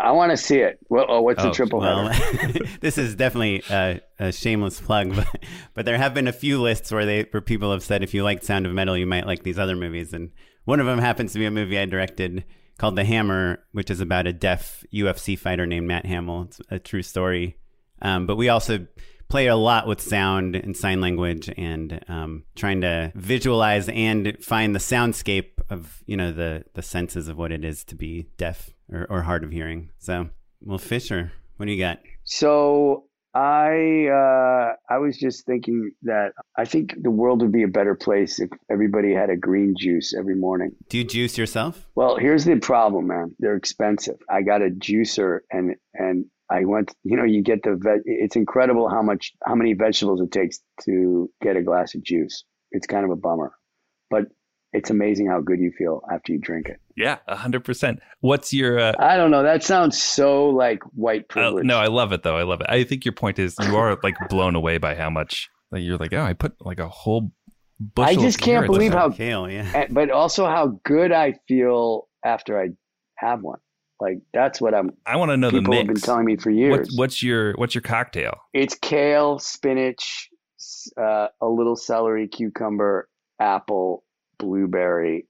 I 0.00 0.10
want 0.12 0.30
to 0.32 0.36
see 0.36 0.56
it. 0.58 0.78
Well, 0.88 1.04
oh, 1.08 1.20
what's 1.20 1.40
Oh, 1.44 1.48
the 1.48 1.54
triple 1.54 1.78
Well, 1.78 2.08
header? 2.08 2.64
this 2.80 2.96
is 2.98 3.14
definitely 3.14 3.62
a, 3.70 4.00
a 4.18 4.32
shameless 4.32 4.80
plug, 4.80 5.14
but, 5.14 5.28
but 5.74 5.84
there 5.84 5.98
have 5.98 6.14
been 6.14 6.26
a 6.26 6.32
few 6.32 6.60
lists 6.60 6.90
where 6.90 7.04
they 7.06 7.24
where 7.30 7.42
people 7.42 7.70
have 7.70 7.82
said 7.84 8.02
if 8.02 8.14
you 8.14 8.24
like 8.24 8.42
Sound 8.42 8.66
of 8.66 8.72
Metal, 8.72 8.96
you 8.96 9.06
might 9.06 9.26
like 9.26 9.42
these 9.44 9.58
other 9.58 9.76
movies, 9.76 10.12
and 10.14 10.30
one 10.64 10.80
of 10.80 10.86
them 10.86 10.98
happens 10.98 11.32
to 11.34 11.38
be 11.38 11.44
a 11.44 11.50
movie 11.50 11.78
I 11.78 11.84
directed 11.84 12.44
called 12.78 12.96
The 12.96 13.04
Hammer, 13.04 13.62
which 13.72 13.90
is 13.90 14.00
about 14.00 14.26
a 14.26 14.32
deaf 14.32 14.82
UFC 14.92 15.38
fighter 15.38 15.66
named 15.66 15.86
Matt 15.86 16.06
Hamill. 16.06 16.42
It's 16.48 16.60
a 16.70 16.78
true 16.80 17.02
story, 17.02 17.56
um, 18.00 18.26
but 18.26 18.36
we 18.36 18.48
also 18.48 18.86
play 19.32 19.46
a 19.46 19.56
lot 19.56 19.86
with 19.86 19.98
sound 19.98 20.54
and 20.54 20.76
sign 20.76 21.00
language 21.00 21.50
and 21.56 22.04
um, 22.06 22.44
trying 22.54 22.82
to 22.82 23.10
visualize 23.14 23.88
and 23.88 24.36
find 24.44 24.74
the 24.74 24.78
soundscape 24.78 25.52
of 25.70 26.02
you 26.04 26.18
know 26.18 26.32
the 26.32 26.62
the 26.74 26.82
senses 26.82 27.28
of 27.28 27.38
what 27.38 27.50
it 27.50 27.64
is 27.64 27.82
to 27.82 27.94
be 27.94 28.28
deaf 28.36 28.68
or, 28.92 29.06
or 29.08 29.22
hard 29.22 29.42
of 29.42 29.50
hearing. 29.50 29.88
So, 29.96 30.28
well, 30.60 30.76
Fisher, 30.76 31.32
what 31.56 31.64
do 31.64 31.72
you 31.72 31.78
got? 31.78 32.00
So 32.24 33.04
I 33.34 34.08
uh, 34.08 34.74
I 34.92 34.98
was 34.98 35.16
just 35.16 35.46
thinking 35.46 35.92
that 36.02 36.32
I 36.56 36.66
think 36.66 36.94
the 37.00 37.10
world 37.10 37.40
would 37.40 37.52
be 37.52 37.62
a 37.62 37.68
better 37.68 37.94
place 37.94 38.38
if 38.40 38.50
everybody 38.70 39.14
had 39.14 39.30
a 39.30 39.36
green 39.36 39.74
juice 39.76 40.14
every 40.14 40.34
morning. 40.34 40.72
Do 40.90 40.98
you 40.98 41.04
juice 41.04 41.38
yourself? 41.38 41.86
Well, 41.94 42.16
here's 42.16 42.44
the 42.44 42.56
problem, 42.56 43.06
man. 43.06 43.34
They're 43.38 43.56
expensive. 43.56 44.16
I 44.28 44.42
got 44.42 44.60
a 44.60 44.68
juicer 44.68 45.40
and 45.50 45.76
and 45.94 46.26
I 46.50 46.66
went, 46.66 46.94
you 47.04 47.16
know, 47.16 47.24
you 47.24 47.42
get 47.42 47.62
the 47.62 47.76
ve- 47.76 48.02
it's 48.04 48.36
incredible 48.36 48.90
how 48.90 49.00
much 49.00 49.32
how 49.44 49.54
many 49.54 49.72
vegetables 49.72 50.20
it 50.20 50.30
takes 50.30 50.60
to 50.84 51.30
get 51.40 51.56
a 51.56 51.62
glass 51.62 51.94
of 51.94 52.02
juice. 52.02 52.44
It's 52.70 52.86
kind 52.86 53.04
of 53.04 53.10
a 53.10 53.16
bummer. 53.16 53.52
But 54.10 54.24
it's 54.72 54.90
amazing 54.90 55.26
how 55.28 55.40
good 55.40 55.60
you 55.60 55.70
feel 55.76 56.02
after 56.10 56.32
you 56.32 56.38
drink 56.38 56.68
it. 56.68 56.78
yeah 56.96 57.18
100% 57.28 57.98
what's 58.20 58.52
your 58.52 58.78
uh, 58.78 58.92
I 58.98 59.16
don't 59.16 59.30
know. 59.30 59.42
That 59.42 59.62
sounds 59.62 60.00
so 60.02 60.48
like 60.48 60.82
white 60.94 61.22
Uh, 61.30 61.32
privilege. 61.32 61.64
no, 61.66 61.78
I 61.78 61.86
love 61.88 62.12
it 62.12 62.22
though. 62.22 62.36
I 62.36 62.42
love 62.42 62.60
it. 62.60 62.66
I 62.70 62.84
think 62.84 63.04
your 63.04 63.12
point 63.12 63.38
is 63.38 63.54
you 63.60 63.76
are 63.76 63.98
like 64.02 64.14
blown 64.28 64.54
away 64.54 64.78
by 64.78 64.94
how 64.94 65.10
much 65.10 65.50
like 65.70 65.82
you're 65.82 65.96
like, 65.98 66.12
oh, 66.12 66.22
I 66.22 66.32
put 66.34 66.54
like 66.60 66.78
a 66.80 66.88
whole 66.88 67.32
bushel. 67.80 68.10
I 68.10 68.12
of 68.12 68.20
just 68.20 68.40
can't 68.40 68.66
believe 68.66 68.92
how 68.92 69.10
Kale, 69.10 69.50
yeah. 69.50 69.86
but 69.90 70.10
also 70.10 70.46
how 70.46 70.78
good 70.84 71.12
I 71.12 71.34
feel 71.48 72.08
after 72.24 72.60
I 72.60 72.68
have 73.16 73.42
one. 73.42 73.58
Like 74.00 74.18
that's 74.34 74.60
what 74.60 74.74
I'm. 74.74 74.90
I 75.06 75.16
want 75.16 75.30
to 75.30 75.36
know 75.36 75.50
the 75.50 75.60
People 75.60 75.74
have 75.74 75.86
been 75.86 75.96
telling 75.96 76.24
me 76.24 76.36
for 76.36 76.50
years. 76.50 76.76
What's, 76.78 76.98
what's 76.98 77.22
your 77.22 77.52
what's 77.54 77.74
your 77.74 77.82
cocktail? 77.82 78.34
It's 78.52 78.74
kale, 78.74 79.38
spinach, 79.38 80.28
uh, 81.00 81.28
a 81.40 81.46
little 81.46 81.76
celery, 81.76 82.26
cucumber, 82.28 83.08
apple, 83.40 84.02
blueberry, 84.46 85.26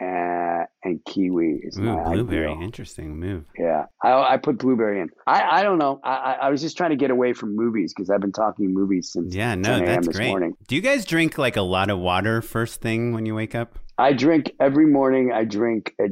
uh, 0.00 0.64
and 0.84 1.00
kiwi. 1.04 1.60
Is 1.64 1.76
Ooh, 1.78 1.82
my 1.82 2.02
blueberry. 2.14 2.50
ideal. 2.50 2.62
Interesting 2.62 3.18
move. 3.18 3.44
Yeah, 3.58 3.86
I, 4.02 4.34
I 4.34 4.36
put 4.38 4.58
blueberry 4.58 5.00
in. 5.00 5.10
I, 5.26 5.60
I 5.60 5.62
don't 5.62 5.78
know. 5.78 6.00
I, 6.02 6.10
I, 6.10 6.32
I 6.32 6.48
was 6.50 6.60
just 6.62 6.76
trying 6.76 6.90
to 6.90 6.96
get 6.96 7.10
away 7.10 7.32
from 7.32 7.54
movies 7.56 7.92
because 7.94 8.08
I've 8.08 8.20
been 8.20 8.32
talking 8.32 8.72
movies 8.72 9.10
since 9.12 9.34
Yeah, 9.34 9.54
no, 9.56 9.78
10 9.78 9.78
a.m. 9.80 9.86
that's 9.86 10.06
this 10.06 10.16
great. 10.16 10.28
morning. 10.28 10.54
Do 10.68 10.76
you 10.76 10.80
guys 10.82 11.04
drink 11.04 11.36
like 11.36 11.56
a 11.56 11.62
lot 11.62 11.90
of 11.90 11.98
water 11.98 12.40
first 12.40 12.80
thing 12.80 13.12
when 13.12 13.26
you 13.26 13.34
wake 13.34 13.54
up? 13.54 13.78
I 13.98 14.12
drink 14.14 14.52
every 14.58 14.86
morning. 14.86 15.32
I 15.34 15.44
drink 15.44 15.92
a 16.00 16.06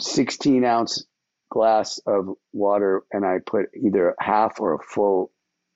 16 0.00 0.64
ounce 0.64 1.04
glass 1.50 2.00
of 2.06 2.30
water, 2.52 3.02
and 3.12 3.24
I 3.24 3.36
put 3.44 3.66
either 3.76 4.14
half 4.18 4.58
or 4.58 4.74
a 4.74 4.78
full 4.82 5.30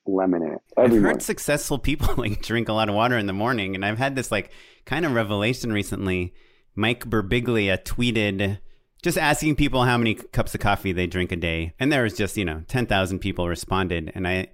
lemon 0.07 0.43
in 0.43 0.53
it 0.53 0.61
every 0.77 0.85
I've 0.85 0.93
heard 0.93 1.03
morning. 1.03 1.21
successful 1.21 1.79
people 1.79 2.15
like 2.17 2.43
drink 2.43 2.69
a 2.69 2.73
lot 2.73 2.89
of 2.89 2.95
water 2.95 3.17
in 3.19 3.27
the 3.27 3.33
morning, 3.33 3.75
and 3.75 3.85
I've 3.85 3.99
had 3.99 4.17
this 4.17 4.31
like 4.31 4.51
kind 4.85 5.05
of 5.05 5.13
revelation 5.13 5.73
recently. 5.73 6.35
Mike 6.75 7.07
Birbiglia 7.07 7.83
tweeted 7.83 8.59
just 9.03 9.17
asking 9.17 9.57
people 9.57 9.85
how 9.85 9.97
many 9.97 10.15
cups 10.15 10.55
of 10.55 10.61
coffee 10.61 10.93
they 10.93 11.07
drink 11.07 11.33
a 11.33 11.37
day, 11.37 11.75
and 11.79 11.93
there 11.93 12.03
was 12.03 12.15
just 12.15 12.37
you 12.37 12.45
know 12.45 12.63
ten 12.69 12.87
thousand 12.87 13.21
people 13.21 13.49
responded, 13.49 14.13
and 14.15 14.27
I 14.27 14.49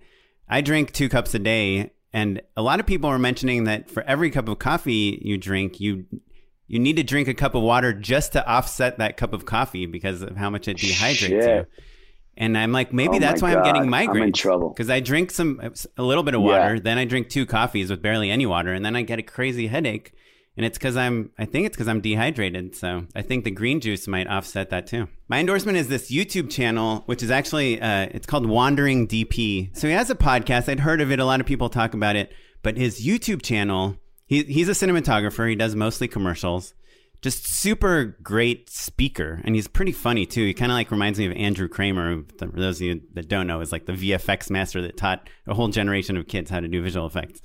I 0.49 0.61
drink 0.61 0.93
two 0.93 1.09
cups 1.09 1.35
a 1.35 1.39
day, 1.39 1.93
and 2.13 2.43
a 2.57 2.63
lot 2.63 2.81
of 2.81 2.87
people 2.87 3.11
were 3.11 3.19
mentioning 3.19 3.65
that 3.65 3.91
for 3.91 4.03
every 4.05 4.31
cup 4.31 4.49
of 4.49 4.59
coffee 4.59 5.21
you 5.25 5.39
drink, 5.39 5.81
you 5.81 6.07
you 6.67 6.79
need 6.79 6.97
to 6.97 7.03
drink 7.03 7.29
a 7.29 7.35
cup 7.35 7.55
of 7.55 7.63
water 7.63 7.93
just 7.93 8.33
to 8.33 8.47
offset 8.47 8.99
that 8.99 9.17
cup 9.17 9.33
of 9.33 9.45
coffee 9.45 9.87
because 9.87 10.23
of 10.23 10.37
how 10.37 10.49
much 10.51 10.69
it 10.69 10.79
dehydrates 10.79 11.47
you. 11.59 11.67
And 12.37 12.57
I'm 12.57 12.73
like, 12.73 12.93
maybe 12.93 13.17
Oh 13.17 13.21
that's 13.21 13.43
why 13.43 13.55
I'm 13.55 13.63
getting 13.65 13.91
God, 13.91 14.09
I'm 14.09 14.17
in 14.23 14.33
trouble. 14.33 14.71
Because 14.71 14.89
I 14.89 15.01
drink 15.01 15.31
some 15.31 15.61
a 15.97 16.03
little 16.03 16.23
bit 16.23 16.35
of 16.35 16.41
Yeah. 16.41 16.47
water, 16.47 16.81
then 16.81 16.97
I 16.99 17.05
drink 17.05 17.29
two 17.29 17.45
coffees 17.47 17.91
with 17.91 18.01
barely 18.03 18.31
any 18.31 18.47
water, 18.47 18.73
and 18.73 18.85
then 18.85 18.97
I 18.97 19.03
get 19.03 19.19
a 19.19 19.23
crazy 19.23 19.67
headache. 19.67 20.13
And 20.55 20.67
it's 20.67 20.77
because 20.77 20.99
I'm, 20.99 21.31
I 21.39 21.47
think 21.47 21.65
it's 21.67 21.75
because 21.77 21.89
I'm 21.89 22.03
dehydrated. 22.03 22.77
So 22.77 23.07
I 23.17 23.23
think 23.23 23.45
the 23.45 23.51
green 23.51 23.81
juice 23.81 24.07
might 24.07 24.27
offset 24.27 24.69
that 24.69 24.87
too. 24.87 25.09
My 25.29 25.39
endorsement 25.41 25.79
is 25.79 25.89
this 25.89 26.11
YouTube 26.11 26.51
channel, 26.51 27.05
which 27.07 27.23
is 27.23 27.31
actually, 27.31 27.81
uh, 27.81 28.09
it's 28.11 28.27
called 28.27 28.45
Wandering 28.45 29.09
DP. 29.09 29.75
So 29.75 29.89
he 29.89 29.95
has 29.95 30.11
a 30.11 30.15
podcast. 30.15 30.69
I'd 30.69 30.81
heard 30.81 31.01
of 31.01 31.11
it. 31.11 31.19
A 31.19 31.25
lot 31.25 31.41
of 31.41 31.47
people 31.47 31.71
talk 31.71 31.95
about 31.95 32.17
it. 32.17 32.33
But 32.63 32.77
his 32.77 33.01
YouTube 33.05 33.41
channel, 33.41 33.97
he, 34.27 34.43
he's 34.43 34.69
a 34.69 34.73
cinematographer. 34.73 35.49
He 35.49 35.57
does 35.57 35.75
mostly 35.75 36.07
commercials 36.07 36.75
just 37.23 37.47
super 37.47 38.19
great 38.23 38.69
speaker 38.69 39.41
and 39.45 39.55
he's 39.55 39.69
pretty 39.69 39.93
funny 39.93 40.27
too. 40.27 40.45
He 40.45 40.53
kind 40.53 40.73
of 40.73 40.77
like 40.77 40.91
reminds 40.91 41.19
me 41.19 41.27
of 41.27 41.33
andrew 41.33 41.69
kramer 41.69 42.15
who, 42.15 42.25
for 42.39 42.47
those 42.49 42.79
of 42.79 42.83
you 42.83 43.01
that 43.15 43.29
don't 43.29 43.47
know 43.47 43.61
is 43.61 43.73
like 43.73 43.87
the 43.87 43.93
vfx 43.93 44.51
master 44.51 44.83
that 44.83 44.97
taught 44.97 45.31
a 45.47 45.55
whole 45.55 45.69
generation 45.69 46.17
of 46.17 46.27
kids 46.27 46.51
how 46.51 46.61
to 46.61 46.69
do 46.69 46.83
visual 46.83 47.07
effects. 47.07 47.41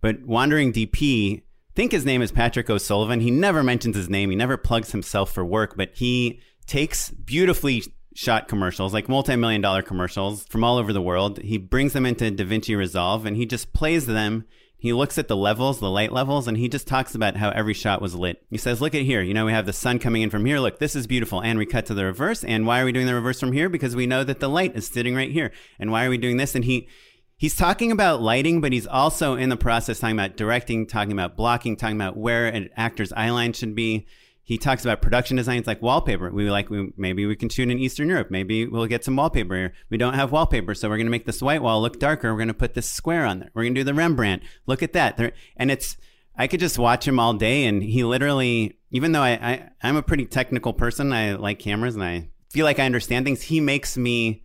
But 0.00 0.24
wandering 0.24 0.72
dp 0.72 1.42
think 1.74 1.92
his 1.92 2.06
name 2.06 2.22
is 2.22 2.32
patrick 2.32 2.70
o'sullivan. 2.70 3.20
He 3.20 3.30
never 3.30 3.62
mentions 3.62 3.94
his 3.94 4.08
name. 4.08 4.30
He 4.30 4.36
never 4.36 4.56
plugs 4.56 4.92
himself 4.92 5.30
for 5.30 5.44
work 5.44 5.76
but 5.76 5.90
he 5.94 6.40
takes 6.66 7.10
beautifully 7.10 7.84
shot 8.14 8.48
commercials 8.48 8.94
like 8.94 9.08
multi-million 9.08 9.60
dollar 9.60 9.82
commercials 9.82 10.44
from 10.46 10.64
all 10.64 10.78
over 10.78 10.92
the 10.92 11.02
world. 11.02 11.38
He 11.38 11.58
brings 11.58 11.92
them 11.92 12.06
into 12.06 12.30
davinci 12.30 12.76
resolve 12.76 13.26
and 13.26 13.36
he 13.36 13.44
just 13.44 13.74
plays 13.74 14.06
them 14.06 14.46
he 14.80 14.92
looks 14.92 15.18
at 15.18 15.26
the 15.26 15.36
levels, 15.36 15.80
the 15.80 15.90
light 15.90 16.12
levels, 16.12 16.46
and 16.46 16.56
he 16.56 16.68
just 16.68 16.86
talks 16.86 17.16
about 17.16 17.36
how 17.36 17.50
every 17.50 17.74
shot 17.74 18.00
was 18.00 18.14
lit. 18.14 18.44
He 18.48 18.56
says, 18.56 18.80
Look 18.80 18.94
at 18.94 19.02
here. 19.02 19.20
You 19.20 19.34
know, 19.34 19.44
we 19.44 19.52
have 19.52 19.66
the 19.66 19.72
sun 19.72 19.98
coming 19.98 20.22
in 20.22 20.30
from 20.30 20.44
here. 20.44 20.60
Look, 20.60 20.78
this 20.78 20.94
is 20.94 21.08
beautiful. 21.08 21.42
And 21.42 21.58
we 21.58 21.66
cut 21.66 21.86
to 21.86 21.94
the 21.94 22.04
reverse. 22.04 22.44
And 22.44 22.64
why 22.64 22.80
are 22.80 22.84
we 22.84 22.92
doing 22.92 23.06
the 23.06 23.14
reverse 23.14 23.40
from 23.40 23.50
here? 23.50 23.68
Because 23.68 23.96
we 23.96 24.06
know 24.06 24.22
that 24.22 24.38
the 24.38 24.48
light 24.48 24.76
is 24.76 24.86
sitting 24.86 25.16
right 25.16 25.32
here. 25.32 25.50
And 25.80 25.90
why 25.90 26.04
are 26.04 26.10
we 26.10 26.16
doing 26.16 26.36
this? 26.36 26.54
And 26.54 26.64
he, 26.64 26.88
he's 27.36 27.56
talking 27.56 27.90
about 27.90 28.22
lighting, 28.22 28.60
but 28.60 28.72
he's 28.72 28.86
also 28.86 29.34
in 29.34 29.48
the 29.48 29.56
process 29.56 29.98
talking 29.98 30.16
about 30.16 30.36
directing, 30.36 30.86
talking 30.86 31.12
about 31.12 31.36
blocking, 31.36 31.76
talking 31.76 31.96
about 31.96 32.16
where 32.16 32.46
an 32.46 32.70
actor's 32.76 33.12
eye 33.12 33.30
line 33.30 33.54
should 33.54 33.74
be. 33.74 34.06
He 34.48 34.56
talks 34.56 34.82
about 34.82 35.02
production 35.02 35.36
designs 35.36 35.66
like 35.66 35.82
wallpaper. 35.82 36.30
We 36.30 36.50
like 36.50 36.70
we, 36.70 36.90
maybe 36.96 37.26
we 37.26 37.36
can 37.36 37.50
shoot 37.50 37.68
in 37.68 37.78
Eastern 37.78 38.08
Europe. 38.08 38.30
Maybe 38.30 38.66
we'll 38.66 38.86
get 38.86 39.04
some 39.04 39.14
wallpaper 39.14 39.54
here. 39.54 39.74
We 39.90 39.98
don't 39.98 40.14
have 40.14 40.32
wallpaper, 40.32 40.74
so 40.74 40.88
we're 40.88 40.96
going 40.96 41.06
to 41.06 41.10
make 41.10 41.26
this 41.26 41.42
white 41.42 41.60
wall 41.60 41.82
look 41.82 41.98
darker. 41.98 42.32
We're 42.32 42.38
going 42.38 42.48
to 42.48 42.54
put 42.54 42.72
this 42.72 42.90
square 42.90 43.26
on 43.26 43.40
there. 43.40 43.50
We're 43.52 43.64
going 43.64 43.74
to 43.74 43.80
do 43.80 43.84
the 43.84 43.92
Rembrandt. 43.92 44.42
Look 44.64 44.82
at 44.82 44.94
that. 44.94 45.18
There, 45.18 45.32
and 45.58 45.70
it's 45.70 45.98
I 46.34 46.46
could 46.46 46.60
just 46.60 46.78
watch 46.78 47.06
him 47.06 47.20
all 47.20 47.34
day, 47.34 47.66
and 47.66 47.82
he 47.82 48.04
literally, 48.04 48.78
even 48.90 49.12
though 49.12 49.20
I, 49.20 49.32
I 49.32 49.68
I'm 49.82 49.96
a 49.96 50.02
pretty 50.02 50.24
technical 50.24 50.72
person, 50.72 51.12
I 51.12 51.34
like 51.34 51.58
cameras 51.58 51.94
and 51.94 52.02
I 52.02 52.30
feel 52.48 52.64
like 52.64 52.78
I 52.78 52.86
understand 52.86 53.26
things. 53.26 53.42
He 53.42 53.60
makes 53.60 53.98
me 53.98 54.44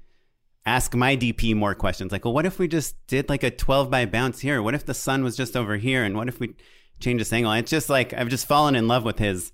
ask 0.65 0.93
my 0.93 1.15
DP 1.15 1.55
more 1.55 1.75
questions. 1.75 2.11
Like, 2.11 2.25
well, 2.25 2.33
what 2.33 2.45
if 2.45 2.59
we 2.59 2.67
just 2.67 2.97
did 3.07 3.29
like 3.29 3.43
a 3.43 3.51
12 3.51 3.89
by 3.89 4.05
bounce 4.05 4.41
here? 4.41 4.61
What 4.61 4.75
if 4.75 4.85
the 4.85 4.93
sun 4.93 5.23
was 5.23 5.37
just 5.37 5.55
over 5.55 5.77
here? 5.77 6.03
And 6.03 6.17
what 6.17 6.27
if 6.27 6.41
we 6.41 6.55
change 6.99 7.21
this 7.21 7.31
angle? 7.31 7.53
It's 7.53 7.71
just 7.71 7.89
like 7.89 8.11
I've 8.11 8.27
just 8.27 8.47
fallen 8.47 8.75
in 8.75 8.89
love 8.89 9.05
with 9.05 9.17
his 9.17 9.53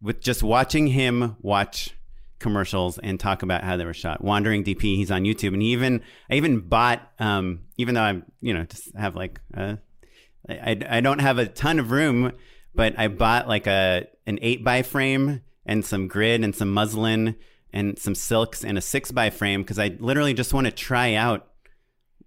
with 0.00 0.20
just 0.20 0.42
watching 0.42 0.88
him 0.88 1.36
watch 1.40 1.94
commercials 2.38 2.98
and 2.98 3.18
talk 3.18 3.42
about 3.42 3.64
how 3.64 3.76
they 3.76 3.84
were 3.84 3.94
shot. 3.94 4.22
Wandering 4.22 4.64
DP, 4.64 4.96
he's 4.96 5.10
on 5.10 5.24
YouTube, 5.24 5.54
and 5.54 5.62
he 5.62 5.72
even 5.72 6.02
I 6.30 6.34
even 6.34 6.60
bought, 6.60 7.00
um, 7.18 7.60
even 7.76 7.94
though 7.94 8.02
I'm 8.02 8.24
you 8.40 8.54
know 8.54 8.64
just 8.64 8.94
have 8.96 9.16
like 9.16 9.40
a, 9.54 9.78
I 10.48 10.78
I 10.88 11.00
don't 11.00 11.20
have 11.20 11.38
a 11.38 11.46
ton 11.46 11.78
of 11.78 11.90
room, 11.90 12.32
but 12.74 12.98
I 12.98 13.08
bought 13.08 13.48
like 13.48 13.66
a 13.66 14.06
an 14.26 14.38
eight 14.42 14.64
by 14.64 14.82
frame 14.82 15.42
and 15.66 15.84
some 15.84 16.08
grid 16.08 16.42
and 16.42 16.54
some 16.54 16.72
muslin 16.72 17.36
and 17.72 17.98
some 17.98 18.14
silks 18.14 18.64
and 18.64 18.78
a 18.78 18.80
six 18.80 19.10
by 19.10 19.30
frame 19.30 19.62
because 19.62 19.78
I 19.78 19.96
literally 19.98 20.34
just 20.34 20.54
want 20.54 20.66
to 20.66 20.70
try 20.70 21.14
out 21.14 21.46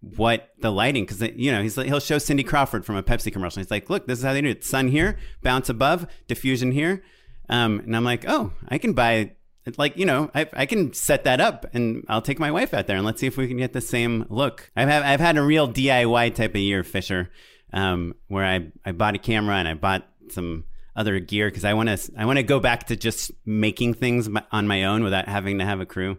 what 0.01 0.49
the 0.59 0.71
lighting 0.71 1.05
because 1.05 1.21
you 1.21 1.51
know 1.51 1.61
he's 1.61 1.77
like, 1.77 1.87
he'll 1.87 1.99
show 1.99 2.17
Cindy 2.17 2.43
Crawford 2.43 2.85
from 2.85 2.95
a 2.95 3.03
Pepsi 3.03 3.31
commercial. 3.31 3.61
He's 3.61 3.71
like, 3.71 3.89
look, 3.89 4.07
this 4.07 4.19
is 4.19 4.25
how 4.25 4.33
they 4.33 4.41
do 4.41 4.49
it: 4.49 4.63
sun 4.63 4.87
here, 4.87 5.17
bounce 5.41 5.69
above, 5.69 6.07
diffusion 6.27 6.71
here. 6.71 7.03
Um, 7.51 7.81
and 7.81 7.95
I'm 7.95 8.03
like, 8.03 8.25
oh, 8.27 8.51
I 8.67 8.79
can 8.79 8.93
buy 8.93 9.33
like 9.77 9.95
you 9.95 10.05
know 10.05 10.31
I, 10.33 10.47
I 10.53 10.65
can 10.65 10.91
set 10.93 11.25
that 11.25 11.39
up 11.39 11.67
and 11.73 12.03
I'll 12.09 12.23
take 12.23 12.39
my 12.39 12.49
wife 12.49 12.73
out 12.73 12.87
there 12.87 12.97
and 12.97 13.05
let's 13.05 13.21
see 13.21 13.27
if 13.27 13.37
we 13.37 13.47
can 13.47 13.57
get 13.57 13.73
the 13.73 13.81
same 13.81 14.25
look. 14.29 14.71
I've 14.75 14.89
I've 14.89 15.19
had 15.19 15.37
a 15.37 15.43
real 15.43 15.71
DIY 15.71 16.33
type 16.33 16.51
of 16.51 16.61
year, 16.61 16.83
Fisher, 16.83 17.29
um, 17.73 18.15
where 18.27 18.45
I 18.45 18.71
I 18.83 18.93
bought 18.93 19.15
a 19.15 19.19
camera 19.19 19.55
and 19.57 19.67
I 19.67 19.75
bought 19.75 20.07
some 20.29 20.63
other 20.95 21.19
gear 21.19 21.49
because 21.49 21.65
I 21.65 21.73
want 21.73 21.89
to 21.89 22.11
I 22.17 22.25
want 22.25 22.37
to 22.37 22.43
go 22.43 22.59
back 22.59 22.87
to 22.87 22.95
just 22.95 23.31
making 23.45 23.93
things 23.95 24.29
on 24.51 24.67
my 24.67 24.85
own 24.85 25.03
without 25.03 25.27
having 25.27 25.59
to 25.59 25.65
have 25.65 25.79
a 25.79 25.85
crew. 25.85 26.17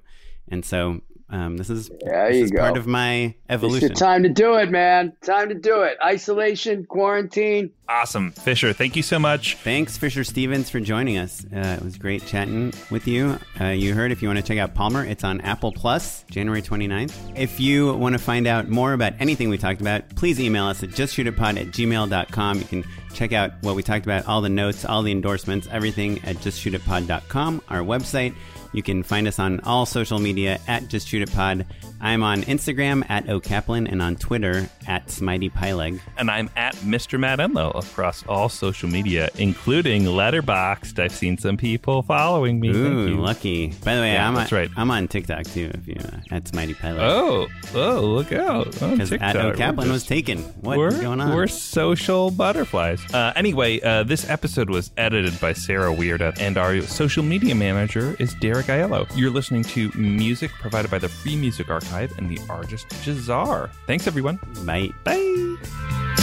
And 0.48 0.64
so 0.64 1.00
um, 1.32 1.56
this 1.56 1.70
is, 1.70 1.90
there 2.04 2.30
this 2.30 2.44
is 2.44 2.50
go. 2.50 2.60
part 2.60 2.76
of 2.76 2.86
my 2.86 3.34
evolution. 3.48 3.90
It's 3.90 3.98
time 3.98 4.22
to 4.22 4.28
do 4.28 4.56
it, 4.56 4.70
man. 4.70 5.14
Time 5.24 5.48
to 5.48 5.54
do 5.54 5.80
it. 5.80 5.96
Isolation, 6.04 6.84
quarantine. 6.84 7.70
Awesome. 7.88 8.32
Fisher, 8.32 8.74
thank 8.74 8.96
you 8.96 9.02
so 9.02 9.18
much. 9.18 9.56
Thanks, 9.56 9.96
Fisher 9.96 10.24
Stevens, 10.24 10.68
for 10.68 10.78
joining 10.78 11.16
us. 11.16 11.44
Uh, 11.44 11.78
it 11.80 11.82
was 11.82 11.96
great 11.96 12.26
chatting 12.26 12.74
with 12.90 13.08
you. 13.08 13.38
Uh, 13.58 13.68
you 13.68 13.94
heard 13.94 14.12
if 14.12 14.20
you 14.20 14.28
want 14.28 14.38
to 14.38 14.44
check 14.44 14.58
out 14.58 14.74
Palmer, 14.74 15.06
it's 15.06 15.24
on 15.24 15.40
Apple 15.40 15.72
Plus, 15.72 16.24
January 16.30 16.60
29th. 16.60 17.14
If 17.34 17.58
you 17.58 17.94
want 17.94 18.12
to 18.12 18.18
find 18.18 18.46
out 18.46 18.68
more 18.68 18.92
about 18.92 19.14
anything 19.18 19.48
we 19.48 19.56
talked 19.56 19.80
about, 19.80 20.14
please 20.16 20.38
email 20.38 20.66
us 20.66 20.82
at 20.82 20.90
justshootitpod 20.90 21.58
at 21.58 21.66
gmail.com. 21.68 22.58
You 22.58 22.64
can 22.64 22.84
check 23.14 23.32
out 23.32 23.52
what 23.62 23.74
we 23.74 23.82
talked 23.82 24.04
about, 24.04 24.26
all 24.26 24.42
the 24.42 24.50
notes, 24.50 24.84
all 24.84 25.02
the 25.02 25.12
endorsements, 25.12 25.66
everything 25.70 26.22
at 26.24 26.36
justshootitpod.com, 26.36 27.62
our 27.70 27.80
website. 27.80 28.34
You 28.72 28.82
can 28.82 29.02
find 29.02 29.28
us 29.28 29.38
on 29.38 29.60
all 29.60 29.86
social 29.86 30.18
media 30.18 30.58
at 30.66 30.88
Just 30.88 31.08
Shoot 31.08 31.22
It 31.22 31.32
Pod. 31.32 31.66
I'm 32.04 32.24
on 32.24 32.42
Instagram 32.42 33.08
at 33.08 33.28
O'Kaplan 33.28 33.88
and 33.90 34.02
on 34.02 34.16
Twitter 34.16 34.68
at 34.88 35.06
Smitey 35.06 35.52
Pyleg. 35.52 36.00
And 36.16 36.32
I'm 36.32 36.50
at 36.56 36.74
Mr. 36.78 37.16
Matt 37.18 37.38
Enlow 37.38 37.70
across 37.76 38.26
all 38.26 38.48
social 38.48 38.88
media, 38.88 39.28
including 39.38 40.02
Letterboxd. 40.02 40.98
I've 40.98 41.12
seen 41.14 41.38
some 41.38 41.56
people 41.56 42.02
following 42.02 42.58
me. 42.58 42.72
Thank 42.72 42.84
Ooh, 42.84 43.06
you. 43.10 43.14
lucky. 43.20 43.68
By 43.84 43.94
the 43.94 44.00
way, 44.00 44.14
Yeah, 44.14 44.26
I'm 44.26 44.34
that's 44.34 44.52
on, 44.52 44.58
right. 44.58 44.70
I'm 44.76 44.90
on 44.90 45.06
TikTok 45.06 45.44
too. 45.44 45.70
If 45.74 45.86
you 45.86 45.94
uh, 46.00 46.34
at 46.34 46.42
Smitey 46.46 46.74
Pyleg. 46.74 46.98
Oh, 46.98 47.46
oh, 47.72 48.00
look 48.00 48.32
out. 48.32 48.64
Because 48.72 49.12
at 49.12 49.36
O'Kaplan 49.36 49.92
was 49.92 50.04
taken. 50.04 50.38
What 50.60 50.78
we're, 50.78 50.90
going 51.00 51.20
on? 51.20 51.32
We're 51.32 51.46
social 51.46 52.32
butterflies. 52.32 53.00
Uh, 53.14 53.32
anyway, 53.36 53.80
uh, 53.80 54.02
this 54.02 54.28
episode 54.28 54.70
was 54.70 54.90
edited 54.96 55.40
by 55.40 55.52
Sarah 55.52 55.94
Weirda, 55.94 56.36
and 56.40 56.58
our 56.58 56.80
social 56.80 57.22
media 57.22 57.54
manager 57.54 58.16
is 58.18 58.34
Derek 58.40 58.66
Aiello. 58.66 59.08
You're 59.14 59.30
listening 59.30 59.62
to 59.64 59.92
music 59.92 60.50
provided 60.50 60.90
by 60.90 60.98
the 60.98 61.08
Free 61.08 61.36
Music 61.36 61.70
Archive 61.70 61.91
and 61.92 62.28
the 62.28 62.40
Artist 62.48 62.88
Jahzzar. 63.04 63.70
Thanks, 63.86 64.06
everyone. 64.06 64.38
Bye. 64.64 64.92
Bye. 65.04 66.21